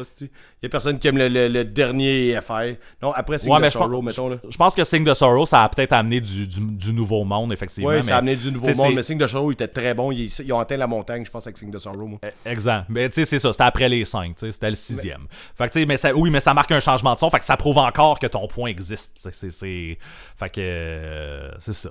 Il 0.62 0.66
y 0.66 0.66
a 0.66 0.70
personne 0.70 1.00
qui 1.00 1.08
aime 1.08 1.18
le, 1.18 1.30
le- 1.30 1.48
le 1.48 1.64
dernier 1.64 2.38
FR. 2.42 2.76
Non, 3.02 3.14
après, 3.14 3.38
c'est 3.40 3.50
Ouais, 3.50 3.60
mais 3.62 3.68
je 3.68 3.74
Sorrow, 3.74 4.02
mettons. 4.02 4.28
Là. 4.28 4.36
Je 4.50 4.58
pense 4.58 4.76
que 4.76 4.84
Sing 4.84 5.06
the 5.06 5.14
Sorrow, 5.14 5.46
ça 5.46 5.64
a 5.64 5.70
peut-être 5.70 5.94
amené 5.94 6.20
du, 6.20 6.48
du, 6.48 6.60
du 6.60 6.92
nouveau 6.94 7.24
monde, 7.24 7.54
effectivement. 7.54 7.92
Mais, 7.92 8.02
ça 8.02 8.16
a 8.16 8.18
amené 8.20 8.36
du 8.36 8.52
nouveau 8.52 8.68
monde, 8.76 8.94
mais 8.96 9.04
Sing 9.04 9.18
de 9.18 9.26
Sorrow, 9.26 9.52
il 9.52 9.54
était 9.54 9.70
très 9.70 9.94
bon. 9.94 10.12
Ils, 10.12 10.26
ils 10.28 10.52
ont 10.54 10.60
atteint 10.60 10.76
la 10.76 10.88
montagne, 10.88 11.24
je 11.26 11.32
pense, 11.32 11.48
avec 11.48 11.58
Sing 11.58 11.72
de 11.72 11.78
Sorrow. 11.78 12.06
Moi. 12.08 12.20
Eh, 12.46 12.50
Exact. 12.50 12.86
Mais 12.90 13.08
tu 13.10 13.16
sais, 13.16 13.26
c'est 13.26 13.40
ça. 13.40 13.54
C'était 13.54 13.64
après 13.64 13.88
les 13.88 14.04
5. 14.04 14.34
C'était 14.38 14.70
le 14.70 14.76
sixième. 14.76 15.28
Fait 15.58 15.68
que 15.68 15.72
tu 15.74 15.80
sais, 15.80 15.86
mais 15.86 15.96
ça, 15.96 16.14
oui, 16.14 16.30
mais 16.30 16.42
ça 16.42 16.54
marque 16.54 16.72
un 16.74 16.80
changement 16.82 17.14
de 17.14 17.20
son. 17.20 17.30
Fait 17.30 17.40
que 17.40 17.46
ça 17.46 17.56
prouve 17.56 17.78
encore 17.78 18.20
que 18.20 18.28
ton 18.28 18.46
point 18.48 18.70
existe. 18.70 19.14
C'est, 19.20 19.52
c'est, 19.52 19.98
fait 20.38 20.50
que 20.50 20.62
euh, 20.62 21.52
c'est 21.60 21.74
ça. 21.74 21.90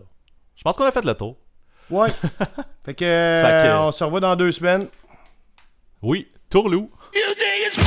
Je 0.56 0.62
pense 0.62 0.76
qu'on 0.76 0.84
a 0.84 0.90
fait 0.90 1.04
le 1.04 1.14
tour. 1.14 1.36
Ouais. 1.90 2.08
fait 2.84 2.94
que, 2.94 3.04
Fait 3.04 3.64
que- 3.66 3.78
on 3.78 3.92
se 3.92 4.02
revoit 4.02 4.20
dans 4.20 4.34
deux 4.34 4.50
semaines. 4.50 4.88
Oui, 6.00 6.28
Tourlou. 6.48 6.90
You 7.14 7.20
think 7.34 7.66
it's 7.66 7.78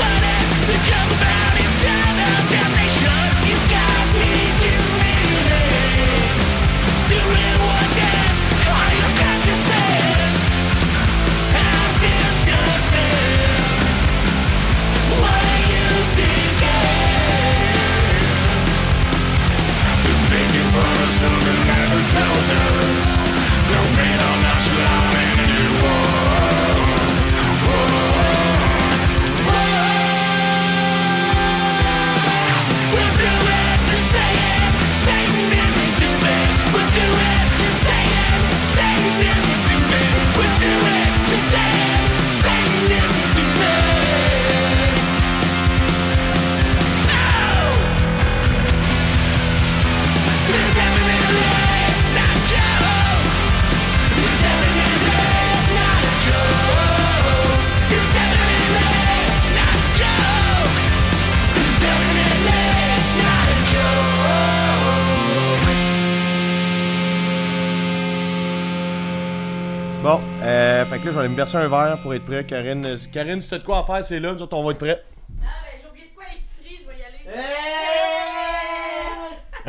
Bon, 70.03 70.19
euh, 70.41 70.83
fait 70.85 70.97
que 70.97 71.05
là, 71.05 71.11
je 71.11 71.11
vais 71.11 71.19
aller 71.19 71.29
me 71.29 71.35
verser 71.35 71.57
un 71.57 71.67
verre 71.67 71.99
pour 72.01 72.15
être 72.15 72.25
prêt. 72.25 72.43
Karine, 72.43 72.83
euh, 72.85 72.97
Karine 73.11 73.39
si 73.39 73.51
t'as 73.51 73.59
de 73.59 73.63
quoi 73.63 73.77
à 73.79 73.83
faire, 73.83 74.03
c'est 74.03 74.19
là. 74.19 74.33
Nous 74.33 74.41
autres, 74.41 74.57
on 74.57 74.63
va 74.63 74.71
être 74.71 74.79
prêts. 74.79 75.03
Ah, 75.43 75.45
ben, 75.63 75.69
j'ai 75.79 75.87
oublié 75.87 76.07
de 76.07 76.11
quoi 76.15 76.23
à 76.25 76.29
l'épicerie, 76.33 76.79
je 76.81 76.87
vais 76.89 76.97
y 76.97 77.03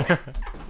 aller. 0.09 0.19